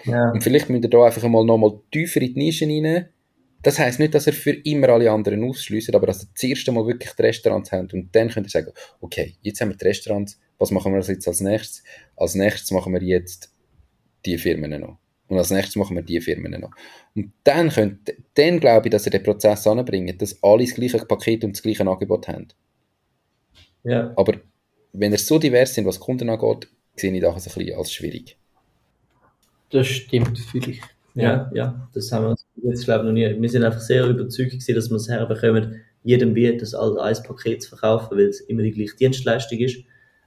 Ja. 0.04 0.30
Und 0.30 0.42
vielleicht 0.42 0.70
müsst 0.70 0.84
ihr 0.84 0.90
da 0.90 1.04
einfach 1.04 1.22
mal 1.28 1.44
nochmal 1.44 1.78
tiefer 1.92 2.22
in 2.22 2.34
die 2.34 2.40
Nischen 2.40 2.70
rein 2.70 3.08
das 3.62 3.78
heisst 3.78 3.98
nicht, 3.98 4.14
dass 4.14 4.26
er 4.26 4.32
für 4.32 4.52
immer 4.52 4.88
alle 4.90 5.10
anderen 5.10 5.44
ausschließt, 5.44 5.94
aber 5.94 6.06
dass 6.06 6.24
er 6.24 6.28
das 6.32 6.42
erste 6.42 6.72
Mal 6.72 6.86
wirklich 6.86 7.12
die 7.12 7.22
Restaurants 7.22 7.70
hat 7.72 7.92
und 7.94 8.14
dann 8.14 8.28
könnt 8.28 8.46
ihr 8.46 8.50
sagen, 8.50 8.72
okay, 9.00 9.34
jetzt 9.42 9.60
haben 9.60 9.70
wir 9.70 9.76
die 9.76 9.84
Restaurants, 9.84 10.38
was 10.58 10.70
machen 10.70 10.92
wir 10.92 11.00
jetzt 11.00 11.28
als 11.28 11.40
nächstes? 11.40 11.82
Als 12.16 12.34
nächstes 12.34 12.70
machen 12.70 12.92
wir 12.92 13.02
jetzt 13.02 13.52
die 14.24 14.38
Firmen 14.38 14.80
noch. 14.80 14.98
Und 15.28 15.38
als 15.38 15.50
nächstes 15.50 15.76
machen 15.76 15.96
wir 15.96 16.02
die 16.02 16.20
Firmen 16.20 16.60
noch. 16.60 16.70
Und 17.14 17.32
dann 17.44 17.70
könnt, 17.70 18.14
dann 18.34 18.60
glaube 18.60 18.88
ich, 18.88 18.92
dass 18.92 19.06
ihr 19.06 19.10
den 19.10 19.22
Prozess 19.22 19.66
anbringt, 19.66 20.20
dass 20.20 20.42
alle 20.42 20.64
das 20.64 20.74
gleiche 20.74 20.98
Paket 20.98 21.44
und 21.44 21.56
das 21.56 21.62
gleiche 21.62 21.86
Angebot 21.86 22.28
haben. 22.28 22.48
Ja. 23.84 24.12
Aber 24.16 24.40
wenn 24.92 25.12
ihr 25.12 25.18
so 25.18 25.38
divers 25.38 25.74
sind, 25.74 25.86
was 25.86 25.98
Kunden 25.98 26.28
angeht, 26.28 26.68
sehe 26.96 27.12
ich 27.12 27.20
das 27.20 27.46
ein 27.48 27.54
bisschen 27.54 27.78
als 27.78 27.92
schwierig. 27.92 28.36
Das 29.70 29.86
stimmt 29.86 30.38
vielleicht. 30.38 30.82
Ja, 31.14 31.50
ja, 31.52 31.88
das 31.92 32.10
haben 32.10 32.26
wir 32.26 32.70
jetzt, 32.70 32.84
glaube 32.84 33.00
ich, 33.00 33.06
noch 33.06 33.12
nie. 33.12 33.40
Wir 33.40 33.48
sind 33.48 33.64
einfach 33.64 33.80
sehr 33.80 34.08
überzeugt 34.08 34.52
gewesen, 34.52 34.74
dass 34.74 34.90
wir 34.90 34.96
es 34.96 35.08
herbekommen, 35.08 35.82
jedem 36.04 36.34
wie 36.34 36.56
das 36.56 36.74
als 36.74 37.22
Paket 37.22 37.62
zu 37.62 37.70
verkaufen, 37.70 38.16
weil 38.16 38.28
es 38.28 38.40
immer 38.40 38.62
die 38.62 38.72
gleiche 38.72 38.96
Dienstleistung 38.96 39.58
ist. 39.58 39.84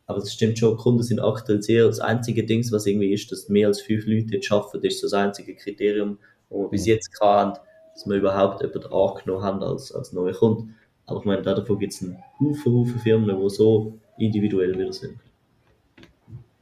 Aber 0.07 0.19
es 0.19 0.31
stimmt 0.31 0.59
schon, 0.59 0.77
Kunden 0.77 1.01
sind 1.01 1.19
aktuell 1.19 1.61
sehr 1.61 1.88
das 1.88 1.99
einzige 1.99 2.45
Ding, 2.45 2.63
was 2.71 2.86
irgendwie 2.86 3.11
ist, 3.11 3.31
dass 3.31 3.49
mehr 3.49 3.67
als 3.67 3.81
fünf 3.81 4.05
Leute 4.05 4.36
jetzt 4.36 4.51
arbeiten, 4.51 4.81
das 4.83 4.93
ist 4.93 5.01
so 5.01 5.07
das 5.07 5.13
einzige 5.13 5.55
Kriterium, 5.55 6.19
wo 6.49 6.63
wir 6.63 6.69
bis 6.69 6.86
jetzt 6.86 7.09
haben, 7.19 7.57
dass 7.93 8.05
wir 8.05 8.17
überhaupt 8.17 8.61
jemanden 8.61 8.93
angenommen 8.93 9.43
haben 9.43 9.63
als, 9.63 9.91
als 9.91 10.13
neue 10.13 10.33
Kunden. 10.33 10.75
Aber 11.07 11.19
ich 11.19 11.25
meine, 11.25 11.41
davon 11.41 11.79
gibt 11.79 11.93
es 11.93 12.03
einen 12.03 12.17
Haufen, 12.39 12.73
Haufen 12.73 12.99
Firmen, 12.99 13.41
die 13.41 13.49
so 13.49 13.97
individuell 14.17 14.77
wieder 14.77 14.93
sind. 14.93 15.17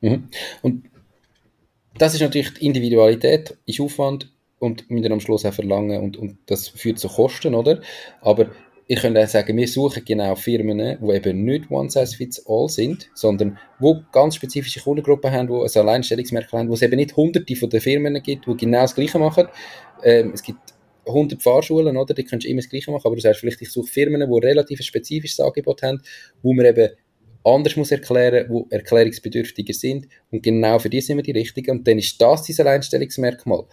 Mhm. 0.02 0.30
Und 0.62 0.84
das 1.98 2.14
ist 2.14 2.22
natürlich 2.22 2.54
die 2.56 2.66
Individualität, 2.66 3.58
ist 3.66 3.80
Aufwand 3.80 4.32
und 4.60 4.86
wir 4.90 5.12
am 5.12 5.20
Schluss 5.20 5.46
auch 5.46 5.54
verlangen 5.54 6.02
und, 6.02 6.18
und 6.18 6.38
das 6.46 6.70
führt 6.70 7.00
zu 7.00 7.08
Kosten, 7.08 7.54
oder? 7.54 7.82
Aber 8.22 8.48
ich 8.88 9.00
könnte 9.00 9.24
auch 9.24 9.28
sagen, 9.28 9.56
wir 9.56 9.68
suchen 9.68 10.04
genau 10.06 10.36
Firmen, 10.36 10.78
die 11.02 11.12
eben 11.14 11.44
nicht 11.46 11.72
one 11.72 11.90
size 11.90 12.16
fits 12.16 12.46
all 12.48 12.68
sind, 12.68 13.10
sondern 13.14 13.58
wo 13.80 14.02
ganz 14.12 14.36
spezifische 14.36 14.82
Kundengruppen 14.82 15.32
haben, 15.32 15.48
die 15.48 15.54
ein 15.54 15.82
Alleinstellungsmerkmal 15.82 16.62
haben, 16.62 16.70
wo 16.70 16.74
es 16.74 16.82
eben 16.82 16.98
nicht 16.98 17.16
hunderte 17.16 17.56
von 17.56 17.70
den 17.70 17.82
Firmen 17.82 18.22
gibt, 18.22 18.46
die 18.46 18.58
genau 18.58 18.82
das 18.82 18.96
Gleiche 18.96 19.20
machen. 19.20 19.48
Ähm, 20.04 20.32
es 20.34 20.44
gibt 20.44 20.60
100 21.06 21.42
Fahrschulen, 21.42 21.98
oder? 21.98 22.14
Die 22.14 22.24
kannst 22.24 22.46
du 22.46 22.50
immer 22.50 22.62
das 22.62 22.70
Gleiche 22.70 22.92
machen, 22.92 23.06
aber 23.06 23.16
du 23.16 23.22
sagst 23.22 23.40
vielleicht, 23.40 23.62
ich 23.62 23.72
suche 23.72 23.88
Firmen, 23.88 24.22
die 24.22 24.46
relativ 24.46 24.80
ein 24.80 24.84
spezifisches 24.84 25.40
Angebot 25.40 25.82
haben, 25.82 26.02
wo 26.42 26.54
man 26.54 26.66
eben 26.66 26.90
anders 27.44 27.76
muss 27.76 27.92
erklären, 27.92 28.48
wo 28.50 28.68
erklärungsbedürftiger 28.70 29.74
sind 29.74 30.08
und 30.32 30.44
genau 30.44 30.80
für 30.80 30.90
die 30.90 31.02
sind 31.02 31.18
wir 31.18 31.24
die 31.24 31.32
Richtigen 31.32 31.72
und 31.72 31.88
dann 31.88 31.98
ist 31.98 32.22
das 32.22 32.44
dieses 32.44 32.60
Alleinstellungsmerkmal. 32.62 33.66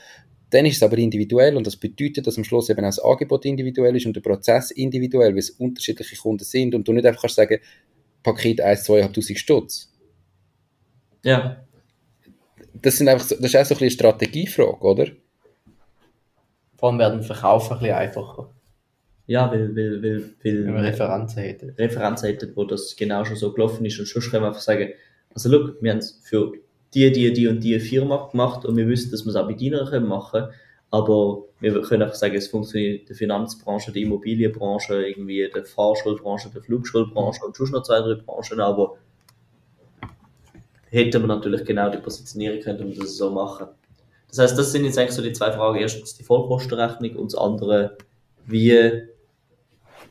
Dann 0.51 0.67
ist 0.67 0.77
es 0.77 0.83
aber 0.83 0.99
individuell 0.99 1.57
und 1.57 1.67
das 1.67 1.77
bedeutet, 1.77 2.27
dass 2.27 2.37
am 2.37 2.45
Schluss 2.45 2.69
eben 2.71 2.85
auch 2.85 2.89
das 2.89 2.99
Angebot 2.99 3.45
individuell 3.45 3.95
ist 3.97 4.07
und 4.07 4.17
der 4.17 4.21
Prozess 4.21 4.73
individuell, 4.73 5.31
weil 5.31 5.39
es 5.39 5.51
unterschiedliche 5.51 6.17
Kunden 6.17 6.45
sind 6.45 6.75
und 6.75 6.87
du 6.87 6.93
nicht 6.93 7.07
einfach 7.07 7.23
kannst 7.23 7.37
sagen, 7.37 7.59
Paket 8.23 8.61
1, 8.61 8.89
2.500 8.89 9.39
Stutz. 9.39 9.93
Ja. 11.23 11.65
Das, 12.75 12.97
sind 12.97 13.09
einfach, 13.09 13.29
das 13.29 13.39
ist 13.39 13.57
auch 13.57 13.65
so 13.65 13.75
ein 13.75 13.79
bisschen 13.79 13.81
eine 13.81 13.91
Strategiefrage, 13.91 14.81
oder? 14.81 15.07
Vor 16.77 16.89
allem 16.89 16.99
werden 16.99 17.23
Verkaufen 17.23 17.75
ein 17.75 17.79
bisschen 17.79 17.95
einfacher. 17.95 18.51
Ja, 19.31 19.51
weil, 19.51 19.77
weil, 19.77 20.03
weil, 20.03 20.23
weil 20.43 20.65
wenn 20.67 20.75
wir 20.75 20.83
Referenzen 20.83 21.43
hätten. 21.43 21.71
Referenzen 21.79 22.29
hätten, 22.29 22.51
wo 22.57 22.65
das 22.65 22.97
genau 22.97 23.25
schon 23.25 23.37
so 23.37 23.53
gelaufen 23.53 23.85
ist 23.85 24.01
und 24.01 24.07
schon 24.07 24.23
können 24.23 24.43
wir 24.43 24.49
einfach 24.49 24.61
sagen, 24.61 24.93
also 25.33 25.49
look, 25.49 25.81
wir 25.81 25.93
haben 25.93 25.99
es 25.99 26.21
für 26.25 26.55
die, 26.95 27.13
die, 27.13 27.33
die 27.33 27.47
und 27.47 27.61
die 27.61 27.79
Firma 27.79 28.29
gemacht 28.29 28.65
und 28.65 28.77
wir 28.77 28.89
wissen, 28.89 29.13
dass 29.13 29.25
wir 29.25 29.31
es 29.31 29.37
auch 29.37 29.47
bei 29.47 29.55
deiner 29.55 29.89
können 29.89 30.09
machen 30.09 30.49
aber 30.91 31.45
wir 31.61 31.81
können 31.83 32.03
einfach 32.03 32.17
sagen, 32.17 32.35
es 32.35 32.49
funktioniert 32.49 33.03
in 33.03 33.07
der 33.07 33.17
Finanzbranche, 33.17 33.93
der 33.93 34.03
Immobilienbranche, 34.03 35.07
irgendwie 35.07 35.49
der 35.55 35.65
Fahrschulbranche, 35.65 36.51
der 36.53 36.63
Flugschulbranche 36.63 37.45
und 37.45 37.57
schon 37.57 37.71
noch 37.71 37.85
zwei, 37.85 38.01
drei 38.01 38.15
Branchen, 38.15 38.61
aber 38.61 38.97
hätten 40.87 41.23
wir 41.23 41.29
natürlich 41.29 41.65
genau 41.65 41.89
die 41.91 41.99
Positionierung 41.99 42.61
können, 42.61 42.83
um 42.83 42.99
das 42.99 43.17
so 43.17 43.31
machen. 43.31 43.69
Das 44.29 44.39
heißt, 44.39 44.59
das 44.59 44.73
sind 44.73 44.85
jetzt 44.85 44.99
eigentlich 44.99 45.13
so 45.13 45.23
die 45.23 45.33
zwei 45.33 45.53
Fragen. 45.53 45.79
Erstens 45.79 46.17
die 46.17 46.25
Vollkostenrechnung 46.25 47.15
und 47.15 47.33
das 47.33 47.41
andere, 47.41 47.97
wie 48.47 49.09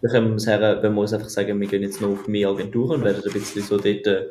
wir 0.02 0.10
können 0.10 0.32
wir 0.32 0.40
sagen, 0.40 0.82
wenn 0.82 0.94
wir 0.94 1.02
uns 1.02 1.14
einfach 1.14 1.30
sagen, 1.30 1.60
wir 1.60 1.68
gehen 1.68 1.84
jetzt 1.84 2.02
noch 2.02 2.10
auf 2.10 2.28
mehr 2.28 2.50
Agenturen 2.50 3.00
und 3.00 3.04
werden 3.04 3.24
ein 3.26 3.34
bisschen 3.34 3.64
so 3.64 3.78
dort 3.78 4.06
der 4.06 4.28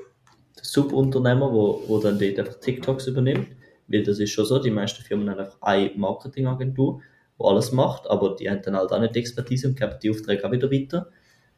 Subunternehmer, 0.62 1.52
wo, 1.52 1.82
wo 1.86 1.98
dann 1.98 2.18
dort 2.18 2.38
einfach 2.38 2.60
TikToks 2.60 3.06
übernimmt. 3.08 3.48
Weil 3.86 4.02
das 4.02 4.18
ist 4.18 4.30
schon 4.30 4.44
so, 4.44 4.58
die 4.58 4.70
meisten 4.70 5.02
Firmen 5.02 5.30
haben 5.30 5.40
einfach 5.40 5.60
eine 5.60 5.90
Marketingagentur, 5.96 7.00
die 7.38 7.44
alles 7.44 7.72
macht, 7.72 8.08
aber 8.08 8.36
die 8.36 8.50
haben 8.50 8.62
dann 8.62 8.76
halt 8.76 8.92
auch 8.92 9.00
nicht 9.00 9.14
die 9.14 9.20
Expertise 9.20 9.68
und 9.68 9.78
geben 9.78 9.94
die 10.02 10.10
Aufträge 10.10 10.46
auch 10.46 10.52
wieder 10.52 10.70
weiter. 10.70 11.08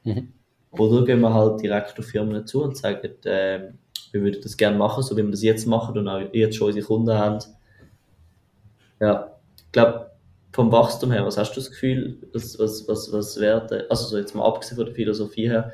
Mhm. 0.05 0.33
Oder 0.73 1.05
gehen 1.05 1.21
wir 1.21 1.35
halt 1.35 1.61
direkt 1.61 1.99
auf 1.99 2.07
Firmen 2.07 2.47
zu 2.47 2.63
und 2.63 2.77
sagen, 2.77 3.11
äh, 3.25 3.73
wir 4.13 4.23
würden 4.23 4.41
das 4.43 4.57
gerne 4.57 4.77
machen, 4.77 5.03
so 5.03 5.17
wie 5.17 5.23
wir 5.23 5.31
das 5.31 5.43
jetzt 5.43 5.67
machen 5.67 5.99
und 5.99 6.09
auch 6.09 6.21
jetzt 6.33 6.57
schon 6.57 6.69
unsere 6.69 6.87
Kunden 6.87 7.13
haben. 7.13 7.39
Ja, 9.01 9.37
ich 9.57 9.73
glaube, 9.73 10.10
vom 10.53 10.73
Wachstum 10.73 11.13
her, 11.13 11.25
was 11.25 11.37
hast 11.37 11.53
du 11.53 11.61
das 11.61 11.71
Gefühl, 11.71 12.19
was, 12.33 12.59
was, 12.59 12.87
was, 12.89 13.13
was 13.13 13.41
wäre, 13.41 13.87
also 13.89 14.07
so 14.07 14.19
jetzt 14.19 14.35
mal 14.35 14.47
abgesehen 14.47 14.77
von 14.77 14.87
der 14.87 14.95
Philosophie 14.95 15.49
her, 15.49 15.73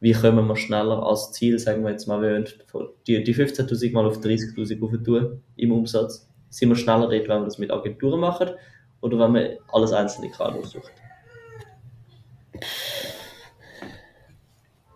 wie 0.00 0.12
kommen 0.12 0.46
wir 0.46 0.56
schneller 0.56 1.02
als 1.02 1.32
Ziel, 1.32 1.58
sagen 1.58 1.82
wir 1.82 1.90
jetzt 1.90 2.06
mal, 2.06 2.20
wir 2.20 2.32
wollen 2.32 2.92
die, 3.06 3.24
die 3.24 3.34
15.000 3.34 3.92
mal 3.92 4.06
auf 4.06 4.18
30.000 4.18 4.82
aufentun 4.82 5.42
im 5.56 5.72
Umsatz. 5.72 6.28
Sind 6.50 6.68
wir 6.68 6.76
schneller 6.76 7.08
dort, 7.08 7.28
wenn 7.28 7.40
wir 7.40 7.44
das 7.44 7.58
mit 7.58 7.70
Agenturen 7.70 8.20
machen 8.20 8.50
oder 9.00 9.18
wenn 9.18 9.34
wir 9.34 9.58
alles 9.72 9.92
einzelne 9.92 10.30
Kanal 10.30 10.58
aussuchen? 10.58 10.90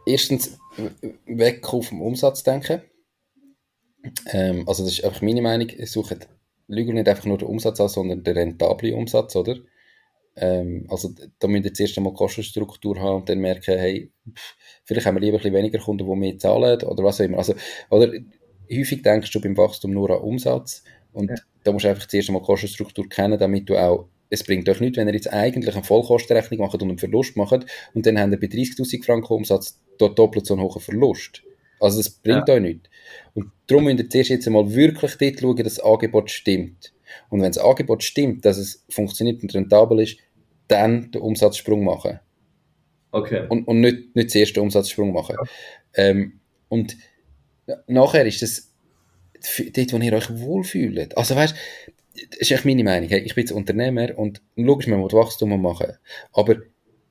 Erstens, 0.07 0.59
weg 1.27 1.63
den 1.63 2.01
Umsatz 2.01 2.43
denken. 2.43 2.83
Ähm, 4.27 4.65
also 4.69 4.85
das 4.85 4.93
ist 4.93 5.05
einfach 5.05 5.23
meine 5.23 5.43
Meinung. 5.43 5.69
Ich 5.69 5.91
suche 5.91 6.19
Lügen 6.69 6.95
nicht 6.95 7.09
einfach 7.09 7.25
nur 7.25 7.39
den 7.39 7.49
Umsatz 7.49 7.81
an, 7.81 7.89
sondern 7.89 8.23
den 8.23 8.37
rentablen 8.37 8.95
Umsatz, 8.95 9.35
oder? 9.35 9.57
Ähm, 10.37 10.87
also 10.89 11.11
da 11.39 11.49
müssen 11.49 11.65
wir 11.65 11.71
jetzt 11.71 11.81
erst 11.81 11.97
einmal 11.99 12.13
Kostenstruktur 12.13 13.01
haben 13.01 13.17
und 13.17 13.29
dann 13.29 13.41
merken, 13.41 13.77
hey, 13.79 14.13
vielleicht 14.85 15.07
haben 15.07 15.17
wir 15.17 15.21
lieber 15.21 15.39
ein 15.39 15.43
bisschen 15.43 15.55
weniger 15.55 15.79
Kunden, 15.81 16.09
die 16.09 16.17
mehr 16.17 16.39
zahlen 16.39 16.83
oder 16.83 17.03
was 17.03 17.21
auch 17.21 17.25
immer. 17.25 17.39
Also, 17.39 17.55
oder 17.91 18.13
häufig 18.73 19.03
denkst 19.03 19.33
du 19.33 19.41
beim 19.41 19.57
Wachstum 19.57 19.93
nur 19.93 20.11
an 20.11 20.21
Umsatz 20.21 20.85
und 21.13 21.31
ja. 21.31 21.37
da 21.65 21.73
musst 21.73 21.85
du 21.85 21.89
einfach 21.89 22.07
zuerst 22.07 22.29
einmal 22.29 22.43
Kostenstruktur 22.43 23.09
kennen, 23.09 23.39
damit 23.39 23.69
du 23.69 23.77
auch 23.77 24.09
es 24.31 24.45
bringt 24.45 24.69
euch 24.69 24.81
nichts, 24.81 24.99
wenn 24.99 25.09
ihr 25.09 25.15
jetzt 25.15 25.33
eigentlich 25.33 25.75
eine 25.75 25.85
Vollkostenrechnung 25.85 26.61
macht 26.61 26.75
und 26.75 26.89
einen 26.89 26.99
Verlust 26.99 27.37
macht 27.37 27.65
und 27.95 28.07
dann 28.07 28.19
habt 28.19 28.33
ihr 28.33 28.41
bei 28.41 28.47
30'000 28.47 29.05
Franken 29.05 29.33
Umsatz 29.33 29.81
dort 29.97 30.19
doppelt 30.19 30.47
so 30.47 30.55
einen 30.55 30.63
hohen 30.63 30.81
Verlust. 30.81 31.43
Also 31.81 31.99
das 31.99 32.11
bringt 32.11 32.49
ja. 32.49 32.55
euch 32.55 32.61
nichts. 32.61 32.91
Und 33.35 33.51
darum 33.67 33.85
müsst 33.85 33.99
ihr 33.99 34.11
zuerst 34.11 34.31
jetzt 34.31 34.47
einmal 34.47 34.75
wirklich 34.75 35.17
dort 35.17 35.41
schauen, 35.41 35.57
dass 35.57 35.75
das 35.75 35.85
Angebot 35.85 36.31
stimmt. 36.31 36.93
Und 37.31 37.41
wenn 37.41 37.51
das 37.51 37.63
Angebot 37.63 38.03
stimmt, 38.03 38.45
dass 38.45 38.59
es 38.59 38.85
funktioniert 38.89 39.43
und 39.43 39.55
rentabel 39.55 40.01
ist, 40.01 40.19
dann 40.67 41.11
den 41.11 41.23
Umsatzsprung 41.23 41.85
machen. 41.85 42.21
Okay. 43.11 43.47
Und, 43.49 43.67
und 43.67 43.81
nicht, 43.81 44.15
nicht 44.15 44.31
zuerst 44.31 44.57
den 44.57 44.65
Umsatzsprung 44.65 45.13
machen. 45.13 45.37
Ja. 45.39 46.05
Ähm, 46.05 46.41
und 46.69 46.97
nachher 47.87 48.27
ist 48.27 48.43
das 48.43 48.73
dort, 49.75 49.93
wo 49.93 49.99
ihr 49.99 50.13
euch 50.13 50.31
wohlfühlt. 50.39 51.17
Also 51.17 51.35
weißt 51.35 51.55
das 52.31 52.39
ist 52.41 52.51
echt 52.51 52.65
meine 52.65 52.85
Meinung. 52.85 53.11
Ich 53.11 53.35
bin 53.35 53.43
jetzt 53.43 53.53
Unternehmer 53.53 54.19
und 54.19 54.43
logisch, 54.57 54.87
man 54.89 55.01
muss 55.01 55.13
Wachstum 55.13 55.61
machen. 55.61 55.93
Aber 56.33 56.57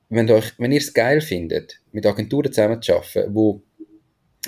wenn, 0.09 0.29
euch, 0.29 0.53
wenn 0.57 0.71
ihr 0.71 0.79
es 0.79 0.93
geil 0.93 1.21
findet, 1.21 1.79
mit 1.91 2.05
Agenturen 2.05 2.51
zusammenzuarbeiten, 2.51 3.33
wo 3.33 3.61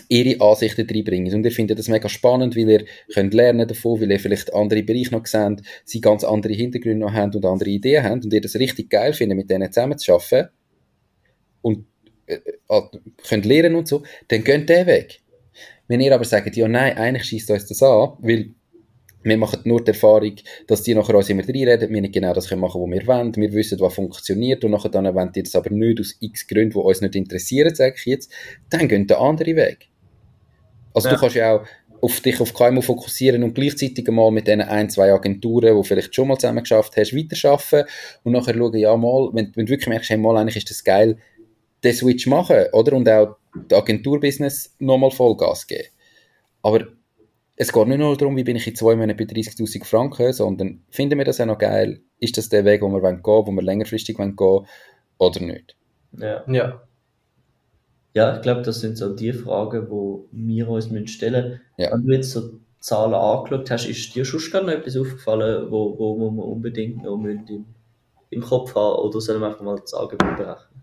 ihre 0.08 0.41
Ansichten 0.41 0.88
reinbringen. 0.89 1.34
Und 1.34 1.43
ihr 1.43 1.52
findet 1.52 1.80
das 1.80 1.88
mega 1.88 2.10
spannend, 2.10 2.56
weil 2.56 2.70
ihr 2.70 2.86
könnt 3.14 3.34
lernen 3.34 3.68
davon, 3.68 4.02
weil 4.02 4.12
ihr 4.12 4.20
vielleicht 4.20 4.54
andere 4.54 4.84
Bereiche 4.84 5.12
noch 5.12 5.26
seht, 5.26 5.62
sie 5.86 6.02
ganz 6.02 6.24
andere 6.24 6.54
Hintergründe 6.54 7.06
noch 7.06 7.14
haben 7.14 7.34
und 7.36 7.45
andere 7.45 7.70
Ideen 7.70 8.04
haben 8.04 8.22
und 8.24 8.34
ihr 8.34 8.41
das 8.41 8.56
richtig 8.56 8.89
geil 8.89 9.14
findet, 9.14 9.38
mit 9.38 9.50
denen 9.50 9.72
zusammen 9.72 9.97
zu 9.97 10.14
arbeiten 10.14 10.50
und 11.62 11.86
äh, 12.28 12.39
äh, 12.70 12.82
könnt 13.28 13.45
lernen 13.45 13.76
und 13.76 13.88
so, 13.88 14.04
dann 14.28 14.43
geht 14.43 14.70
der 14.70 14.86
weg. 14.86 15.20
Wenn 15.88 16.02
ihr 16.02 16.14
aber 16.14 16.26
sagt, 16.26 16.56
ja 16.56 16.68
nein, 16.68 16.97
eigentlich 16.97 17.24
schießt 17.26 17.50
uns 17.52 17.66
das 17.66 17.82
an, 17.82 18.14
weil 18.20 18.52
wir 19.24 19.38
machen 19.38 19.61
nur 19.65 19.84
die 19.84 19.91
Erfahrung, 19.91 20.36
dass 20.67 20.84
die 20.84 20.95
nachher 20.95 21.15
uns 21.15 21.30
immer 21.30 21.43
reinreden, 21.43 21.89
wir 21.89 22.01
nicht 22.01 22.13
genau 22.13 22.34
das 22.34 22.47
können 22.47 22.61
machen, 22.61 22.82
was 22.82 22.89
wir 22.89 23.07
wollen, 23.07 23.36
wir 23.36 23.53
wissen, 23.53 23.80
was 23.80 23.93
funktioniert 23.93 24.63
und 24.63 24.72
nachher 24.72 24.89
dann 24.89 25.13
wollen 25.13 25.32
die 25.32 25.43
das 25.43 25.55
aber 25.55 25.70
nicht 25.72 25.99
aus 25.99 26.15
x 26.20 26.47
Gründen, 26.47 26.72
die 26.72 26.78
uns 26.78 27.01
nicht 27.01 27.15
interessieren, 27.15 27.76
sage 27.76 27.95
ich 27.97 28.05
jetzt, 28.05 28.32
dann 28.70 28.88
gehen 28.88 29.07
der 29.07 29.20
andere 29.20 29.55
weg. 29.55 29.89
Also 30.93 31.09
ja. 31.09 31.15
du 31.15 31.20
kannst 31.20 31.36
ja 31.36 31.55
auch 31.55 31.65
auf 32.01 32.22
dich 32.22 32.39
auf 32.39 32.53
KMU 32.53 32.82
fokussieren 32.82 33.43
und 33.43 33.53
gleichzeitig 33.53 34.07
mal 34.07 34.32
mit 34.32 34.47
diesen 34.47 34.61
ein, 34.61 34.89
zwei 34.89 35.11
Agenturen, 35.11 35.76
die 35.76 35.88
vielleicht 35.88 36.15
schon 36.15 36.30
mal 36.30 36.38
zusammen 36.38 36.63
geschafft 36.63 36.95
hast, 36.95 37.13
weiterarbeiten 37.13 37.89
und 38.24 38.32
nachher 38.32 38.55
schauen, 38.55 38.78
ja 38.78 38.95
mal, 38.95 39.30
wenn, 39.34 39.51
wenn 39.55 39.65
du 39.65 39.72
wirklich 39.72 39.89
merkst, 39.89 40.09
hey, 40.09 40.17
mal, 40.17 40.38
eigentlich 40.38 40.55
ist 40.55 40.70
das 40.70 40.84
geil, 40.84 41.17
den 41.84 41.93
Switch 41.93 42.28
machen, 42.28 42.65
oder? 42.72 42.93
Und 42.93 43.09
auch 43.09 43.36
das 43.67 43.80
Agenturbusiness 43.80 44.76
nochmal 44.80 45.11
Vollgas 45.11 45.67
geben. 45.67 45.88
Aber 46.61 46.88
es 47.62 47.74
geht 47.74 47.88
nicht 47.89 47.97
nur 47.97 48.16
darum, 48.16 48.38
wie 48.38 48.45
bin 48.45 48.55
ich 48.55 48.68
in 48.68 48.76
zwei 48.76 48.95
Monaten 48.95 49.18
bei 49.18 49.26
30'000 49.26 49.84
Franken, 49.84 50.32
sondern 50.32 50.82
finden 50.89 51.18
wir 51.18 51.26
das 51.26 51.41
auch 51.41 51.45
noch 51.45 51.57
geil? 51.57 51.99
Ist 52.18 52.38
das 52.38 52.47
der 52.47 52.64
Weg, 52.64 52.82
wo 52.82 52.88
wir 52.88 53.01
gehen 53.01 53.20
wollen, 53.22 53.47
wo 53.47 53.51
wir 53.51 53.62
längerfristig 53.62 54.16
gehen 54.16 54.34
wollen, 54.38 54.66
oder 55.18 55.41
nicht? 55.41 55.76
Ja. 56.18 56.43
ja. 56.47 56.82
Ja, 58.14 58.38
ich 58.38 58.41
glaube, 58.41 58.62
das 58.62 58.80
sind 58.80 58.97
so 58.97 59.14
die 59.14 59.34
Fragen, 59.34 59.88
die 59.88 60.55
wir 60.55 60.70
uns 60.70 60.86
stellen 61.12 61.49
müssen. 61.49 61.62
Ja. 61.78 61.91
Wenn 61.91 62.05
du 62.05 62.14
jetzt 62.14 62.32
so 62.32 62.49
Zahlen 62.80 63.14
angeschaut 63.14 63.70
hast, 63.70 63.88
ist 63.88 64.16
dir 64.16 64.24
schon 64.24 64.41
gar 64.51 64.64
noch 64.64 64.72
etwas 64.72 64.95
aufgefallen, 64.95 65.70
wo, 65.70 65.99
wo 65.99 66.16
wir 66.18 66.45
unbedingt 66.45 67.03
noch 67.03 67.22
im, 67.22 67.66
im 68.30 68.41
Kopf 68.41 68.74
haben 68.74 68.99
oder 68.99 69.20
sollen 69.20 69.41
wir 69.41 69.47
einfach 69.47 69.62
mal 69.62 69.80
das 69.80 69.93
Angebot 69.93 70.38
berechnen? 70.38 70.82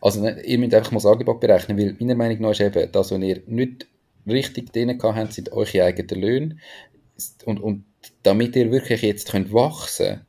Also 0.00 0.20
ne, 0.20 0.40
ihr 0.42 0.58
müsst 0.58 0.72
einfach 0.72 0.92
mal 0.92 0.98
das 0.98 1.06
Angebot 1.06 1.40
berechnen, 1.40 1.76
weil 1.76 1.96
meiner 1.98 2.14
Meinung 2.14 2.42
nach 2.42 2.52
ist 2.52 2.60
eben, 2.60 2.92
das, 2.92 3.10
was 3.10 3.20
ihr 3.20 3.42
nicht 3.46 3.88
richtig 4.26 4.72
drin 4.72 4.98
habt, 5.02 5.32
sind 5.32 5.52
eure 5.52 5.84
eigenen 5.84 6.20
Löhne 6.20 6.56
und, 7.44 7.60
und 7.60 7.84
damit 8.22 8.56
ihr 8.56 8.70
wirklich 8.70 9.02
jetzt 9.02 9.30
könnt 9.30 9.52
wachsen 9.52 10.22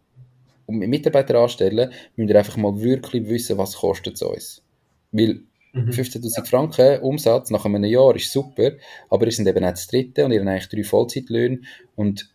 Mitarbeiter 0.67 1.39
anstellen, 1.39 1.91
müsst 2.15 2.29
ihr 2.29 2.37
einfach 2.37 2.57
mal 2.57 2.79
wirklich 2.79 3.27
wissen, 3.27 3.57
was 3.57 3.75
kostet 3.75 4.15
es 4.15 4.21
uns. 4.21 4.63
Weil 5.11 5.41
Mhm. 5.73 5.89
15.000 5.91 6.45
Franken 6.45 7.01
Umsatz 7.01 7.49
nach 7.49 7.65
einem 7.65 7.83
Jahr 7.85 8.15
ist 8.15 8.31
super, 8.31 8.73
aber 9.09 9.25
ihr 9.25 9.31
sind 9.31 9.47
eben 9.47 9.63
auch 9.63 9.69
das 9.69 9.87
dritte 9.87 10.25
und 10.25 10.31
ihr 10.31 10.39
habt 10.39 10.49
eigentlich 10.49 10.67
drei 10.67 10.83
Vollzeitlöhne 10.83 11.61
und 11.95 12.29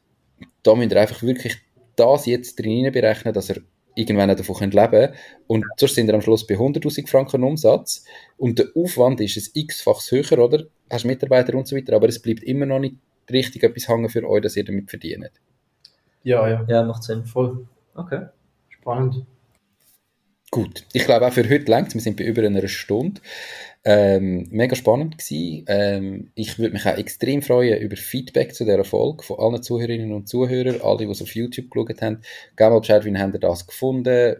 da 0.62 0.74
müsst 0.74 0.92
ihr 0.92 1.00
einfach 1.00 1.22
wirklich 1.22 1.56
das 1.96 2.26
jetzt 2.26 2.58
drin 2.58 2.90
berechnen, 2.92 3.34
dass 3.34 3.50
ihr 3.50 3.62
irgendwann 3.96 4.30
auch 4.30 4.36
davon 4.36 4.70
leben 4.70 4.90
könnt. 4.90 5.14
Und 5.48 5.64
sonst 5.76 5.94
sind 5.96 6.08
ihr 6.08 6.14
am 6.14 6.20
Schluss 6.20 6.46
bei 6.46 6.54
100.000 6.54 7.08
Franken 7.08 7.42
Umsatz 7.42 8.04
und 8.36 8.58
der 8.58 8.66
Aufwand 8.76 9.20
ist 9.20 9.36
ein 9.36 9.60
x-faches 9.60 10.12
höher, 10.12 10.38
oder? 10.38 10.64
Hast 10.90 11.04
Mitarbeiter 11.04 11.54
und 11.54 11.66
so 11.66 11.76
weiter, 11.76 11.94
aber 11.96 12.08
es 12.08 12.20
bleibt 12.20 12.44
immer 12.44 12.66
noch 12.66 12.78
nicht 12.78 12.96
richtig 13.30 13.64
etwas 13.64 13.88
hängen 13.88 14.08
für 14.08 14.28
euch, 14.28 14.42
dass 14.42 14.56
ihr 14.56 14.64
damit 14.64 14.88
verdient. 14.88 15.30
Ja, 16.22 16.48
ja, 16.48 16.64
Ja, 16.68 16.84
macht 16.84 17.02
Sinn. 17.02 17.24
voll. 17.24 17.66
Okay. 17.94 18.26
Spannend. 18.68 19.26
Gut, 20.56 20.86
ich 20.94 21.04
glaube 21.04 21.26
auch 21.26 21.34
für 21.34 21.46
heute 21.50 21.70
längt 21.70 21.92
Wir 21.92 22.00
sind 22.00 22.16
bei 22.16 22.24
über 22.24 22.42
einer 22.42 22.66
Stunde. 22.66 23.20
Ähm, 23.84 24.48
mega 24.50 24.74
spannend 24.74 25.18
gewesen. 25.18 25.66
Ähm, 25.68 26.30
ich 26.34 26.58
würde 26.58 26.72
mich 26.72 26.86
auch 26.86 26.96
extrem 26.96 27.42
freuen 27.42 27.78
über 27.78 27.94
Feedback 27.94 28.54
zu 28.54 28.64
dieser 28.64 28.82
Folge 28.82 29.22
von 29.22 29.38
allen 29.38 29.62
Zuhörerinnen 29.62 30.14
und 30.14 30.30
Zuhörern, 30.30 30.80
alle, 30.80 31.04
die 31.04 31.12
es 31.12 31.20
auf 31.20 31.34
YouTube 31.34 31.70
geschaut 31.70 32.00
haben. 32.00 32.22
Gebt 32.56 32.70
mal 32.70 32.80
Bescheid, 32.80 33.04
wie 33.04 33.14
habt 33.14 33.34
ihr 33.34 33.38
das 33.38 33.66
gefunden? 33.66 34.36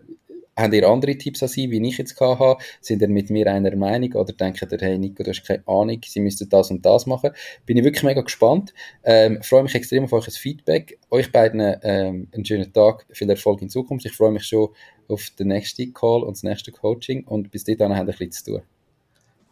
Habt 0.59 0.73
ihr 0.73 0.89
andere 0.89 1.19
Tipps 1.19 1.43
an 1.43 1.51
Sie, 1.51 1.71
wie 1.71 1.87
ich 1.87 1.99
jetzt 1.99 2.19
habe? 2.19 2.63
Sind 2.81 3.03
ihr 3.03 3.09
mit 3.09 3.29
mir 3.29 3.53
einer 3.53 3.77
Meinung 3.77 4.15
oder 4.15 4.33
denkt 4.33 4.63
ihr, 4.63 4.79
hey 4.81 4.97
Nico, 4.97 5.23
du 5.23 5.29
hast 5.29 5.45
keine 5.45 5.69
Ahnung, 5.69 6.01
Sie 6.03 6.21
müssten 6.21 6.49
das 6.49 6.71
und 6.71 6.87
das 6.87 7.05
machen? 7.05 7.33
Bin 7.67 7.77
ich 7.77 7.85
wirklich 7.85 8.05
mega 8.05 8.23
gespannt. 8.23 8.73
Ähm, 9.05 9.43
freue 9.43 9.65
mich 9.65 9.75
extrem 9.75 10.05
auf 10.05 10.15
euer 10.15 10.23
Feedback. 10.23 10.99
Euch 11.11 11.31
beiden 11.31 11.61
ähm, 11.83 12.29
einen 12.33 12.45
schönen 12.47 12.73
Tag, 12.73 13.05
viel 13.11 13.29
Erfolg 13.29 13.61
in 13.61 13.69
Zukunft. 13.69 14.07
Ich 14.07 14.17
freue 14.17 14.33
mich 14.33 14.47
schon 14.47 14.71
auf 15.09 15.31
den 15.39 15.49
nächsten 15.49 15.93
Call 15.93 16.23
und 16.23 16.37
das 16.37 16.43
nächste 16.43 16.73
Coaching 16.73 17.25
und 17.25 17.51
bis 17.51 17.65
dahin 17.65 17.81
haben 17.81 17.91
wir 17.91 17.97
ein 18.01 18.07
bisschen 18.07 18.33
zu 18.33 18.45
tun. 18.45 18.63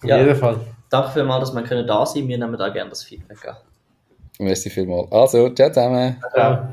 Auf 0.03 0.09
Ja. 0.09 0.19
jeden 0.19 0.37
Fall. 0.37 0.59
Danke 0.91 1.11
vielmals, 1.13 1.49
dass 1.49 1.55
wir 1.55 1.63
können 1.63 1.87
da 1.87 2.05
sein 2.07 2.27
Wir 2.29 2.39
nehmen 2.39 2.57
da 2.59 2.69
gerne 2.69 2.91
das 2.91 3.03
Feedback 3.05 3.47
an. 3.49 3.57
Merci 4.39 4.69
vielmals. 4.71 5.11
Also, 5.13 5.49
ciao 5.51 5.69
zusammen. 5.69 6.17
Ja. 6.37 6.73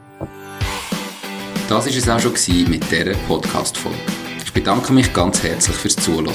Das 1.70 1.86
war 1.86 1.96
es 1.96 2.10
auch 2.10 2.20
schon 2.20 2.34
gewesen 2.34 2.70
mit 2.70 2.84
dieser 2.92 3.14
Podcast-Folge. 3.28 3.98
Ich 4.44 4.52
bedanke 4.52 4.92
mich 4.92 5.14
ganz 5.14 5.42
herzlich 5.44 5.76
fürs 5.78 5.96
Zuhören. 5.96 6.34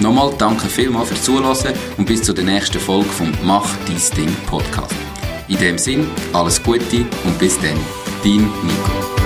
Nochmal 0.00 0.32
danke 0.38 0.66
vielmals 0.66 1.08
fürs 1.08 1.22
Zuhören 1.22 1.74
und 1.98 2.06
bis 2.06 2.22
zur 2.22 2.34
nächsten 2.34 2.80
Folge 2.80 3.10
vom 3.10 3.32
Mach 3.42 3.68
dies 3.86 4.10
Ding 4.10 4.34
Podcast. 4.46 4.94
In 5.48 5.58
dem 5.58 5.78
Sinn, 5.78 6.06
alles 6.32 6.62
Gute 6.62 7.04
und 7.24 7.38
bis 7.38 7.58
dann, 7.60 7.78
dein 8.24 8.50
Nico. 8.62 9.23